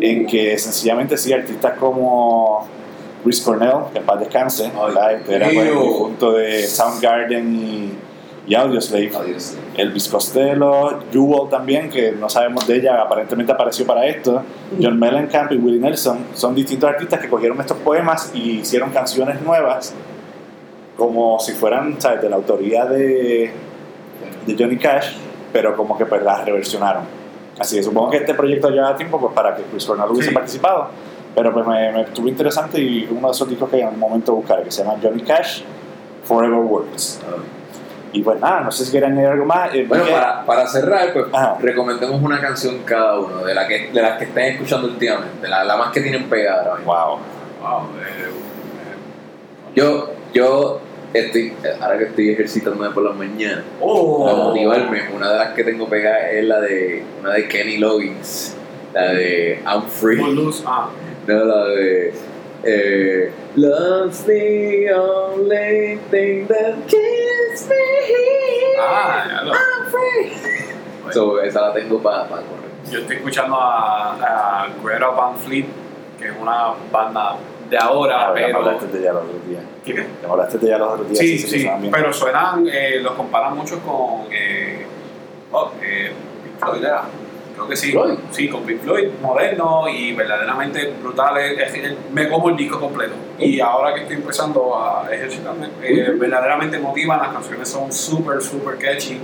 en 0.00 0.26
que 0.26 0.58
sencillamente 0.58 1.16
sí, 1.16 1.32
artistas 1.32 1.78
como 1.78 2.66
Chris 3.22 3.40
Cornell, 3.40 3.84
que 3.92 3.98
en 3.98 4.04
paz 4.04 4.20
descanse. 4.20 4.66
Este 4.66 5.34
era 5.34 5.48
pues, 5.48 5.66
el 5.66 5.74
conjunto 5.74 6.32
de 6.32 6.62
Soundgarden 6.66 7.54
y, 7.54 7.92
y 8.50 8.54
Audioslave. 8.56 9.12
Adiós. 9.16 9.56
Elvis 9.76 10.08
Costello, 10.08 10.98
Jewel 11.12 11.48
también, 11.48 11.88
que 11.88 12.10
no 12.12 12.28
sabemos 12.28 12.66
de 12.66 12.76
ella, 12.76 13.00
aparentemente 13.00 13.52
apareció 13.52 13.86
para 13.86 14.04
esto. 14.06 14.42
John 14.82 14.98
Mellencamp 14.98 15.52
y 15.52 15.56
Willie 15.56 15.78
Nelson 15.80 16.18
son 16.34 16.54
distintos 16.54 16.90
artistas 16.90 17.20
que 17.20 17.28
cogieron 17.28 17.60
estos 17.60 17.76
poemas 17.78 18.32
y 18.34 18.58
hicieron 18.60 18.90
canciones 18.90 19.40
nuevas, 19.42 19.94
como 20.96 21.38
si 21.38 21.52
fueran 21.52 22.00
¿sabes? 22.00 22.22
de 22.22 22.28
la 22.28 22.36
autoría 22.36 22.84
de, 22.86 23.52
de 24.46 24.56
Johnny 24.58 24.76
Cash, 24.78 25.12
pero 25.52 25.76
como 25.76 25.96
que 25.96 26.04
pues 26.06 26.22
las 26.22 26.44
reversionaron. 26.44 27.04
Así 27.58 27.76
que 27.76 27.82
supongo 27.82 28.10
que 28.10 28.16
este 28.18 28.34
proyecto 28.34 28.68
lleva 28.70 28.96
tiempo 28.96 29.20
pues, 29.20 29.32
para 29.32 29.54
que 29.54 29.62
Chris 29.62 29.84
Cornell 29.86 30.10
hubiese 30.10 30.30
Sí. 30.30 30.34
participado, 30.34 30.88
pero 31.34 31.52
pues 31.52 31.66
me, 31.66 31.92
me 31.92 32.00
estuvo 32.02 32.26
interesante 32.26 32.80
y 32.80 33.06
uno 33.10 33.28
de 33.28 33.32
esos 33.32 33.48
discos 33.48 33.70
que 33.70 33.78
en 33.78 33.84
algún 33.86 34.00
momento 34.00 34.34
buscaré, 34.34 34.64
que 34.64 34.70
se 34.72 34.82
llama 34.82 34.98
Johnny 35.00 35.22
Cash 35.22 35.62
Forever 36.24 36.58
Works. 36.58 37.20
Y 38.12 38.22
pues 38.22 38.40
nada, 38.40 38.60
no 38.62 38.72
sé 38.72 38.84
si 38.84 38.90
quieren 38.90 39.12
añadir 39.12 39.28
algo 39.30 39.44
más. 39.44 39.72
Eh, 39.74 39.84
Bueno, 39.88 40.04
para, 40.10 40.44
para 40.44 40.66
cerrar, 40.66 41.12
pues 41.12 41.26
Ajá. 41.32 41.56
recomendemos 41.60 42.20
una 42.22 42.40
canción 42.40 42.78
cada 42.84 43.18
uno, 43.20 43.44
de, 43.44 43.54
la 43.54 43.68
que, 43.68 43.90
de 43.92 44.02
las 44.02 44.18
que 44.18 44.24
estén 44.24 44.44
escuchando 44.54 44.88
últimamente, 44.88 45.46
la, 45.48 45.62
la 45.64 45.76
más 45.76 45.92
que 45.92 46.00
tienen 46.00 46.28
pegada 46.28 46.62
ahora 46.62 46.74
mismo. 46.76 46.92
Wow. 46.92 47.18
Wow, 47.60 47.88
eh, 48.00 48.30
Yo, 49.76 50.10
yo 50.32 50.80
estoy, 51.12 51.52
ahora 51.80 51.98
que 51.98 52.04
estoy 52.04 52.30
ejercitándome 52.30 52.90
por 52.90 53.04
las 53.04 53.14
mañanas, 53.16 53.64
Oh. 53.80 54.24
para 54.24 54.36
motivarme, 54.38 55.02
una 55.14 55.30
de 55.30 55.38
las 55.38 55.48
que 55.54 55.62
tengo 55.64 55.88
pegada 55.88 56.30
es 56.30 56.44
la 56.44 56.60
de, 56.60 57.04
una 57.20 57.32
de 57.34 57.46
Kenny 57.48 57.78
Loggins, 57.78 58.56
la 58.92 59.12
de 59.12 59.62
I'm 59.64 59.82
Free. 59.88 60.20
Ah. 60.66 60.88
No, 61.26 61.44
la 61.44 61.64
de. 61.66 62.12
Eh, 62.62 63.30
Love's 63.56 64.24
the 64.24 64.90
only 64.92 65.98
thing 66.10 66.46
that 66.48 66.74
keeps 66.86 67.68
me 67.68 67.76
here. 68.06 68.78
Ah, 68.80 69.24
ya 69.28 69.42
lo- 69.44 69.52
I'm 69.54 69.86
free. 69.90 71.12
So, 71.12 71.40
esa 71.40 71.60
la 71.62 71.72
tengo 71.72 71.98
para 72.02 72.26
correr. 72.26 72.70
Yo 72.90 72.98
estoy 73.00 73.16
escuchando 73.16 73.56
a, 73.56 74.12
a 74.64 74.68
Greta 74.84 75.08
Van 75.08 75.36
Fleet, 75.38 75.66
que 76.18 76.26
es 76.26 76.32
una 76.40 76.74
banda 76.92 77.36
de 77.70 77.78
ahora, 77.78 78.28
Ah, 78.28 78.34
ya 78.34 78.40
me 78.40 78.46
pero. 78.46 78.58
hablaste 78.58 78.86
de 78.88 78.98
ella 79.00 79.12
los 79.14 79.22
otros 79.24 79.48
días. 79.48 79.62
¿Qué? 79.84 79.94
Ya 79.94 80.26
me 80.26 80.32
hablaste 80.32 80.58
de 80.58 80.66
ella 80.66 80.78
los 80.78 80.92
otros 80.92 81.08
días. 81.08 81.18
Sí, 81.18 81.38
sí, 81.38 81.58
bien. 81.58 81.90
pero 81.90 82.12
suenan, 82.12 82.66
eh, 82.70 82.98
los 83.00 83.12
comparan 83.14 83.56
mucho 83.56 83.78
con 83.80 84.26
eh, 84.32 84.84
oh, 85.52 85.70
eh, 85.82 86.12
Pink 86.44 86.58
Floyd. 86.58 86.84
Creo 87.60 87.68
que 87.68 87.76
sí. 87.76 87.92
Floyd. 87.92 88.14
Sí, 88.30 88.48
con 88.48 88.62
Pink 88.62 88.80
Floyd, 88.80 89.08
moderno 89.20 89.86
y 89.88 90.14
verdaderamente 90.14 90.94
brutales. 91.02 91.58
Es 91.58 91.72
decir, 91.72 91.96
Me 92.10 92.28
como 92.28 92.48
el 92.48 92.56
disco 92.56 92.80
completo. 92.80 93.12
Y 93.38 93.60
ahora 93.60 93.94
que 93.94 94.02
estoy 94.02 94.16
empezando 94.16 94.78
a 94.78 95.06
ejercitarme, 95.12 95.68
eh, 95.82 96.12
verdaderamente 96.18 96.78
motivan. 96.78 97.18
Las 97.20 97.32
canciones 97.32 97.68
son 97.68 97.92
súper, 97.92 98.40
súper 98.40 98.78
catchy, 98.78 99.20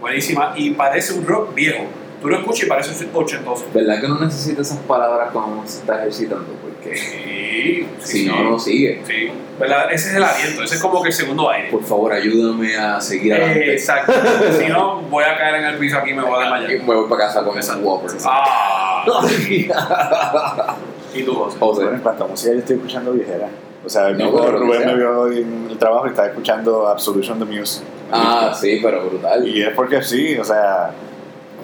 buenísimas 0.00 0.58
y 0.58 0.70
parece 0.70 1.12
un 1.12 1.26
rock 1.26 1.54
viejo. 1.54 1.84
Tú 2.22 2.28
lo 2.28 2.38
escuchas 2.38 2.64
y 2.64 2.66
parece 2.66 3.08
ochentoso. 3.12 3.66
¿Verdad 3.74 4.00
que 4.00 4.06
uno 4.06 4.20
necesita 4.20 4.62
esas 4.62 4.78
palabras 4.78 5.30
cuando 5.32 5.66
se 5.66 5.80
está 5.80 5.98
ejercitando? 5.98 6.46
Sí, 6.94 7.86
sí, 8.00 8.08
si 8.12 8.18
sí. 8.18 8.26
no, 8.28 8.50
no 8.50 8.58
sigue. 8.58 9.02
Sí, 9.06 9.30
¿verdad? 9.58 9.86
Ese 9.92 10.10
es 10.10 10.14
el 10.16 10.22
aliento, 10.24 10.62
ese 10.62 10.74
es 10.76 10.80
como 10.82 11.02
que 11.02 11.08
el 11.08 11.14
segundo 11.14 11.50
aire. 11.50 11.68
Por 11.70 11.82
favor, 11.82 12.12
ayúdame 12.12 12.76
a 12.76 13.00
seguir 13.00 13.32
Eh, 13.32 13.36
adelante. 13.36 13.72
exacto. 13.72 14.12
si 14.58 14.66
no, 14.68 15.00
voy 15.02 15.24
a 15.24 15.36
caer 15.36 15.56
en 15.56 15.64
el 15.64 15.76
piso 15.78 15.98
aquí 15.98 16.10
y 16.10 16.14
me 16.14 16.22
voy 16.22 16.34
a 16.34 16.46
Y 16.46 16.62
desmayar. 16.62 16.86
me 16.88 16.94
voy 16.94 17.08
para 17.08 17.26
casa 17.26 17.42
con 17.44 17.58
esa. 17.58 17.76
Whopper. 17.78 18.10
Ah, 18.24 19.04
y 21.14 21.22
tú, 21.22 21.34
José. 21.34 21.58
José. 21.58 21.80
Bueno, 21.82 21.96
en 21.96 22.02
cuanto 22.02 22.24
a 22.24 22.26
música, 22.28 22.52
yo 22.52 22.58
estoy 22.58 22.76
escuchando 22.76 23.12
viejera. 23.12 23.48
O 23.84 23.88
sea, 23.88 24.08
el 24.08 24.18
No, 24.18 24.34
que 24.34 24.50
Rubén 24.50 24.78
sea. 24.82 24.86
me 24.88 24.94
vio 24.96 25.20
hoy 25.20 25.38
en 25.42 25.68
el 25.70 25.78
trabajo 25.78 26.06
y 26.06 26.10
estaba 26.10 26.28
escuchando 26.28 26.88
Absolution 26.88 27.38
the 27.38 27.44
Muse. 27.44 27.82
Ah, 28.10 28.52
sí, 28.58 28.80
pero 28.82 29.04
brutal. 29.08 29.46
Y 29.46 29.62
es 29.62 29.70
porque 29.74 30.02
sí, 30.02 30.36
o 30.36 30.44
sea, 30.44 30.90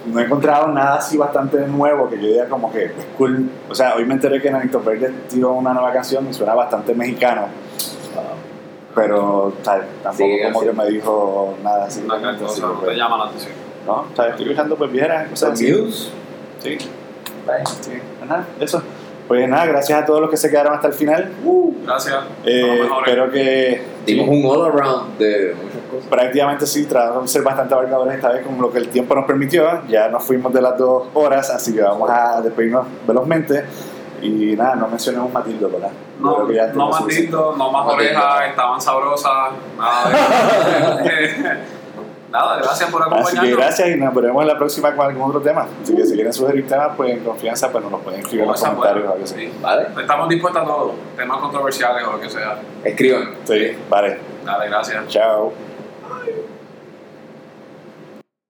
no 0.07 0.21
he 0.21 0.25
encontrado 0.25 0.69
nada 0.69 0.97
así 0.97 1.17
bastante 1.17 1.59
nuevo 1.67 2.09
que 2.09 2.17
yo 2.17 2.27
diga 2.29 2.49
como 2.49 2.73
que 2.73 2.87
es 2.87 2.93
cool. 3.17 3.49
O 3.69 3.75
sea, 3.75 3.95
hoy 3.95 4.05
me 4.05 4.15
enteré 4.15 4.41
que 4.41 4.51
Nanito 4.51 4.81
Verde 4.83 5.13
tiró 5.29 5.53
una 5.53 5.73
nueva 5.73 5.93
canción 5.93 6.27
y 6.29 6.33
suena 6.35 6.55
bastante 6.55 6.95
mexicano. 6.95 7.47
Pero 8.95 9.55
tal, 9.65 9.87
tampoco 10.03 10.25
Sí, 10.31 10.43
como 10.45 10.59
así. 10.61 10.69
que 10.69 10.75
me 10.75 10.87
dijo 10.91 11.55
nada 11.63 11.87
así. 11.87 12.01
Que, 12.03 12.07
no 12.09 12.19
pues, 12.39 12.61
te 12.91 12.95
llama 12.95 13.17
la 13.19 13.25
atención. 13.25 13.53
No, 13.87 13.93
o 13.93 14.07
sea, 14.15 14.29
estoy 14.29 14.45
escuchando 14.45 14.77
pues 14.77 14.93
viejas, 14.93 15.29
cosas 15.29 15.53
así. 15.53 15.73
Muse. 15.73 16.11
Sí. 16.63 16.79
Sí, 16.79 17.93
nada, 18.29 18.47
eso. 18.61 18.83
Pues 19.27 19.49
nada, 19.49 19.67
gracias 19.67 20.03
a 20.03 20.05
todos 20.05 20.21
los 20.21 20.31
que 20.31 20.37
se 20.37 20.51
quedaron 20.51 20.75
hasta 20.75 20.89
el 20.89 20.93
final. 20.93 21.31
Gracias. 21.85 22.17
Eh, 22.45 22.83
espero 22.99 23.31
que 23.31 23.83
Dimos 24.07 24.29
un 24.29 24.45
all 24.47 24.67
around 24.67 25.19
de. 25.19 25.55
Prácticamente 26.11 26.67
sí, 26.67 26.87
tratamos 26.87 27.23
de 27.25 27.29
ser 27.29 27.43
bastante 27.43 27.75
abarcadores 27.75 28.15
esta 28.15 28.31
vez 28.31 28.45
con 28.47 28.61
lo 28.61 28.71
que 28.71 28.79
el 28.79 28.89
tiempo 28.89 29.15
nos 29.15 29.25
permitió. 29.27 29.83
Ya 29.89 30.09
nos 30.09 30.25
fuimos 30.25 30.53
de 30.53 30.63
las 30.63 30.77
dos 30.79 31.09
horas, 31.15 31.51
así 31.51 31.75
que 31.75 31.83
vamos 31.83 32.09
a 32.11 32.41
despedirnos 32.41 32.87
velozmente. 33.07 33.65
Y 34.21 34.55
nada, 34.57 34.77
no 34.77 34.87
mencionemos 34.89 35.33
Matildo, 35.33 35.69
¿verdad? 35.69 35.91
No, 36.21 36.39
no 36.45 36.49
lindo, 36.49 37.55
no 37.57 37.73
más 37.73 37.87
Matildo. 37.87 37.95
orejas, 37.95 38.49
estaban 38.51 38.81
sabrosas. 38.81 39.33
Nada, 39.77 41.03
de- 41.03 41.59
nada 42.31 42.57
gracias 42.59 42.89
por 42.91 43.03
Así 43.03 43.11
que 43.11 43.17
acompañarnos. 43.19 43.57
gracias 43.59 43.89
y 43.89 43.97
nos 43.97 44.15
veremos 44.15 44.43
en 44.43 44.49
la 44.49 44.57
próxima 44.57 44.95
con 44.95 45.07
algún 45.07 45.29
otro 45.29 45.41
tema. 45.41 45.67
Así 45.83 45.97
que 45.97 46.07
si 46.07 46.15
quieren 46.15 46.33
sugerir 46.33 46.69
temas, 46.69 46.91
pues 46.97 47.11
en 47.11 47.25
confianza, 47.25 47.73
pues 47.73 47.83
nos 47.83 47.91
los 47.93 48.01
pueden 48.03 48.21
escribir 48.21 48.45
en 48.45 48.51
los 48.53 48.61
comentarios. 48.63 49.09
o 49.09 49.13
algo 49.13 49.25
así. 49.25 49.35
sí. 49.35 49.53
¿Vale? 49.61 49.89
Estamos 50.01 50.29
dispuestos 50.29 50.63
a 50.63 50.67
todo, 50.67 50.95
temas 51.17 51.39
controversiales 51.39 52.05
o 52.07 52.13
lo 52.13 52.21
que 52.21 52.31
sea. 52.31 52.59
Escriban. 52.85 53.35
Sí, 53.43 53.77
vale. 53.91 54.19
Dale, 54.45 54.69
gracias. 54.69 55.07
Chao. 55.09 55.53
Bye. 56.13 56.52